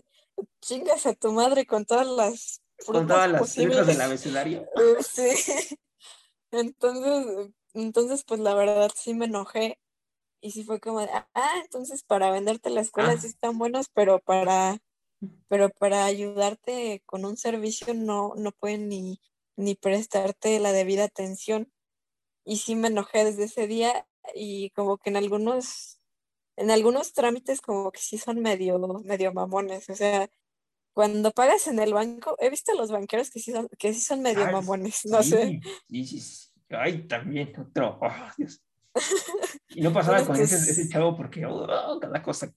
chingas 0.62 1.06
a 1.06 1.14
tu 1.14 1.32
madre 1.32 1.66
con 1.66 1.86
todas 1.86 2.08
las 2.08 2.62
frutas 2.80 3.02
con 3.02 3.08
todas 3.08 3.32
las 3.32 3.54
frutas 3.54 3.88
del 3.88 4.02
abecedario. 4.02 4.66
sí. 5.00 5.78
Entonces, 6.52 7.52
entonces, 7.74 8.24
pues 8.26 8.40
la 8.40 8.54
verdad 8.54 8.92
sí 8.96 9.14
me 9.14 9.26
enojé 9.26 9.80
y 10.42 10.52
sí 10.52 10.64
fue 10.64 10.80
como 10.80 11.02
de, 11.02 11.10
ah, 11.12 11.62
entonces 11.64 12.04
para 12.04 12.32
venderte 12.32 12.70
la 12.70 12.82
escuela 12.82 13.12
ah. 13.12 13.18
sí 13.18 13.28
están 13.28 13.58
buenos, 13.58 13.90
pero 13.94 14.20
para, 14.20 14.78
pero 15.48 15.70
para 15.70 16.06
ayudarte 16.06 17.02
con 17.06 17.26
un 17.26 17.36
servicio 17.36 17.94
no, 17.94 18.34
no 18.36 18.52
pueden 18.52 18.88
ni, 18.88 19.20
ni 19.56 19.76
prestarte 19.76 20.60
la 20.60 20.72
debida 20.72 21.06
atención. 21.06 21.72
Y 22.46 22.58
sí 22.58 22.76
me 22.76 22.90
enojé 22.90 23.26
desde 23.26 23.46
ese 23.46 23.68
día 23.68 24.08
y 24.34 24.70
como 24.72 24.98
que 24.98 25.10
en 25.10 25.18
algunos, 25.18 25.95
en 26.58 26.72
algunos 26.72 27.14
trámites 27.14 27.62
como 27.62 27.92
que 27.92 28.00
sí 28.00 28.18
son 28.18 28.42
medio, 28.42 28.80
medio 29.04 29.34
mamones. 29.34 29.90
O 29.90 29.96
sea, 29.96 30.30
cuando 30.94 31.32
pagas 31.32 31.68
en 31.68 31.80
el 31.80 31.94
banco, 31.94 32.36
he 32.40 32.50
visto 32.50 32.72
a 32.72 32.76
los 32.76 32.92
banqueros 32.92 33.30
que 33.30 33.40
sí 33.40 33.52
son, 33.52 33.68
que 33.78 33.94
sí 33.94 34.02
son 34.02 34.22
medio 34.22 34.50
mamones, 34.52 35.02
no 35.06 35.22
sé. 35.24 35.60
Sí, 35.90 36.06
sí, 36.06 36.50
Ay, 36.70 37.08
también 37.08 37.54
otro. 37.60 38.00
Oh, 38.02 38.12
Dios. 38.38 38.62
Y 39.70 39.82
no 39.82 39.92
pasaba 39.92 40.26
con 40.26 40.38
ese, 40.38 40.56
ese, 40.56 40.88
chavo 40.88 41.18
porque 41.18 41.46
oh, 41.46 42.00
cada 42.00 42.24
cosa. 42.24 42.50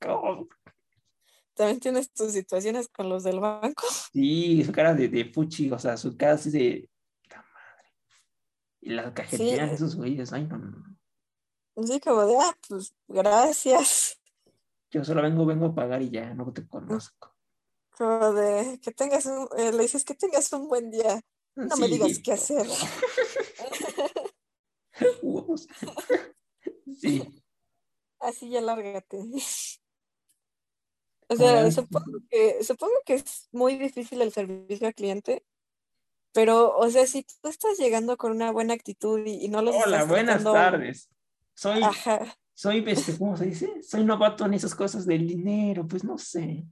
¿También 1.55 1.81
tienes 1.81 2.13
tus 2.13 2.31
situaciones 2.31 2.87
con 2.89 3.09
los 3.09 3.25
del 3.25 3.41
banco? 3.41 3.83
Sí, 4.13 4.63
su 4.65 4.71
cara 4.71 4.95
de, 4.95 5.09
de 5.09 5.25
fuchi, 5.25 5.69
o 5.71 5.79
sea, 5.79 5.97
su 5.97 6.17
cara 6.17 6.35
así 6.35 6.51
de. 6.51 6.89
madre! 7.29 7.91
Y 8.81 8.91
las 8.91 9.13
cajeteras 9.13 9.71
de 9.71 9.75
esos 9.75 9.97
güeyes, 9.97 10.33
ay, 10.33 10.45
no, 10.45 10.88
no. 11.81 11.87
Sí, 11.87 12.01
como 12.01 12.27
de, 12.27 12.37
ah, 12.39 12.57
pues 12.69 12.95
gracias. 13.07 14.21
Yo 14.91 15.05
solo 15.05 15.23
vengo, 15.23 15.45
vengo 15.45 15.67
a 15.67 15.75
pagar 15.75 16.03
y 16.03 16.11
ya, 16.11 16.33
no 16.35 16.53
te 16.53 16.67
conozco. 16.67 17.35
Como 17.97 18.33
de, 18.33 18.81
que 18.81 18.93
tengas 18.93 19.27
un, 19.27 19.49
eh, 19.57 19.73
le 19.73 19.83
dices 19.83 20.05
que 20.05 20.15
tengas 20.15 20.53
un 20.53 20.69
buen 20.69 20.91
día. 20.91 21.21
No 21.55 21.77
me 21.77 21.89
digas 21.89 22.21
qué 22.23 22.33
hacer. 22.33 22.67
sí. 27.01 27.43
Así 28.21 28.51
ya 28.51 28.61
lárgate. 28.61 29.19
O 31.29 31.37
sea, 31.37 31.71
supongo 31.71 32.21
que, 32.31 32.65
supongo 32.65 32.95
que 33.05 33.15
es 33.15 33.49
muy 33.53 33.77
difícil 33.77 34.23
el 34.23 34.33
servicio 34.33 34.87
al 34.87 34.95
cliente, 34.95 35.45
pero, 36.33 36.77
o 36.77 36.89
sea, 36.89 37.07
si 37.07 37.25
tú 37.43 37.49
estás 37.49 37.79
llegando 37.79 38.17
con 38.17 38.33
una 38.33 38.51
buena 38.51 38.75
actitud 38.75 39.21
y, 39.27 39.49
no 39.49 39.61
los 39.61 39.75
Hola, 39.75 40.05
buenas 40.05 40.43
tardes. 40.43 41.11
Soy, 41.59 41.83
soy, 42.55 42.85
este, 42.87 43.19
¿cómo 43.19 43.37
se 43.37 43.47
dice? 43.47 43.83
Soy 43.83 44.05
novato 44.05 44.47
en 44.47 44.55
esas 44.55 44.77
cosas 44.77 45.05
del 45.05 45.27
dinero, 45.27 45.89
pues 45.89 46.05
no 46.05 46.17
sé. 46.17 46.65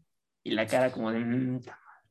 Y 0.45 0.53
la 0.53 0.65
cara 0.65 0.93
como 0.93 1.11
de... 1.11 1.19
Mm, 1.19 1.61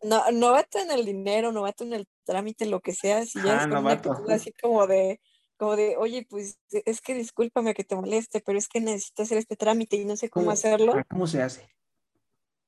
no, 0.04 0.30
novato 0.34 0.80
en 0.80 0.92
el 0.92 1.06
dinero, 1.06 1.54
novato 1.54 1.86
en 1.86 1.94
el 1.94 2.06
trámite, 2.26 2.66
lo 2.66 2.82
que 2.82 2.94
sea, 2.94 3.26
si 3.26 3.42
ya 3.42 3.60
es 3.60 3.68
con 3.68 3.78
una 3.78 4.02
así 4.36 4.52
como 4.62 4.88
de, 4.88 5.22
como 5.56 5.78
de, 5.78 5.96
oye, 5.96 6.28
pues 6.30 6.60
es 6.70 7.00
que 7.00 7.14
discúlpame 7.14 7.74
que 7.74 7.86
te 7.86 7.96
moleste, 7.96 8.42
pero 8.42 8.58
es 8.58 8.68
que 8.68 8.82
necesito 8.82 9.24
hacer 9.24 9.38
este 9.38 9.56
trámite 9.56 9.96
y 9.96 10.04
no 10.04 10.18
sé 10.18 10.30
cómo 10.30 10.52
hacerlo. 10.52 10.96
¿Cómo 11.10 11.28
se 11.28 11.42
hace? 11.42 11.74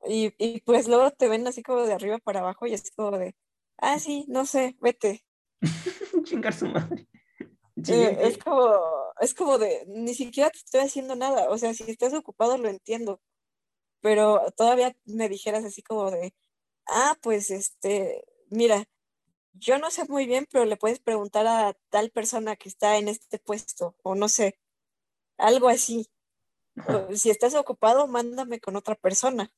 Y, 0.07 0.33
y 0.37 0.61
pues 0.61 0.87
luego 0.87 1.11
te 1.11 1.27
ven 1.27 1.45
así 1.47 1.63
como 1.63 1.81
de 1.81 1.93
arriba 1.93 2.17
para 2.19 2.39
abajo 2.39 2.65
y 2.65 2.73
es 2.73 2.91
como 2.95 3.17
de, 3.17 3.35
ah, 3.77 3.99
sí, 3.99 4.23
no 4.29 4.45
sé, 4.45 4.77
vete. 4.79 5.25
Chingar 6.23 6.53
su 6.53 6.67
madre. 6.67 7.09
Eh, 7.77 8.17
es 8.21 8.37
como, 8.39 8.79
es 9.19 9.33
como 9.33 9.57
de, 9.59 9.85
ni 9.87 10.15
siquiera 10.15 10.49
te 10.49 10.57
estoy 10.57 10.81
haciendo 10.81 11.15
nada, 11.15 11.49
o 11.49 11.57
sea, 11.57 11.73
si 11.73 11.83
estás 11.89 12.13
ocupado 12.13 12.57
lo 12.57 12.69
entiendo, 12.69 13.21
pero 14.01 14.41
todavía 14.57 14.95
me 15.05 15.29
dijeras 15.29 15.63
así 15.63 15.83
como 15.83 16.09
de, 16.11 16.33
ah, 16.87 17.17
pues 17.21 17.51
este, 17.51 18.25
mira, 18.49 18.85
yo 19.53 19.77
no 19.79 19.91
sé 19.91 20.05
muy 20.05 20.25
bien, 20.27 20.47
pero 20.51 20.65
le 20.65 20.77
puedes 20.77 20.99
preguntar 20.99 21.47
a 21.47 21.75
tal 21.89 22.11
persona 22.11 22.55
que 22.55 22.69
está 22.69 22.97
en 22.97 23.07
este 23.09 23.39
puesto, 23.39 23.95
o 24.03 24.15
no 24.15 24.29
sé, 24.29 24.59
algo 25.37 25.69
así. 25.69 26.09
si 27.15 27.29
estás 27.29 27.55
ocupado, 27.55 28.07
mándame 28.07 28.59
con 28.59 28.75
otra 28.75 28.95
persona. 28.95 29.51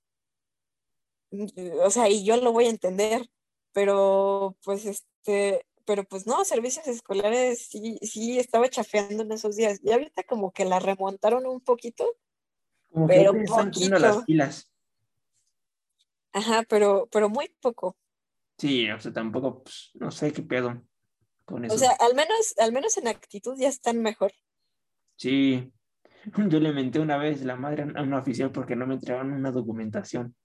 Mm, 1.32 1.48
o 1.84 1.90
sea, 1.90 2.10
y 2.10 2.24
yo 2.26 2.38
lo 2.38 2.52
voy 2.52 2.66
a 2.66 2.70
entender, 2.70 3.30
pero 3.74 4.58
pues 4.64 4.86
este, 4.86 5.66
pero 5.90 6.03
pues 6.03 6.28
no, 6.28 6.45
servicios 6.45 6.88
escolares 6.88 7.66
sí, 7.66 7.98
sí 8.03 8.38
estaba 8.38 8.70
chafeando 8.70 9.24
en 9.24 9.32
esos 9.32 9.56
días. 9.56 9.80
Y 9.82 9.91
ahorita 9.91 10.22
como 10.22 10.52
que 10.52 10.64
la 10.64 10.78
remontaron 10.78 11.48
un 11.48 11.61
poquito. 11.61 12.16
Como 12.91 13.07
pero 13.07 13.34
que 13.34 13.41
están 13.41 13.72
las 13.99 14.24
pilas. 14.24 14.72
Ajá, 16.32 16.64
pero, 16.70 17.10
pero 17.11 17.28
muy 17.28 17.52
poco. 17.60 17.98
Sí, 18.60 18.88
o 18.91 18.99
sea, 18.99 19.11
tampoco, 19.11 19.64
pues, 19.64 19.90
no 19.95 20.11
sé 20.11 20.32
qué 20.32 20.44
pedo 20.44 20.80
con 21.44 21.66
eso. 21.66 21.74
O 21.74 21.78
sea, 21.80 21.90
al 21.99 22.14
menos, 22.14 22.53
al 22.60 22.72
menos 22.72 22.95
en 22.98 23.07
actitud 23.07 23.56
ya 23.57 23.70
están 23.70 23.99
mejor. 23.99 24.32
Sí, 25.16 25.74
yo 26.49 26.60
le 26.60 26.72
menté 26.72 26.99
una 26.99 27.18
vez 27.18 27.44
la 27.44 27.56
madre 27.56 27.88
a 27.95 28.03
una 28.03 28.20
oficial 28.20 28.52
porque 28.52 28.76
no 28.76 28.86
me 28.86 28.94
entregaron 28.94 29.34
una 29.34 29.49
documentación. 29.49 30.36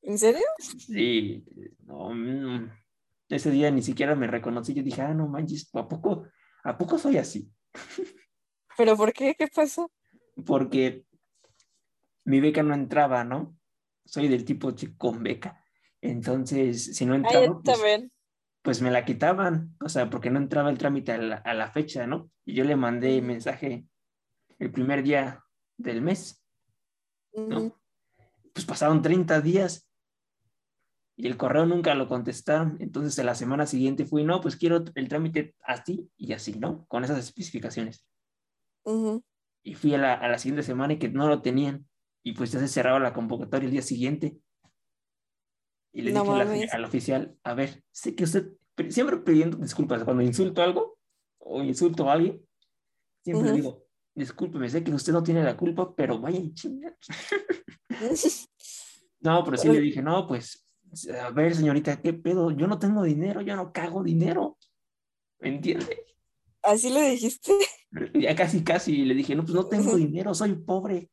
¿En 0.00 0.18
serio? 0.18 0.46
Sí, 0.58 1.44
no, 1.84 2.14
mm, 2.14 2.81
ese 3.36 3.50
día 3.50 3.70
ni 3.70 3.82
siquiera 3.82 4.14
me 4.14 4.26
reconocí. 4.26 4.74
Yo 4.74 4.82
dije, 4.82 5.02
ah, 5.02 5.14
no 5.14 5.28
manches, 5.28 5.70
¿a 5.74 5.88
poco, 5.88 6.26
¿a 6.64 6.76
poco 6.76 6.98
soy 6.98 7.18
así? 7.18 7.50
¿Pero 8.76 8.96
por 8.96 9.12
qué? 9.12 9.34
¿Qué 9.34 9.48
pasó? 9.48 9.90
Porque 10.46 11.04
mi 12.24 12.40
beca 12.40 12.62
no 12.62 12.74
entraba, 12.74 13.24
¿no? 13.24 13.56
Soy 14.04 14.28
del 14.28 14.44
tipo 14.44 14.70
chico 14.72 14.94
con 15.12 15.22
beca. 15.22 15.64
Entonces, 16.00 16.96
si 16.96 17.06
no 17.06 17.14
entraba, 17.14 17.60
pues, 17.62 18.10
pues, 18.62 18.82
me 18.82 18.90
la 18.90 19.04
quitaban, 19.04 19.76
o 19.80 19.88
sea, 19.88 20.10
porque 20.10 20.30
no 20.30 20.38
entraba 20.38 20.70
el 20.70 20.78
trámite 20.78 21.12
a 21.12 21.54
la, 21.54 21.70
fecha, 21.70 22.06
¿no? 22.06 22.30
Y 22.44 22.54
yo 22.54 22.64
le 22.64 22.76
mandé 22.76 23.22
mensaje 23.22 23.86
el 24.58 24.72
primer 24.72 25.02
día 25.02 25.44
del 25.76 26.02
mes, 26.02 26.44
¿no? 27.34 27.80
Pues 28.52 28.66
pasaron 28.66 29.00
30 29.00 29.40
días 29.40 29.88
y 31.16 31.26
el 31.26 31.36
correo 31.36 31.66
nunca 31.66 31.94
lo 31.94 32.08
contestaron. 32.08 32.76
Entonces, 32.80 33.18
en 33.18 33.26
la 33.26 33.34
semana 33.34 33.66
siguiente 33.66 34.06
fui, 34.06 34.24
no, 34.24 34.40
pues 34.40 34.56
quiero 34.56 34.84
el 34.94 35.08
trámite 35.08 35.54
así 35.62 36.10
y 36.16 36.32
así, 36.32 36.58
¿no? 36.58 36.86
Con 36.86 37.04
esas 37.04 37.18
especificaciones. 37.18 38.06
Y 39.62 39.74
fui 39.74 39.94
a 39.94 39.98
la, 39.98 40.14
a 40.14 40.28
la, 40.28 40.38
siguiente 40.38 40.62
semana 40.62 40.94
y 40.94 40.98
que 40.98 41.08
no 41.08 41.28
lo 41.28 41.42
tenían. 41.42 41.86
Y 42.24 42.32
pues 42.32 42.52
ya 42.52 42.60
se 42.60 42.68
cerraba 42.68 42.98
la 42.98 43.12
convocatoria 43.12 43.66
el 43.66 43.72
día 43.72 43.82
siguiente. 43.82 44.38
Y 45.92 46.02
le 46.02 46.12
dije 46.12 46.68
al 46.72 46.84
oficial, 46.84 47.36
a 47.44 47.54
ver, 47.54 47.84
sé 47.90 48.14
que 48.14 48.24
usted, 48.24 48.52
siempre 48.88 49.18
pidiendo 49.18 49.58
disculpas, 49.58 50.04
cuando 50.04 50.22
insulto 50.22 50.62
algo 50.62 50.98
o 51.38 51.62
insulto 51.62 52.08
a 52.08 52.14
alguien, 52.14 52.40
siempre 53.22 53.52
digo, 53.52 53.84
discúlpeme, 54.14 54.70
sé 54.70 54.82
que 54.82 54.94
usted 54.94 55.12
no 55.12 55.22
tiene 55.22 55.44
la 55.44 55.56
culpa, 55.56 55.94
pero 55.94 56.18
vaya 56.18 56.40
chingar. 56.54 56.96
no, 59.20 59.44
pero 59.44 59.56
sí 59.58 59.68
le 59.68 59.80
dije, 59.80 60.00
no, 60.00 60.26
pues, 60.26 60.61
a 61.22 61.30
ver, 61.30 61.54
señorita, 61.54 62.00
¿qué 62.00 62.12
pedo? 62.12 62.50
Yo 62.50 62.66
no 62.66 62.78
tengo 62.78 63.02
dinero, 63.02 63.40
yo 63.40 63.56
no 63.56 63.72
cago 63.72 64.02
dinero. 64.02 64.58
¿Me 65.40 65.48
entiende? 65.48 66.04
¿Así 66.62 66.90
le 66.90 67.10
dijiste? 67.10 67.52
Ya 68.14 68.34
casi, 68.36 68.62
casi 68.62 69.04
le 69.04 69.14
dije, 69.14 69.34
no, 69.34 69.42
pues 69.42 69.54
no 69.54 69.66
tengo 69.66 69.96
dinero, 69.96 70.34
soy 70.34 70.54
pobre. 70.54 71.10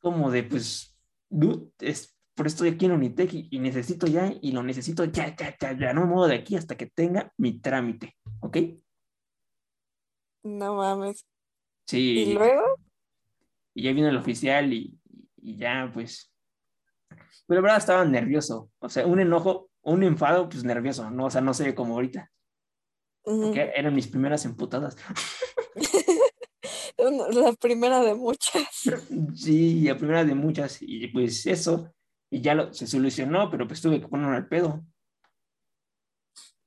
Como 0.00 0.30
de, 0.30 0.44
pues, 0.44 0.96
dude, 1.28 1.70
es, 1.80 2.16
por 2.34 2.46
esto 2.46 2.64
estoy 2.64 2.74
aquí 2.74 2.86
en 2.86 2.92
Unitec 2.92 3.30
y, 3.32 3.58
necesito 3.58 4.06
ya, 4.06 4.32
y 4.40 4.52
lo 4.52 4.62
necesito 4.62 5.04
ya, 5.04 5.36
ya, 5.36 5.56
ya, 5.60 5.78
ya, 5.78 5.92
no 5.92 6.02
me 6.02 6.06
muevo 6.08 6.28
de 6.28 6.36
aquí 6.36 6.56
hasta 6.56 6.76
que 6.76 6.86
tenga 6.86 7.32
mi 7.36 7.60
trámite, 7.60 8.16
¿ok? 8.40 8.56
No 10.44 10.76
mames. 10.76 11.26
Sí. 11.86 12.20
¿Y 12.20 12.32
luego? 12.34 12.62
Y 13.74 13.84
ya 13.84 13.92
viene 13.92 14.08
el 14.08 14.16
oficial 14.16 14.72
y, 14.72 14.98
y 15.36 15.56
ya, 15.56 15.90
pues. 15.92 16.31
Pero 17.46 17.60
la 17.60 17.62
verdad 17.62 17.78
estaba 17.78 18.04
nervioso. 18.04 18.70
O 18.78 18.88
sea, 18.88 19.06
un 19.06 19.20
enojo, 19.20 19.70
un 19.82 20.02
enfado, 20.02 20.48
pues 20.48 20.64
nervioso, 20.64 21.10
¿no? 21.10 21.26
O 21.26 21.30
sea, 21.30 21.40
no 21.40 21.54
sé 21.54 21.74
como 21.74 21.94
ahorita. 21.94 22.30
Porque 23.24 23.72
eran 23.74 23.94
mis 23.94 24.08
primeras 24.08 24.44
emputadas. 24.44 24.96
la 26.98 27.52
primera 27.54 28.00
de 28.00 28.14
muchas. 28.14 28.62
Sí, 29.34 29.82
la 29.82 29.96
primera 29.96 30.24
de 30.24 30.34
muchas. 30.34 30.78
Y 30.80 31.08
pues 31.08 31.46
eso. 31.46 31.92
Y 32.30 32.40
ya 32.40 32.54
lo, 32.54 32.72
se 32.72 32.86
solucionó, 32.86 33.50
pero 33.50 33.66
pues 33.66 33.80
tuve 33.80 34.00
que 34.00 34.08
ponerme 34.08 34.36
al 34.36 34.48
pedo. 34.48 34.84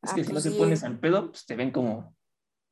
Es 0.01 0.13
que 0.13 0.23
si 0.23 0.31
no 0.31 0.41
te 0.41 0.51
pones 0.51 0.83
al 0.83 0.99
pedo, 0.99 1.31
pues 1.31 1.45
te 1.45 1.55
ven 1.55 1.71
como. 1.71 2.15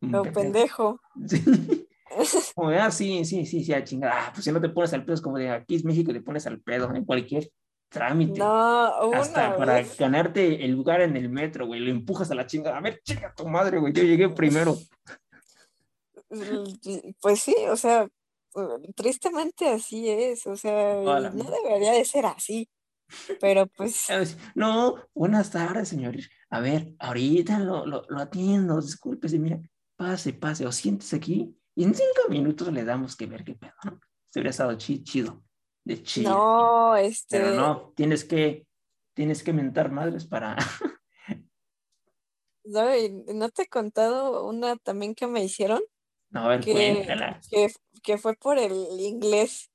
Un 0.02 0.32
pendejo. 0.32 1.00
Sí. 2.16 2.54
Como 2.54 2.70
ah, 2.70 2.92
sí, 2.92 3.26
sí, 3.26 3.44
sí, 3.44 3.64
sí, 3.64 3.74
a 3.74 3.84
chingada. 3.84 4.28
Ah, 4.28 4.32
pues 4.32 4.44
si 4.44 4.52
no 4.52 4.62
te 4.62 4.70
pones 4.70 4.94
al 4.94 5.04
pedo, 5.04 5.16
es 5.16 5.22
como 5.22 5.40
de 5.40 5.50
aquí 5.50 5.74
es 5.74 5.84
México, 5.84 6.14
te 6.14 6.22
pones 6.22 6.46
al 6.46 6.62
pedo 6.62 6.94
en 6.94 7.06
cualquier 7.06 7.50
trámite. 7.94 8.40
No, 8.40 9.08
una 9.08 9.20
Hasta 9.20 9.56
para 9.56 9.82
ganarte 9.98 10.66
el 10.66 10.72
lugar 10.72 11.02
en 11.02 11.16
el 11.16 11.30
metro, 11.30 11.68
güey, 11.68 11.80
lo 11.80 11.92
empujas 11.92 12.30
a 12.32 12.36
la 12.36 12.48
chingada. 12.48 12.78
A 12.78 12.82
ver, 12.82 13.02
chica 13.04 13.34
tu 13.36 13.48
madre, 13.48 13.78
güey, 13.78 13.94
yo 13.94 14.04
llegué 14.04 14.30
primero. 14.30 14.76
Pues 17.22 17.42
sí, 17.42 17.56
o 17.70 17.78
sea, 17.78 18.08
tristemente 18.96 19.70
así 19.70 20.10
es, 20.10 20.48
o 20.48 20.58
sea, 20.58 20.96
no 21.32 21.44
debería 21.52 21.92
de 21.92 22.04
ser 22.06 22.26
así. 22.26 22.68
Pero 23.40 23.68
pues. 23.68 24.08
No, 24.56 24.96
buenas 25.14 25.52
tardes, 25.52 25.90
señores. 25.90 26.32
A 26.50 26.60
ver, 26.60 26.92
ahorita 26.98 27.60
lo, 27.60 27.86
lo, 27.86 28.04
lo 28.10 28.20
atiendo, 28.20 28.82
discúlpese, 28.82 29.38
mira, 29.38 29.60
pase, 29.96 30.34
pase, 30.34 30.66
o 30.66 30.72
siéntese 30.72 31.18
aquí 31.18 31.56
y 31.76 31.84
en 31.84 31.96
cinco 31.96 32.30
minutos 32.30 32.72
le 32.72 32.84
damos 32.84 33.16
que 33.16 33.26
ver 33.26 33.44
qué 33.44 33.56
pedo, 33.56 33.74
¿no? 33.84 34.00
Se 34.30 34.40
hubiera 34.40 34.52
estado 34.52 34.76
chido, 34.78 35.44
de 35.84 36.04
chido. 36.04 36.32
No, 36.32 36.96
este. 36.96 37.40
Pero 37.40 37.56
no, 37.56 37.94
tienes 37.96 38.24
que, 38.24 38.66
tienes 39.14 39.44
que 39.44 39.54
mentar 39.54 39.92
madres 39.92 40.26
para. 40.26 40.56
no, 42.66 42.86
¿no 43.34 43.50
te 43.50 43.64
he 43.64 43.68
contado 43.68 44.46
una 44.46 44.76
también 44.78 45.16
que 45.16 45.28
me 45.28 45.44
hicieron? 45.44 45.82
No, 46.30 46.46
a 46.46 46.48
ver, 46.50 46.62
que. 46.62 47.06
Que, 47.50 47.72
que 48.02 48.18
fue 48.18 48.36
por 48.36 48.58
el 48.58 48.74
inglés. 49.00 49.70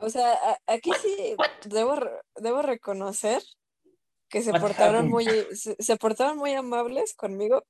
O 0.00 0.08
sea, 0.08 0.32
aquí 0.66 0.90
sí 1.02 1.36
debo, 1.68 1.98
debo 2.36 2.62
reconocer 2.62 3.42
que 4.28 4.42
se 4.42 4.52
portaron 4.52 5.08
muy, 5.08 5.26
se, 5.52 5.96
portaron 5.96 6.38
muy 6.38 6.54
amables 6.54 7.14
conmigo, 7.14 7.66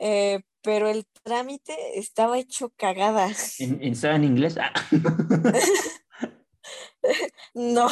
eh, 0.00 0.40
pero 0.62 0.88
el 0.88 1.04
trámite 1.24 1.98
estaba 1.98 2.38
hecho 2.38 2.72
cagada. 2.76 3.28
¿En, 3.58 3.82
¿Estaba 3.82 4.14
en 4.14 4.24
inglés? 4.24 4.56
Ah. 4.56 4.72
no, 7.54 7.88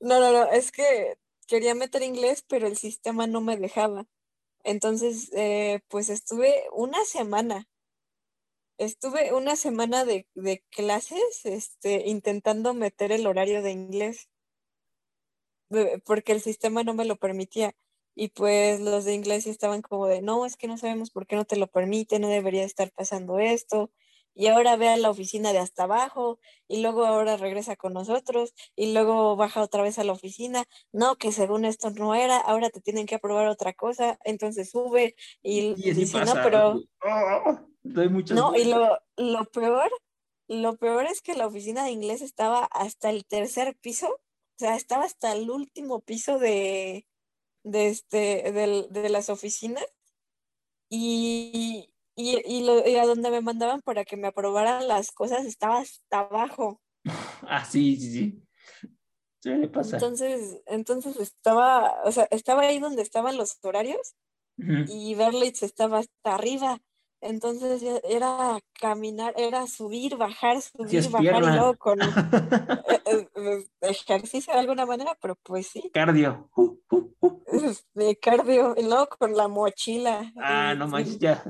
no, 0.00 0.20
no, 0.20 0.32
no, 0.32 0.50
es 0.50 0.72
que 0.72 1.16
quería 1.46 1.74
meter 1.74 2.02
inglés, 2.02 2.44
pero 2.48 2.66
el 2.66 2.76
sistema 2.76 3.26
no 3.26 3.40
me 3.40 3.56
dejaba. 3.56 4.06
Entonces, 4.64 5.30
eh, 5.34 5.80
pues 5.88 6.10
estuve 6.10 6.64
una 6.72 7.04
semana 7.04 7.66
estuve 8.80 9.34
una 9.34 9.56
semana 9.56 10.06
de, 10.06 10.26
clases 10.70 11.44
este, 11.44 12.08
intentando 12.08 12.72
meter 12.72 13.12
el 13.12 13.26
horario 13.26 13.62
de 13.62 13.72
inglés 13.72 14.30
porque 16.04 16.32
el 16.32 16.40
sistema 16.40 16.82
no 16.82 16.94
me 16.94 17.04
lo 17.04 17.16
permitía. 17.16 17.74
Y 18.16 18.28
pues 18.28 18.80
los 18.80 19.04
de 19.04 19.14
inglés 19.14 19.46
estaban 19.46 19.82
como 19.82 20.06
de, 20.06 20.20
no, 20.22 20.44
es 20.46 20.56
que 20.56 20.66
no 20.66 20.78
sabemos 20.78 21.10
por 21.10 21.26
qué 21.26 21.36
no 21.36 21.44
te 21.44 21.56
lo 21.56 21.68
permite, 21.68 22.18
no 22.18 22.28
debería 22.28 22.64
estar 22.64 22.90
pasando 22.90 23.38
esto. 23.38 23.90
Y 24.34 24.46
ahora 24.46 24.76
ve 24.76 24.88
a 24.88 24.96
la 24.96 25.10
oficina 25.10 25.52
de 25.52 25.58
hasta 25.58 25.84
abajo 25.84 26.38
y 26.68 26.82
luego 26.82 27.04
ahora 27.04 27.36
regresa 27.36 27.76
con 27.76 27.92
nosotros 27.92 28.54
y 28.76 28.92
luego 28.92 29.36
baja 29.36 29.60
otra 29.62 29.82
vez 29.82 29.98
a 29.98 30.04
la 30.04 30.12
oficina. 30.12 30.64
No, 30.92 31.16
que 31.16 31.32
según 31.32 31.64
esto 31.64 31.90
no 31.90 32.14
era, 32.14 32.38
ahora 32.38 32.70
te 32.70 32.80
tienen 32.80 33.06
que 33.06 33.16
aprobar 33.16 33.48
otra 33.48 33.72
cosa, 33.72 34.18
entonces 34.24 34.70
sube 34.70 35.14
y, 35.42 35.74
dice, 35.92 36.24
no, 36.24 36.34
pero... 36.42 36.80
¡Ah! 37.02 37.64
no, 37.82 38.56
y 38.56 38.64
lo, 38.64 38.98
lo 39.16 39.44
peor, 39.46 39.90
lo 40.48 40.76
peor 40.76 41.06
es 41.06 41.22
que 41.22 41.34
la 41.34 41.46
oficina 41.46 41.84
de 41.84 41.92
inglés 41.92 42.22
estaba 42.22 42.64
hasta 42.64 43.10
el 43.10 43.24
tercer 43.24 43.76
piso, 43.80 44.08
o 44.08 44.58
sea, 44.58 44.76
estaba 44.76 45.04
hasta 45.04 45.32
el 45.32 45.50
último 45.50 46.00
piso 46.00 46.38
de, 46.38 47.06
de, 47.62 47.88
este, 47.88 48.52
de, 48.52 49.08
las 49.08 49.30
oficinas 49.30 49.86
y, 50.88 51.89
y, 52.20 52.64
lo, 52.64 52.78
a 52.78 53.06
donde 53.06 53.30
me 53.30 53.40
mandaban 53.40 53.80
para 53.82 54.04
que 54.04 54.16
me 54.16 54.28
aprobaran 54.28 54.88
las 54.88 55.12
cosas 55.12 55.46
estaba 55.46 55.80
hasta 55.80 56.20
abajo. 56.20 56.80
Ah, 57.52 57.64
sí, 57.64 57.96
sí, 57.96 58.12
sí. 58.12 58.42
Entonces, 59.42 60.60
entonces 60.66 61.16
estaba, 61.16 62.02
o 62.04 62.12
sea, 62.12 62.28
estaba 62.30 62.62
ahí 62.62 62.78
donde 62.78 63.02
estaban 63.02 63.36
los 63.36 63.56
horarios 63.62 64.14
y 64.58 65.14
Berlitz 65.14 65.62
estaba 65.62 66.00
hasta 66.00 66.34
arriba. 66.34 66.78
Entonces 67.20 67.82
era 68.04 68.58
caminar, 68.72 69.34
era 69.36 69.66
subir, 69.66 70.16
bajar, 70.16 70.60
subir, 70.62 71.10
bajar 71.10 71.42
y 71.42 71.46
luego 71.46 71.76
con 71.76 71.98
eh, 73.06 73.28
eh, 73.36 73.66
ejercicio 73.82 74.52
de 74.52 74.60
alguna 74.60 74.86
manera, 74.86 75.16
pero 75.20 75.36
pues 75.42 75.66
sí. 75.68 75.90
Cardio. 75.92 76.50
Cardio, 78.22 78.74
y 78.76 78.84
luego 78.84 79.08
con 79.18 79.36
la 79.36 79.48
mochila. 79.48 80.32
Ah, 80.36 80.74
no 80.74 80.88
manches, 80.88 81.18
ya. 81.18 81.44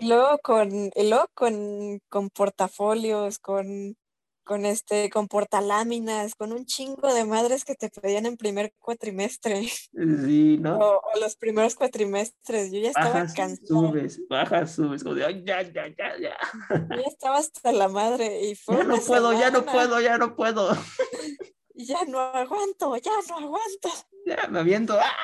Y 0.00 0.06
luego 0.06 0.38
con, 0.38 0.90
y 0.94 1.08
luego 1.08 1.26
con, 1.34 2.00
con 2.08 2.30
portafolios, 2.30 3.38
con 3.38 3.96
con 4.44 4.66
este, 4.66 5.10
con 5.10 5.28
portaláminas, 5.28 6.34
con 6.34 6.52
un 6.52 6.66
chingo 6.66 7.12
de 7.12 7.24
madres 7.24 7.64
que 7.64 7.74
te 7.74 7.90
pedían 7.90 8.26
en 8.26 8.36
primer 8.36 8.72
cuatrimestre. 8.78 9.68
Sí, 9.68 10.58
¿no? 10.58 10.78
O, 10.78 11.00
los 11.20 11.36
primeros 11.36 11.74
cuatrimestres. 11.74 12.72
Yo 12.72 12.80
ya 12.80 12.88
estaba 12.88 13.10
bajas, 13.10 13.34
cansada. 13.34 13.66
Subes, 13.66 14.20
bajas, 14.28 14.74
subes, 14.74 15.02
como 15.02 15.14
de, 15.14 15.44
ya, 15.44 15.62
ya, 15.62 15.88
ya, 15.88 16.18
ya. 16.18 16.36
Yo 16.70 17.02
ya 17.02 17.08
estaba 17.08 17.38
hasta 17.38 17.72
la 17.72 17.88
madre 17.88 18.42
y 18.42 18.54
fue. 18.54 18.76
Ya 18.76 18.84
no 18.84 18.96
puedo, 18.96 19.32
ya 19.32 19.50
no 19.50 19.64
puedo, 19.64 20.00
ya 20.00 20.18
no 20.18 20.36
puedo. 20.36 20.76
Ya 21.74 22.04
no 22.04 22.20
aguanto, 22.20 22.96
ya 22.98 23.12
no 23.28 23.38
aguanto. 23.38 23.88
Ya 24.26 24.46
me 24.48 24.60
aviento. 24.60 24.94
¡ah! 25.00 25.16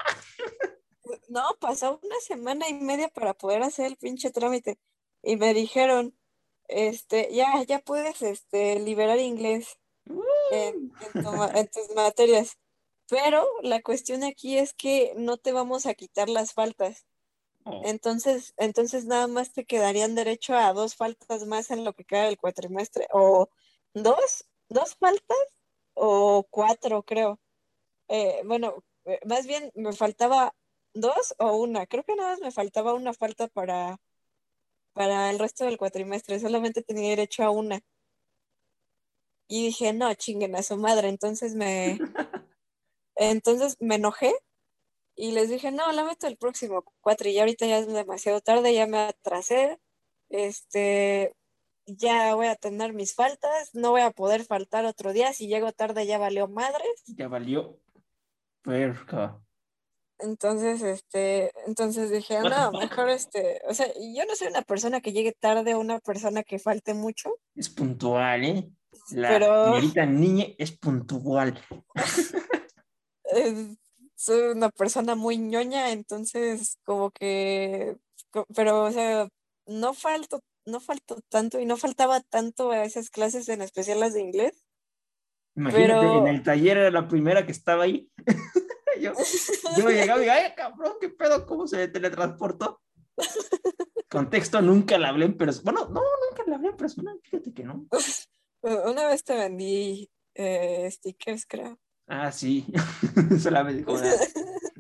No, 1.29 1.43
pasó 1.61 2.01
una 2.03 2.19
semana 2.21 2.69
y 2.69 2.75
media 2.75 3.09
para 3.09 3.35
poder 3.35 3.63
hacer 3.63 3.87
el 3.87 3.97
pinche 3.97 4.31
trámite. 4.31 4.79
Y 5.23 5.37
me 5.37 5.53
dijeron, 5.53 6.18
este, 6.69 7.29
ya, 7.33 7.63
ya 7.65 7.81
puedes 7.81 8.23
este, 8.23 8.79
liberar 8.81 9.19
inglés 9.19 9.79
en, 10.51 10.93
tus 11.73 11.95
materias. 11.95 12.59
Pero 13.09 13.47
la 13.63 13.83
cuestión 13.83 14.23
aquí 14.23 14.59
es 14.59 14.75
que 14.75 15.15
no 15.17 15.39
te 15.39 15.53
vamos 15.53 15.87
a 15.87 15.95
quitar 15.95 16.29
las 16.29 16.53
faltas. 16.53 17.07
Oh. 17.65 17.83
Entonces, 17.85 18.55
entonces 18.59 19.07
nada 19.07 19.27
más 19.27 19.53
te 19.53 19.65
quedarían 19.65 20.15
derecho 20.15 20.55
a 20.55 20.73
dos 20.73 20.95
faltas 20.95 21.47
más 21.47 21.71
en 21.71 21.85
lo 21.85 21.95
que 21.95 22.05
queda 22.05 22.25
del 22.25 22.39
cuatrimestre. 22.39 23.09
O 23.13 23.49
dos, 23.95 24.47
dos 24.69 24.95
faltas 24.97 25.39
o 25.95 26.47
cuatro, 26.51 27.03
creo. 27.03 27.41
Eh, 28.09 28.43
bueno, 28.45 28.85
eh, 29.07 29.21
más 29.27 29.47
bien 29.47 29.73
me 29.75 29.93
faltaba 29.93 30.55
dos 30.95 31.35
o 31.39 31.57
una. 31.57 31.87
Creo 31.87 32.05
que 32.05 32.17
nada 32.17 32.31
más 32.31 32.41
me 32.41 32.51
faltaba 32.53 32.95
una 32.95 33.15
falta 33.15 33.49
para, 33.49 34.01
para 34.99 35.31
el 35.31 35.39
resto 35.39 35.65
del 35.65 35.79
cuatrimestre, 35.79 36.41
solamente 36.41 36.83
tenía 36.83 37.11
derecho 37.11 37.45
a 37.45 37.51
una. 37.51 37.81
Y 39.47 39.67
dije, 39.67 39.93
no, 39.93 40.13
chinguen 40.15 40.57
a 40.57 40.65
su 40.65 40.77
madre. 40.77 41.09
Entonces 41.09 41.55
me, 41.55 42.01
entonces 43.15 43.77
me 43.79 43.95
enojé 43.95 44.35
y 45.15 45.31
les 45.31 45.51
dije, 45.51 45.71
no, 45.71 45.93
la 45.93 46.03
meto 46.03 46.27
el 46.27 46.37
próximo 46.37 46.83
cuatro 47.01 47.29
y 47.29 47.39
ahorita 47.39 47.65
ya 47.67 47.79
es 47.79 47.87
demasiado 47.87 48.41
tarde, 48.41 48.75
ya 48.75 48.89
me 48.89 48.99
atrasé. 48.99 49.79
Este, 50.31 51.33
ya 51.87 52.35
voy 52.35 52.49
a 52.49 52.57
tener 52.57 52.93
mis 52.93 53.15
faltas, 53.15 53.73
no 53.75 53.93
voy 53.93 54.01
a 54.01 54.11
poder 54.11 54.45
faltar 54.45 54.85
otro 54.85 55.13
día. 55.13 55.33
Si 55.33 55.47
llego 55.47 55.71
tarde 55.71 56.09
ya 56.09 56.19
valió 56.19 56.49
madres. 56.49 57.05
Ya 57.07 57.29
valió. 57.29 57.79
Perca. 58.63 59.41
Entonces, 60.21 60.83
este, 60.83 61.53
entonces 61.67 62.11
dije, 62.11 62.39
the 62.43 62.49
no, 62.49 62.73
mejor 62.81 63.09
este, 63.11 63.61
o 63.69 63.75
sea, 63.75 63.87
yo 63.87 64.25
no 64.27 64.35
soy 64.35 64.49
una 64.49 64.63
persona 64.63 65.01
que 65.01 65.13
llegue 65.13 65.33
tarde 65.33 65.75
o 65.75 65.81
una 65.81 66.01
persona 66.01 66.43
que 66.43 66.59
falte 66.59 66.95
mucho, 66.95 67.31
Es 67.55 67.69
puntual, 67.69 68.45
¿eh? 68.45 68.71
La 69.13 69.29
Pero- 69.29 69.65
señorita 69.77 70.07
niña 70.07 70.47
es 70.59 70.73
puntual. 70.73 71.59
soy 74.17 74.41
una 74.53 74.71
persona 74.71 75.15
muy 75.15 75.39
ñoña, 75.39 75.93
entonces 75.93 76.79
como 76.85 77.11
que, 77.11 77.97
pero, 78.55 78.85
o 78.85 78.91
sea, 78.91 79.29
no 79.67 79.95
falto, 79.95 80.41
no 80.67 80.81
falto 80.81 81.21
tanto 81.29 81.61
y 81.61 81.67
no 81.67 81.77
faltaba 81.77 82.21
tanto 82.21 82.71
a 82.73 82.85
esas 82.85 83.11
clases, 83.11 83.49
en 83.49 83.63
especial 83.63 84.01
las 84.01 84.15
de 84.15 84.23
inglés. 84.23 84.65
Imagínate, 85.55 85.89
Pero- 85.93 86.19
en 86.27 86.29
el 86.29 86.43
taller 86.43 86.79
era 86.79 86.91
la 86.91 87.07
primera 87.09 87.47
que 87.47 87.53
estaba 87.53 87.85
ahí. 87.85 88.11
yo, 89.01 89.13
yo 89.77 89.89
llegaba 89.91 90.19
y 90.19 90.23
digo, 90.23 90.33
ay, 90.35 90.53
cabrón, 90.57 90.95
qué 91.01 91.09
pedo, 91.09 91.47
cómo 91.47 91.67
se 91.67 91.89
teletransportó. 91.89 92.81
Contexto, 94.11 94.63
nunca 94.63 94.99
la 94.99 95.11
hablé 95.11 95.27
en 95.27 95.37
persona. 95.37 95.73
Bueno, 95.73 95.89
no, 95.89 96.01
nunca 96.01 96.45
la 96.47 96.57
hablé 96.57 96.69
en 96.69 96.77
persona, 96.77 97.15
fíjate 97.23 97.53
que 97.53 97.65
no. 97.65 97.87
Una 98.63 99.07
vez 99.07 99.23
te 99.23 99.35
vendí 99.35 100.11
eh, 100.35 100.91
stickers, 100.91 101.47
creo. 101.47 101.79
Ah, 102.07 102.33
sí, 102.33 102.67
solamente 103.41 103.85
como 103.85 103.99
la, 103.99 104.15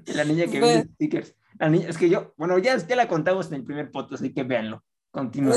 la 0.06 0.24
niña 0.24 0.46
que 0.46 0.60
Ve. 0.60 0.66
vende 0.66 0.92
stickers. 0.94 1.34
La 1.58 1.68
niña, 1.68 1.88
es 1.88 1.98
que 1.98 2.08
yo, 2.08 2.32
bueno, 2.36 2.56
ya, 2.58 2.76
ya 2.78 2.96
la 2.96 3.08
contamos 3.08 3.48
en 3.48 3.54
el 3.54 3.64
primer 3.64 3.90
podcast, 3.90 4.22
así 4.22 4.32
que 4.32 4.44
véanlo. 4.44 4.82
Continúa. 5.10 5.56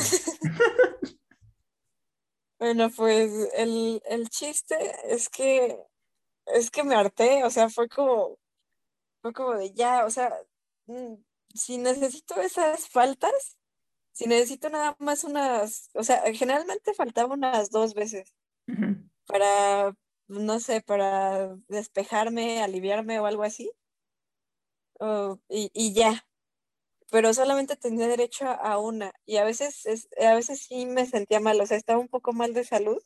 Bueno, 2.59 2.89
pues 2.95 3.31
el, 3.55 4.01
el 4.05 4.29
chiste 4.29 4.75
es 5.07 5.29
que 5.29 5.77
es 6.45 6.71
que 6.71 6.83
me 6.83 6.95
harté, 6.95 7.43
o 7.43 7.49
sea, 7.49 7.69
fue 7.69 7.88
como, 7.88 8.38
fue 9.22 9.34
como 9.34 9.53
de 9.56 9.73
ya, 9.73 10.06
o 10.06 10.10
sea, 10.10 10.34
mm, 10.88 11.15
si 11.56 11.77
necesito 11.77 12.41
esas 12.41 12.89
faltas, 12.89 13.57
si 14.14 14.27
necesito 14.27 14.69
nada 14.69 14.95
más 14.99 15.23
unas, 15.23 15.89
o 15.95 16.03
sea, 16.03 16.23
generalmente 16.34 16.93
faltaba 16.93 17.34
unas 17.35 17.69
dos 17.72 17.93
veces 17.93 18.34
para, 19.27 19.95
no 20.27 20.60
sé, 20.60 20.81
para 20.81 21.56
despejarme, 21.68 22.61
aliviarme 22.64 23.19
o 23.19 23.26
algo 23.26 23.43
así, 23.43 23.72
y, 25.49 25.69
y 25.73 25.93
ya, 25.93 26.26
pero 27.11 27.34
solamente 27.34 27.76
tenía 27.77 28.07
derecho 28.07 28.45
a, 28.48 28.53
a 28.56 28.80
una, 28.80 29.14
y 29.26 29.38
a 29.38 29.43
veces, 29.45 29.85
es, 29.85 30.10
a 30.19 30.35
veces 30.35 30.61
sí 30.68 30.85
me 30.85 31.06
sentía 31.06 31.39
mal, 31.39 31.60
o 31.61 31.65
sea, 31.65 31.77
estaba 31.77 31.99
un 31.99 32.10
poco 32.10 32.34
mal 32.34 32.53
de 32.53 32.64
salud 32.65 33.02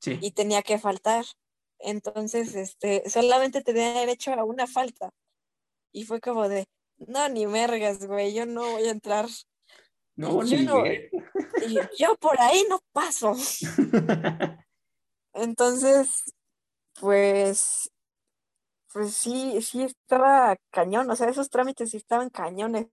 Sí. 0.00 0.18
y 0.20 0.32
tenía 0.32 0.62
que 0.62 0.78
faltar. 0.78 1.24
Entonces, 1.78 2.54
este, 2.56 3.08
solamente 3.08 3.62
tenía 3.62 3.92
derecho 3.92 4.32
a 4.32 4.44
una 4.44 4.66
falta. 4.66 5.10
Y 5.92 6.04
fue 6.04 6.20
como 6.20 6.48
de, 6.48 6.66
no, 6.98 7.28
ni 7.28 7.46
mergas, 7.46 8.06
güey, 8.06 8.34
yo 8.34 8.46
no 8.46 8.70
voy 8.72 8.84
a 8.84 8.90
entrar. 8.90 9.26
No, 10.16 10.42
yo 10.42 10.56
ni 10.56 10.64
no- 10.64 10.82
yo 11.98 12.14
por 12.16 12.40
ahí 12.40 12.64
no 12.68 12.80
paso. 12.92 13.34
Entonces, 15.34 16.24
pues, 17.00 17.90
pues 18.92 19.14
sí, 19.14 19.60
sí 19.62 19.82
estaba 19.82 20.56
cañón, 20.70 21.10
o 21.10 21.16
sea, 21.16 21.28
esos 21.28 21.48
trámites 21.50 21.90
sí 21.90 21.96
estaban 21.96 22.30
cañones. 22.30 22.88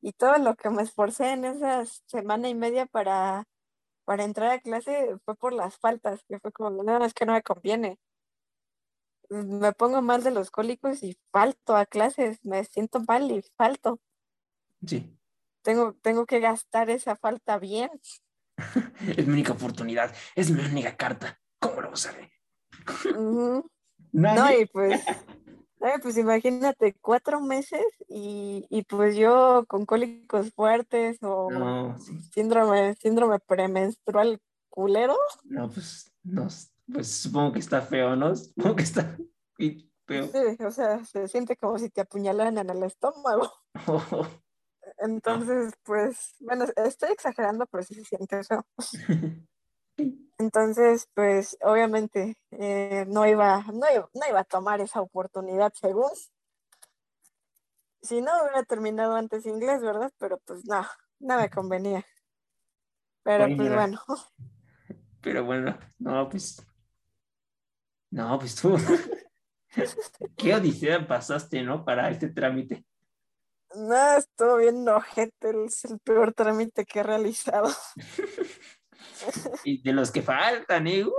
Y 0.00 0.12
todo 0.12 0.36
lo 0.38 0.54
que 0.54 0.68
me 0.70 0.82
esforcé 0.82 1.30
en 1.30 1.44
esa 1.46 1.84
semana 2.06 2.48
y 2.48 2.54
media 2.54 2.84
para, 2.86 3.44
para 4.04 4.24
entrar 4.24 4.50
a 4.50 4.60
clase 4.60 5.16
fue 5.24 5.34
por 5.34 5.52
las 5.52 5.78
faltas, 5.78 6.22
que 6.28 6.38
fue 6.38 6.52
como, 6.52 6.82
no, 6.82 7.04
es 7.04 7.14
que 7.14 7.24
no 7.24 7.32
me 7.32 7.42
conviene. 7.42 7.98
Me 9.42 9.72
pongo 9.72 10.00
mal 10.02 10.22
de 10.22 10.30
los 10.30 10.50
cólicos 10.50 11.02
y 11.02 11.18
falto 11.32 11.76
a 11.76 11.86
clases, 11.86 12.44
me 12.44 12.64
siento 12.64 13.00
mal 13.00 13.30
y 13.30 13.42
falto. 13.56 14.00
Sí, 14.86 15.18
Tengo, 15.62 15.94
tengo 15.94 16.26
que 16.26 16.40
gastar 16.40 16.90
esa 16.90 17.16
falta 17.16 17.58
bien. 17.58 17.90
es 19.16 19.26
mi 19.26 19.32
única 19.32 19.52
oportunidad, 19.52 20.14
es 20.34 20.50
mi 20.50 20.60
única 20.64 20.96
carta. 20.96 21.40
¿Cómo 21.58 21.80
lo 21.80 21.90
usaré? 21.90 22.30
Ujú. 23.16 23.68
Nadie. 24.12 24.38
No, 24.38 24.60
y 24.60 24.66
pues, 24.66 25.00
pues 26.02 26.16
imagínate, 26.18 26.94
cuatro 27.00 27.40
meses 27.40 27.84
y, 28.08 28.66
y 28.68 28.82
pues 28.82 29.16
yo 29.16 29.64
con 29.66 29.86
cólicos 29.86 30.52
fuertes 30.52 31.18
o 31.22 31.50
No, 31.50 31.98
sí. 31.98 32.20
síndrome, 32.32 32.94
síndrome 32.96 33.38
premenstrual 33.40 34.40
culero. 34.68 35.16
No, 35.44 35.68
pues, 35.68 36.12
no, 36.22 36.48
pues 36.92 37.08
supongo 37.22 37.52
que 37.52 37.58
está 37.60 37.80
feo, 37.82 38.16
¿no? 38.16 38.34
Supongo 38.36 38.76
que 38.76 38.82
está 38.82 39.16
feo. 40.06 40.26
Sí, 40.28 40.62
o 40.64 40.70
sea, 40.70 41.04
se 41.04 41.28
siente 41.28 41.56
como 41.56 41.78
si 41.78 41.90
te 41.90 42.02
apuñalaran 42.02 42.58
en 42.58 42.70
el 42.70 42.82
estómago. 42.82 43.50
Entonces, 44.98 45.74
pues, 45.82 46.34
bueno, 46.40 46.66
estoy 46.76 47.12
exagerando, 47.12 47.66
pero 47.66 47.82
sí 47.82 47.94
se 47.94 48.04
siente 48.04 48.42
feo. 48.44 48.66
Entonces, 50.38 51.08
pues, 51.14 51.56
obviamente, 51.62 52.36
eh, 52.50 53.04
no 53.08 53.26
iba, 53.26 53.64
no 53.72 53.86
iba, 53.92 54.10
no 54.12 54.28
iba 54.28 54.40
a 54.40 54.44
tomar 54.44 54.80
esa 54.80 55.00
oportunidad 55.00 55.72
según. 55.74 56.10
Si 58.02 58.20
no, 58.20 58.30
hubiera 58.42 58.62
terminado 58.64 59.14
antes 59.14 59.46
inglés, 59.46 59.80
¿verdad? 59.80 60.12
Pero 60.18 60.38
pues 60.44 60.64
no, 60.66 60.84
no 61.20 61.38
me 61.38 61.48
convenía. 61.48 62.04
Pero 63.22 63.44
Oye, 63.46 63.56
pues 63.56 63.72
bueno, 63.72 64.00
Pero 65.22 65.44
bueno, 65.44 65.78
no, 65.98 66.28
pues. 66.28 66.64
No, 68.14 68.38
pues 68.38 68.54
tú. 68.54 68.76
Qué 70.36 70.54
odisea 70.54 71.04
pasaste, 71.04 71.64
¿no? 71.64 71.84
Para 71.84 72.08
este 72.10 72.28
trámite. 72.28 72.84
no, 73.74 74.16
estuvo 74.16 74.58
bien 74.58 74.88
ojete, 74.88 75.64
es 75.66 75.84
el 75.84 75.98
peor 75.98 76.32
trámite 76.32 76.84
que 76.84 77.00
he 77.00 77.02
realizado. 77.02 77.68
Y 79.64 79.82
de 79.82 79.92
los 79.92 80.10
que 80.10 80.22
faltan, 80.22 80.86
¿eh? 80.86 81.04
¡Uh, 81.04 81.12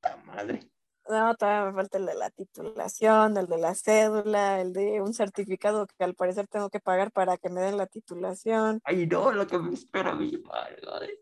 ¡Puta 0.00 0.16
madre! 0.24 0.60
No, 1.08 1.34
todavía 1.34 1.70
me 1.70 1.74
falta 1.74 1.98
el 1.98 2.06
de 2.06 2.14
la 2.14 2.30
titulación, 2.30 3.36
el 3.36 3.46
de 3.46 3.58
la 3.58 3.74
cédula, 3.74 4.60
el 4.60 4.72
de 4.72 5.00
un 5.00 5.14
certificado 5.14 5.86
que 5.86 6.04
al 6.04 6.14
parecer 6.14 6.46
tengo 6.46 6.70
que 6.70 6.78
pagar 6.78 7.10
para 7.10 7.38
que 7.38 7.48
me 7.48 7.60
den 7.60 7.78
la 7.78 7.86
titulación. 7.86 8.80
Ay, 8.84 9.06
no, 9.06 9.32
lo 9.32 9.46
que 9.46 9.58
me 9.58 9.72
espera 9.72 10.10
a 10.10 10.14
mí, 10.14 10.32
madre. 10.44 11.20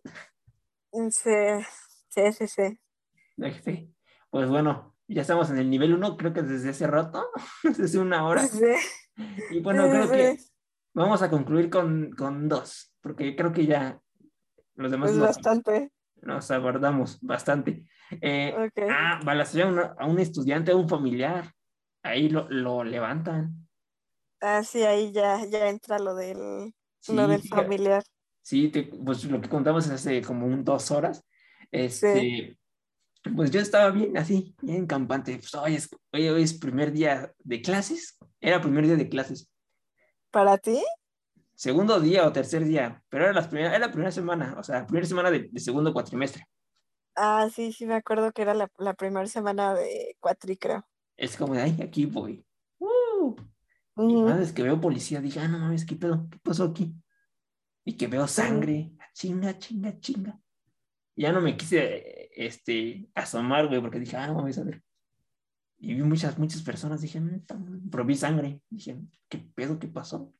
Sí, 1.11 1.31
sí, 2.09 2.33
sí, 2.33 2.47
sí. 2.49 3.95
Pues 4.31 4.49
bueno, 4.49 4.95
ya 5.15 5.23
estamos 5.23 5.51
en 5.51 5.59
el 5.59 5.69
nivel 5.71 5.95
1, 5.95 6.17
creo 6.17 6.33
que 6.33 6.43
desde 6.43 6.71
hace 6.71 6.87
rato, 6.87 7.27
desde 7.79 7.99
una 7.99 8.27
hora. 8.27 8.47
Sí, 8.47 8.65
Y 9.51 9.61
bueno, 9.61 9.85
sí, 9.85 9.91
creo 9.91 10.05
sí. 10.05 10.11
que 10.13 10.37
vamos 10.95 11.23
a 11.23 11.31
concluir 11.31 11.69
con, 11.71 12.13
con 12.13 12.49
dos, 12.49 12.95
porque 13.01 13.35
creo 13.37 13.53
que 13.53 13.67
ya 13.67 14.01
los 14.75 14.91
demás 14.91 15.11
Es 15.11 15.17
nos, 15.17 15.27
bastante. 15.29 15.93
nos 16.23 16.51
abordamos 16.51 17.21
bastante. 17.21 17.85
Eh. 18.21 18.55
Ah, 18.91 19.21
balacear 19.25 19.95
a, 19.99 20.07
un 20.07 20.19
estudiante, 20.19 20.73
a 20.73 20.77
un 20.77 20.89
familiar. 20.89 21.53
Ahí 22.03 22.29
lo, 22.29 22.49
lo 22.49 22.83
levantan. 22.83 23.69
Ah, 24.41 24.63
sí, 24.65 24.83
ahí 24.83 25.13
ya, 25.13 25.45
ya 25.45 25.69
entra 25.69 25.99
lo 25.99 26.15
del, 26.15 26.73
Sí, 26.99 27.15
lo 27.15 27.29
del 27.29 27.43
familiar. 27.43 28.03
sí, 28.43 28.69
te- 28.71 28.85
pues 28.85 29.25
lo 29.25 29.41
que 29.41 29.49
contamos 29.51 29.89
hace 29.91 30.23
como 30.23 30.47
un 30.47 30.65
dos 30.65 30.91
horas. 30.91 31.25
Este, 31.71 32.59
pues 33.37 33.51
yo 33.51 33.61
estaba 33.61 33.91
bien 33.91 34.17
así, 34.17 34.55
bien 34.63 34.87
campante. 34.87 35.37
Pues 35.37 35.55
hoy 35.55 35.75
es, 35.75 35.91
hoy, 36.13 36.29
hoy 36.29 36.43
es 36.43 36.55
primer 36.55 36.93
día 36.93 37.33
de 37.39 37.63
clases. 37.63 38.19
Era 38.41 38.61
primer 38.61 38.87
día 38.87 38.97
de 38.97 39.09
clases. 39.09 39.51
¿Para 40.31 40.59
ti? 40.59 40.83
Segundo 41.55 42.01
día 42.01 42.27
o 42.27 42.33
tercer 42.33 42.65
día, 42.65 43.03
pero 43.11 43.25
era, 43.25 43.35
las 43.35 43.49
primera, 43.49 43.71
era 43.71 43.87
la 43.87 43.93
primera 43.93 44.11
semana, 44.11 44.57
o 44.59 44.63
sea, 44.63 44.87
primera 44.87 45.07
semana 45.07 45.31
de, 45.31 45.51
de 45.53 45.61
segundo 45.61 45.93
cuatrimestre. 45.93 46.47
Ah, 47.15 47.51
sí, 47.55 47.73
sí, 47.73 47.85
me 47.85 47.97
acuerdo 47.97 48.33
que 48.33 48.41
era 48.41 48.55
la, 48.55 48.71
la 48.79 48.95
primera 48.95 49.27
semana 49.27 49.75
de 49.75 50.17
cuatri, 50.21 50.57
creo. 50.57 50.87
Es 51.19 51.37
como 51.37 51.53
de, 51.53 51.61
ay, 51.61 51.79
aquí 51.83 52.07
voy. 52.07 52.47
¡Uh! 52.79 53.37
Y 53.99 54.25
cada 54.25 54.37
vez 54.39 54.53
que 54.55 54.63
veo 54.63 54.81
policía, 54.81 55.21
dije, 55.21 55.41
ah, 55.41 55.49
no 55.49 55.59
mames, 55.59 55.85
¿qué 55.85 55.97
pedo? 55.97 56.27
¿Qué 56.31 56.39
pasó 56.39 56.65
aquí? 56.65 56.95
Y 57.85 57.95
que 57.95 58.07
veo 58.07 58.27
sangre, 58.27 58.93
chinga, 59.13 59.59
chinga, 59.59 59.99
chinga. 60.01 60.40
Ya 61.21 61.33
no 61.33 61.43
me 61.43 61.55
quise, 61.55 62.31
este, 62.35 63.11
asomar, 63.15 63.69
güey, 63.69 63.79
porque 63.83 63.99
dije, 64.01 64.17
ah, 64.17 64.33
vamos 64.33 64.57
a 64.57 64.65
ver. 64.65 64.83
Y 65.79 65.93
vi 65.93 66.03
muchas, 66.03 66.39
muchas 66.39 66.63
personas, 66.63 67.03
dije, 67.03 67.21
"Mm, 67.21 67.45
tam-". 67.45 67.91
pero 67.91 68.07
vi 68.07 68.17
sangre. 68.17 68.63
Dije, 68.71 68.99
¿qué 69.29 69.37
pedo? 69.37 69.79
¿Qué 69.79 69.87
pasó? 69.89 70.33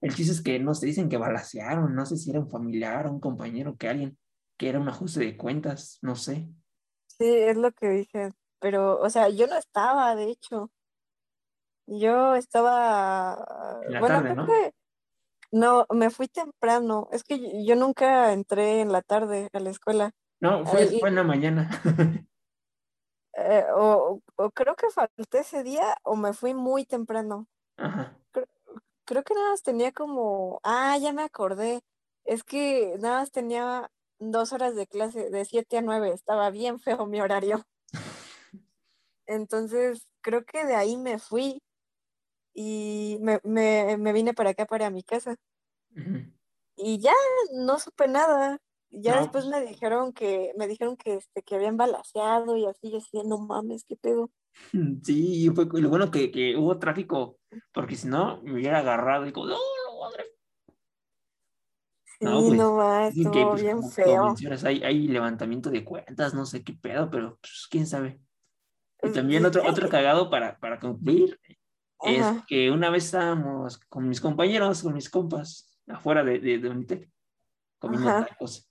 El 0.00 0.14
chiste 0.14 0.32
es 0.32 0.42
que 0.42 0.60
no 0.60 0.74
se 0.74 0.86
dicen 0.86 1.08
que 1.08 1.16
balacearon, 1.16 1.92
no 1.92 2.06
sé 2.06 2.16
si 2.16 2.30
era 2.30 2.38
un 2.38 2.48
familiar, 2.48 3.08
un 3.08 3.18
compañero, 3.18 3.76
que 3.76 3.88
alguien, 3.88 4.16
que 4.56 4.68
era 4.68 4.78
un 4.78 4.88
ajuste 4.88 5.18
de 5.18 5.36
cuentas, 5.36 5.98
no 6.02 6.14
sé. 6.14 6.48
Sí, 7.08 7.24
es 7.26 7.56
lo 7.56 7.72
que 7.72 7.88
dije. 7.88 8.30
Pero, 8.60 9.00
o 9.00 9.10
sea, 9.10 9.28
yo 9.28 9.48
no 9.48 9.56
estaba, 9.56 10.14
de 10.14 10.30
hecho. 10.30 10.70
Yo 11.88 12.36
estaba, 12.36 13.80
En 13.84 13.92
la 13.92 13.98
bueno, 13.98 14.14
tarde, 14.22 14.34
creo 14.34 14.36
¿no? 14.36 14.46
que 14.46 14.72
no, 15.52 15.86
me 15.90 16.10
fui 16.10 16.28
temprano. 16.28 17.08
Es 17.12 17.24
que 17.24 17.64
yo, 17.64 17.76
nunca 17.76 18.32
entré 18.32 18.80
en 18.80 18.92
la 18.92 19.02
tarde 19.02 19.48
a 19.52 19.60
la 19.60 19.70
escuela. 19.70 20.12
No, 20.40 20.64
fue, 20.66 20.80
Ahí- 20.82 21.00
fue 21.00 21.08
en 21.08 21.14
la 21.14 21.24
mañana. 21.24 21.70
Eh, 23.38 23.66
o, 23.74 24.22
o 24.36 24.50
creo 24.50 24.76
que 24.76 24.88
falté 24.88 25.40
ese 25.40 25.62
día 25.62 25.94
o 26.04 26.16
me 26.16 26.32
fui 26.32 26.54
muy 26.54 26.86
temprano. 26.86 27.46
Ajá. 27.76 28.18
Creo 29.04 29.22
que 29.22 29.34
nada 29.34 29.50
más 29.50 29.62
tenía 29.62 29.92
como, 29.92 30.58
ah, 30.64 30.96
ya 30.96 31.12
me 31.12 31.22
acordé. 31.22 31.82
Es 32.24 32.42
que 32.44 32.96
nada 32.98 33.20
más 33.20 33.30
tenía 33.30 33.90
dos 34.18 34.54
horas 34.54 34.74
de 34.74 34.86
clase, 34.86 35.28
de 35.28 35.44
7 35.44 35.76
a 35.76 35.82
9. 35.82 36.12
Estaba 36.12 36.48
bien 36.50 36.80
feo 36.80 37.06
mi 37.06 37.20
horario. 37.20 37.62
Entonces, 39.26 40.06
creo 40.22 40.44
que 40.44 40.64
de 40.64 40.74
ahí 40.74 40.96
me 40.96 41.18
fui 41.18 41.60
y 42.56 43.18
me, 43.20 43.38
me, 43.44 43.98
me 43.98 44.12
vine 44.14 44.32
para 44.34 44.50
acá, 44.50 44.64
para 44.66 44.90
mi 44.90 45.02
casa. 45.02 45.36
Ujú. 45.96 46.32
Y 46.76 46.98
ya 46.98 47.12
no 47.52 47.78
supe 47.78 48.08
nada. 48.08 48.58
Ya 48.90 49.12
No, 49.12 49.20
después 49.20 49.44
pues, 49.44 49.62
me 49.62 49.66
dijeron 49.66 50.12
que, 50.12 50.52
me 50.56 50.66
dijeron 50.66 50.96
que 50.96 51.14
este, 51.14 51.42
que 51.42 51.54
habían 51.56 51.76
balaseado 51.76 52.56
y 52.56 52.64
así, 52.66 52.90
yo 52.90 52.98
decía, 52.98 53.22
no 53.24 53.38
mames, 53.38 53.84
qué 53.84 53.96
pedo. 53.96 54.30
sí, 55.02 55.50
fue 55.54 55.66
lo 55.80 55.88
bueno 55.90 56.10
que, 56.10 56.30
que 56.30 56.56
hubo 56.56 56.78
tráfico, 56.78 57.38
porque 57.72 57.96
si 57.96 58.08
no, 58.08 58.40
me 58.42 58.54
hubiera 58.54 58.78
agarrado 58.78 59.26
y 59.26 59.32
como, 59.32 59.48
no, 59.48 59.56
no, 59.56 60.00
madre. 60.00 60.24
Sí, 62.04 62.24
No, 62.24 62.42
pues, 62.42 62.58
no 63.16 63.32
que, 63.32 63.46
pues, 63.46 63.62
bien 63.62 63.82
feo. 63.90 64.34
hay, 64.64 64.82
hay 64.82 65.08
levantamiento 65.08 65.70
de 65.70 65.84
cuentas, 65.84 66.32
no 66.32 66.46
sé 66.46 66.64
qué 66.64 66.72
pedo, 66.72 67.10
pero 67.10 67.38
pues, 67.40 67.66
quién 67.70 67.86
sabe. 67.86 68.20
Y 69.02 69.10
también 69.12 69.42
Sí, 69.42 69.48
otro, 69.48 69.62
otro 69.68 69.88
cagado 69.88 70.30
para, 70.30 70.58
para 70.58 70.78
concluir 70.80 71.38
es 72.02 72.26
que 72.46 72.70
una 72.70 72.90
vez 72.90 73.06
estábamos 73.06 73.78
con 73.88 74.08
mis 74.08 74.20
compañeros, 74.20 74.82
con 74.82 74.94
mis 74.94 75.08
compas, 75.08 75.78
afuera 75.88 76.22
de, 76.24 76.38
de, 76.38 76.58
de 76.58 76.68
Unitec, 76.68 77.10
comiendo 77.78 78.08
ajá. 78.08 78.26
tacos. 78.26 78.70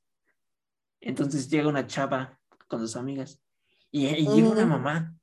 Entonces 0.99 1.49
llega 1.49 1.67
una 1.67 1.87
chava 1.87 2.39
con 2.67 2.79
sus 2.79 2.95
amigas 2.95 3.43
y, 3.91 4.07
y 4.07 4.27
llega 4.27 4.49
una 4.49 4.65
ujú. 4.65 4.71
mamá 4.71 5.15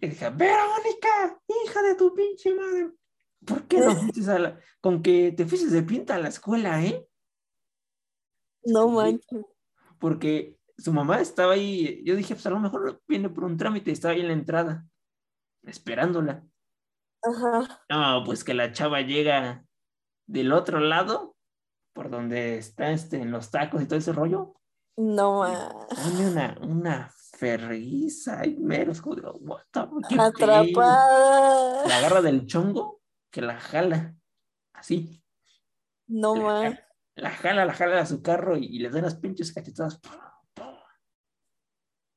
y 0.00 0.08
dice, 0.08 0.30
Verónica, 0.30 1.40
hija 1.64 1.82
de 1.82 1.94
tu 1.94 2.14
pinche 2.14 2.54
madre, 2.54 2.92
¿por 3.44 3.66
qué 3.66 3.78
no 3.78 3.90
fuiste 3.96 4.30
a 4.30 4.38
la, 4.38 4.60
con 4.80 5.02
que 5.02 5.32
te 5.32 5.46
fuiste 5.46 5.68
de 5.68 5.82
pinta 5.82 6.16
a 6.16 6.18
la 6.18 6.28
escuela, 6.28 6.82
eh? 6.84 7.06
No 8.64 8.88
manches. 8.88 9.44
Porque 9.98 10.58
su 10.76 10.92
mamá 10.92 11.20
estaba 11.20 11.52
ahí, 11.52 12.02
yo 12.04 12.16
dije, 12.16 12.34
pues 12.34 12.46
a 12.46 12.50
lo 12.50 12.58
mejor 12.58 13.02
viene 13.06 13.28
por 13.28 13.44
un 13.44 13.56
trámite, 13.56 13.92
estaba 13.92 14.14
ahí 14.14 14.20
en 14.20 14.28
la 14.28 14.32
entrada, 14.32 14.86
esperándola. 15.62 16.44
Ajá. 17.24 17.82
No, 17.88 18.22
pues 18.24 18.44
que 18.44 18.54
la 18.54 18.72
chava 18.72 19.00
llega 19.00 19.64
del 20.26 20.52
otro 20.52 20.80
lado, 20.80 21.36
por 21.92 22.10
donde 22.10 22.58
está 22.58 22.90
este, 22.90 23.20
en 23.20 23.30
los 23.30 23.50
tacos 23.50 23.82
y 23.82 23.86
todo 23.86 23.98
ese 23.98 24.12
rollo, 24.12 24.54
No 24.96 25.44
pone 25.88 26.28
una, 26.30 26.56
una 26.62 27.10
ferriza 27.38 28.46
y 28.46 28.56
meros, 28.56 29.00
what 29.04 29.62
the, 29.70 29.80
pedo. 29.80 30.22
Atrapada. 30.22 31.86
La 31.86 31.98
agarra 31.98 32.22
del 32.22 32.46
chongo, 32.46 33.00
que 33.30 33.42
la 33.42 33.58
jala, 33.58 34.14
así, 34.72 35.22
No 36.06 36.36
la, 36.36 36.42
más. 36.42 36.78
la 37.16 37.30
jala, 37.30 37.64
la 37.64 37.72
jala 37.74 38.00
a 38.00 38.06
su 38.06 38.22
carro 38.22 38.56
y, 38.56 38.66
y 38.66 38.78
le 38.78 38.90
da 38.90 38.98
unas 39.00 39.16
pinches 39.16 39.52
cachetadas. 39.52 40.00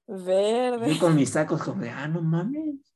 Verde. 0.10 0.94
yo 0.94 1.00
con 1.02 1.16
mis 1.16 1.34
tacos 1.34 1.62
como 1.62 1.82
de, 1.82 1.90
ah, 1.90 2.08
no 2.08 2.22
mames, 2.22 2.94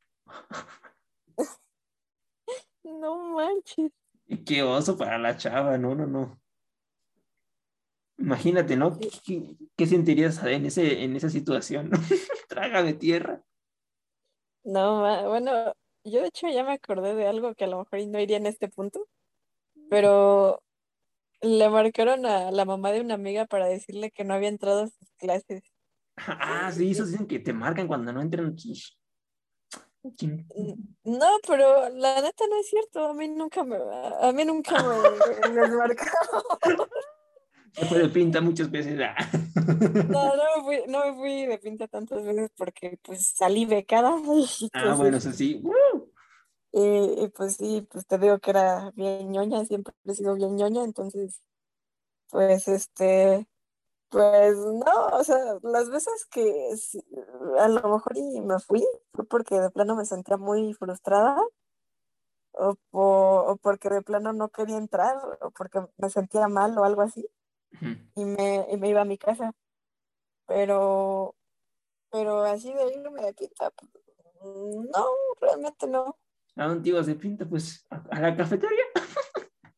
No 3.02 3.16
manches. 3.34 3.92
y 4.28 4.44
qué 4.44 4.62
oso 4.62 4.96
para 4.96 5.18
la 5.18 5.36
chava, 5.36 5.76
no, 5.80 5.96
no, 5.96 6.06
no. 6.06 6.40
Imagínate, 8.20 8.78
¿no? 8.78 8.96
¿Qué, 9.00 9.10
qué, 9.26 9.56
qué 9.76 9.88
sentirías 9.88 10.44
en, 10.44 10.68
ese, 10.68 11.04
en 11.04 11.16
esa 11.16 11.32
situación? 11.32 11.90
¿no? 11.90 11.98
Trágame 12.48 12.94
tierra. 12.94 13.44
No. 14.64 15.28
Bueno, 15.28 15.74
yo 16.04 16.22
de 16.22 16.28
hecho 16.28 16.48
ya 16.48 16.64
me 16.64 16.74
acordé 16.74 17.16
de 17.16 17.26
algo 17.26 17.56
que 17.56 17.64
a 17.64 17.68
lo 17.68 17.80
mejor 17.80 18.08
no 18.08 18.20
iría 18.20 18.38
en 18.38 18.46
este 18.46 18.70
punto, 18.70 19.08
pero 19.90 20.62
le 21.42 21.68
marcaron 21.70 22.28
a 22.28 22.52
la 22.52 22.66
mamá 22.66 22.92
de 22.92 23.02
una 23.02 23.16
amiga 23.16 23.48
para 23.48 23.66
decirle 23.66 24.12
que 24.12 24.24
no 24.24 24.36
había 24.36 24.50
entrado 24.50 24.84
a 24.84 24.88
sus 24.90 25.12
clases. 25.18 25.64
Ah, 26.18 26.72
sí, 26.72 26.92
eso 26.92 27.08
dicen 27.08 27.26
que 27.26 27.40
te 27.40 27.52
marcan 27.52 27.88
cuando 27.88 28.14
no 28.14 28.22
entran 28.22 28.56
sus... 28.60 29.01
N- 30.04 30.78
No, 31.04 31.28
pero 31.48 31.90
la 31.90 32.22
neta 32.22 32.46
no 32.50 32.60
es 32.60 32.68
cierto. 32.70 33.06
A 33.08 33.14
mí 33.14 33.28
nunca 33.28 33.64
me, 33.64 33.78
a 33.78 34.32
mí 34.34 34.46
nunca 34.46 34.82
me 34.82 34.90
les 35.54 35.70
marcaron. 35.70 36.44
Se 37.74 37.86
fue 37.86 38.00
de 38.00 38.10
pinta 38.10 38.42
muchas 38.42 38.70
veces. 38.70 39.00
ah. 39.02 39.16
No, 40.10 40.36
no 40.36 40.44
me 40.58 40.64
fui, 40.64 40.84
no 40.88 41.06
me 41.06 41.14
fui 41.14 41.46
de 41.46 41.58
pinta 41.58 41.88
tantas 41.88 42.24
veces 42.24 42.52
porque 42.58 43.00
pues 43.04 43.28
salí 43.28 43.66
becada. 43.66 44.12
Ah, 44.74 44.96
bueno, 44.96 45.18
Entonces, 45.18 45.26
eso 45.26 45.34
sí. 45.38 45.62
¡uh! 45.64 46.10
y, 46.74 47.24
y, 47.24 47.28
pues 47.30 47.56
sí, 47.56 47.88
pues 47.90 48.06
te 48.06 48.18
digo 48.18 48.40
que 48.40 48.52
era 48.52 48.92
bien 48.96 49.32
ñoña, 49.32 49.64
siempre 49.66 49.94
he 50.06 50.14
sido 50.14 50.36
bien 50.36 50.56
ñoña, 50.56 50.84
entonces, 50.84 51.42
pues 52.30 52.68
este, 52.68 53.48
pues 54.12 54.58
no, 54.58 55.08
o 55.14 55.24
sea, 55.24 55.38
las 55.64 55.90
veces 55.90 56.26
que 56.30 56.76
a 57.60 57.68
lo 57.70 57.82
mejor 57.82 58.18
y 58.18 58.42
me 58.42 58.60
fui 58.60 58.86
fue 59.14 59.26
porque 59.26 59.60
de 59.60 59.72
plano 59.72 59.96
me 59.96 60.06
sentía 60.06 60.36
muy 60.36 60.74
frustrada 60.74 61.42
o, 62.52 62.76
o 62.92 63.58
porque 63.62 63.90
de 63.90 64.02
plano 64.02 64.34
no 64.34 64.50
quería 64.50 64.78
entrar 64.78 65.18
o 65.42 65.52
porque 65.52 65.80
me 65.98 66.10
sentía 66.10 66.50
mal 66.50 66.78
o 66.78 66.84
algo 66.84 67.02
así 67.02 67.26
y 68.16 68.26
me, 68.26 68.68
y 68.70 68.78
me 68.78 68.90
iba 68.90 69.02
a 69.02 69.06
mi 69.06 69.18
casa, 69.18 69.54
pero, 70.46 71.36
pero 72.12 72.44
así 72.44 72.74
de 72.74 72.94
irme 72.94 73.22
de 73.22 73.34
pinta, 73.34 73.72
pues, 73.72 73.92
no, 74.44 75.06
realmente 75.40 75.88
no. 75.88 76.18
¿A 76.58 76.68
dónde 76.68 76.90
ibas 76.90 77.06
de 77.06 77.16
pinta? 77.16 77.48
Pues 77.48 77.86
a 77.90 78.20
la 78.20 78.36
cafetería 78.36 78.84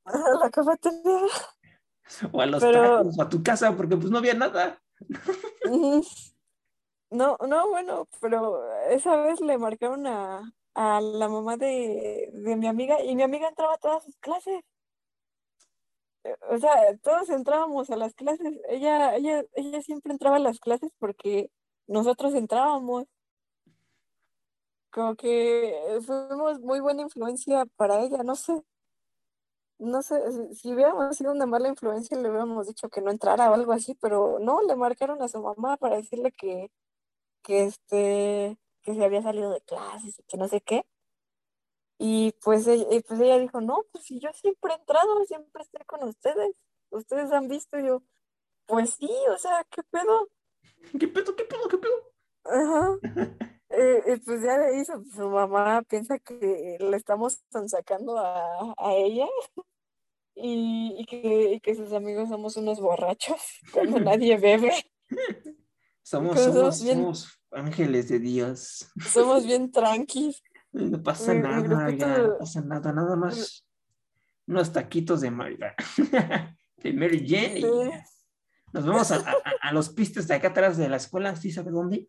A 0.06 0.18
la 0.42 0.50
cafetería, 0.50 1.22
o 2.32 2.42
a 2.42 2.46
los 2.46 2.62
pero 2.62 2.98
tacos 2.98 3.20
o 3.20 3.22
a 3.22 3.30
tu 3.30 3.44
casa 3.44 3.76
porque 3.76 3.98
pues 3.98 4.10
no 4.12 4.18
había 4.18 4.34
nada. 4.34 4.82
no, 7.10 7.38
no, 7.38 7.70
bueno, 7.70 8.08
pero 8.20 8.60
esa 8.90 9.16
vez 9.18 9.40
le 9.42 9.58
marcaron 9.58 10.08
a, 10.08 10.54
a 10.76 11.02
la 11.02 11.30
mamá 11.30 11.58
de, 11.58 12.30
de 12.34 12.56
mi 12.56 12.68
amiga 12.68 13.04
y 13.04 13.16
mi 13.16 13.24
amiga 13.24 13.48
entraba 13.48 13.76
a 13.76 13.78
todas 13.78 14.04
sus 14.04 14.18
clases. 14.18 14.64
O 16.50 16.58
sea, 16.58 16.98
todos 17.02 17.30
entrábamos 17.30 17.90
a 17.90 17.98
las 17.98 18.14
clases. 18.14 18.54
Ella, 18.70 19.16
ella, 19.16 19.44
ella 19.56 19.82
siempre 19.82 20.14
entraba 20.14 20.38
a 20.38 20.40
las 20.40 20.60
clases 20.60 20.92
porque 21.00 21.52
nosotros 21.88 22.34
entrábamos. 22.34 23.06
Como 24.90 25.16
que 25.16 25.76
fuimos 26.06 26.60
muy 26.60 26.80
buena 26.80 27.02
influencia 27.02 27.66
para 27.76 28.02
ella, 28.02 28.24
no 28.24 28.36
sé. 28.36 28.64
No 29.80 30.02
sé, 30.02 30.16
si, 30.56 30.74
hubiéramos 30.74 31.18
sido 31.18 31.32
una 31.32 31.46
mala 31.46 31.68
influencia, 31.70 32.18
le 32.18 32.30
hubiéramos 32.30 32.68
dicho 32.68 32.90
que 32.90 33.02
no 33.02 33.12
entrara 33.12 33.52
o 33.52 33.54
algo 33.54 33.74
así, 33.74 33.96
pero 34.02 34.40
no, 34.40 34.62
le 34.64 34.76
marcaron 34.76 35.22
a 35.22 35.28
su 35.28 35.42
mamá 35.42 35.78
para 35.78 35.98
decirle 35.98 36.32
que, 36.32 36.72
que 37.44 37.66
este, 37.66 38.58
que 38.84 38.96
se 38.96 39.04
había 39.04 39.22
salido 39.24 39.52
de 39.52 39.62
clases 39.62 40.20
y 40.20 40.24
que 40.24 40.38
no 40.38 40.48
sé 40.48 40.62
qué. 40.62 40.86
Y 41.98 42.34
pues 42.44 42.68
ella, 42.68 42.86
y 42.92 43.02
pues 43.02 43.20
ella 43.20 43.40
dijo, 43.40 43.62
no, 43.62 43.86
pues 43.92 44.06
si 44.06 44.20
yo 44.20 44.32
siempre 44.34 44.74
he 44.74 44.76
entrado, 44.76 45.24
siempre 45.26 45.64
estoy 45.64 45.86
con 45.86 46.04
ustedes. 46.04 46.56
Ustedes 46.90 47.32
han 47.32 47.48
visto, 47.48 47.80
y 47.80 47.88
yo, 47.88 48.04
pues 48.66 48.92
sí, 48.96 49.10
o 49.34 49.38
sea, 49.38 49.66
¿qué 49.70 49.84
pedo? 49.84 50.30
¿Qué 51.00 51.08
pedo, 51.08 51.36
qué 51.36 51.46
pedo, 51.46 51.68
qué 51.70 51.78
pedo? 51.78 52.14
Ajá. 52.46 52.98
Eh, 53.76 54.04
y 54.06 54.20
pues 54.20 54.44
ya 54.44 54.58
le 54.60 54.80
hizo, 54.80 55.04
su 55.16 55.30
mamá 55.30 55.82
piensa 55.90 56.20
que 56.20 56.78
le 56.80 56.96
estamos 56.96 57.42
sacando 57.66 58.20
a, 58.20 58.76
a 58.78 58.94
ella 58.94 59.26
y, 60.36 60.96
y 61.00 61.06
que, 61.06 61.54
y 61.54 61.60
que 61.60 61.74
sus 61.74 61.92
amigos 61.92 62.30
somos 62.30 62.56
unos 62.56 62.80
borrachos 62.80 63.42
cuando 63.74 64.00
nadie 64.00 64.38
bebe. 64.38 64.72
Somos, 66.04 66.40
somos, 66.40 66.84
bien, 66.84 66.98
somos 66.98 67.40
ángeles 67.52 68.10
de 68.10 68.20
Dios. 68.20 68.92
somos 69.10 69.46
bien 69.48 69.72
tranquis. 69.72 70.44
No 70.72 71.02
pasa 71.02 71.34
nada, 71.34 71.62
grupito, 71.62 72.06
ya, 72.06 72.18
no 72.18 72.38
pasa 72.38 72.62
nada, 72.62 72.92
nada 72.92 73.16
más 73.16 73.64
unos 74.48 74.74
taquitos 74.74 75.22
de 75.22 75.32
Mary, 75.32 75.58
de 76.78 76.94
Mary 76.94 77.26
Jane 77.26 77.62
sí, 77.62 77.68
nos 78.74 78.86
vamos 78.86 79.12
a, 79.12 79.18
a, 79.18 79.36
a 79.62 79.72
los 79.72 79.90
pistes 79.90 80.28
de 80.28 80.34
acá 80.34 80.50
atrás 80.50 80.76
de 80.78 80.90
la 80.90 80.98
escuela, 80.98 81.36
¿sí 81.36 81.52
sabe 81.52 81.72
dónde? 81.72 82.08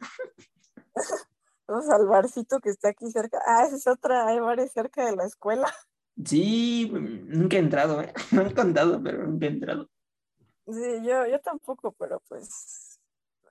Vamos 1.67 1.89
al 1.91 2.07
barcito 2.07 2.61
que 2.61 2.71
está 2.71 2.89
aquí 2.91 3.11
cerca. 3.11 3.41
Ah, 3.47 3.65
esa 3.65 3.77
es 3.77 3.87
otra, 3.87 4.27
hay 4.27 4.41
bares 4.41 4.73
cerca 4.73 5.05
de 5.07 5.17
la 5.17 5.25
escuela. 5.25 5.67
Sí, 6.25 6.89
nunca 6.93 7.57
he 7.57 7.59
entrado, 7.59 8.01
¿eh? 8.01 8.13
Me 8.31 8.43
han 8.43 8.55
contado, 8.55 9.03
pero 9.03 9.27
nunca 9.27 9.47
he 9.47 9.49
entrado. 9.49 9.91
Sí, 10.65 11.03
yo, 11.03 11.27
yo 11.27 11.41
tampoco, 11.41 11.91
pero 11.91 12.23
pues 12.29 13.01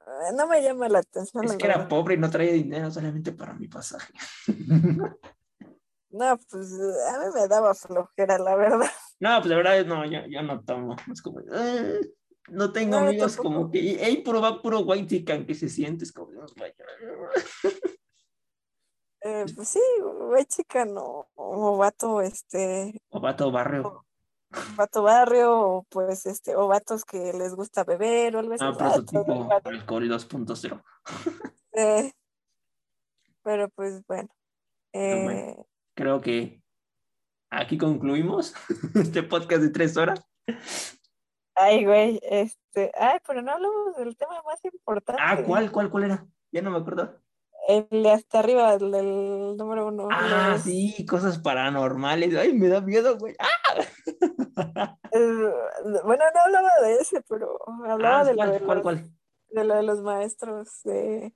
eh, 0.07 0.33
no 0.33 0.47
me 0.47 0.63
llama 0.63 0.87
la 0.87 0.99
atención, 0.99 1.43
Es 1.43 1.57
que 1.57 1.65
era 1.65 1.89
pobre 1.89 2.15
y 2.15 2.17
no 2.17 2.29
traía 2.29 2.53
dinero 2.53 2.89
solamente 2.89 3.33
para 3.33 3.53
mi 3.53 3.67
pasaje. 3.67 4.13
No, 6.09 6.37
pues 6.49 6.71
a 7.09 7.19
mí 7.19 7.25
me 7.33 7.47
daba 7.47 7.73
flojera, 7.73 8.37
la 8.37 8.55
verdad. 8.55 8.91
No, 9.19 9.39
pues 9.39 9.47
la 9.47 9.55
verdad, 9.57 9.83
no, 9.85 10.05
yo, 10.05 10.19
yo 10.29 10.43
no 10.43 10.63
tomo. 10.63 10.95
Es 11.11 11.23
como, 11.23 11.39
"Ah, 11.51 11.81
no 12.49 12.71
tengo 12.71 12.97
No, 12.99 13.07
amigos 13.07 13.35
como 13.35 13.71
que, 13.71 13.97
hey, 13.99 14.21
puro 14.23 14.39
va 14.39 14.61
puro 14.61 14.81
white 14.81 15.07
chican 15.07 15.43
que 15.47 15.55
se 15.55 15.67
siente, 15.69 16.03
es 16.05 16.11
como. 16.13 16.29
Eh, 19.25 19.45
pues 19.55 19.69
sí, 19.69 19.79
güey, 20.01 20.45
chica, 20.45 20.85
no. 20.85 21.27
o 21.35 21.77
vato, 21.77 22.21
este, 22.21 23.01
O 23.09 23.19
vato 23.21 23.51
barrio. 23.51 24.05
vato 24.75 25.03
barrio, 25.03 25.59
o 25.59 25.83
pues, 25.89 26.25
este, 26.25 26.55
o 26.55 26.67
vatos 26.67 27.05
que 27.05 27.31
les 27.33 27.55
gusta 27.55 27.83
beber 27.83 28.35
o 28.35 28.39
algo 28.39 28.53
así. 28.53 28.63
Ah, 28.65 28.73
prototipo 28.77 29.45
vato. 29.45 29.69
alcohol 29.69 30.09
2.0. 30.09 30.83
Eh, 31.75 32.11
pero 33.41 33.69
pues 33.69 34.05
bueno. 34.07 34.29
eh, 34.93 35.55
Creo 35.95 36.21
que 36.21 36.61
aquí 37.49 37.77
concluimos 37.77 38.53
este 38.95 39.23
podcast 39.23 39.61
de 39.63 39.69
tres 39.69 39.95
horas. 39.97 40.19
ay, 41.55 41.85
güey, 41.85 42.19
este, 42.23 42.91
ay, 42.95 43.19
pero 43.25 43.41
no 43.41 43.53
hablamos 43.53 43.95
del 43.95 44.15
tema 44.17 44.41
más 44.43 44.63
importante. 44.65 45.21
Ah, 45.23 45.41
¿cuál, 45.45 45.71
cuál, 45.71 45.89
cuál 45.89 46.03
era? 46.03 46.27
Ya 46.51 46.61
no 46.61 46.71
me 46.71 46.77
acuerdo. 46.77 47.19
El 47.67 47.87
de 47.89 48.11
hasta 48.11 48.39
arriba, 48.39 48.73
el 48.73 48.91
del 48.91 49.55
número 49.57 49.87
uno. 49.87 50.09
Ah, 50.11 50.51
los- 50.53 50.63
sí, 50.63 51.05
cosas 51.05 51.39
paranormales. 51.39 52.35
Ay, 52.35 52.53
me 52.53 52.67
da 52.67 52.81
miedo, 52.81 53.17
güey. 53.17 53.35
¡Ah! 53.39 53.47
bueno, 56.03 56.23
no 56.33 56.41
hablaba 56.45 56.69
de 56.83 56.95
ese, 56.95 57.21
pero 57.27 57.57
hablaba 57.85 58.21
Ah, 58.21 58.23
de, 58.25 58.31
lo 58.31 58.37
¿cuál, 58.37 58.51
de 58.51 58.59
cuál, 58.59 58.77
los, 58.77 58.81
cuál? 58.83 59.11
de 59.49 59.63
lo 59.63 59.75
de 59.75 59.83
los 59.83 60.01
maestros, 60.01 60.81
de, 60.83 61.33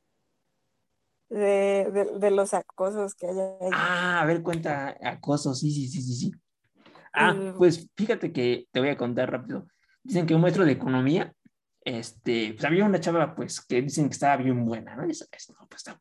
de, 1.30 1.90
de, 1.92 2.20
de 2.20 2.32
los 2.32 2.54
acosos 2.54 3.16
que 3.16 3.28
hay 3.28 3.38
ahí. 3.40 3.70
Ah, 3.72 4.22
a 4.22 4.26
ver, 4.26 4.42
cuenta 4.42 4.98
acoso. 5.02 5.54
Sí, 5.54 5.72
sí, 5.72 5.88
sí, 5.88 6.02
sí, 6.02 6.14
sí. 6.16 6.32
Ah, 7.14 7.34
Mm. 7.34 7.58
pues 7.58 7.90
fíjate 7.96 8.32
que 8.32 8.68
te 8.72 8.80
voy 8.80 8.90
a 8.90 8.98
contar 8.98 9.32
rápido. 9.32 9.66
Dicen 10.04 10.26
que 10.26 10.36
un 10.36 10.42
maestro 10.42 10.66
de 10.66 10.74
economía, 10.74 11.34
este, 11.84 12.54
pues 12.54 12.66
había 12.66 12.86
una 12.86 13.00
chava, 13.00 13.34
pues, 13.36 13.62
que 13.66 13.82
dicen 13.82 14.08
que 14.10 14.14
estaba 14.14 14.38
bien 14.38 14.66
buena, 14.66 14.96
¿no? 14.96 15.08
Y 15.08 15.14
sabes, 15.14 15.50
no, 15.50 15.68
pues 15.68 15.80
está 15.82 16.00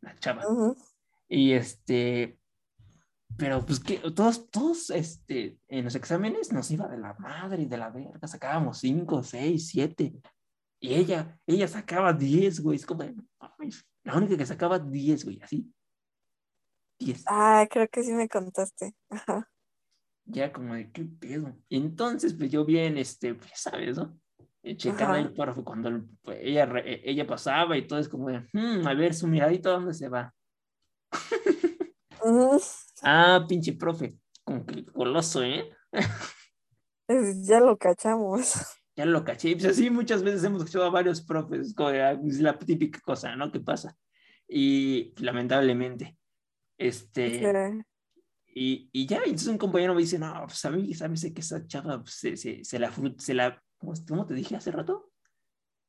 la 0.00 0.16
chava. 0.18 0.42
Y 1.28 1.52
este, 1.52 2.38
pero 3.36 3.64
pues 3.66 3.80
que 3.80 3.98
todos, 3.98 4.50
todos, 4.50 4.90
este, 4.90 5.58
en 5.68 5.84
los 5.84 5.94
exámenes 5.94 6.52
nos 6.52 6.70
iba 6.70 6.88
de 6.88 6.98
la 6.98 7.14
madre 7.14 7.62
y 7.62 7.66
de 7.66 7.76
la 7.76 7.90
verga, 7.90 8.26
sacábamos 8.26 8.78
cinco, 8.78 9.22
seis, 9.22 9.68
siete. 9.68 10.20
Y 10.80 10.94
ella, 10.94 11.38
ella 11.46 11.66
sacaba 11.68 12.12
10, 12.12 12.60
güey. 12.60 12.76
Es 12.76 12.86
como, 12.86 13.02
de, 13.02 13.14
"Ay, 13.40 13.70
la 14.04 14.16
única 14.16 14.36
que 14.36 14.46
sacaba 14.46 14.78
10, 14.78 15.24
güey, 15.24 15.40
así. 15.42 15.72
10. 16.98 17.24
Ah, 17.26 17.66
creo 17.70 17.88
que 17.88 18.02
sí 18.02 18.12
me 18.12 18.28
contaste. 18.28 18.94
Ajá. 19.10 19.50
Ya 20.24 20.52
como 20.52 20.74
de 20.74 20.90
qué 20.90 21.04
pedo. 21.04 21.56
Y 21.68 21.76
entonces, 21.76 22.34
pues 22.34 22.50
yo 22.50 22.64
bien, 22.64 22.98
este, 22.98 23.34
pues 23.34 23.50
sabes, 23.54 23.96
¿no? 23.96 24.18
Ajá. 24.90 25.20
el 25.20 25.32
párrafo 25.32 25.64
cuando 25.64 26.04
pues, 26.22 26.38
ella, 26.42 26.64
eh, 26.84 27.02
ella 27.04 27.26
pasaba 27.26 27.76
y 27.76 27.86
todo 27.86 27.98
es 28.00 28.08
como 28.08 28.28
de, 28.28 28.40
"Hmm, 28.52 28.86
a 28.86 28.94
ver, 28.94 29.14
su 29.14 29.28
miradito, 29.28 29.70
¿a 29.70 29.74
¿dónde 29.74 29.94
se 29.94 30.08
va? 30.08 30.34
Ah, 33.02 33.44
pinche 33.48 33.74
profe, 33.74 34.16
como 34.44 34.64
que 34.66 34.82
goloso, 34.92 35.42
¿eh? 35.42 35.70
Es- 37.08 37.46
Ya 37.46 37.60
lo 37.60 37.76
cachamos. 37.76 38.54
Ya 38.96 39.04
lo 39.04 39.24
caché. 39.24 39.52
Pues 39.52 39.66
así 39.66 39.90
muchas 39.90 40.22
veces 40.22 40.42
hemos 40.44 40.60
escuchado 40.62 40.86
a 40.86 40.90
varios 40.90 41.20
profes, 41.22 41.74
como 41.74 41.90
de, 41.90 42.02
ah, 42.02 42.12
es 42.26 42.40
la 42.40 42.58
típica 42.58 42.98
cosa, 43.00 43.36
¿no? 43.36 43.52
¿Qué 43.52 43.60
pasa? 43.60 43.96
Y 44.48 45.12
lamentablemente, 45.22 46.16
este, 46.78 47.38
Sí. 47.40 47.84
y, 48.54 48.88
y 48.92 49.06
ya, 49.06 49.18
entonces 49.18 49.48
un 49.48 49.58
compañero 49.58 49.94
me 49.94 50.00
dice, 50.00 50.18
no, 50.18 50.32
pues 50.46 50.64
a 50.64 50.70
mí, 50.70 50.94
sabes 50.94 51.30
que 51.32 51.40
esa 51.40 51.66
chava 51.66 52.00
pues, 52.02 52.14
se, 52.14 52.36
se, 52.36 52.64
se 52.64 52.78
la 52.78 52.90
se 53.18 53.34
la, 53.34 53.62
¿cómo, 53.78 53.92
cómo 54.08 54.26
te 54.26 54.34
dije 54.34 54.56
hace 54.56 54.70
rato? 54.70 55.10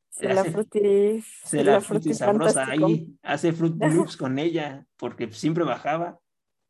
Se 0.09 0.33
la 0.33 0.43
fruti, 0.43 1.23
Se 1.43 1.63
la, 1.63 1.79
fruti 1.79 2.13
sabrosa 2.13 2.65
fantástico. 2.65 2.87
ahí, 2.87 3.19
hace 3.21 3.53
fruit 3.53 3.75
loops 3.83 4.17
con 4.17 4.39
ella, 4.39 4.85
porque 4.97 5.31
siempre 5.31 5.63
bajaba 5.63 6.19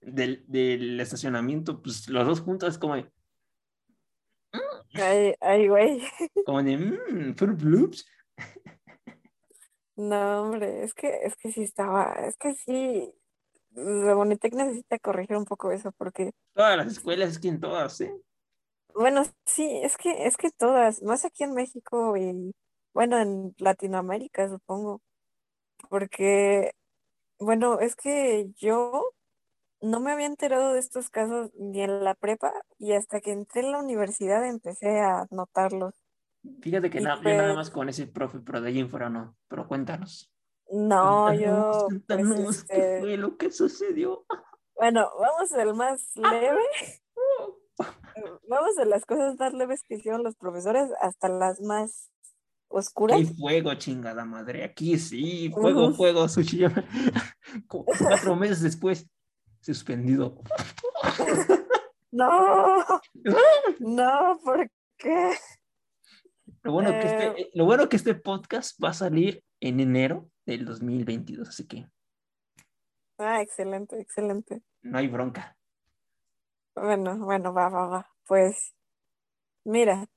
del, 0.02 0.44
del 0.48 1.00
estacionamiento, 1.00 1.82
pues 1.82 2.10
los 2.10 2.26
dos 2.28 2.42
juntos 2.42 2.78
como 2.78 2.96
de, 2.96 3.12
Ay, 4.94 5.34
ay, 5.42 5.68
güey. 5.68 6.02
como 6.46 6.64
de, 6.64 6.78
mmm, 6.78 7.36
fruit 7.36 7.62
loops. 7.62 8.06
No, 9.96 10.44
hombre, 10.44 10.84
es 10.84 10.94
que, 10.94 11.08
es 11.24 11.36
que 11.36 11.52
sí 11.52 11.64
estaba, 11.64 12.14
es 12.28 12.38
que 12.38 12.54
sí, 12.54 13.12
la 13.72 14.14
Bonitec 14.14 14.54
necesita 14.54 15.00
corregir 15.00 15.38
un 15.38 15.46
poco 15.46 15.72
eso, 15.72 15.92
porque, 15.94 16.34
Todas 16.54 16.78
las 16.78 16.88
escuelas, 16.88 17.32
es 17.32 17.40
que 17.40 17.48
en 17.48 17.60
todas, 17.60 18.02
¿eh? 18.02 18.14
Bueno, 18.98 19.24
sí, 19.46 19.80
es 19.84 19.98
que, 19.98 20.26
es 20.28 20.38
que 20.38 20.50
todas, 20.52 21.02
más 21.04 21.26
aquí 21.26 21.44
en 21.44 21.54
México 21.54 22.18
y, 22.18 22.54
bueno, 22.94 23.20
en 23.20 23.54
Latinoamérica, 23.60 24.50
supongo, 24.50 25.02
porque, 25.90 26.72
bueno, 27.40 27.80
es 27.80 27.96
que 27.96 28.50
yo 28.56 29.12
no 29.82 30.00
me 30.00 30.12
había 30.12 30.26
enterado 30.26 30.74
de 30.74 30.80
estos 30.80 31.10
casos 31.10 31.52
ni 31.56 31.82
en 31.84 32.04
la 32.04 32.16
prepa 32.16 32.52
y 32.80 32.94
hasta 32.94 33.22
que 33.22 33.32
entré 33.32 33.62
en 33.62 33.72
la 33.72 33.80
universidad 33.80 34.46
empecé 34.46 35.00
a 35.00 35.28
notarlos. 35.30 35.94
Fíjate 36.62 36.90
que 36.90 37.02
na- 37.02 37.18
yo 37.18 37.30
nada 37.30 37.44
pues- 37.44 37.56
más 37.56 37.70
con 37.70 37.90
ese 37.90 38.08
profe, 38.08 38.40
pero 38.40 38.62
de 38.62 38.70
ahí 38.70 38.80
en 38.80 38.90
fuera 38.90 39.10
no. 39.10 39.36
Pero 39.48 39.68
cuéntanos. 39.68 40.32
No, 40.72 41.26
Cuéntanos, 41.28 41.38
yo, 41.40 41.88
pues, 41.88 42.04
cuéntanos 42.08 42.64
qué 42.64 42.76
este, 42.76 43.00
fue 43.02 43.18
lo 43.18 43.38
que 43.38 43.52
sucedió. 43.52 44.26
bueno, 44.76 45.10
vamos 45.20 45.52
al 45.54 45.74
más 45.76 46.12
leve. 46.62 46.62
Vamos 48.50 48.78
a 48.80 48.86
las 48.86 49.06
cosas 49.06 49.38
más 49.38 49.54
leves 49.54 49.82
que 49.84 49.96
hicieron 49.96 50.24
los 50.24 50.36
profesores 50.36 50.90
hasta 51.02 51.30
las 51.30 51.62
más 51.62 52.12
oscuras. 52.70 53.18
Hay 53.18 53.26
fuego, 53.26 53.74
chingada 53.76 54.26
madre. 54.26 54.64
Aquí 54.64 54.98
sí, 54.98 55.50
fuego, 55.54 55.94
fuego, 55.94 56.28
sushi. 56.28 56.64
Como 57.68 57.86
Cuatro 57.86 58.36
meses 58.36 58.62
después, 58.62 59.08
suspendido. 59.62 60.42
No, 62.10 62.84
no, 63.80 64.40
¿por 64.44 64.72
qué? 64.98 65.34
Lo 66.64 66.72
bueno, 66.72 66.90
que 66.92 67.00
Eh. 67.00 67.02
este, 67.06 67.50
lo 67.54 67.66
bueno 67.66 67.90
que 67.90 67.98
este 67.98 68.16
podcast 68.16 68.82
va 68.82 68.90
a 68.90 68.94
salir 68.94 69.44
en 69.60 69.82
enero 69.82 70.30
del 70.46 70.66
2022, 70.66 71.50
así 71.50 71.68
que 71.68 71.86
Ah, 73.20 73.42
excelente, 73.42 74.00
excelente. 74.00 74.62
no 74.82 74.98
hay 74.98 75.08
bronca. 75.10 75.57
Bueno, 76.82 77.18
bueno, 77.18 77.54
va, 77.54 77.70
va, 77.70 77.88
va. 77.88 78.12
Pues, 78.28 78.74
mira, 79.64 80.08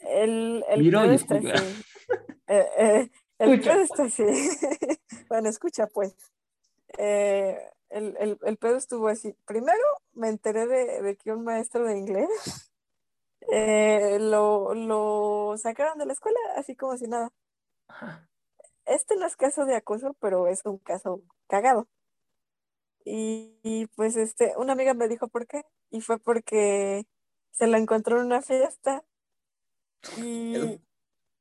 el, 0.00 0.64
el 0.68 0.80
Miro 0.82 1.04
y 1.06 1.14
está 1.14 1.36
así. 1.36 1.48
Eh, 2.48 2.66
eh, 2.78 3.10
el 3.38 3.52
Escucha. 3.54 3.72
pedo 3.72 3.82
está 3.82 4.02
así. 4.04 4.24
Bueno, 5.28 5.48
escucha, 5.48 5.86
pues. 5.88 6.14
Eh, 6.98 7.58
el, 7.88 8.16
el, 8.20 8.38
el 8.42 8.56
pedo 8.58 8.76
estuvo 8.76 9.08
así. 9.08 9.34
Primero 9.44 9.82
me 10.12 10.28
enteré 10.28 10.66
de, 10.66 11.02
de 11.02 11.16
que 11.16 11.32
un 11.32 11.42
maestro 11.44 11.84
de 11.84 11.98
inglés 11.98 12.28
eh, 13.52 14.18
lo, 14.20 14.74
lo 14.74 15.56
sacaron 15.58 15.98
de 15.98 16.06
la 16.06 16.12
escuela, 16.12 16.38
así 16.56 16.76
como 16.76 16.96
si 16.96 17.08
nada. 17.08 17.30
Este 18.84 19.16
no 19.16 19.26
es 19.26 19.36
caso 19.36 19.64
de 19.66 19.74
acoso, 19.74 20.14
pero 20.20 20.46
es 20.46 20.64
un 20.64 20.78
caso 20.78 21.22
cagado. 21.48 21.88
Y, 23.04 23.58
y, 23.62 23.86
pues 23.96 24.16
este, 24.16 24.54
una 24.56 24.72
amiga 24.74 24.94
me 24.94 25.08
dijo 25.08 25.28
por 25.28 25.46
qué, 25.46 25.62
y 25.90 26.00
fue 26.00 26.18
porque 26.18 27.04
se 27.52 27.66
la 27.66 27.78
encontró 27.78 28.18
en 28.20 28.26
una 28.26 28.42
fiesta 28.42 29.04
y, 30.16 30.80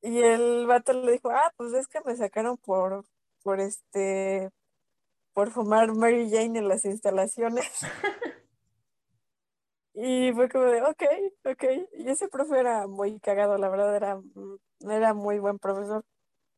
y 0.01 0.21
el 0.21 0.67
vato 0.67 0.93
le 0.93 1.13
dijo, 1.13 1.29
ah, 1.29 1.51
pues 1.57 1.73
es 1.73 1.87
que 1.87 2.01
me 2.05 2.15
sacaron 2.15 2.57
por, 2.57 3.05
por 3.43 3.59
este, 3.59 4.49
por 5.33 5.51
fumar 5.51 5.93
Mary 5.93 6.29
Jane 6.29 6.59
en 6.59 6.67
las 6.67 6.85
instalaciones. 6.85 7.69
Y 9.97 10.33
fue 10.33 10.49
como 10.49 10.65
de, 10.65 10.81
ok, 10.81 11.03
ok. 11.45 11.63
Y 11.93 12.09
ese 12.09 12.27
profe 12.27 12.59
era 12.59 12.85
muy 12.85 13.17
cagado, 13.19 13.57
la 13.57 13.69
verdad, 13.69 13.95
era, 13.95 14.17
mm, 14.17 14.59
era 14.89 15.13
muy 15.13 15.39
buen 15.39 15.57
profesor. 15.57 16.03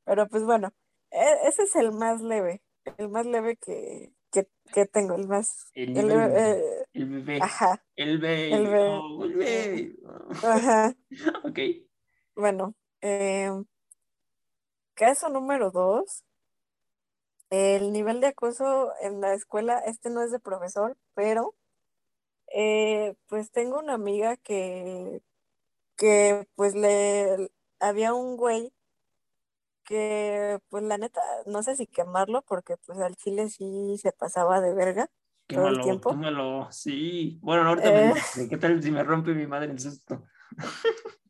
Pero 0.06 0.28
pues 0.28 0.44
bueno, 0.44 0.72
e- 1.12 1.48
ese 1.48 1.64
es 1.64 1.76
el 1.76 1.92
más 1.92 2.22
leve, 2.22 2.64
el 2.98 3.10
más 3.10 3.26
leve 3.28 3.58
que, 3.58 4.12
que, 4.74 4.86
tengo, 4.86 5.16
el 5.16 5.28
más, 5.28 5.70
El 5.74 5.94
de- 5.94 6.52
eh, 6.52 6.86
El 6.94 7.06
bebé. 7.10 7.40
ajá, 7.42 7.84
El 7.96 8.20
bebé. 8.20 8.54
el 8.54 8.64
bebé. 8.68 8.90
oh, 9.02 9.24
el 9.26 9.34
bebé. 9.34 9.96
ajá. 10.44 10.96
Ok. 11.44 11.60
Bueno, 12.36 12.76
eh, 13.02 13.50
caso 14.94 15.30
número 15.30 15.72
dos, 15.72 16.24
el 17.50 17.92
nivel 17.94 18.20
de 18.22 18.28
acoso 18.28 18.92
en 19.02 19.22
la 19.22 19.34
escuela, 19.34 19.80
este 19.80 20.10
no 20.10 20.22
es 20.22 20.32
de 20.32 20.40
profesor, 20.40 20.98
pero 21.14 21.56
eh, 22.54 23.16
pues 23.28 23.52
tengo 23.52 23.80
una 23.80 23.94
amiga 23.94 24.38
que, 24.38 25.22
que 25.96 26.48
pues 26.56 26.76
le 26.76 27.50
había 27.80 28.14
un 28.14 28.38
güey 28.38 28.72
que 29.88 30.60
pues 30.70 30.84
la 30.84 30.98
neta, 30.98 31.22
no 31.48 31.64
sé 31.64 31.76
si 31.78 31.88
quemarlo 31.88 32.42
porque 32.44 32.76
pues 32.86 33.00
al 33.00 33.16
chile 33.16 33.50
sí 33.50 33.98
se 34.02 34.12
pasaba 34.12 34.62
de 34.62 34.74
verga 34.76 35.08
todo 35.50 35.70
el 35.70 35.80
Quémalo, 35.80 35.84
tiempo. 35.84 36.10
quémalo. 36.12 36.72
Sí. 36.72 37.40
Bueno, 37.42 37.68
ahorita 37.70 37.92
me 37.92 38.12
Eh. 38.12 38.50
¿qué 38.50 38.58
tal 38.58 38.84
si 38.84 38.92
me 38.92 39.04
rompe 39.04 39.34
mi 39.34 39.48
madre 39.48 39.72
el 39.72 39.80
susto? 39.80 40.24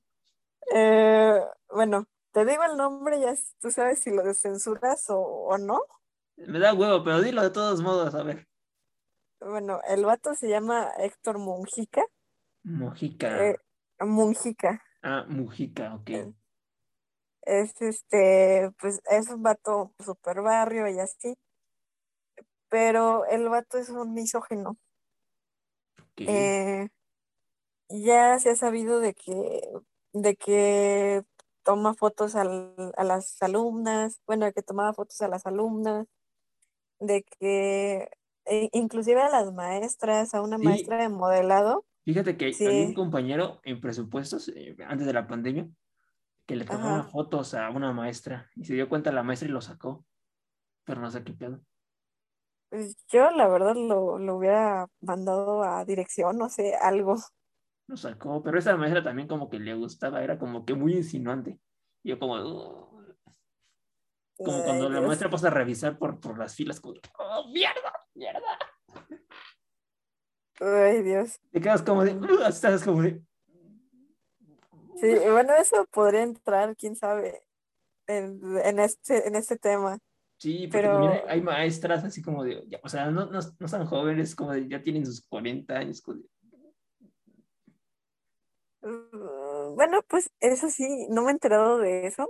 Eh, 0.73 1.39
bueno, 1.69 2.05
te 2.33 2.45
digo 2.45 2.63
el 2.63 2.75
nombre, 2.77 3.19
ya 3.21 3.33
tú 3.59 3.71
sabes 3.71 3.99
si 3.99 4.11
lo 4.11 4.33
censuras 4.33 5.09
o, 5.09 5.17
o 5.19 5.57
no. 5.57 5.79
Me 6.35 6.59
da 6.59 6.73
huevo, 6.73 7.03
pero 7.03 7.21
dilo 7.21 7.41
de 7.41 7.51
todos 7.51 7.81
modos, 7.81 8.13
a 8.15 8.23
ver. 8.23 8.47
bueno, 9.39 9.79
el 9.87 10.03
vato 10.05 10.35
se 10.35 10.49
llama 10.49 10.89
Héctor 10.97 11.37
Mujica. 11.39 12.03
Mojica. 12.63 13.45
Eh, 13.47 13.57
Mujica. 14.01 14.83
Ah, 15.01 15.25
Mujica, 15.29 15.95
ok. 15.95 16.09
Es 17.47 17.81
este, 17.81 18.71
pues 18.79 18.99
es 19.09 19.29
un 19.29 19.41
vato 19.41 19.93
super 20.03 20.41
barrio 20.41 20.87
y 20.89 20.99
así. 20.99 21.35
Pero 22.69 23.25
el 23.25 23.49
vato 23.49 23.77
es 23.77 23.89
un 23.89 24.13
misógino. 24.13 24.77
Eh, 26.17 26.89
ya 27.89 28.39
se 28.39 28.49
ha 28.51 28.55
sabido 28.55 28.99
de 28.99 29.13
que, 29.13 29.61
de 30.13 30.35
que 30.35 31.23
toma 31.63 31.93
fotos 31.95 32.35
al- 32.35 32.93
a 32.97 33.03
las 33.03 33.41
alumnas, 33.41 34.21
bueno, 34.25 34.51
que 34.53 34.61
tomaba 34.63 34.93
fotos 34.93 35.21
a 35.21 35.27
las 35.27 35.45
alumnas, 35.45 36.07
de 36.99 37.23
que 37.39 38.09
e- 38.45 38.69
inclusive 38.73 39.21
a 39.21 39.29
las 39.29 39.53
maestras, 39.53 40.33
a 40.35 40.41
una 40.41 40.57
Sí. 40.57 40.65
maestra 40.65 40.97
de 40.99 41.09
modelado, 41.09 41.85
Fíjate 42.05 42.37
que 42.37 42.53
Sí. 42.53 42.65
había 42.65 42.85
un 42.87 42.93
compañero 42.93 43.59
en 43.63 43.81
presupuestos 43.81 44.49
eh, 44.49 44.77
antes 44.87 45.05
de 45.07 45.13
la 45.13 45.27
pandemia 45.27 45.69
que 46.47 46.55
le 46.55 46.65
tomaba 46.65 47.03
Ajá. 47.03 47.11
fotos 47.11 47.53
a 47.53 47.69
una 47.71 47.93
maestra 47.93 48.49
y 48.55 48.65
se 48.65 48.73
dio 48.75 48.89
cuenta 48.89 49.11
la 49.11 49.23
maestra 49.23 49.49
y 49.49 49.51
lo 49.51 49.61
sacó. 49.61 50.05
Pero 50.85 51.01
no 51.01 51.11
sé 51.11 51.23
qué 51.23 51.33
pedo. 51.33 51.61
pues 52.69 52.95
yo 53.11 53.29
la 53.31 53.47
verdad 53.47 53.75
lo, 53.75 54.17
lo 54.19 54.35
hubiera 54.37 54.87
mandado 55.01 55.63
a 55.63 55.83
dirección, 55.85 56.37
no 56.37 56.49
sé, 56.49 56.75
algo. 56.75 57.15
Lo 57.87 57.95
sacó, 57.97 58.41
pero 58.43 58.59
esa 58.59 58.75
maestra 58.77 59.03
también 59.03 59.27
como 59.27 59.49
que 59.49 59.59
le 59.59 59.73
gustaba, 59.73 60.23
era 60.23 60.37
como 60.37 60.65
que 60.65 60.73
muy 60.73 60.93
insinuante. 60.95 61.59
Yo 62.03 62.19
como, 62.19 62.35
"Ugh". 62.35 63.15
como 64.41 64.63
Ay, 64.63 64.63
cuando 64.63 64.89
la 64.89 65.01
maestra 65.01 65.29
pasa 65.29 65.47
a 65.47 65.51
revisar 65.51 65.97
por, 65.97 66.19
por 66.19 66.37
las 66.39 66.55
filas, 66.55 66.79
como, 66.79 66.95
oh, 67.19 67.47
mierda, 67.49 67.93
mierda. 68.15 68.57
Ay, 70.59 71.01
Dios. 71.03 71.39
Te 71.51 71.61
quedas 71.61 71.81
como 71.81 72.03
de, 72.03 72.13
"Ugh", 72.15 72.41
estás 72.47 72.83
como 72.83 73.01
de, 73.01 73.21
Sí, 74.99 75.07
bueno, 75.31 75.55
eso 75.55 75.85
podría 75.91 76.23
entrar, 76.23 76.75
quién 76.75 76.95
sabe, 76.95 77.43
en, 78.07 78.39
en 78.63 78.79
este, 78.79 79.27
en 79.27 79.35
este 79.35 79.57
tema. 79.57 79.99
Sí, 80.39 80.67
porque 80.67 80.81
Pero- 80.87 80.93
también 80.99 81.21
hay, 81.27 81.41
maestras 81.41 82.03
así 82.03 82.21
como 82.21 82.43
de, 82.43 82.63
ya, 82.67 82.79
o 82.83 82.89
sea, 82.89 83.09
no, 83.09 83.25
no, 83.25 83.39
no 83.59 83.65
están 83.65 83.85
jóvenes, 83.85 84.35
como 84.35 84.53
de, 84.53 84.67
ya 84.67 84.81
tienen 84.83 85.05
sus 85.05 85.25
40 85.27 85.77
años. 85.77 86.01
como 86.01 86.17
de, 86.19 86.23
Mm, 88.81 89.75
Bueno, 89.75 90.01
pues 90.07 90.29
eso 90.39 90.69
sí, 90.69 91.07
no 91.09 91.23
me 91.23 91.29
he 91.29 91.31
enterado 91.33 91.79
de 91.79 92.07
eso, 92.07 92.29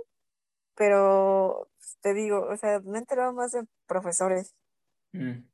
pero 0.74 1.68
pues, 1.78 1.98
te 2.00 2.14
digo, 2.14 2.40
o 2.48 2.56
sea, 2.56 2.80
me 2.80 2.98
he 2.98 3.00
enterado 3.00 3.32
más 3.32 3.52
de 3.52 3.66
profesores. 3.86 4.54
"Mm, 5.12 5.44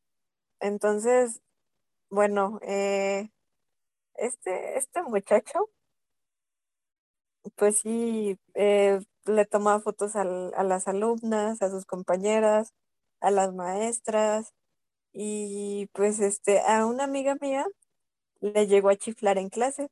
Entonces, 0.61 1.43
bueno, 2.11 2.59
eh, 2.63 3.31
este, 4.15 4.79
este 4.79 5.03
muchacho, 5.03 5.71
pues 7.57 7.79
sí, 7.81 8.39
eh, 8.55 9.01
le 9.27 9.45
tomaba 9.47 9.81
fotos 9.81 10.17
al- 10.17 10.53
a 10.57 10.63
las 10.65 10.89
alumnas, 10.89 11.63
a 11.63 11.71
sus 11.71 11.85
compañeras, 11.87 12.73
a 13.21 13.31
las 13.31 13.53
maestras, 13.55 14.53
y 15.13 15.89
pues 15.95 16.21
este, 16.21 16.61
a 16.61 16.87
una 16.87 17.05
amiga 17.05 17.37
mía 17.41 17.67
le 18.41 18.67
llegó 18.69 18.91
a 18.91 18.97
chiflar 18.97 19.39
en 19.39 19.51
clase. 19.51 19.89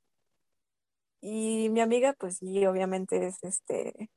Y 1.22 1.70
mi 1.70 1.80
amiga, 1.80 2.12
pues 2.18 2.36
sí, 2.38 2.66
obviamente 2.66 3.26
es 3.26 3.38
este, 3.42 4.10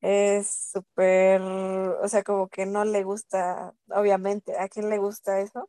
es 0.00 0.70
súper, 0.72 1.40
o 1.42 2.08
sea, 2.08 2.22
como 2.22 2.48
que 2.48 2.66
no 2.66 2.84
le 2.84 3.02
gusta, 3.04 3.74
obviamente, 3.88 4.56
¿a 4.58 4.68
quién 4.68 4.88
le 4.90 4.98
gusta 4.98 5.40
eso? 5.40 5.68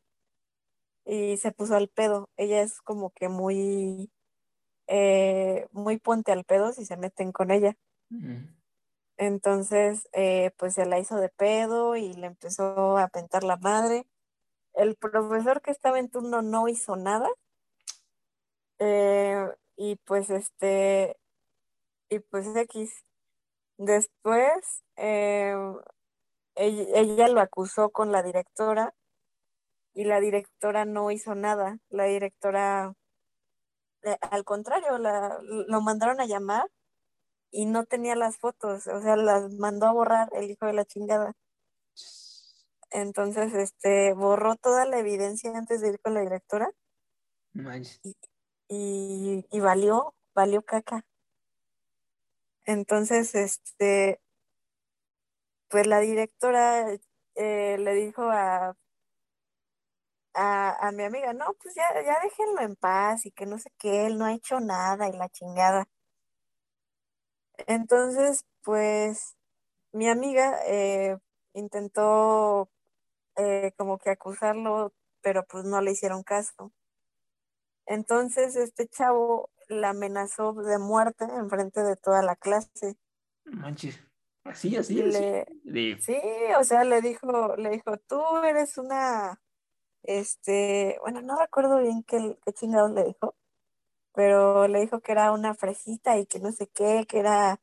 Y 1.06 1.38
se 1.38 1.52
puso 1.52 1.76
al 1.76 1.88
pedo. 1.90 2.30
Ella 2.38 2.62
es 2.62 2.82
como 2.82 3.12
que 3.12 3.30
muy, 3.30 4.12
eh, 4.88 5.68
muy 5.72 5.98
ponte 6.00 6.32
al 6.32 6.44
pedo 6.44 6.72
si 6.74 6.86
se 6.86 6.98
meten 6.98 7.32
con 7.32 7.52
ella. 7.52 7.76
mm". 8.10 8.56
Entonces, 9.18 10.08
eh, 10.14 10.52
pues 10.58 10.76
se 10.76 10.86
la 10.86 11.00
hizo 11.00 11.18
de 11.18 11.30
pedo 11.30 11.96
y 11.96 12.14
le 12.14 12.28
empezó 12.28 12.98
a 12.98 13.08
pentar 13.08 13.44
la 13.44 13.58
madre. 13.58 14.06
El 14.74 14.96
profesor 14.96 15.62
que 15.62 15.72
estaba 15.72 16.00
en 16.00 16.10
turno 16.10 16.42
no 16.44 16.68
hizo 16.68 16.96
nada. 16.96 17.28
Eh, 18.80 19.48
y 19.76 19.96
pues 20.06 20.30
este, 20.30 21.18
y 22.10 22.20
pues 22.20 22.56
X. 22.56 23.04
Después, 23.78 24.84
eh, 24.98 25.56
ella, 26.56 26.84
ella 26.96 27.28
lo 27.28 27.42
acusó 27.42 27.90
con 27.92 28.12
la 28.12 28.24
directora 28.24 28.94
y 29.94 30.04
la 30.06 30.20
directora 30.20 30.86
no 30.86 31.10
hizo 31.10 31.34
nada. 31.34 31.80
La 31.90 32.06
directora, 32.06 32.94
al 34.22 34.44
contrario, 34.44 34.98
la, 34.98 35.40
lo 35.42 35.82
mandaron 35.82 36.20
a 36.20 36.26
llamar 36.26 36.70
y 37.52 37.66
no 37.66 37.86
tenía 37.86 38.16
las 38.16 38.38
fotos, 38.38 38.88
o 38.88 39.02
sea, 39.02 39.16
las 39.16 39.52
mandó 39.54 39.88
a 39.88 39.94
borrar 39.94 40.30
el 40.34 40.52
hijo 40.52 40.66
de 40.66 40.74
la 40.74 40.86
chingada. 40.86 41.34
Entonces, 42.92 43.54
este, 43.54 44.14
borró 44.14 44.56
toda 44.56 44.86
la 44.86 45.00
evidencia 45.00 45.52
antes 45.58 45.82
de 45.82 45.90
ir 45.90 46.00
con 46.00 46.14
la 46.14 46.22
directora 46.22 46.72
y, 48.70 49.46
y 49.50 49.60
valió, 49.60 50.14
valió 50.34 50.62
caca. 50.62 51.06
Entonces, 52.66 53.34
este, 53.36 54.20
pues 55.70 55.88
la 55.88 56.00
directora 56.00 56.98
eh, 57.36 57.78
le 57.78 57.94
dijo 57.94 58.24
a, 58.24 58.76
a, 60.38 60.88
a 60.88 60.92
mi 60.92 61.04
amiga, 61.04 61.34
no, 61.34 61.46
pues 61.62 61.74
ya, 61.76 61.84
ya 62.04 62.20
déjenlo 62.22 62.62
en 62.62 62.76
paz 62.76 63.26
y 63.26 63.32
que 63.32 63.48
no 63.48 63.58
sé 63.58 63.72
qué, 63.80 64.06
él 64.06 64.18
no 64.18 64.26
ha 64.26 64.34
hecho 64.34 64.60
nada 64.60 65.10
y 65.10 65.14
la 65.14 65.30
chingada. 65.30 65.88
Entonces, 67.66 68.46
pues 68.62 69.36
mi 69.92 70.08
amiga 70.08 70.60
eh, 70.68 71.18
intentó 71.54 72.70
eh, 73.36 73.74
como 73.78 73.98
que 73.98 74.12
acusarlo, 74.12 74.94
pero 75.22 75.44
pues 75.46 75.66
no 75.66 75.82
le 75.82 75.92
hicieron 75.92 76.22
caso. 76.22 76.72
Entonces, 77.88 78.56
este 78.56 78.88
chavo 78.88 79.50
la 79.70 79.90
amenazó 79.90 80.54
de 80.54 80.78
muerte 80.78 81.26
en 81.26 81.50
frente 81.50 81.82
de 81.82 81.96
toda 81.96 82.22
la 82.22 82.36
clase. 82.36 82.96
Manches. 83.46 84.00
Así, 84.44 84.78
así, 84.78 85.02
así. 85.02 85.12
le, 85.12 85.48
De, 85.64 85.98
Sí, 86.00 86.22
o 86.58 86.64
sea, 86.64 86.84
le 86.84 87.02
dijo, 87.02 87.56
le 87.58 87.70
dijo, 87.70 87.98
tú 88.08 88.22
eres 88.46 88.78
una, 88.78 89.42
este, 90.08 90.98
bueno, 91.02 91.22
no 91.22 91.38
recuerdo 91.38 91.80
bien 91.80 92.02
qué, 92.04 92.38
qué 92.44 92.54
chingados 92.54 92.92
le 92.92 93.04
dijo, 93.04 93.36
pero 94.14 94.68
le 94.68 94.80
dijo 94.80 95.02
que 95.02 95.12
era 95.12 95.32
una 95.32 95.54
fresita 95.54 96.18
y 96.18 96.26
que 96.26 96.40
no 96.40 96.52
sé 96.52 96.68
qué, 96.68 97.06
que 97.08 97.20
era, 97.20 97.62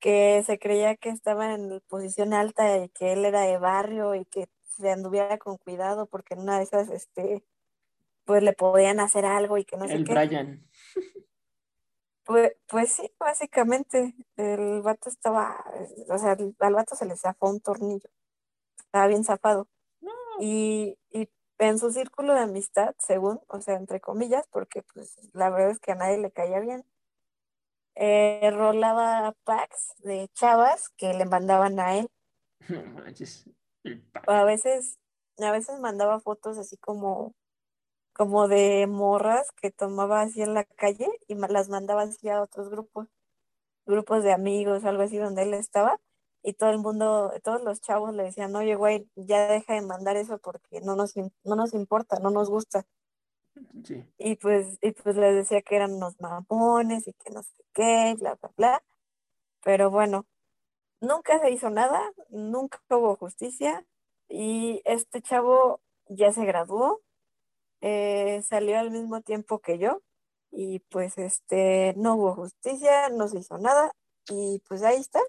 que 0.00 0.42
se 0.44 0.58
creía 0.58 0.96
que 0.96 1.08
estaba 1.08 1.54
en 1.54 1.80
posición 1.88 2.34
alta 2.34 2.76
y 2.76 2.88
que 2.90 3.12
él 3.14 3.24
era 3.24 3.42
de 3.42 3.58
barrio 3.58 4.14
y 4.14 4.24
que 4.26 4.48
se 4.76 4.90
anduviera 4.90 5.38
con 5.38 5.56
cuidado 5.56 6.06
porque 6.06 6.34
en 6.34 6.40
una 6.40 6.58
de 6.58 6.64
esas, 6.64 6.90
este, 6.90 7.44
pues 8.24 8.42
le 8.42 8.52
podían 8.52 9.00
hacer 9.00 9.24
algo 9.24 9.56
y 9.56 9.64
que 9.64 9.76
no 9.76 9.86
sé 9.88 9.94
el 9.94 10.04
qué. 10.04 10.12
Brian. 10.12 10.68
Pues, 12.24 12.52
pues 12.66 12.92
sí, 12.92 13.10
básicamente, 13.18 14.14
el 14.36 14.82
vato 14.82 15.08
estaba, 15.08 15.64
o 16.10 16.18
sea, 16.18 16.36
al 16.58 16.74
vato 16.74 16.94
se 16.94 17.06
le 17.06 17.16
zafó 17.16 17.48
un 17.48 17.60
tornillo, 17.60 18.10
estaba 18.76 19.06
bien 19.06 19.24
zafado. 19.24 19.66
Y, 20.38 20.98
y 21.10 21.30
en 21.58 21.78
su 21.78 21.90
círculo 21.90 22.34
de 22.34 22.40
amistad, 22.40 22.94
según, 22.98 23.40
o 23.48 23.60
sea, 23.60 23.74
entre 23.76 24.00
comillas, 24.00 24.46
porque 24.50 24.82
pues 24.94 25.16
la 25.32 25.50
verdad 25.50 25.70
es 25.70 25.80
que 25.80 25.92
a 25.92 25.96
nadie 25.96 26.18
le 26.18 26.30
caía 26.30 26.60
bien, 26.60 26.84
eh, 27.94 28.50
rolaba 28.52 29.34
packs 29.44 29.94
de 29.98 30.28
chavas 30.34 30.88
que 30.90 31.14
le 31.14 31.24
mandaban 31.24 31.78
a 31.80 31.96
él. 31.98 32.08
No 32.68 32.84
manches. 32.84 33.44
El 33.84 34.02
pa- 34.02 34.22
O 34.26 34.30
a 34.32 34.44
veces, 34.44 34.98
a 35.38 35.50
veces 35.52 35.78
mandaba 35.80 36.20
fotos 36.20 36.58
así 36.58 36.76
como, 36.76 37.34
como 38.12 38.48
de 38.48 38.86
morras 38.86 39.50
que 39.52 39.70
tomaba 39.70 40.20
así 40.22 40.42
en 40.42 40.54
la 40.54 40.64
calle 40.64 41.08
y 41.28 41.34
las 41.34 41.68
mandaba 41.68 42.02
así 42.02 42.28
a 42.28 42.42
otros 42.42 42.68
grupos, 42.68 43.08
grupos 43.86 44.22
de 44.24 44.32
amigos, 44.32 44.84
algo 44.84 45.02
así 45.02 45.16
donde 45.16 45.42
él 45.42 45.54
estaba. 45.54 45.98
Y 46.42 46.54
todo 46.54 46.70
el 46.70 46.78
mundo, 46.78 47.32
todos 47.42 47.62
los 47.62 47.80
chavos 47.80 48.14
le 48.14 48.24
decían, 48.24 48.54
oye, 48.56 48.74
güey, 48.74 49.08
ya 49.16 49.48
deja 49.48 49.74
de 49.74 49.82
mandar 49.82 50.16
eso 50.16 50.38
porque 50.38 50.80
no 50.80 50.96
nos, 50.96 51.14
no 51.16 51.56
nos 51.56 51.74
importa, 51.74 52.18
no 52.20 52.30
nos 52.30 52.48
gusta. 52.48 52.86
Sí. 53.84 54.04
Y 54.18 54.36
pues, 54.36 54.78
y 54.80 54.92
pues 54.92 55.16
les 55.16 55.34
decía 55.34 55.62
que 55.62 55.76
eran 55.76 55.94
unos 55.94 56.20
mamones 56.20 57.08
y 57.08 57.12
que 57.14 57.30
no 57.30 57.42
sé 57.42 57.64
qué, 57.72 58.14
bla, 58.18 58.36
bla, 58.36 58.52
bla. 58.56 58.84
Pero 59.64 59.90
bueno, 59.90 60.26
nunca 61.00 61.38
se 61.40 61.50
hizo 61.50 61.70
nada, 61.70 62.00
nunca 62.30 62.80
hubo 62.90 63.16
justicia. 63.16 63.84
Y 64.28 64.82
este 64.84 65.22
chavo 65.22 65.80
ya 66.08 66.32
se 66.32 66.44
graduó, 66.44 67.02
eh, 67.80 68.42
salió 68.42 68.78
al 68.78 68.90
mismo 68.90 69.20
tiempo 69.22 69.60
que 69.60 69.78
yo. 69.78 70.02
Y 70.50 70.80
pues 70.90 71.18
este, 71.18 71.94
no 71.96 72.16
hubo 72.16 72.34
justicia, 72.34 73.08
no 73.10 73.28
se 73.28 73.38
hizo 73.38 73.58
nada. 73.58 73.92
Y 74.30 74.62
pues 74.68 74.82
ahí 74.82 74.98
está, 74.98 75.20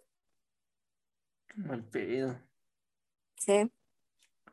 Mal 1.56 1.84
pedo. 1.84 2.36
sí. 3.36 3.72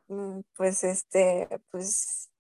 Mm, 0.09 0.41
Pues 0.57 0.85
este, 0.85 1.49
pues 1.71 2.31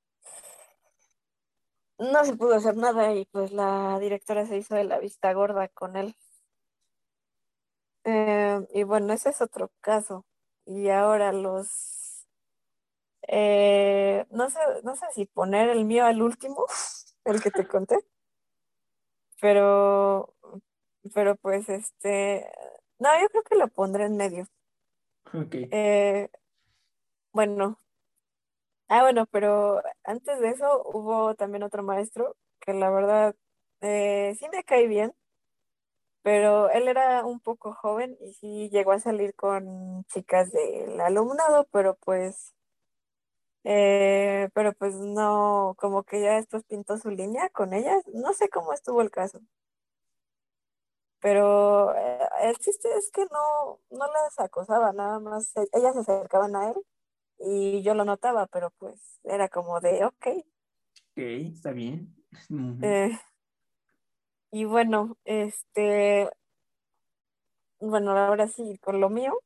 no 1.98 2.24
se 2.24 2.36
pudo 2.36 2.54
hacer 2.54 2.76
nada 2.76 3.14
y 3.14 3.24
pues 3.26 3.52
la 3.52 3.98
directora 4.00 4.46
se 4.46 4.56
hizo 4.58 4.74
de 4.74 4.84
la 4.84 4.98
vista 4.98 5.32
gorda 5.32 5.68
con 5.68 5.96
él. 5.96 6.14
Eh, 8.04 8.60
y 8.72 8.82
bueno, 8.84 9.12
ese 9.12 9.30
es 9.30 9.40
otro 9.42 9.70
caso. 9.80 10.24
Y 10.64 10.88
ahora 10.90 11.32
los, 11.32 12.26
eh, 13.28 14.26
no 14.30 14.50
sé, 14.50 14.58
no 14.84 14.96
sé 14.96 15.06
si 15.14 15.26
poner 15.26 15.68
el 15.70 15.84
mío 15.84 16.04
al 16.06 16.22
último, 16.22 16.66
el 17.24 17.42
que 17.42 17.50
te 17.50 17.66
conté, 17.66 17.96
pero, 19.40 20.34
pero 21.14 21.36
pues 21.36 21.68
este, 21.68 22.50
no, 22.98 23.20
yo 23.20 23.28
creo 23.28 23.42
que 23.42 23.56
lo 23.56 23.68
pondré 23.68 24.04
en 24.04 24.16
medio. 24.16 24.46
Ok. 25.32 25.54
Eh, 25.70 26.28
bueno, 27.32 27.78
ah, 28.88 29.02
bueno, 29.02 29.26
pero 29.26 29.82
antes 30.04 30.40
de 30.40 30.50
eso 30.50 30.82
hubo 30.84 31.34
también 31.34 31.62
otro 31.62 31.82
maestro 31.82 32.36
que 32.60 32.72
la 32.72 32.90
verdad 32.90 33.34
eh, 33.80 34.34
sí 34.38 34.46
me 34.52 34.64
cae 34.64 34.86
bien, 34.86 35.12
pero 36.22 36.70
él 36.70 36.88
era 36.88 37.24
un 37.24 37.40
poco 37.40 37.72
joven 37.72 38.16
y 38.20 38.32
sí 38.34 38.68
llegó 38.70 38.92
a 38.92 38.98
salir 38.98 39.34
con 39.36 40.04
chicas 40.06 40.50
del 40.50 41.00
alumnado, 41.00 41.68
pero 41.70 41.96
pues, 42.04 42.52
eh, 43.64 44.48
pero 44.54 44.72
pues 44.72 44.94
no, 44.96 45.74
como 45.78 46.02
que 46.04 46.20
ya 46.20 46.34
después 46.34 46.64
pintó 46.64 46.98
su 46.98 47.10
línea 47.10 47.48
con 47.50 47.72
ellas. 47.74 48.02
No 48.12 48.32
sé 48.32 48.48
cómo 48.48 48.72
estuvo 48.72 49.02
el 49.02 49.10
caso. 49.10 49.40
Pero 51.20 51.94
eh, 51.96 52.28
el 52.42 52.56
chiste 52.58 52.88
es 52.96 53.10
que 53.10 53.22
no, 53.32 53.80
no 53.90 54.06
las 54.06 54.38
acosaba, 54.38 54.92
nada 54.92 55.18
más 55.18 55.52
ellas 55.72 55.94
se 55.94 56.00
acercaban 56.00 56.54
a 56.56 56.70
él 56.70 56.76
y 57.38 57.82
yo 57.82 57.94
lo 57.94 58.04
notaba, 58.04 58.46
pero 58.46 58.70
pues 58.78 59.20
era 59.24 59.48
como 59.48 59.80
de, 59.80 60.04
ok. 60.04 60.26
Ok, 60.26 61.18
está 61.18 61.72
bien. 61.72 62.14
Eh, 62.82 63.18
y 64.50 64.64
bueno, 64.64 65.16
este, 65.24 66.30
bueno, 67.80 68.16
ahora 68.16 68.48
sí, 68.48 68.78
con 68.78 69.00
lo 69.00 69.10
mío, 69.10 69.38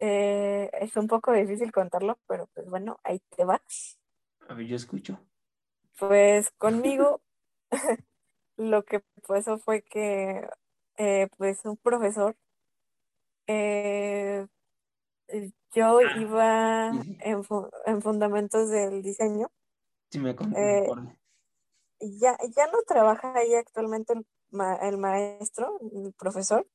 eh, 0.00 0.70
es 0.80 0.96
un 0.96 1.06
poco 1.06 1.32
difícil 1.32 1.72
contarlo, 1.72 2.18
pero 2.26 2.48
pues 2.54 2.68
bueno, 2.68 2.98
ahí 3.04 3.20
te 3.36 3.44
va. 3.44 3.62
A 4.48 4.54
ver, 4.54 4.66
yo 4.66 4.76
escucho. 4.76 5.20
Pues 5.98 6.50
conmigo 6.52 7.20
lo 8.60 8.84
que 8.84 9.00
pasó 9.26 9.58
fue 9.58 9.82
que 9.82 10.48
eh, 10.98 11.28
pues 11.38 11.64
un 11.64 11.76
profesor, 11.78 12.36
eh, 13.46 14.46
yo 15.74 16.00
Ah, 16.00 16.04
iba 16.14 16.88
en, 17.20 17.44
fu- 17.44 17.70
en 17.86 18.02
fundamentos 18.02 18.70
del 18.70 19.02
diseño, 19.02 19.50
Sí, 20.10 20.18
me 20.18 20.34
eh, 20.56 20.82
ya, 22.00 22.36
ya 22.56 22.66
no 22.68 22.78
trabaja 22.86 23.32
ahí 23.36 23.54
actualmente 23.54 24.12
el, 24.14 24.26
ma- 24.50 24.76
el 24.76 24.98
maestro, 24.98 25.78
el 25.92 26.12
profesor. 26.14 26.66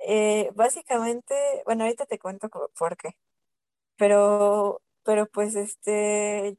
Eh, 0.00 0.50
básicamente, 0.54 1.34
bueno, 1.66 1.84
ahorita 1.84 2.06
te 2.06 2.18
cuento 2.18 2.48
por 2.78 2.96
qué, 2.96 3.10
pero, 3.98 4.82
pero 5.04 5.26
pues 5.26 5.56
este, 5.56 6.58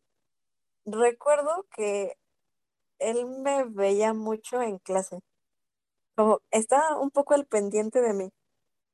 recuerdo 0.85 1.68
que 1.76 2.18
él 3.02 3.26
me 3.26 3.65
veía 3.65 4.14
mucho 4.14 4.61
en 4.61 4.80
clase, 4.80 5.19
como 6.15 6.41
estaba 6.52 6.99
un 6.99 7.11
poco 7.11 7.34
al 7.34 7.45
pendiente 7.45 8.02
de 8.02 8.14
mí, 8.14 8.32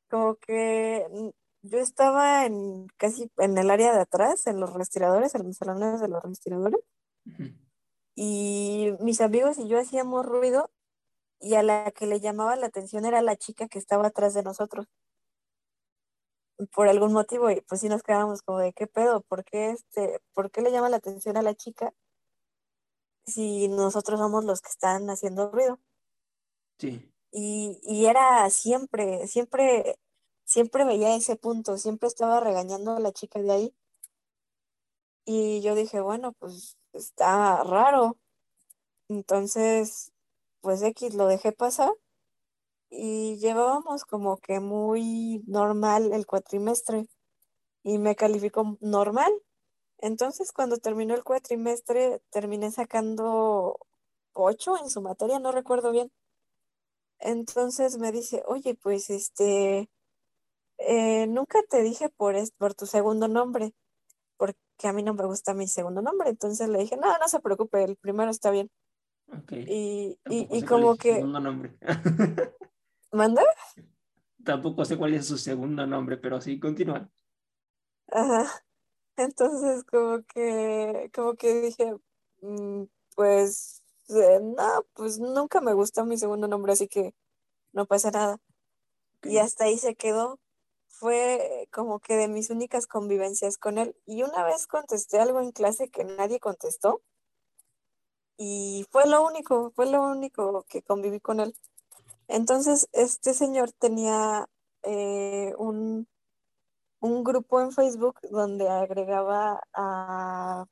como 0.10 0.38
que 0.38 1.06
mm, 1.12 1.30
yo 1.64 1.80
estaba 1.80 2.46
en 2.46 2.88
casi 2.98 3.32
en 3.38 3.58
el 3.58 3.70
área 3.72 3.94
de 3.94 4.02
atrás, 4.02 4.48
en 4.48 4.60
los 4.60 4.74
respiradores, 4.74 5.36
en 5.36 5.44
los 5.46 5.58
salones 5.58 6.02
de 6.02 6.08
los 6.08 6.24
respiradores, 6.24 6.82
y 8.16 8.94
mis 9.00 9.22
amigos 9.22 9.58
y 9.60 9.68
yo 9.68 9.80
hacíamos 9.80 10.26
ruido 10.26 10.72
y 11.40 11.56
a 11.56 11.64
la 11.64 11.92
que 11.92 12.08
le 12.08 12.20
llamaba 12.20 12.56
la 12.56 12.68
atención 12.68 13.06
era 13.06 13.22
la 13.22 13.36
chica 13.36 13.68
que 13.68 13.80
estaba 13.80 14.08
atrás 14.08 14.34
de 14.34 14.44
nosotros. 14.44 14.88
por 16.72 16.88
algún 16.88 17.14
motivo 17.14 17.52
y 17.52 17.62
pues 17.62 17.82
sí 17.82 17.90
nos 17.90 18.02
quedábamos 18.04 18.42
como 18.42 18.60
de 18.60 18.74
qué 18.74 18.88
pedo, 18.88 19.22
¿por 19.22 19.44
qué 19.46 19.72
este, 19.72 20.22
por 20.34 20.50
qué 20.52 20.62
le 20.62 20.72
llama 20.72 20.90
la 20.90 20.98
atención 20.98 21.38
a 21.38 21.44
la 21.44 21.54
chica 21.54 21.94
si 23.28 23.68
nosotros 23.68 24.20
somos 24.20 24.45
los 24.45 24.62
que 24.62 24.70
están 24.70 25.10
haciendo 25.10 25.52
ruido? 25.52 25.80
Sí. 26.80 27.12
Y, 27.32 27.80
y 27.84 28.06
era 28.08 28.49
siempre, 28.49 29.28
siempre, 29.28 29.99
siempre 30.45 30.86
veía 30.86 31.16
ese 31.16 31.36
punto, 31.36 31.78
siempre 31.78 32.08
estaba 32.08 32.40
regañando 32.40 32.95
a 32.95 32.99
la 32.99 33.12
chica 33.12 33.40
de 33.40 33.52
ahí. 33.52 33.76
Y 35.26 35.62
yo 35.62 35.76
dije, 35.76 35.99
bueno, 35.99 36.34
pues 36.34 36.78
está 36.94 37.64
raro. 37.64 38.18
Entonces, 39.10 40.14
pues 40.62 40.82
X 40.82 41.14
lo 41.14 41.28
dejé 41.28 41.52
pasar 41.52 41.94
y 42.90 43.38
llevábamos 43.38 44.06
como 44.06 44.38
que 44.38 44.60
muy 44.60 45.44
normal 45.45 46.14
el 46.14 46.26
cuatrimestre 46.26 47.08
y 47.84 47.98
me 47.99 48.16
calificó 48.16 48.78
normal. 48.82 49.32
Entonces, 49.99 50.52
cuando 50.52 50.78
terminó 50.78 51.15
el 51.15 51.24
cuatrimestre, 51.24 52.22
terminé 52.30 52.72
sacando 52.72 53.80
ocho 54.34 54.78
en 54.78 54.90
su 54.90 55.02
materia, 55.02 55.40
no 55.40 55.52
recuerdo 55.52 55.91
bien. 55.91 56.11
Entonces 57.19 57.98
me 57.98 58.11
dice, 58.11 58.44
oye, 58.45 58.76
pues 58.76 59.10
este, 59.10 59.90
eh, 60.78 61.28
nunca 61.28 61.60
te 61.69 61.82
dije 61.82 62.10
por, 62.10 62.36
por 62.57 62.76
tu 62.76 62.86
segundo 62.86 63.28
nombre, 63.28 63.74
porque 64.38 64.57
a 64.84 64.94
mí 64.94 65.02
no 65.02 65.15
me 65.15 65.26
gusta 65.26 65.56
mi 65.56 65.68
segundo 65.68 66.02
nombre. 66.02 66.30
Entonces 66.30 66.69
le 66.69 66.80
dije, 66.80 66.95
no, 66.98 67.18
no 67.18 67.28
se 67.28 67.40
preocupe, 67.40 67.84
el 67.84 67.95
primero 67.95 68.30
está 68.30 68.52
bien. 68.52 68.69
Ok. 69.30 69.52
Y, 69.53 70.19
y, 70.30 70.48
y 70.57 70.61
como 70.64 70.95
que, 70.95 71.15
segundo 71.15 71.40
nombre. 71.40 71.76
¿manda? 73.11 73.44
Tampoco 74.44 74.86
sé 74.86 74.98
cuál 74.98 75.14
es 75.15 75.26
su 75.26 75.38
segundo 75.38 75.86
nombre, 75.86 76.18
pero 76.18 76.40
sí, 76.40 76.60
continúa. 76.60 77.10
Ajá. 78.11 78.64
Entonces 79.18 79.84
como 79.85 80.23
que, 80.23 81.11
como 81.14 81.35
que 81.35 81.61
dije, 81.61 81.95
"Mm, 82.41 82.84
pues, 83.15 83.84
eh, 84.10 84.39
no, 84.41 84.85
pues 84.94 85.19
nunca 85.19 85.61
me 85.61 85.73
gustó 85.73 86.06
mi 86.06 86.18
segundo 86.18 86.48
nombre, 86.48 86.73
así 86.73 86.88
que 86.88 87.14
no 87.73 87.85
pasa 87.88 88.11
nada. 88.11 88.39
y 89.23 89.39
hasta 89.39 89.65
ahí 89.65 89.77
se 89.80 89.95
quedó. 89.95 90.39
Fue 90.89 91.69
como 91.73 91.99
que 91.99 92.15
de 92.15 92.27
mis 92.30 92.49
únicas 92.52 92.88
convivencias 92.88 93.57
con 93.57 93.77
él. 93.80 93.95
Y 94.06 94.23
una 94.23 94.44
vez 94.45 94.68
contesté 94.68 95.19
algo 95.19 95.41
en 95.41 95.52
clase 95.53 95.89
que 95.89 96.03
nadie 96.06 96.39
contestó 96.39 97.02
y 98.38 98.85
fue 98.91 99.07
lo 99.07 99.26
único, 99.26 99.72
fue 99.76 99.88
lo 99.88 100.02
único 100.03 100.65
que 100.69 100.81
conviví 100.84 101.19
con 101.19 101.39
él. 101.39 101.56
Entonces, 102.27 102.89
este 102.94 103.34
señor 103.34 103.72
tenía 103.73 104.49
eh, 104.84 105.53
un, 105.57 106.07
un 107.08 107.24
grupo 107.24 107.62
en 107.62 107.72
Facebook 107.72 108.20
donde 108.32 108.70
agregaba 108.70 109.62
a, 109.74 110.66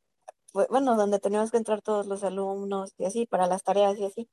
bu- 0.53 0.67
bueno, 0.69 0.95
donde 0.95 1.19
teníamos 1.19 1.51
que 1.51 1.57
entrar 1.57 1.81
todos 1.81 2.05
los 2.07 2.23
alumnos 2.23 2.93
y 2.97 3.05
así, 3.05 3.25
para 3.27 3.47
las 3.47 3.63
tareas 3.63 3.97
y 3.97 4.05
así. 4.05 4.29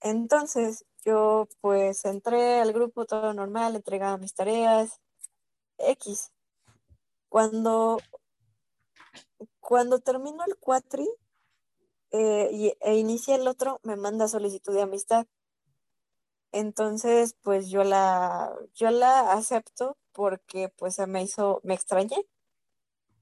Entonces, 0.00 0.84
yo 1.04 1.48
pues 1.60 2.04
entré 2.04 2.60
al 2.60 2.72
grupo 2.72 3.06
todo 3.06 3.32
normal, 3.34 3.76
entregaba 3.76 4.18
mis 4.18 4.34
tareas, 4.34 5.00
X. 5.78 6.32
Cuando, 7.28 7.98
cuando 9.60 9.98
termino 10.00 10.44
el 10.46 10.56
cuatri 10.56 11.08
eh, 12.10 12.48
y, 12.52 12.72
e 12.80 12.96
inicia 12.96 13.34
el 13.36 13.48
otro, 13.48 13.80
me 13.82 13.96
manda 13.96 14.28
solicitud 14.28 14.74
de 14.74 14.82
amistad. 14.82 15.26
Entonces, 16.52 17.36
pues 17.42 17.68
yo 17.68 17.84
la, 17.84 18.54
yo 18.74 18.90
la 18.90 19.32
acepto 19.32 19.96
porque 20.16 20.70
pues 20.70 20.94
se 20.94 21.06
me 21.06 21.22
hizo, 21.22 21.60
me 21.62 21.74
extrañé. 21.74 22.26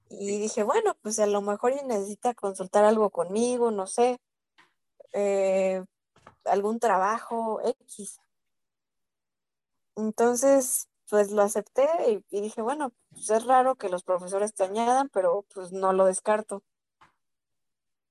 Y 0.09 0.39
dije, 0.39 0.63
bueno, 0.63 0.97
pues 1.03 1.19
a 1.19 1.27
lo 1.27 1.43
mejor 1.43 1.75
necesita 1.85 2.35
consultar 2.35 2.85
algo 2.85 3.11
conmigo, 3.11 3.73
no 3.73 3.89
sé, 3.89 4.21
eh, 5.13 5.85
algún 6.45 6.79
trabajo 6.79 7.61
X. 7.65 8.21
Entonces, 9.97 10.89
pues 11.11 11.33
lo 11.33 11.43
acepté 11.43 11.89
y, 12.09 12.25
y 12.37 12.41
dije, 12.41 12.63
bueno, 12.63 12.93
pues 13.11 13.29
es 13.31 13.45
raro 13.45 13.75
que 13.75 13.89
los 13.89 14.05
profesores 14.05 14.55
te 14.55 14.63
añadan, 14.63 15.09
pero 15.09 15.45
pues 15.53 15.73
no 15.73 15.93
lo 15.93 16.07
descarto, 16.07 16.63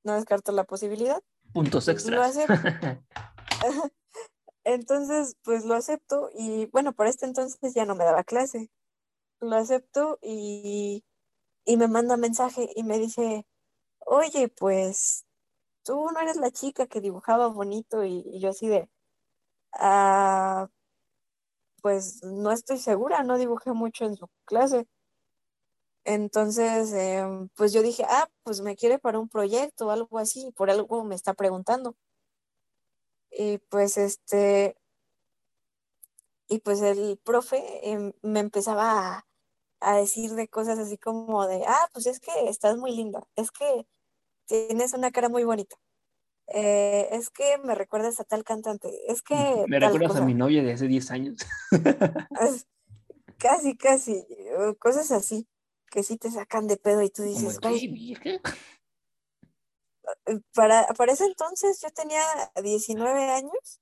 no 0.03 0.15
descarto 0.15 0.51
la 0.51 0.65
posibilidad. 0.65 1.23
Puntos 1.53 1.87
Lo 1.87 1.93
extras. 1.93 2.37
Entonces, 4.65 5.35
pues 5.43 5.65
lo 5.65 5.75
acepto 5.75 6.29
y 6.33 6.67
bueno, 6.67 6.93
por 6.93 7.07
este 7.07 7.25
entonces 7.25 7.73
ya 7.73 7.85
no 7.85 7.95
me 7.95 8.05
daba 8.05 8.23
clase. 8.23 8.69
Lo 9.41 9.55
acepto 9.57 10.19
y, 10.21 11.03
y 11.65 11.77
me 11.77 11.87
manda 11.89 12.17
mensaje 12.17 12.69
y 12.75 12.83
me 12.83 12.99
dice, 12.99 13.47
oye, 13.99 14.49
pues 14.49 15.25
tú 15.83 16.09
no 16.13 16.19
eres 16.21 16.37
la 16.37 16.51
chica 16.51 16.87
que 16.87 17.01
dibujaba 17.01 17.47
bonito 17.49 18.05
y, 18.05 18.23
y 18.27 18.39
yo 18.41 18.49
así 18.51 18.67
de, 18.69 18.89
ah, 19.73 20.69
pues 21.83 22.23
no 22.23 22.51
estoy 22.51 22.79
segura, 22.79 23.21
no 23.23 23.37
dibujé 23.37 23.73
mucho 23.73 24.05
en 24.05 24.15
su 24.15 24.27
clase. 24.45 24.87
Entonces, 26.05 26.91
em, 26.93 27.49
pues 27.55 27.71
yo 27.73 27.81
dije, 27.81 28.03
ah, 28.07 28.27
pues 28.43 28.61
me 28.61 28.75
quiere 28.75 28.99
para 28.99 29.19
un 29.19 29.29
proyecto 29.29 29.87
o 29.87 29.91
algo 29.91 30.17
así, 30.19 30.51
por 30.55 30.69
algo 30.69 31.03
me 31.05 31.15
está 31.15 31.33
preguntando. 31.33 31.95
Y 33.37 33.57
pues 33.69 33.97
este, 33.97 34.75
y 36.47 36.59
pues 36.59 36.81
el 36.81 37.17
profe 37.23 37.89
em, 37.89 38.13
me 38.21 38.39
empezaba 38.39 39.17
a, 39.17 39.27
a 39.79 39.97
decir 39.97 40.31
de 40.31 40.47
cosas 40.47 40.77
así 40.79 40.97
como 40.97 41.47
de, 41.47 41.63
ah, 41.67 41.87
pues 41.93 42.05
es 42.05 42.19
que 42.19 42.31
estás 42.47 42.77
muy 42.77 42.95
linda, 42.95 43.27
es 43.35 43.51
que 43.51 43.87
tienes 44.45 44.93
una 44.93 45.11
cara 45.11 45.29
muy 45.29 45.43
bonita, 45.43 45.75
eh, 46.47 47.07
es 47.11 47.29
que 47.29 47.57
me 47.63 47.75
recuerdas 47.75 48.19
a 48.19 48.23
tal 48.23 48.43
cantante, 48.43 48.89
es 49.11 49.21
que... 49.21 49.65
Me 49.67 49.79
recuerdas 49.79 50.11
a 50.11 50.13
cosa". 50.13 50.25
mi 50.25 50.33
novia 50.33 50.61
de 50.63 50.73
hace 50.73 50.87
10 50.87 51.09
años. 51.11 51.37
Es- 52.41 52.67
Casi, 53.37 53.75
casi, 53.75 54.25
cosas 54.79 55.11
así, 55.11 55.49
que 55.91 56.01
sí 56.01 56.17
te 56.17 56.31
sacan 56.31 56.65
de 56.65 56.77
pedo 56.77 57.01
y 57.01 57.09
tú 57.09 57.23
dices, 57.23 57.59
¿qué, 57.59 57.67
güey? 57.89 58.17
Para, 60.53 60.87
para 60.87 61.11
ese 61.13 61.25
entonces 61.25 61.79
yo 61.81 61.89
tenía 61.91 62.21
19 62.61 63.29
años 63.31 63.81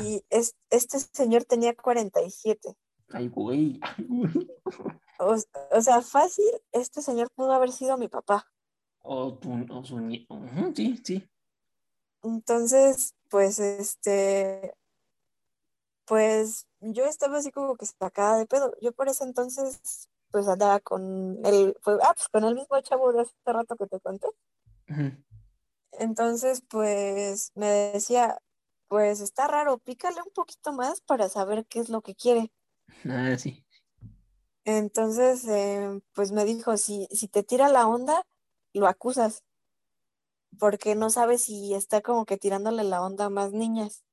y 0.00 0.24
es- 0.30 0.54
este 0.70 0.98
señor 0.98 1.44
tenía 1.44 1.74
47. 1.74 2.76
Ay, 3.10 3.28
güey. 3.28 3.78
O, 5.18 5.36
o 5.70 5.80
sea, 5.82 6.00
fácil, 6.02 6.44
este 6.72 7.02
señor 7.02 7.30
pudo 7.34 7.52
haber 7.52 7.70
sido 7.72 7.96
mi 7.98 8.08
papá. 8.08 8.46
O, 9.02 9.34
tu, 9.34 9.50
o 9.70 9.84
su 9.84 9.98
nie- 9.98 10.26
Ujú, 10.28 10.72
sí, 10.74 11.00
sí. 11.04 11.28
Entonces, 12.22 13.14
pues, 13.28 13.58
este, 13.58 14.72
pues 16.06 16.66
yo 16.80 17.04
estaba 17.04 17.38
así 17.38 17.50
como 17.50 17.76
que 17.76 17.86
sacada 17.86 18.38
de 18.38 18.46
pedo. 18.46 18.72
Yo 18.80 18.92
por 18.92 19.08
ese 19.08 19.24
entonces, 19.24 20.08
pues 20.30 20.48
andaba 20.48 20.80
con 20.80 21.44
el, 21.44 21.76
pues, 21.84 21.98
ah, 22.02 22.12
pues 22.14 22.28
con 22.28 22.44
el 22.44 22.54
mismo 22.54 22.80
chavo 22.80 23.12
de 23.12 23.22
hace 23.22 23.32
rato 23.44 23.76
que 23.76 23.86
te 23.86 24.00
conté. 24.00 24.28
Entonces, 25.92 26.62
pues 26.68 27.52
me 27.54 27.66
decía, 27.66 28.38
pues 28.88 29.20
está 29.20 29.46
raro, 29.46 29.78
pícale 29.78 30.20
un 30.22 30.32
poquito 30.34 30.72
más 30.72 31.00
para 31.00 31.28
saber 31.28 31.66
qué 31.66 31.80
es 31.80 31.88
lo 31.88 32.02
que 32.02 32.14
quiere. 32.14 32.52
Ah, 33.08 33.36
sí. 33.38 33.64
Entonces, 34.64 35.44
eh, 35.48 36.00
pues 36.12 36.32
me 36.32 36.44
dijo, 36.44 36.76
si, 36.76 37.08
si 37.10 37.28
te 37.28 37.42
tira 37.42 37.68
la 37.68 37.86
onda, 37.88 38.24
lo 38.72 38.86
acusas, 38.86 39.44
porque 40.58 40.94
no 40.94 41.10
sabes 41.10 41.42
si 41.42 41.74
está 41.74 42.00
como 42.00 42.24
que 42.24 42.36
tirándole 42.36 42.84
la 42.84 43.02
onda 43.02 43.26
a 43.26 43.30
más 43.30 43.52
niñas. 43.52 44.04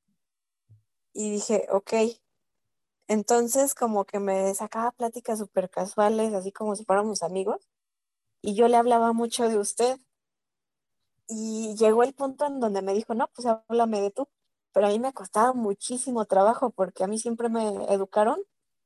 Y 1.13 1.31
dije, 1.31 1.67
ok. 1.71 1.93
Entonces, 3.07 3.75
como 3.75 4.05
que 4.05 4.19
me 4.19 4.53
sacaba 4.53 4.91
pláticas 4.91 5.39
súper 5.39 5.69
casuales, 5.69 6.33
así 6.33 6.51
como 6.51 6.75
si 6.75 6.85
fuéramos 6.85 7.23
amigos, 7.23 7.67
y 8.41 8.55
yo 8.55 8.67
le 8.67 8.77
hablaba 8.77 9.13
mucho 9.13 9.49
de 9.49 9.57
usted. 9.57 9.99
Y 11.29 11.75
llegó 11.75 12.03
el 12.03 12.13
punto 12.13 12.45
en 12.47 12.59
donde 12.59 12.81
me 12.81 12.93
dijo, 12.93 13.13
no, 13.13 13.29
pues 13.33 13.45
háblame 13.47 14.01
de 14.01 14.11
tú. 14.11 14.27
Pero 14.73 14.87
a 14.87 14.89
mí 14.89 14.99
me 14.99 15.13
costaba 15.13 15.53
muchísimo 15.53 16.25
trabajo 16.25 16.71
porque 16.71 17.03
a 17.03 17.07
mí 17.07 17.19
siempre 17.19 17.49
me 17.49 17.67
educaron. 17.93 18.39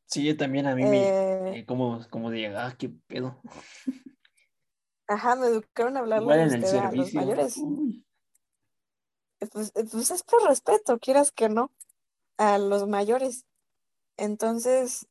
Sí, 0.08 0.26
yo 0.26 0.38
también 0.38 0.68
a 0.68 0.76
mí 0.76 0.84
me. 0.84 1.08
eh, 1.08 1.60
eh, 1.60 1.66
como, 1.66 2.00
como 2.10 2.30
de, 2.30 2.48
ah, 2.48 2.76
qué 2.78 2.90
pedo. 3.08 3.42
ajá, 5.08 5.36
me 5.36 5.48
educaron 5.48 5.98
a 5.98 6.02
el 6.02 6.48
usted 6.48 6.78
a 6.78 6.92
los 6.92 7.14
mayores. 7.14 7.58
uy. 7.58 8.06
Pues, 9.52 9.72
eh, 9.76 9.86
pues 9.92 10.12
es 10.12 10.24
por 10.24 10.44
respeto, 10.48 11.00
quieras 11.00 11.32
que 11.32 11.50
no, 11.50 11.72
a 12.38 12.58
los 12.58 12.88
mayores. 12.88 13.46
Entonces, 14.18 15.08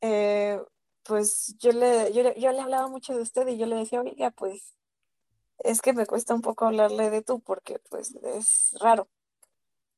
eh, 0.00 0.60
pues 1.02 1.56
yo 1.58 1.72
le, 1.72 2.12
yo, 2.12 2.34
yo 2.34 2.52
le 2.52 2.60
hablaba 2.60 2.88
mucho 2.88 3.14
de 3.14 3.22
usted 3.22 3.46
y 3.48 3.58
yo 3.58 3.66
le 3.66 3.76
decía, 3.76 4.00
oiga, 4.00 4.30
pues 4.30 4.75
es 5.58 5.80
que 5.82 5.92
me 5.92 6.06
cuesta 6.06 6.34
un 6.34 6.42
poco 6.42 6.66
hablarle 6.66 7.10
de 7.10 7.22
tú 7.22 7.40
porque 7.40 7.78
pues 7.90 8.14
es 8.16 8.74
raro. 8.80 9.08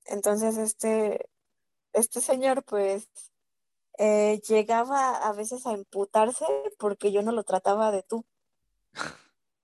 Entonces, 0.06 0.56
este, 0.56 1.28
este 1.92 2.20
señor 2.20 2.64
pues 2.64 3.08
eh, 3.98 4.40
llegaba 4.48 5.16
a 5.16 5.32
veces 5.32 5.66
a 5.66 5.72
emputarse 5.72 6.46
porque 6.78 7.12
yo 7.12 7.22
no 7.22 7.32
lo 7.32 7.44
trataba 7.44 7.90
de 7.90 8.02
tú. 8.02 8.24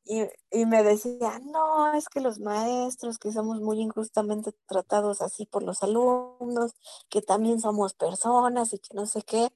Y, 0.06 0.22
y 0.50 0.66
me 0.66 0.82
decía, 0.82 1.40
no, 1.40 1.94
es 1.94 2.08
que 2.10 2.20
los 2.20 2.38
maestros, 2.38 3.18
que 3.18 3.32
somos 3.32 3.60
muy 3.60 3.80
injustamente 3.80 4.52
tratados 4.66 5.22
así 5.22 5.46
por 5.46 5.62
los 5.62 5.82
alumnos, 5.82 6.74
que 7.08 7.22
también 7.22 7.58
somos 7.58 7.94
personas 7.94 8.74
y 8.74 8.78
que 8.78 8.92
no 8.94 9.06
sé 9.06 9.22
qué. 9.22 9.48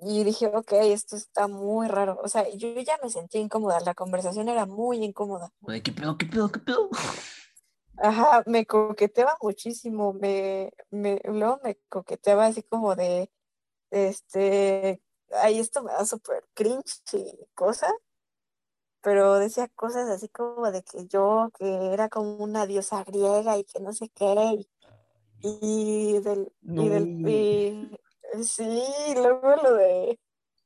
Y 0.00 0.24
dije, 0.24 0.46
ok, 0.46 0.72
esto 0.72 1.16
está 1.16 1.48
muy 1.48 1.88
raro. 1.88 2.20
O 2.22 2.28
sea, 2.28 2.48
yo 2.50 2.68
ya 2.80 2.98
me 3.02 3.10
sentí 3.10 3.38
incómoda, 3.38 3.80
la 3.80 3.94
conversación 3.94 4.48
era 4.48 4.66
muy 4.66 5.04
incómoda. 5.04 5.52
Güey, 5.60 5.82
¿Qué 5.82 5.92
pedo, 5.92 6.16
qué 6.16 6.26
pedo, 6.26 6.48
qué 6.50 6.60
pedo? 6.60 6.88
Ajá, 7.96 8.44
me 8.46 8.64
coqueteaba 8.64 9.36
muchísimo, 9.42 10.12
me, 10.12 10.72
me, 10.90 11.20
luego 11.24 11.60
me 11.64 11.76
coqueteaba 11.88 12.46
así 12.46 12.62
como 12.62 12.94
de, 12.94 13.28
este, 13.90 15.02
ay, 15.32 15.58
esto 15.58 15.82
me 15.82 15.92
da 15.92 16.04
súper 16.04 16.44
cringe 16.54 17.02
y 17.14 17.46
cosa, 17.54 17.92
pero 19.00 19.34
decía 19.38 19.66
cosas 19.68 20.08
así 20.10 20.28
como 20.28 20.70
de 20.70 20.84
que 20.84 21.08
yo, 21.08 21.50
que 21.58 21.92
era 21.92 22.08
como 22.08 22.36
una 22.36 22.66
diosa 22.66 23.02
griega 23.02 23.58
y 23.58 23.64
que 23.64 23.80
no 23.80 23.92
sé 23.92 24.08
qué, 24.10 24.34
y, 24.54 24.68
y 25.40 26.20
del, 26.20 26.52
y 26.62 26.88
del, 26.88 27.22
No. 27.22 27.28
y, 27.28 27.98
sí, 28.42 28.84
luego 29.14 29.56
lo 29.62 29.74
de, 29.74 30.18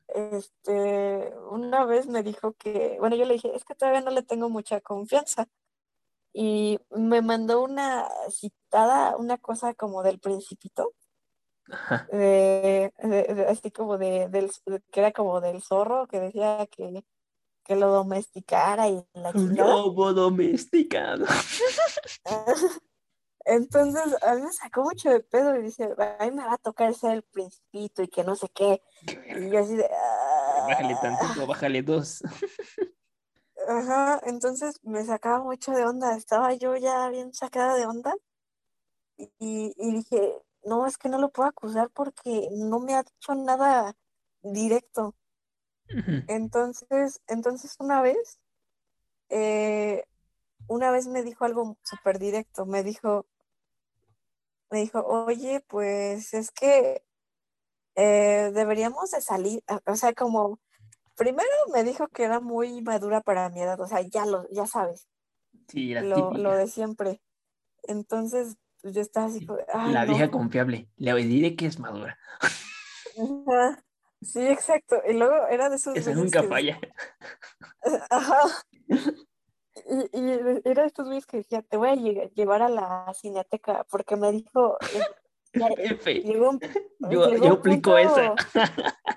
este, 0.08 1.32
una 1.50 1.84
vez 1.84 2.06
me 2.06 2.22
dijo 2.22 2.52
que, 2.54 2.96
bueno, 3.00 3.16
yo 3.16 3.24
le 3.24 3.34
dije, 3.34 3.54
es 3.54 3.64
que 3.64 3.74
todavía 3.74 4.00
no 4.00 4.10
le 4.10 4.22
tengo 4.22 4.48
mucha 4.48 4.80
confianza. 4.80 5.48
Y 6.34 6.78
me 6.90 7.20
mandó 7.20 7.62
una 7.62 8.08
citada, 8.30 9.16
una 9.16 9.36
cosa 9.38 9.74
como 9.74 10.02
del 10.02 10.18
principito, 10.18 10.94
de, 12.10 12.92
de- 12.98 13.34
de- 13.34 13.46
así 13.46 13.70
como 13.70 13.98
de, 13.98 14.28
del, 14.28 14.50
que 14.90 15.00
era 15.00 15.12
como 15.12 15.40
del 15.40 15.62
zorro, 15.62 16.06
que 16.06 16.20
decía 16.20 16.66
que, 16.70 17.04
que 17.64 17.76
lo 17.76 17.88
domesticara 17.92 18.88
y 18.88 19.04
la 19.12 19.30
Un 19.34 19.54
lobo 19.54 20.12
domesticado. 20.14 21.24
Entonces, 23.44 24.16
a 24.22 24.34
mí 24.34 24.42
me 24.42 24.52
sacó 24.52 24.82
mucho 24.84 25.10
de 25.10 25.20
pedo 25.20 25.56
y 25.56 25.62
dice, 25.62 25.84
a 26.18 26.24
mí 26.24 26.30
me 26.30 26.44
va 26.44 26.54
a 26.54 26.58
tocar 26.58 26.94
ser 26.94 27.12
el 27.12 27.22
principito 27.22 28.02
y 28.02 28.08
que 28.08 28.24
no 28.24 28.36
sé 28.36 28.48
qué. 28.54 28.82
Y 29.36 29.50
yo 29.50 29.58
así 29.58 29.74
de... 29.76 29.88
Bájale 30.68 30.94
"Ah". 30.94 31.00
tantito, 31.02 31.46
bájale 31.46 31.82
dos. 31.82 32.22
Ajá, 33.68 34.20
entonces 34.26 34.80
me 34.82 35.04
sacaba 35.04 35.42
mucho 35.42 35.72
de 35.72 35.84
onda, 35.84 36.16
estaba 36.16 36.52
yo 36.54 36.76
ya 36.76 37.08
bien 37.08 37.32
sacada 37.32 37.76
de 37.76 37.86
onda 37.86 38.14
y, 39.16 39.72
y 39.76 39.92
dije, 39.92 40.36
no, 40.64 40.86
es 40.86 40.98
que 40.98 41.08
no 41.08 41.18
lo 41.18 41.30
puedo 41.30 41.48
acusar 41.48 41.90
porque 41.90 42.48
no 42.52 42.80
me 42.80 42.94
ha 42.94 43.02
dicho 43.02 43.34
nada 43.34 43.94
directo. 44.42 45.14
Entonces, 46.28 47.20
entonces 47.26 47.76
una 47.78 48.02
vez, 48.02 48.40
eh, 49.28 50.04
una 50.66 50.90
vez 50.90 51.06
me 51.06 51.22
dijo 51.22 51.44
algo 51.44 51.76
súper 51.82 52.18
directo, 52.18 52.66
me 52.66 52.82
dijo, 52.82 53.26
me 54.72 54.80
dijo, 54.80 55.04
oye, 55.06 55.64
pues 55.68 56.34
es 56.34 56.50
que 56.50 57.04
eh, 57.94 58.50
deberíamos 58.52 59.10
de 59.12 59.20
salir, 59.20 59.62
o 59.86 59.94
sea, 59.94 60.12
como, 60.14 60.58
primero 61.14 61.48
me 61.72 61.84
dijo 61.84 62.08
que 62.08 62.24
era 62.24 62.40
muy 62.40 62.82
madura 62.82 63.20
para 63.20 63.50
mi 63.50 63.60
edad, 63.60 63.80
o 63.80 63.86
sea, 63.86 64.00
ya 64.00 64.26
lo, 64.26 64.48
ya 64.50 64.66
sabes, 64.66 65.06
Sí, 65.68 65.94
lo, 65.94 66.56
de 66.56 66.66
siempre. 66.66 67.20
Entonces, 67.84 68.56
yo 68.82 69.00
estaba 69.00 69.26
así 69.26 69.46
ay, 69.72 69.92
La 69.92 70.04
no. 70.04 70.12
vieja 70.12 70.30
confiable. 70.30 70.88
Le 70.96 71.14
diré 71.14 71.56
que 71.56 71.66
es 71.66 71.78
madura. 71.78 72.18
Ajá. 72.40 73.84
Sí, 74.20 74.40
exacto. 74.46 75.02
Y 75.08 75.14
luego 75.14 75.46
era 75.48 75.68
de 75.68 75.76
esos 75.76 75.94
güeyes 75.94 76.16
nunca 76.16 76.42
que 76.42 76.48
falla. 76.48 76.80
Ajá. 78.10 78.40
Y, 79.86 80.18
y 80.18 80.30
era 80.64 80.82
de 80.82 80.86
estos 80.88 81.06
güeyes 81.06 81.26
que 81.26 81.38
decía, 81.38 81.62
te 81.62 81.76
voy 81.76 81.88
a 81.88 81.94
lle- 81.94 82.30
llevar 82.34 82.62
a 82.62 82.68
la 82.68 83.12
cineteca, 83.14 83.84
porque 83.90 84.16
me 84.16 84.30
dijo, 84.32 84.76
eh, 84.94 85.02
ya 85.54 85.68
llegó 86.24 86.50
un, 86.50 86.60
Yo, 87.10 87.28
llegó 87.30 87.46
yo 87.46 87.52
aplico 87.54 87.96
esa. 87.98 88.34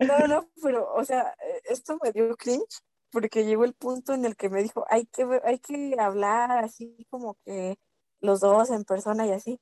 no, 0.00 0.26
no, 0.26 0.48
pero, 0.62 0.92
o 0.94 1.04
sea, 1.04 1.34
eh, 1.42 1.60
esto 1.64 1.98
me 2.02 2.12
dio 2.12 2.36
cringe, 2.36 2.82
porque 3.10 3.44
llegó 3.44 3.64
el 3.64 3.74
punto 3.74 4.12
en 4.14 4.24
el 4.24 4.36
que 4.36 4.48
me 4.48 4.62
dijo, 4.62 4.84
hay 4.88 5.06
que, 5.06 5.26
hay 5.44 5.58
que 5.58 5.96
hablar 5.98 6.64
así 6.64 7.06
como 7.10 7.36
que 7.44 7.78
los 8.20 8.40
dos 8.40 8.70
en 8.70 8.84
persona 8.84 9.26
y 9.26 9.32
así. 9.32 9.60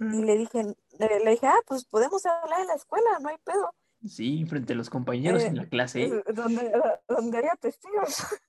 Y 0.00 0.22
le 0.22 0.36
dije, 0.36 0.62
le, 0.98 1.30
dije, 1.30 1.48
ah, 1.48 1.58
pues 1.66 1.84
podemos 1.84 2.24
hablar 2.24 2.60
en 2.60 2.68
la 2.68 2.74
escuela, 2.74 3.18
no 3.20 3.30
hay 3.30 3.36
pedo, 3.42 3.74
Sí, 4.06 4.44
frente 4.46 4.74
a 4.74 4.76
los 4.76 4.90
compañeros 4.90 5.42
eh, 5.42 5.48
en 5.48 5.56
la 5.56 5.66
clase. 5.68 6.04
¿eh? 6.04 6.22
eh, 6.24 6.32
donde, 6.32 6.72
donde 7.08 7.38
haya 7.38 7.56
testigos. 7.60 8.16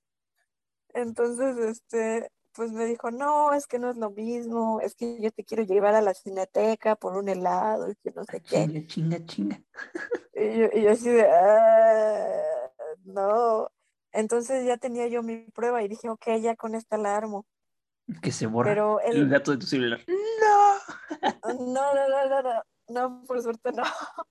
Entonces, 0.94 1.56
este, 1.58 2.30
pues 2.52 2.72
me 2.72 2.84
dijo, 2.86 3.10
no, 3.10 3.52
es 3.54 3.66
que 3.66 3.78
no 3.78 3.90
es 3.90 3.96
lo 3.96 4.10
mismo, 4.10 4.80
es 4.80 4.94
que 4.94 5.20
yo 5.20 5.30
te 5.30 5.44
quiero 5.44 5.62
llevar 5.62 5.94
a 5.94 6.00
la 6.00 6.14
cineteca 6.14 6.96
por 6.96 7.16
un 7.16 7.28
helado 7.28 7.90
y 7.90 7.96
que 7.96 8.10
no 8.12 8.24
sé 8.24 8.40
qué. 8.40 8.66
Chinga, 8.66 8.86
chinga, 8.86 9.26
chinga. 9.26 9.62
Y 10.34 10.58
yo, 10.58 10.66
y 10.72 10.82
yo 10.82 10.90
así 10.90 11.08
de, 11.10 11.28
"Ah". 11.30 12.50
Entonces 14.12 14.66
ya 14.66 14.76
tenía 14.76 15.06
yo 15.06 15.22
mi 15.22 15.38
prueba 15.50 15.82
y 15.82 15.88
dije, 15.88 16.08
ok, 16.08 16.26
ya 16.40 16.56
con 16.56 16.74
esta 16.74 16.98
la 16.98 17.16
armo. 17.16 17.46
Que 18.22 18.32
se 18.32 18.46
borra 18.46 18.70
Pero 18.70 19.00
el 19.00 19.16
el... 19.18 19.30
dato 19.30 19.52
de 19.52 19.58
tu 19.58 19.66
celular. 19.66 20.00
¡No! 20.06 20.16
No, 21.42 21.94
no, 21.94 22.08
no, 22.08 22.28
no, 22.28 22.42
no, 22.42 22.62
no, 22.88 23.24
por 23.24 23.42
suerte 23.42 23.72
no. 23.72 23.82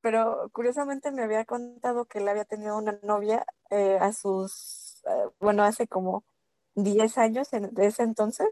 Pero 0.00 0.48
curiosamente 0.52 1.10
me 1.10 1.22
había 1.22 1.44
contado 1.44 2.04
que 2.04 2.18
él 2.18 2.28
había 2.28 2.44
tenido 2.44 2.76
una 2.76 2.98
novia 3.02 3.44
eh, 3.70 3.98
a 4.00 4.12
sus, 4.12 4.52
bueno, 5.40 5.62
hace 5.64 5.86
como 5.86 6.24
10 6.74 7.18
años 7.18 7.52
en, 7.52 7.74
de 7.74 7.86
ese 7.86 8.02
entonces, 8.02 8.48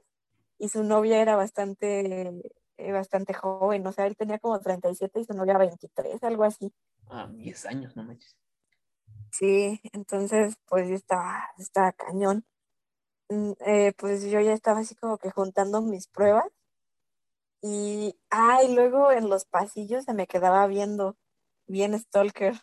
y 0.58 0.68
su 0.68 0.82
novia 0.84 1.20
era 1.20 1.36
bastante, 1.36 2.40
eh, 2.78 2.92
bastante 2.92 3.34
joven, 3.34 3.86
o 3.86 3.92
sea, 3.92 4.06
él 4.06 4.16
tenía 4.16 4.38
como 4.38 4.58
37 4.60 5.20
y 5.20 5.24
su 5.24 5.34
novia 5.34 5.58
23, 5.58 6.22
algo 6.22 6.44
así. 6.44 6.72
Ah, 7.08 7.28
10 7.32 7.66
años, 7.66 7.96
no 7.96 8.04
manches. 8.04 8.36
Sí, 9.30 9.80
entonces 9.92 10.56
pues 10.66 10.88
estaba, 10.90 11.50
estaba 11.58 11.92
cañón. 11.92 12.44
Mm, 13.28 13.52
eh, 13.66 13.92
pues 13.98 14.22
yo 14.24 14.40
ya 14.40 14.52
estaba 14.52 14.80
así 14.80 14.94
como 14.94 15.18
que 15.18 15.30
juntando 15.30 15.82
mis 15.82 16.06
pruebas 16.08 16.46
y, 17.62 18.16
ay, 18.30 18.74
luego 18.74 19.10
en 19.10 19.28
los 19.28 19.44
pasillos 19.44 20.04
se 20.04 20.14
me 20.14 20.26
quedaba 20.26 20.66
viendo, 20.66 21.16
bien 21.66 21.98
stalker. 21.98 22.54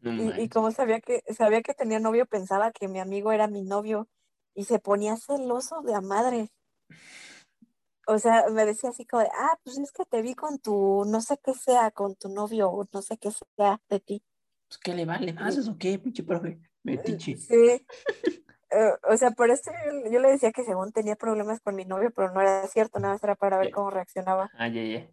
No 0.00 0.12
Y, 0.36 0.48
como 0.48 0.70
sabía 0.70 1.00
que, 1.00 1.22
sabía 1.34 1.62
que 1.62 1.74
tenía 1.74 1.98
novio, 1.98 2.26
pensaba 2.26 2.72
que 2.72 2.88
mi 2.88 3.00
amigo 3.00 3.32
era 3.32 3.48
mi 3.48 3.62
novio 3.62 4.08
y 4.54 4.64
se 4.64 4.78
ponía 4.78 5.16
celoso 5.16 5.82
de 5.82 5.94
a 5.94 6.00
madre. 6.00 6.50
O 8.06 8.18
sea, 8.18 8.48
me 8.50 8.64
decía 8.64 8.90
así 8.90 9.04
como 9.04 9.22
de, 9.22 9.30
ah, 9.34 9.58
pues 9.64 9.78
es 9.78 9.90
que 9.90 10.04
te 10.04 10.22
vi 10.22 10.34
con 10.34 10.58
tu, 10.58 11.04
no 11.06 11.20
sé 11.20 11.38
qué 11.42 11.54
sea, 11.54 11.90
con 11.90 12.14
tu 12.14 12.28
novio, 12.28 12.70
o 12.70 12.86
no 12.92 13.02
sé 13.02 13.18
qué 13.18 13.30
sea 13.30 13.80
de 13.88 14.00
ti. 14.00 14.22
Pues, 14.68 14.78
¿qué 14.78 14.94
le 14.94 15.04
vale? 15.04 15.32
¿Más 15.32 15.56
eso 15.56 15.76
qué, 15.78 15.98
pinche 15.98 16.22
profe? 16.22 16.60
Metiche. 16.84 17.36
Sí, 17.36 17.84
eh, 18.70 18.92
o 19.08 19.16
sea, 19.16 19.30
por 19.30 19.50
eso 19.50 19.70
yo, 19.84 20.10
yo 20.10 20.20
le 20.20 20.30
decía 20.30 20.52
que 20.52 20.64
según 20.64 20.92
tenía 20.92 21.16
problemas 21.16 21.60
con 21.60 21.74
mi 21.74 21.84
novio, 21.84 22.10
pero 22.14 22.32
no 22.32 22.40
era 22.40 22.66
cierto, 22.68 22.98
nada 22.98 23.14
más 23.14 23.24
era 23.24 23.34
para 23.34 23.58
ver 23.58 23.70
cómo 23.70 23.90
reaccionaba. 23.90 24.50
Ah, 24.54 24.68
ya, 24.68 24.82
ya. 24.82 25.08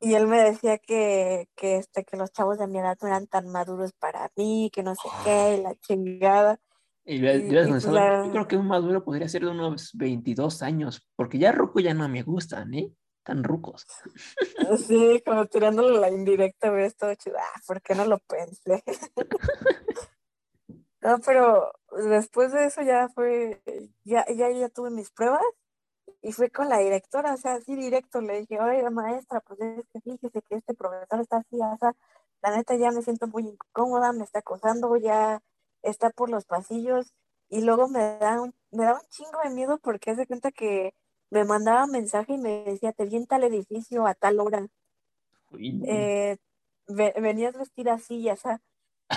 Y 0.00 0.14
él 0.14 0.26
me 0.28 0.42
decía 0.42 0.78
que, 0.78 1.48
que, 1.56 1.76
este, 1.76 2.04
que 2.04 2.16
los 2.16 2.32
chavos 2.32 2.58
de 2.58 2.66
mi 2.68 2.78
edad 2.78 2.96
no 3.02 3.08
eran 3.08 3.26
tan 3.26 3.48
maduros 3.48 3.92
para 3.94 4.30
mí, 4.36 4.70
que 4.72 4.82
no 4.82 4.94
sé 4.94 5.08
qué, 5.24 5.56
y 5.58 5.62
la 5.62 5.74
chingada. 5.76 6.60
Y 7.04 7.16
Y- 7.26 7.48
y 7.48 7.52
pues 7.68 7.84
la- 7.84 8.24
yo 8.24 8.30
creo 8.32 8.46
que 8.48 8.56
un 8.56 8.68
maduro 8.68 9.02
podría 9.04 9.28
ser 9.28 9.42
de 9.44 9.50
unos 9.50 9.90
22 9.94 10.62
años, 10.62 11.06
porque 11.16 11.38
ya 11.38 11.52
ruco 11.52 11.80
ya 11.80 11.94
no 11.94 12.08
me 12.08 12.22
gustan, 12.22 12.72
¿eh? 12.74 12.92
Tan 13.24 13.42
rucos. 13.44 13.86
Sí, 14.92 15.22
como 15.24 15.46
tirándole 15.46 15.98
la 15.98 16.10
indirecta, 16.10 16.70
hubiera 16.70 16.86
estado 16.86 17.14
chido. 17.14 17.36
Ah, 17.38 17.60
¿por 17.66 17.80
qué 17.80 17.94
no 17.94 18.04
lo 18.04 18.18
pensé? 18.18 18.82
No, 21.00 21.18
pero 21.24 21.70
después 22.10 22.52
de 22.52 22.64
eso 22.66 22.82
ya 22.82 23.08
fue, 23.08 23.62
ya, 24.04 24.26
ya, 24.34 24.50
ya 24.50 24.68
tuve 24.68 24.90
mis 24.90 25.10
pruebas 25.10 25.40
y 26.22 26.32
fui 26.32 26.50
con 26.50 26.68
la 26.68 26.78
directora, 26.78 27.34
o 27.34 27.36
sea, 27.36 27.54
así 27.54 27.76
directo 27.76 28.20
le 28.20 28.40
dije, 28.40 28.60
oiga 28.60 28.90
maestra, 28.90 29.40
pues 29.40 29.60
es 29.60 29.86
que 29.92 30.00
fíjese 30.00 30.42
que 30.42 30.56
este 30.56 30.74
profesor 30.74 31.20
está 31.20 31.38
así, 31.38 31.56
o 31.60 31.76
sea, 31.78 31.94
la 32.42 32.56
neta 32.56 32.74
ya 32.76 32.90
me 32.92 33.02
siento 33.02 33.26
muy 33.28 33.44
incómoda, 33.48 34.12
me 34.12 34.24
está 34.24 34.40
acosando, 34.40 34.96
ya 34.96 35.40
está 35.82 36.10
por 36.10 36.30
los 36.30 36.44
pasillos 36.46 37.12
y 37.48 37.62
luego 37.62 37.88
me 37.88 38.18
da 38.18 38.40
un, 38.42 38.54
me 38.72 38.84
da 38.84 38.94
un 38.94 39.06
chingo 39.10 39.38
de 39.44 39.50
miedo 39.50 39.78
porque 39.78 40.10
hace 40.12 40.26
cuenta 40.26 40.50
que 40.52 40.94
me 41.30 41.44
mandaba 41.44 41.86
mensaje 41.86 42.34
y 42.34 42.38
me 42.38 42.64
decía, 42.64 42.92
te 42.92 43.04
vi 43.06 43.16
en 43.16 43.26
tal 43.26 43.44
edificio 43.44 44.06
a 44.06 44.14
tal 44.14 44.40
hora, 44.40 44.66
eh, 45.86 46.36
ve- 46.88 47.14
venías 47.20 47.56
vestida 47.56 47.94
así, 47.94 48.22
ya 48.22 48.36
sea, 48.36 48.60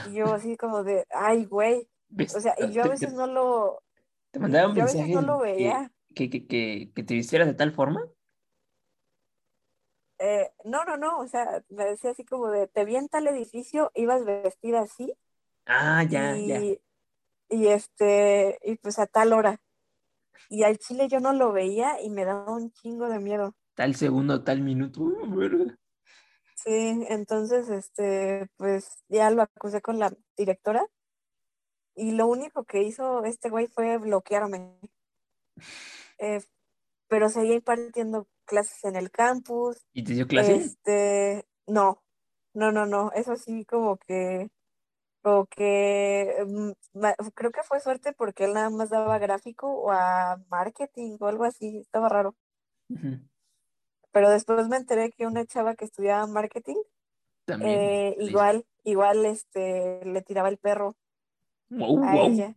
y 0.04 0.14
yo 0.16 0.34
así 0.34 0.58
como 0.58 0.84
de, 0.84 1.06
ay, 1.12 1.46
güey, 1.46 1.90
o 2.36 2.40
sea, 2.42 2.56
y 2.58 2.72
yo 2.74 2.84
a 2.84 2.88
veces 2.88 3.14
no 3.14 3.28
lo, 3.28 3.84
Te 4.32 4.40
mandaban 4.40 4.76
yo 4.76 4.84
a 4.84 4.86
veces 4.88 5.10
no 5.10 5.22
lo 5.22 5.40
veía. 5.40 5.92
Que, 6.14 6.30
que, 6.30 6.48
que, 6.48 6.92
que 6.94 7.04
te 7.04 7.14
vistieras 7.14 7.48
de 7.48 7.54
tal 7.54 7.72
forma. 7.72 8.06
Eh, 10.20 10.52
no, 10.66 10.86
no, 10.86 10.98
no, 10.98 11.20
o 11.20 11.28
sea, 11.28 11.64
me 11.70 11.86
decía 11.86 12.12
así 12.12 12.24
como 12.24 12.50
de, 12.50 12.68
te 12.68 12.86
vi 12.86 12.96
en 12.96 13.10
tal 13.10 13.28
edificio, 13.28 13.92
ibas 13.96 14.24
vestida 14.24 14.82
así 14.82 15.16
Ah, 15.66 16.04
ya, 16.04 16.36
ya. 16.38 16.60
y, 16.60 16.82
y 17.50 17.68
este, 17.68 18.60
y 18.64 18.76
pues 18.76 19.00
a 19.00 19.08
tal 19.08 19.34
hora. 19.34 19.62
Y 20.50 20.64
al 20.64 20.78
chile 20.78 21.08
yo 21.08 21.20
no 21.20 21.34
lo 21.34 21.52
veía 21.52 22.02
y 22.02 22.10
me 22.10 22.26
daba 22.26 22.52
un 22.52 22.72
chingo 22.72 23.08
de 23.08 23.20
miedo. 23.20 23.56
Tal 23.76 23.96
segundo, 23.96 24.44
tal 24.44 24.62
minuto. 24.62 25.02
Uh. 25.02 25.72
Sí, 26.56 27.06
entonces, 27.10 27.70
este, 27.70 28.48
pues 28.58 29.04
ya 29.08 29.32
lo 29.32 29.44
acusé 29.44 29.82
con 29.82 29.98
la 29.98 30.14
directora 30.38 30.86
y 31.96 32.12
lo 32.12 32.28
único 32.28 32.64
que 32.66 32.84
hizo 32.84 33.24
este 33.24 33.50
güey 33.50 33.68
fue 33.68 33.98
bloquearme. 33.98 34.78
Eh, 36.22 36.42
pero 37.10 37.30
seguía 37.30 37.56
impartiendo 37.56 38.28
clases 38.46 38.84
en 38.86 38.96
el 38.96 39.12
campus, 39.12 39.78
¿Y 39.94 40.04
te 40.04 40.14
dio 40.14 40.28
clase? 40.28 40.56
Este, 40.56 41.46
no, 41.68 42.04
no, 42.54 42.72
no, 42.72 42.86
no, 42.86 43.12
eso 43.14 43.36
sí 43.38 43.66
como 43.66 43.98
que, 43.98 44.50
como 45.24 45.46
que, 45.48 46.36
mm, 46.48 46.72
creo 47.36 47.52
que 47.52 47.64
fue 47.64 47.80
suerte 47.82 48.14
porque 48.14 48.46
él 48.46 48.54
nada 48.54 48.70
más 48.70 48.90
daba 48.92 49.20
gráfico 49.20 49.68
o 49.72 49.92
a 49.92 50.38
marketing 50.50 51.18
o 51.20 51.28
algo 51.28 51.46
así, 51.46 51.80
estaba 51.80 52.10
raro. 52.10 52.36
Pero 54.14 54.30
después 54.30 54.68
me 54.70 54.78
enteré 54.78 55.12
que 55.12 55.26
una 55.28 55.46
chava 55.46 55.76
que 55.76 55.86
estudiaba 55.86 56.28
marketing, 56.28 56.78
También. 57.46 57.72
eh, 57.80 58.16
Sí. 58.20 58.26
igual, 58.26 58.66
igual, 58.84 59.26
este, 59.26 60.02
le 60.06 60.22
tiraba 60.22 60.50
el 60.50 60.58
perro 60.58 60.96
Wow, 61.70 61.98
a 62.04 62.16
wow. 62.16 62.28
ella, 62.28 62.56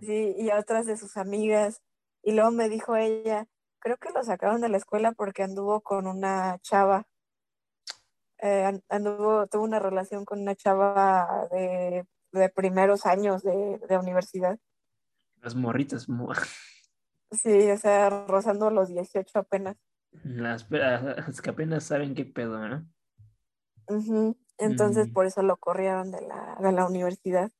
sí, 0.00 0.34
y 0.38 0.50
a 0.50 0.58
otras 0.58 0.86
de 0.86 0.96
sus 0.96 1.16
amigas. 1.16 1.82
Y 2.22 2.32
luego 2.32 2.50
me 2.50 2.68
dijo 2.68 2.96
ella, 2.96 3.46
creo 3.78 3.96
que 3.96 4.10
lo 4.10 4.22
sacaron 4.22 4.60
de 4.60 4.68
la 4.68 4.76
escuela 4.76 5.12
porque 5.12 5.42
anduvo 5.42 5.80
con 5.80 6.06
una 6.06 6.58
chava. 6.60 7.06
eh, 8.38 8.64
an- 8.64 8.84
anduvo, 8.88 9.46
tuvo 9.46 9.64
una 9.64 9.78
relación 9.78 10.24
con 10.24 10.40
una 10.40 10.54
chava 10.54 11.48
de, 11.50 12.06
de 12.32 12.48
primeros 12.50 13.04
años 13.06 13.42
de, 13.42 13.78
de 13.88 13.98
universidad. 13.98 14.58
Las 15.40 15.54
morritas, 15.54 16.08
mo- 16.08 16.32
Sí, 17.30 17.70
o 17.70 17.76
sea, 17.76 18.08
rozando 18.26 18.70
los 18.70 18.88
18 18.88 19.38
apenas. 19.40 19.76
las, 20.24 20.70
las 20.70 21.40
que 21.42 21.50
apenas 21.50 21.84
saben 21.84 22.14
qué 22.14 22.24
pedo, 22.24 22.66
¿no? 22.68 22.86
Entonces, 24.58 25.08
Mm. 25.08 25.12
por 25.12 25.26
eso 25.26 25.42
lo 25.42 25.56
corrieron 25.56 26.10
de 26.10 26.20
la, 26.22 26.56
de 26.60 26.72
la 26.72 26.86
universidad. 26.86 27.50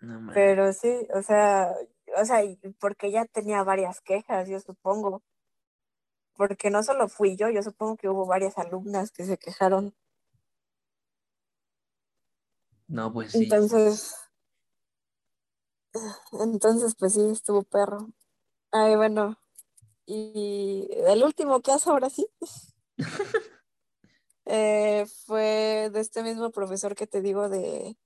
No. 0.00 0.30
Pero 0.32 0.72
sí, 0.72 1.06
o 1.14 1.22
sea, 1.22 1.74
o 2.16 2.24
sea, 2.24 2.42
porque 2.78 3.08
ella 3.08 3.26
tenía 3.26 3.62
varias 3.62 4.00
quejas, 4.00 4.48
yo 4.48 4.60
supongo. 4.60 5.22
Porque 6.34 6.70
no 6.70 6.82
solo 6.82 7.08
fui 7.08 7.36
yo, 7.36 7.50
yo 7.50 7.62
supongo 7.62 7.96
que 7.96 8.08
hubo 8.08 8.26
varias 8.26 8.56
alumnas 8.58 9.10
que 9.10 9.24
se 9.24 9.38
quejaron. 9.38 9.94
No, 12.88 13.12
pues 13.12 13.32
sí. 13.32 13.44
Entonces, 13.44 14.14
entonces, 16.32 16.94
pues 16.98 17.14
sí, 17.14 17.30
estuvo 17.30 17.62
perro. 17.62 18.08
Ay, 18.72 18.96
bueno, 18.96 19.36
y 20.06 20.88
el 21.06 21.22
último 21.24 21.60
caso 21.62 21.90
ahora 21.90 22.10
sí, 22.10 22.26
eh, 24.46 25.06
fue 25.26 25.90
de 25.92 26.00
este 26.00 26.22
mismo 26.22 26.50
profesor 26.50 26.94
que 26.94 27.06
te 27.06 27.20
digo 27.20 27.48
de, 27.48 27.96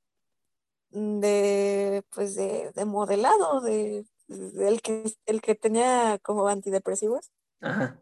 de 0.94 2.04
pues 2.10 2.34
de, 2.36 2.72
de 2.74 2.84
modelado, 2.84 3.60
de, 3.60 4.06
del 4.28 4.80
que, 4.80 5.12
el 5.26 5.42
que 5.42 5.54
tenía 5.54 6.18
como 6.22 6.48
antidepresivos. 6.48 7.30
Ajá. 7.60 8.00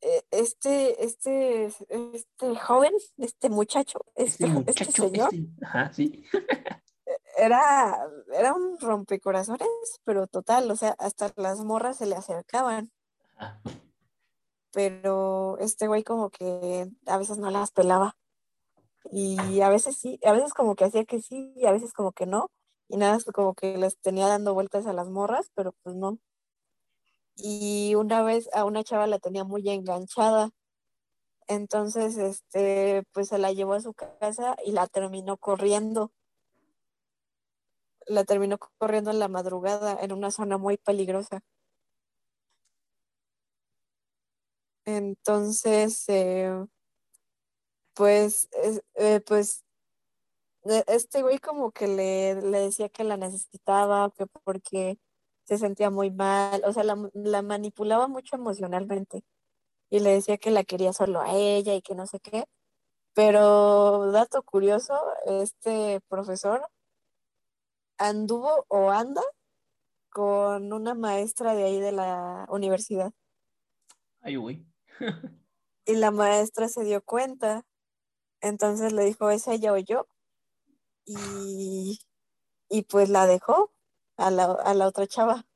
Eh, 0.00 0.22
Este, 0.30 1.04
este, 1.04 1.66
este 1.66 2.56
joven, 2.56 2.92
este 3.18 3.50
muchacho, 3.50 4.00
Este 4.14 4.44
este, 4.44 4.70
este 4.70 4.84
muchacho, 4.84 4.92
señor, 4.92 5.34
este. 5.34 5.64
Ajá, 5.64 5.92
sí. 5.92 6.24
era, 7.36 8.08
era 8.32 8.54
un 8.54 8.78
rompecorazones, 8.80 9.68
pero 10.04 10.26
total, 10.26 10.70
o 10.70 10.76
sea, 10.76 10.94
hasta 10.98 11.32
las 11.36 11.60
morras 11.60 11.98
se 11.98 12.06
le 12.06 12.16
acercaban. 12.16 12.90
Ajá. 13.36 13.60
pero 14.72 15.56
este 15.58 15.86
güey 15.88 16.02
como 16.04 16.30
que 16.30 16.90
a 17.06 17.18
veces 17.18 17.38
no 17.38 17.50
las 17.50 17.70
pelaba 17.70 18.16
y 19.12 19.60
a 19.60 19.68
veces 19.68 19.96
sí, 19.96 20.18
a 20.24 20.32
veces 20.32 20.54
como 20.54 20.74
que 20.74 20.84
hacía 20.84 21.04
que 21.04 21.20
sí 21.20 21.52
y 21.56 21.66
a 21.66 21.72
veces 21.72 21.92
como 21.92 22.12
que 22.12 22.26
no 22.26 22.50
y 22.88 22.96
nada, 22.96 23.18
como 23.34 23.54
que 23.54 23.76
les 23.78 23.98
tenía 23.98 24.28
dando 24.28 24.54
vueltas 24.54 24.86
a 24.86 24.92
las 24.92 25.08
morras, 25.10 25.50
pero 25.54 25.72
pues 25.82 25.96
no. 25.96 26.18
Y 27.36 27.94
una 27.96 28.22
vez 28.22 28.48
a 28.54 28.64
una 28.64 28.84
chava 28.84 29.06
la 29.06 29.18
tenía 29.18 29.44
muy 29.44 29.68
enganchada, 29.68 30.50
entonces 31.48 32.16
este 32.18 33.04
pues 33.12 33.28
se 33.28 33.38
la 33.38 33.52
llevó 33.52 33.74
a 33.74 33.80
su 33.80 33.94
casa 33.94 34.56
y 34.64 34.72
la 34.72 34.86
terminó 34.86 35.36
corriendo. 35.38 36.12
La 38.06 38.24
terminó 38.24 38.58
corriendo 38.78 39.10
en 39.10 39.18
la 39.18 39.28
madrugada 39.28 39.98
en 40.00 40.12
una 40.12 40.30
zona 40.30 40.58
muy 40.58 40.76
peligrosa. 40.76 41.42
Entonces, 44.86 46.04
eh, 46.08 46.64
pues, 47.96 48.48
es- 48.52 48.82
eh, 48.94 49.20
pues 49.26 49.64
e- 50.64 50.84
este 50.88 51.22
güey 51.22 51.38
como 51.38 51.72
que 51.72 51.88
le, 51.88 52.34
le 52.42 52.58
decía 52.60 52.88
que 52.88 53.04
la 53.04 53.16
necesitaba, 53.16 54.10
que 54.16 54.26
porque 54.44 54.98
se 55.44 55.58
sentía 55.58 55.90
muy 55.90 56.10
mal, 56.10 56.62
o 56.64 56.72
sea, 56.72 56.84
la, 56.84 56.96
la 57.14 57.42
manipulaba 57.42 58.08
mucho 58.08 58.36
emocionalmente 58.36 59.24
y 59.90 60.00
le 60.00 60.10
decía 60.12 60.38
que 60.38 60.50
la 60.50 60.64
quería 60.64 60.92
solo 60.92 61.20
a 61.20 61.34
ella 61.34 61.74
y 61.74 61.82
que 61.82 61.94
no 61.94 62.06
sé 62.06 62.20
qué. 62.20 62.46
Pero 63.14 64.12
dato 64.12 64.42
curioso, 64.42 65.00
este 65.26 66.00
profesor 66.08 66.66
anduvo 67.98 68.66
o 68.68 68.90
anda 68.90 69.22
con 70.10 70.72
una 70.72 70.94
maestra 70.94 71.54
de 71.54 71.64
ahí 71.64 71.80
de 71.80 71.92
la 71.92 72.46
universidad 72.50 73.12
Ay, 74.20 74.36
güey. 74.36 74.66
y 75.86 75.94
la 75.94 76.10
maestra 76.10 76.68
se 76.68 76.84
dio 76.84 77.02
cuenta, 77.02 77.64
entonces 78.40 78.92
le 78.92 79.04
dijo, 79.04 79.30
es 79.30 79.46
ella 79.48 79.72
o 79.72 79.78
yo 79.78 80.06
y, 81.04 82.00
y 82.68 82.82
pues 82.82 83.08
la 83.08 83.26
dejó 83.26 83.72
a 84.16 84.30
la, 84.30 84.44
a 84.44 84.74
la 84.74 84.86
otra 84.86 85.06
chava. 85.06 85.46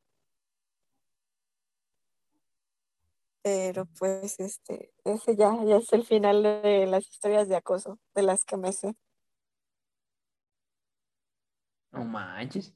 Pero 3.42 3.86
pues 3.98 4.38
este, 4.38 4.92
ese 5.04 5.34
ya, 5.34 5.64
ya 5.64 5.76
es 5.76 5.92
el 5.92 6.04
final 6.04 6.42
de 6.42 6.86
las 6.86 7.08
historias 7.08 7.48
de 7.48 7.56
acoso, 7.56 7.98
de 8.14 8.22
las 8.22 8.44
que 8.44 8.56
me 8.56 8.72
sé. 8.72 8.94
No 11.92 12.04
manches. 12.04 12.74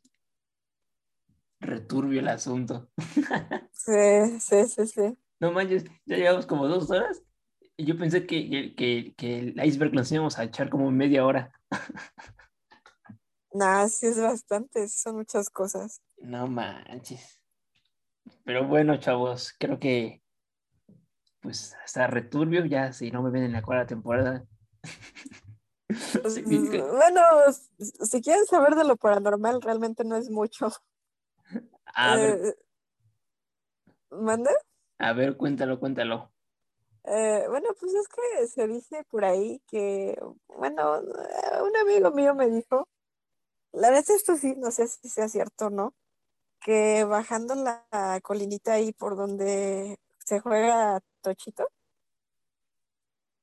Returbio 1.61 2.21
el 2.21 2.29
asunto. 2.29 2.89
Sí, 3.73 4.41
sí, 4.41 4.67
sí, 4.67 4.87
sí. 4.87 5.19
No 5.41 5.53
manches, 5.53 5.85
ya 6.07 6.17
llevamos 6.17 6.47
como 6.47 6.67
dos 6.69 6.91
horas. 6.91 7.23
Yo 7.77 7.99
pensé 7.99 8.27
que, 8.27 8.75
que, 8.77 9.15
que 9.17 9.39
el 9.41 9.65
iceberg 9.65 9.93
nos 9.95 10.11
íbamos 10.13 10.39
a 10.39 10.45
echar 10.45 10.71
como 10.71 10.91
media 10.91 11.27
hora. 11.27 11.53
Nada, 13.53 13.89
sí 13.89 14.07
es 14.07 14.21
bastante, 14.21 14.89
son 14.89 15.17
muchas 15.17 15.51
cosas. 15.51 16.01
No 16.19 16.47
manches. 16.47 17.41
Pero 18.45 18.67
bueno, 18.67 18.97
chavos, 18.99 19.55
creo 19.59 19.79
que 19.79 20.23
pues 21.41 21.77
está 21.85 22.07
returbio 22.07 22.65
ya 22.65 22.93
si 22.93 23.11
no 23.11 23.23
me 23.23 23.31
ven 23.31 23.43
en 23.45 23.53
la 23.53 23.63
cuarta 23.63 23.87
temporada. 23.87 24.45
Pues, 26.23 26.37
que- 26.37 26.83
bueno, 26.83 27.21
si 27.79 28.23
quieren 28.23 28.47
saber 28.47 28.75
de 28.75 28.85
lo 28.85 28.97
paranormal, 28.97 29.61
realmente 29.61 30.05
no 30.05 30.17
es 30.17 30.31
mucho. 30.31 30.73
a 31.95 32.17
ver, 32.17 32.41
Eh, 32.47 32.55
¿mande? 34.11 34.51
a 34.99 35.13
ver, 35.13 35.37
cuéntalo, 35.37 35.79
cuéntalo. 35.79 36.34
Eh, 37.07 37.45
bueno, 37.49 37.69
pues 37.79 37.93
es 37.95 38.09
que 38.09 38.47
se 38.47 38.67
dice 38.67 39.05
por 39.11 39.25
ahí 39.25 39.61
que, 39.67 40.19
bueno, 40.49 40.97
eh, 41.01 41.63
un 41.63 41.77
amigo 41.77 42.11
mío 42.11 42.35
me 42.35 42.49
dijo, 42.49 42.89
la 43.73 43.91
neta 43.91 44.15
esto 44.15 44.37
sí, 44.37 44.55
no 44.57 44.71
sé 44.71 44.89
si 44.89 45.09
sea 45.09 45.29
cierto 45.29 45.67
o 45.67 45.71
no, 45.71 45.95
que 46.61 47.05
bajando 47.05 47.55
la 47.55 47.85
colinita 48.23 48.75
ahí 48.75 48.93
por 48.93 49.17
donde 49.17 49.99
se 50.25 50.41
juega 50.41 51.01
Tochito, 51.21 51.69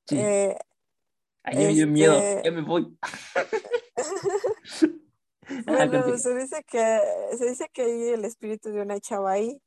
Sí, 0.08 0.18
eh, 0.18 0.58
Ay, 1.44 1.58
me 1.58 1.68
dio 1.74 1.88
miedo, 1.88 2.18
este- 2.18 2.42
ya 2.44 2.52
me 2.52 2.62
voy. 2.62 2.98
Ah, 5.68 5.86
bueno, 5.86 6.18
se 6.18 6.34
dice 6.36 6.64
que, 6.64 7.00
se 7.38 7.46
dice 7.50 7.68
que 7.74 7.82
hay 7.82 8.10
el 8.10 8.26
espíritu 8.26 8.70
de 8.70 8.82
una 8.82 9.00
chava 9.00 9.32
ahí. 9.32 9.62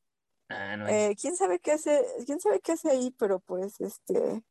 Ah, 0.48 0.76
no, 0.76 0.88
Eh, 0.88 1.16
quién 1.20 1.36
sabe 1.36 1.58
qué 1.58 1.72
hace, 1.72 2.04
quién 2.26 2.40
sabe 2.40 2.60
qué 2.60 2.72
hace 2.72 2.90
ahí, 2.90 3.10
pero 3.18 3.40
pues 3.40 3.80
este, 3.80 4.42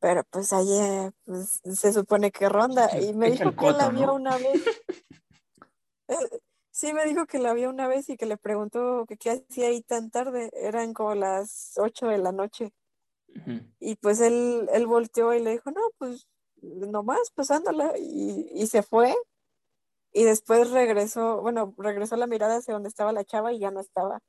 pero 0.00 0.24
pues 0.24 0.52
ahí 0.52 0.72
eh, 0.72 1.10
pues, 1.24 1.60
se 1.78 1.92
supone 1.92 2.30
que 2.32 2.48
ronda. 2.48 2.88
Y 3.12 3.14
me 3.14 3.30
dijo 3.30 3.50
el 3.50 3.56
que 3.56 3.66
la 3.72 3.86
coto, 3.86 3.90
vio 3.92 4.06
¿no? 4.06 4.14
una 4.14 4.36
vez. 4.36 4.62
Sí, 6.72 6.94
me 6.94 7.04
dijo 7.04 7.26
que 7.26 7.38
la 7.38 7.52
vio 7.52 7.68
una 7.68 7.88
vez 7.88 8.08
y 8.08 8.16
que 8.16 8.24
le 8.24 8.38
preguntó 8.38 9.04
que 9.06 9.18
qué 9.18 9.30
hacía 9.32 9.66
ahí 9.66 9.82
tan 9.82 10.10
tarde. 10.10 10.50
Eran 10.54 10.94
como 10.94 11.14
las 11.14 11.74
8 11.76 12.06
de 12.06 12.16
la 12.16 12.32
noche. 12.32 12.72
Y 13.80 13.96
pues 13.96 14.20
él, 14.20 14.68
él 14.72 14.86
volteó 14.86 15.34
y 15.34 15.40
le 15.40 15.50
dijo, 15.50 15.70
no, 15.72 15.80
pues 15.98 16.26
nomás 16.62 17.30
pasándola. 17.34 17.98
Y, 17.98 18.48
y 18.54 18.66
se 18.66 18.82
fue. 18.82 19.14
Y 20.12 20.24
después 20.24 20.70
regresó, 20.70 21.42
bueno, 21.42 21.74
regresó 21.76 22.16
la 22.16 22.26
mirada 22.26 22.56
hacia 22.56 22.72
donde 22.72 22.88
estaba 22.88 23.12
la 23.12 23.24
chava 23.24 23.52
y 23.52 23.58
ya 23.58 23.70
no 23.70 23.80
estaba. 23.80 24.20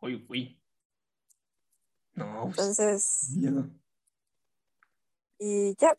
Uy, 0.00 0.26
uy. 0.28 0.60
No, 2.14 2.50
pues, 2.54 2.58
Entonces, 2.60 3.36
miedo. 3.36 3.70
y 5.38 5.74
ya. 5.76 5.96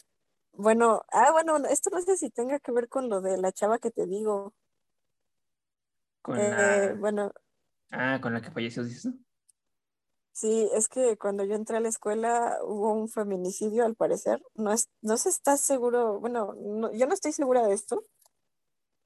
Bueno, 0.53 1.01
ah, 1.11 1.31
bueno, 1.31 1.57
esto 1.69 1.89
no 1.91 2.01
sé 2.01 2.17
si 2.17 2.29
tenga 2.29 2.59
que 2.59 2.71
ver 2.71 2.89
con 2.89 3.09
lo 3.09 3.21
de 3.21 3.37
la 3.37 3.51
chava 3.51 3.79
que 3.79 3.91
te 3.91 4.05
digo. 4.05 4.53
Con 6.21 6.37
Eh, 6.39 6.49
la. 6.49 6.95
bueno, 6.99 7.31
Ah, 7.91 8.19
con 8.21 8.33
la 8.33 8.41
que 8.41 8.51
falleció, 8.51 8.83
¿dices? 8.83 9.13
sí, 10.33 10.69
es 10.73 10.87
que 10.89 11.17
cuando 11.17 11.43
yo 11.43 11.55
entré 11.55 11.77
a 11.77 11.79
la 11.79 11.89
escuela 11.89 12.57
hubo 12.63 12.93
un 12.93 13.09
feminicidio, 13.09 13.85
al 13.85 13.95
parecer. 13.95 14.41
No 14.55 14.71
es, 14.71 14.89
no 15.01 15.17
se 15.17 15.29
está 15.29 15.57
seguro, 15.57 16.19
bueno, 16.19 16.53
no- 16.57 16.91
yo 16.93 17.07
no 17.07 17.13
estoy 17.13 17.31
segura 17.31 17.65
de 17.65 17.73
esto, 17.73 18.03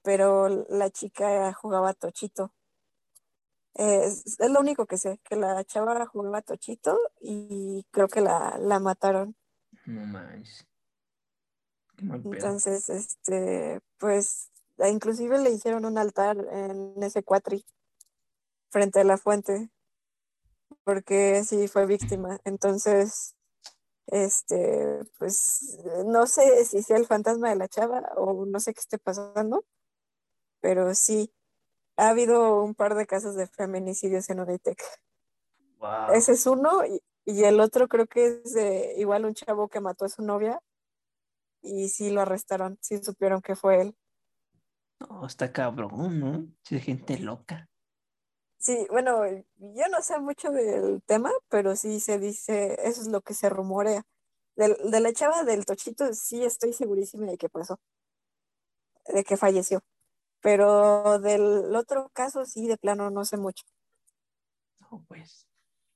pero 0.03 0.49
la 0.69 0.89
chica 0.89 1.53
jugaba 1.53 1.93
tochito. 1.93 2.53
Eh, 3.75 4.05
es, 4.05 4.39
es 4.39 4.49
lo 4.49 4.59
único 4.59 4.85
que 4.85 4.97
sé, 4.97 5.19
que 5.23 5.35
la 5.35 5.63
chava 5.65 6.05
jugaba 6.05 6.41
tochito 6.41 6.97
y 7.19 7.85
creo 7.91 8.07
que 8.07 8.21
la, 8.21 8.57
la 8.59 8.79
mataron. 8.79 9.35
No 12.01 12.21
pedo. 12.21 12.33
Entonces, 12.33 12.89
este, 12.89 13.81
pues, 13.97 14.49
e 14.77 14.89
inclusive 14.89 15.39
le 15.39 15.51
hicieron 15.51 15.85
un 15.85 15.97
altar 15.97 16.37
en 16.51 17.01
ese 17.03 17.23
cuatri, 17.23 17.65
frente 18.69 19.01
a 19.01 19.03
la 19.03 19.17
fuente, 19.17 19.69
porque 20.83 21.43
sí 21.43 21.67
fue 21.67 21.85
víctima. 21.85 22.39
Entonces, 22.45 23.35
este, 24.07 25.01
pues, 25.17 25.79
no 26.05 26.27
sé 26.27 26.63
si 26.65 26.81
sea 26.81 26.97
el 26.97 27.07
fantasma 27.07 27.49
de 27.49 27.55
la 27.55 27.67
chava 27.67 28.01
o 28.15 28.45
no 28.45 28.59
sé 28.59 28.73
qué 28.73 28.79
esté 28.79 28.97
pasando, 28.97 29.65
pero 30.61 30.93
sí, 30.95 31.33
ha 31.97 32.09
habido 32.09 32.63
un 32.63 32.75
par 32.75 32.95
de 32.95 33.05
casos 33.05 33.35
de 33.35 33.47
feminicidios 33.47 34.29
en 34.29 34.39
Unitec. 34.39 34.81
Wow. 35.79 36.13
Ese 36.13 36.33
es 36.33 36.45
uno 36.45 36.85
y, 36.85 37.01
y 37.25 37.43
el 37.43 37.59
otro 37.59 37.87
creo 37.87 38.07
que 38.07 38.41
es 38.43 38.53
de 38.53 38.93
igual 38.97 39.25
un 39.25 39.33
chavo 39.33 39.67
que 39.67 39.79
mató 39.79 40.05
a 40.05 40.09
su 40.09 40.21
novia 40.23 40.61
y 41.61 41.89
sí 41.89 42.09
lo 42.11 42.21
arrestaron, 42.21 42.77
sí 42.81 43.03
supieron 43.03 43.41
que 43.41 43.55
fue 43.55 43.81
él. 43.81 43.97
No, 44.99 45.25
está 45.25 45.51
cabrón, 45.51 46.19
¿no? 46.19 46.47
Sí, 46.63 46.79
gente 46.79 47.17
loca. 47.17 47.67
Sí, 48.57 48.87
bueno, 48.89 49.23
yo 49.57 49.87
no 49.91 50.01
sé 50.01 50.17
mucho 50.19 50.51
del 50.51 51.03
tema, 51.03 51.31
pero 51.49 51.75
sí 51.75 51.99
se 51.99 52.17
dice, 52.17 52.77
eso 52.87 53.01
es 53.01 53.07
lo 53.07 53.21
que 53.21 53.33
se 53.33 53.49
rumorea. 53.49 54.03
Del- 54.55 54.77
de 54.89 54.99
la 55.01 55.11
chava 55.13 55.43
del 55.43 55.65
Tochito 55.65 56.13
sí 56.13 56.43
estoy 56.43 56.71
segurísima 56.73 57.27
de 57.27 57.37
que 57.37 57.49
pasó, 57.49 57.79
de 59.13 59.23
que 59.23 59.37
falleció. 59.37 59.81
Pero 60.45 61.17
del 61.17 61.75
otro 61.75 62.11
caso 62.13 62.45
sí, 62.45 62.67
de 62.67 62.77
plano 62.77 63.09
no 63.09 63.25
sé 63.25 63.35
mucho. 63.35 63.63
No, 64.79 65.03
pues. 65.07 65.47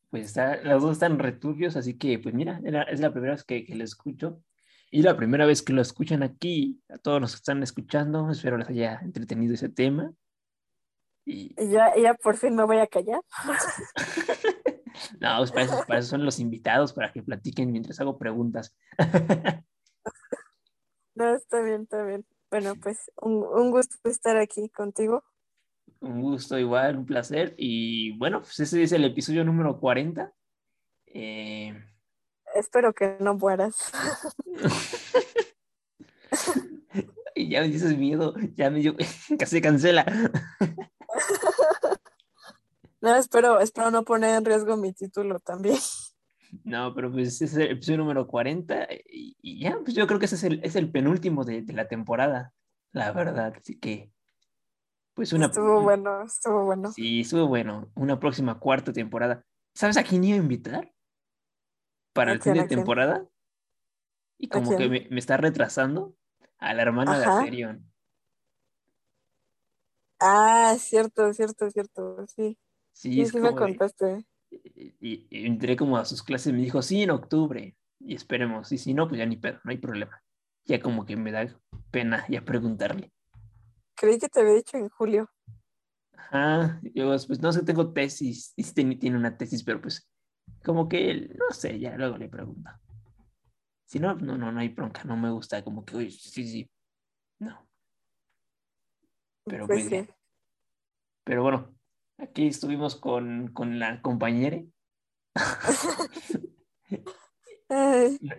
Pues 0.09 0.25
está, 0.25 0.55
los 0.63 0.81
dos 0.81 0.93
están 0.93 1.19
returbios, 1.19 1.75
así 1.75 1.99
que, 1.99 2.17
pues 2.17 2.33
mira, 2.33 2.59
era- 2.65 2.81
es 2.81 2.99
la 2.99 3.11
primera 3.11 3.33
vez 3.33 3.43
que, 3.43 3.63
que 3.63 3.75
lo 3.75 3.83
escucho. 3.83 4.41
Y 4.89 5.03
la 5.03 5.15
primera 5.15 5.45
vez 5.45 5.61
que 5.61 5.71
lo 5.71 5.83
escuchan 5.83 6.23
aquí, 6.23 6.81
a 6.89 6.97
todos 6.97 7.21
los 7.21 7.33
que 7.33 7.35
están 7.35 7.61
escuchando, 7.61 8.27
espero 8.31 8.57
les 8.57 8.67
haya 8.69 8.99
entretenido 9.03 9.53
ese 9.53 9.69
tema. 9.69 10.11
Y 11.25 11.53
ya, 11.69 11.95
ya 11.95 12.15
por 12.15 12.35
fin 12.35 12.55
me 12.55 12.63
voy 12.63 12.79
a 12.79 12.87
callar. 12.87 13.21
no, 15.19 15.37
pues 15.37 15.51
para 15.51 15.61
eso, 15.65 15.83
para 15.85 15.99
eso 15.99 16.09
son 16.09 16.25
los 16.25 16.39
invitados, 16.39 16.93
para 16.93 17.13
que 17.13 17.21
platiquen 17.21 17.71
mientras 17.71 17.99
hago 17.99 18.17
preguntas. 18.17 18.75
No, 21.15 21.35
está 21.35 21.61
bien, 21.61 21.81
está 21.81 22.01
bien. 22.05 22.25
Bueno, 22.51 22.75
pues 22.81 23.11
un, 23.21 23.43
un 23.43 23.71
gusto 23.71 23.95
estar 24.09 24.37
aquí 24.37 24.69
contigo. 24.69 25.23
Un 25.99 26.21
gusto 26.21 26.57
igual, 26.57 26.97
un 26.97 27.05
placer. 27.05 27.53
Y 27.57 28.17
bueno, 28.17 28.41
pues 28.41 28.59
ese 28.59 28.83
es 28.83 28.91
el 28.91 29.05
episodio 29.05 29.43
número 29.43 29.79
40. 29.79 30.33
Eh, 31.07 31.73
Espero 32.55 32.93
que 32.93 33.17
no 33.19 33.35
mueras. 33.35 33.91
y 37.35 37.49
ya 37.49 37.61
me 37.61 37.69
dices 37.69 37.97
miedo, 37.97 38.33
ya 38.55 38.69
me 38.69 38.79
dio, 38.79 38.95
casi 39.39 39.61
cancela. 39.61 40.05
No, 43.01 43.15
espero, 43.15 43.61
espero 43.61 43.91
no 43.91 44.03
poner 44.03 44.35
en 44.35 44.43
riesgo 44.43 44.75
mi 44.75 44.91
título 44.91 45.39
también. 45.39 45.77
No, 46.63 46.93
pero 46.95 47.11
pues 47.11 47.27
ese 47.27 47.45
es 47.45 47.55
el 47.55 47.71
episodio 47.71 47.99
número 47.99 48.27
40 48.27 48.87
y, 49.07 49.37
y 49.41 49.59
ya, 49.59 49.77
pues 49.79 49.93
yo 49.93 50.07
creo 50.07 50.19
que 50.19 50.25
ese 50.25 50.35
es 50.35 50.43
el, 50.43 50.63
es 50.63 50.75
el 50.75 50.91
penúltimo 50.91 51.45
de, 51.45 51.61
de 51.61 51.73
la 51.73 51.87
temporada, 51.87 52.53
la 52.91 53.11
verdad. 53.11 53.53
Así 53.55 53.77
que, 53.79 54.11
pues 55.13 55.31
una... 55.33 55.47
Estuvo 55.47 55.81
bueno, 55.81 56.23
estuvo 56.23 56.65
bueno. 56.65 56.91
Sí, 56.91 57.21
estuvo 57.21 57.47
bueno. 57.47 57.91
Una 57.95 58.19
próxima 58.19 58.59
cuarta 58.59 58.91
temporada. 58.91 59.45
¿Sabes 59.73 59.97
a 59.97 60.03
quién 60.03 60.23
iba 60.23 60.37
a 60.37 60.41
invitar? 60.41 60.91
Para 62.13 62.31
¿A 62.31 62.33
el 62.33 62.41
fin 62.41 62.53
de 62.53 62.63
temporada. 62.67 63.27
Y 64.37 64.47
como 64.47 64.75
que 64.75 64.89
me, 64.89 65.07
me 65.09 65.19
está 65.19 65.37
retrasando. 65.37 66.15
a 66.57 66.73
la 66.73 66.81
hermana 66.81 67.19
de. 67.19 67.25
Asterion. 67.25 67.91
Ah, 70.19 70.75
cierto, 70.79 71.31
cierto, 71.33 71.69
cierto, 71.69 72.25
sí. 72.27 72.57
Sí, 72.91 73.13
Sí, 73.13 73.21
es 73.21 73.29
sí 73.29 73.37
me 73.39 73.49
como 73.49 73.61
contaste. 73.61 74.25
Y, 74.51 75.27
y 75.29 75.45
entré 75.45 75.75
como 75.75 75.97
a 75.97 76.05
sus 76.05 76.23
clases, 76.23 76.53
me 76.53 76.59
dijo, 76.59 76.81
sí, 76.81 77.03
en 77.03 77.11
octubre, 77.11 77.75
y 77.99 78.15
esperemos, 78.15 78.71
y 78.71 78.77
si 78.77 78.93
no, 78.93 79.07
pues 79.07 79.19
ya 79.19 79.25
ni 79.25 79.37
pedo, 79.37 79.59
no 79.63 79.71
hay 79.71 79.77
problema. 79.77 80.23
Ya 80.65 80.79
como 80.79 81.05
que 81.05 81.15
me 81.15 81.31
da 81.31 81.47
pena 81.91 82.25
ya 82.29 82.43
preguntarle. 82.43 83.11
Creí 83.95 84.17
que 84.17 84.29
te 84.29 84.39
había 84.39 84.53
dicho 84.53 84.77
en 84.77 84.89
julio. 84.89 85.29
Ajá, 86.13 86.79
yo 86.93 87.07
pues 87.27 87.39
no 87.41 87.51
sé, 87.51 87.63
tengo 87.63 87.91
tesis, 87.91 88.53
y 88.55 88.63
sí 88.63 88.73
tiene, 88.73 88.95
tiene 88.95 89.17
una 89.17 89.37
tesis, 89.37 89.63
pero 89.63 89.81
pues 89.81 90.09
como 90.63 90.87
que, 90.87 91.33
no 91.35 91.51
sé, 91.51 91.79
ya 91.79 91.97
luego 91.97 92.17
le 92.17 92.29
pregunto. 92.29 92.69
Si 93.85 93.99
no, 93.99 94.13
no, 94.15 94.37
no, 94.37 94.51
no 94.51 94.59
hay 94.59 94.69
bronca, 94.69 95.03
no 95.03 95.17
me 95.17 95.31
gusta, 95.31 95.63
como 95.63 95.83
que, 95.83 95.97
uy, 95.97 96.11
sí, 96.11 96.47
sí, 96.47 96.71
no. 97.39 97.67
Pero 99.45 99.65
pues 99.65 99.87
pues 99.89 100.05
sí. 100.07 100.13
Pero 101.23 101.43
bueno, 101.43 101.75
aquí 102.19 102.47
estuvimos 102.47 102.95
con, 102.95 103.49
con 103.53 103.79
la 103.79 104.01
compañera. 104.01 104.61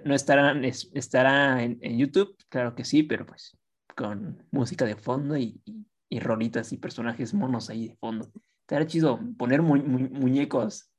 No, 0.04 0.14
estará, 0.14 0.52
es- 0.66 0.90
estará 0.92 1.62
en, 1.62 1.78
en 1.82 1.98
YouTube, 1.98 2.36
claro 2.48 2.74
que 2.74 2.84
sí, 2.84 3.04
pero 3.04 3.24
pues 3.26 3.56
con 3.96 4.44
música 4.50 4.84
de 4.84 4.96
fondo 4.96 5.36
y, 5.36 5.60
y, 5.64 5.86
y 6.08 6.20
rolitas 6.20 6.72
y 6.72 6.78
personajes 6.78 7.32
monos 7.34 7.70
ahí 7.70 7.88
de 7.88 7.96
fondo. 7.96 8.28
Estaría 8.62 8.86
chido 8.88 9.20
poner 9.38 9.62
mu- 9.62 9.76
mu- 9.76 10.08
muñecos. 10.10 10.90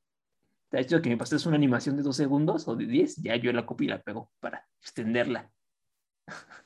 Estaría 0.66 0.88
chido 0.88 1.02
que 1.02 1.10
me 1.10 1.18
pases 1.18 1.46
una 1.46 1.58
animación 1.58 1.98
de 1.98 2.04
dos 2.04 2.16
segundos 2.16 2.68
o 2.70 2.76
de 2.78 2.86
10, 2.86 3.18
ya 3.18 3.36
yo 3.36 3.52
la 3.52 3.66
copio 3.66 3.86
y 3.86 3.90
la 3.90 4.02
pego 4.02 4.32
para 4.40 4.66
extenderla. 4.80 5.52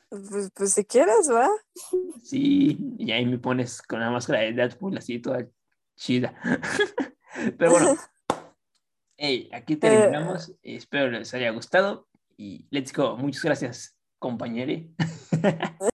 pues, 0.10 0.52
pues 0.56 0.74
si 0.74 0.86
quieres, 0.86 1.30
va. 1.32 1.50
Sí, 2.22 2.78
y 3.00 3.12
ahí 3.12 3.26
me 3.26 3.40
pones 3.40 3.82
con 3.82 4.00
la 4.02 4.12
máscara 4.12 4.42
de 4.42 4.54
Deadpool 4.54 4.98
así 4.98 5.20
toda 5.20 5.48
chida. 5.96 6.36
Pero 7.58 7.72
bueno, 7.72 7.96
hey, 9.18 9.50
aquí 9.54 9.76
terminamos. 9.76 10.54
Espero 10.64 11.10
les 11.10 11.34
haya 11.34 11.50
gustado 11.52 12.08
y 12.38 12.66
let's 12.70 12.94
go. 12.94 13.18
Muchas 13.18 13.44
gracias, 13.44 13.98
compañere. 14.20 14.90